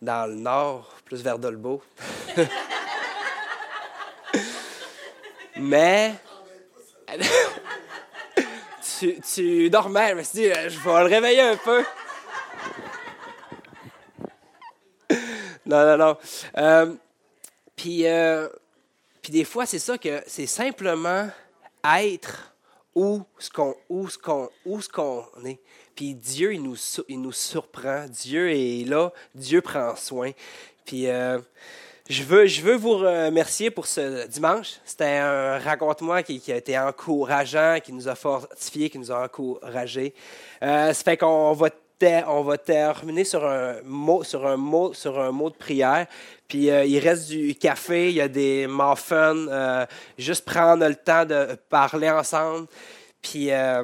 dans 0.00 0.28
le 0.28 0.34
nord, 0.34 0.96
plus 1.04 1.22
vers 1.22 1.38
Dolbeau. 1.38 1.82
Mais 5.56 6.14
tu, 8.98 9.20
tu 9.20 9.70
dormais, 9.70 10.10
je 10.10 10.14
me 10.14 10.22
suis 10.22 10.50
euh, 10.50 10.68
je 10.68 10.78
vais 10.78 11.00
le 11.00 11.06
réveiller 11.06 11.40
un 11.40 11.56
peu. 11.56 11.84
non, 15.66 15.84
non, 15.84 15.96
non. 15.96 16.16
Euh, 16.58 16.94
puis, 17.74 18.06
euh, 18.06 18.48
puis 19.22 19.32
des 19.32 19.44
fois, 19.44 19.66
c'est 19.66 19.78
ça 19.78 19.98
que 19.98 20.22
c'est 20.26 20.46
simplement 20.46 21.28
être 21.98 22.52
où 22.94 23.22
ce 23.38 23.50
qu'on 23.50 23.74
où 23.88 24.08
ce 24.08 24.18
où 24.64 24.80
ce 24.80 24.88
qu'on 24.88 25.24
est. 25.44 25.60
Puis 25.98 26.14
Dieu, 26.14 26.54
il 26.54 26.62
nous, 26.62 26.76
il 27.08 27.20
nous 27.20 27.32
surprend. 27.32 28.06
Dieu 28.08 28.52
est 28.52 28.88
là. 28.88 29.10
Dieu 29.34 29.60
prend 29.60 29.96
soin. 29.96 30.30
Puis 30.84 31.08
euh, 31.08 31.40
je 32.08 32.22
veux, 32.22 32.46
je 32.46 32.62
veux 32.62 32.76
vous 32.76 32.98
remercier 32.98 33.72
pour 33.72 33.88
ce 33.88 34.24
dimanche. 34.28 34.74
C'était 34.84 35.16
un 35.16 35.58
raconte-moi 35.58 36.22
qui, 36.22 36.40
a 36.52 36.54
été 36.54 36.78
encourageant, 36.78 37.78
qui 37.82 37.92
nous 37.92 38.06
a 38.06 38.14
fortifiés, 38.14 38.90
qui 38.90 39.00
nous 39.00 39.10
a 39.10 39.24
encouragés. 39.24 40.14
Euh, 40.62 40.92
ça 40.92 41.02
fait 41.02 41.16
qu'on 41.16 41.52
va, 41.54 41.68
on 42.28 42.42
va 42.42 42.58
terminer 42.58 43.24
sur 43.24 43.44
un 43.44 43.82
mot, 43.82 44.22
sur 44.22 44.46
un 44.46 44.56
mot, 44.56 44.94
sur 44.94 45.18
un 45.18 45.32
mot 45.32 45.50
de 45.50 45.56
prière. 45.56 46.06
Puis 46.46 46.70
euh, 46.70 46.84
il 46.84 47.00
reste 47.00 47.28
du 47.28 47.56
café, 47.56 48.10
il 48.10 48.14
y 48.14 48.20
a 48.20 48.28
des 48.28 48.68
muffins. 48.68 49.34
euh, 49.48 49.84
juste 50.16 50.44
prendre 50.44 50.86
le 50.86 50.94
temps 50.94 51.24
de 51.24 51.58
parler 51.68 52.08
ensemble. 52.08 52.68
Puis 53.20 53.50
euh, 53.50 53.82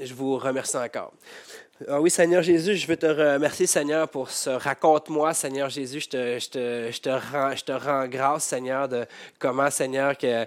je 0.00 0.14
vous 0.14 0.36
remercie 0.38 0.76
encore. 0.76 1.12
Ah 1.88 2.00
oui, 2.00 2.08
Seigneur 2.08 2.40
Jésus, 2.40 2.76
je 2.76 2.86
veux 2.86 2.96
te 2.96 3.06
remercier, 3.06 3.66
Seigneur, 3.66 4.08
pour 4.08 4.30
ce 4.30 4.48
raconte-moi, 4.50 5.34
Seigneur 5.34 5.68
Jésus. 5.68 6.00
Je 6.00 6.08
te, 6.08 6.38
je, 6.38 6.48
te, 6.48 6.92
je, 6.92 7.00
te 7.00 7.08
rends, 7.10 7.56
je 7.56 7.64
te 7.64 7.72
rends 7.72 8.06
grâce, 8.06 8.44
Seigneur, 8.44 8.88
de 8.88 9.04
comment, 9.40 9.68
Seigneur, 9.70 10.16
que, 10.16 10.44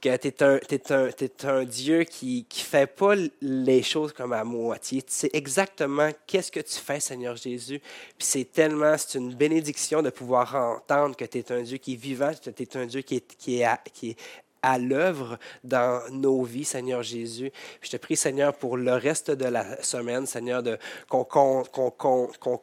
que 0.00 0.16
tu 0.16 0.28
es 0.28 0.42
un, 0.42 0.58
un, 0.90 1.48
un 1.50 1.64
Dieu 1.64 2.04
qui 2.04 2.46
ne 2.50 2.62
fait 2.62 2.86
pas 2.86 3.14
les 3.42 3.82
choses 3.82 4.14
comme 4.14 4.32
à 4.32 4.42
moitié. 4.42 5.02
Tu 5.02 5.12
sais 5.12 5.30
exactement 5.34 6.08
qu'est-ce 6.26 6.50
que 6.50 6.60
tu 6.60 6.78
fais, 6.78 6.98
Seigneur 6.98 7.36
Jésus. 7.36 7.78
Puis 7.78 8.26
c'est 8.26 8.50
tellement, 8.50 8.96
c'est 8.96 9.18
une 9.18 9.34
bénédiction 9.34 10.00
de 10.00 10.08
pouvoir 10.08 10.54
entendre 10.54 11.14
que 11.14 11.26
tu 11.26 11.38
es 11.38 11.52
un 11.52 11.60
Dieu 11.60 11.76
qui 11.76 11.92
est 11.92 12.00
vivant, 12.00 12.32
que 12.32 12.48
tu 12.48 12.62
es 12.62 12.76
un 12.78 12.86
Dieu 12.86 13.02
qui 13.02 13.16
est, 13.16 13.36
qui 13.36 13.60
est, 13.60 13.68
qui 13.92 14.10
est 14.10 14.16
à 14.62 14.78
l'œuvre 14.78 15.38
dans 15.64 16.02
nos 16.10 16.42
vies, 16.42 16.64
Seigneur 16.64 17.02
Jésus. 17.02 17.50
Je 17.80 17.90
te 17.90 17.96
prie, 17.96 18.16
Seigneur, 18.16 18.54
pour 18.54 18.76
le 18.76 18.92
reste 18.92 19.30
de 19.30 19.46
la 19.46 19.82
semaine, 19.82 20.26
Seigneur, 20.26 20.62
qu'on, 21.08 21.64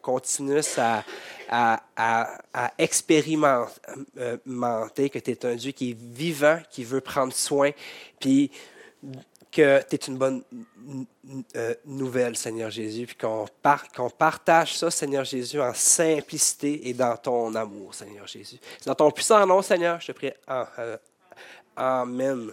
continue 0.02 0.62
à, 1.50 1.84
expérimenter 2.78 5.10
que 5.10 5.20
tu 5.20 5.32
es 5.32 5.46
un 5.46 5.56
Dieu 5.56 5.72
qui 5.72 5.92
est 5.92 5.98
vivant, 5.98 6.60
qui 6.70 6.84
veut 6.84 7.02
prendre 7.02 7.34
soin, 7.34 7.72
puis 8.20 8.52
que 9.52 9.82
tu 9.90 9.96
es 9.96 10.00
une 10.08 10.18
bonne 10.18 10.44
euh, 11.56 11.74
nouvelle, 11.86 12.38
Seigneur 12.38 12.70
Jésus, 12.70 13.08
puis 13.08 13.16
qu'on, 13.16 13.48
par- 13.62 13.92
qu'on 13.92 14.10
partage 14.10 14.78
ça, 14.78 14.92
Seigneur 14.92 15.24
Jésus, 15.24 15.60
en 15.60 15.74
simplicité 15.74 16.90
et 16.90 16.94
dans 16.94 17.18
ton 17.18 17.56
amour, 17.56 17.96
Seigneur 17.96 18.28
Jésus. 18.28 18.60
C'est 18.78 18.88
dans 18.88 18.96
ton 18.96 19.10
puissant 19.10 19.46
nom, 19.48 19.62
Seigneur, 19.62 20.00
je 20.00 20.08
te 20.08 20.12
prie. 20.12 20.32
Ah, 20.46 20.70
euh, 20.80 20.98
Amen. 21.78 22.52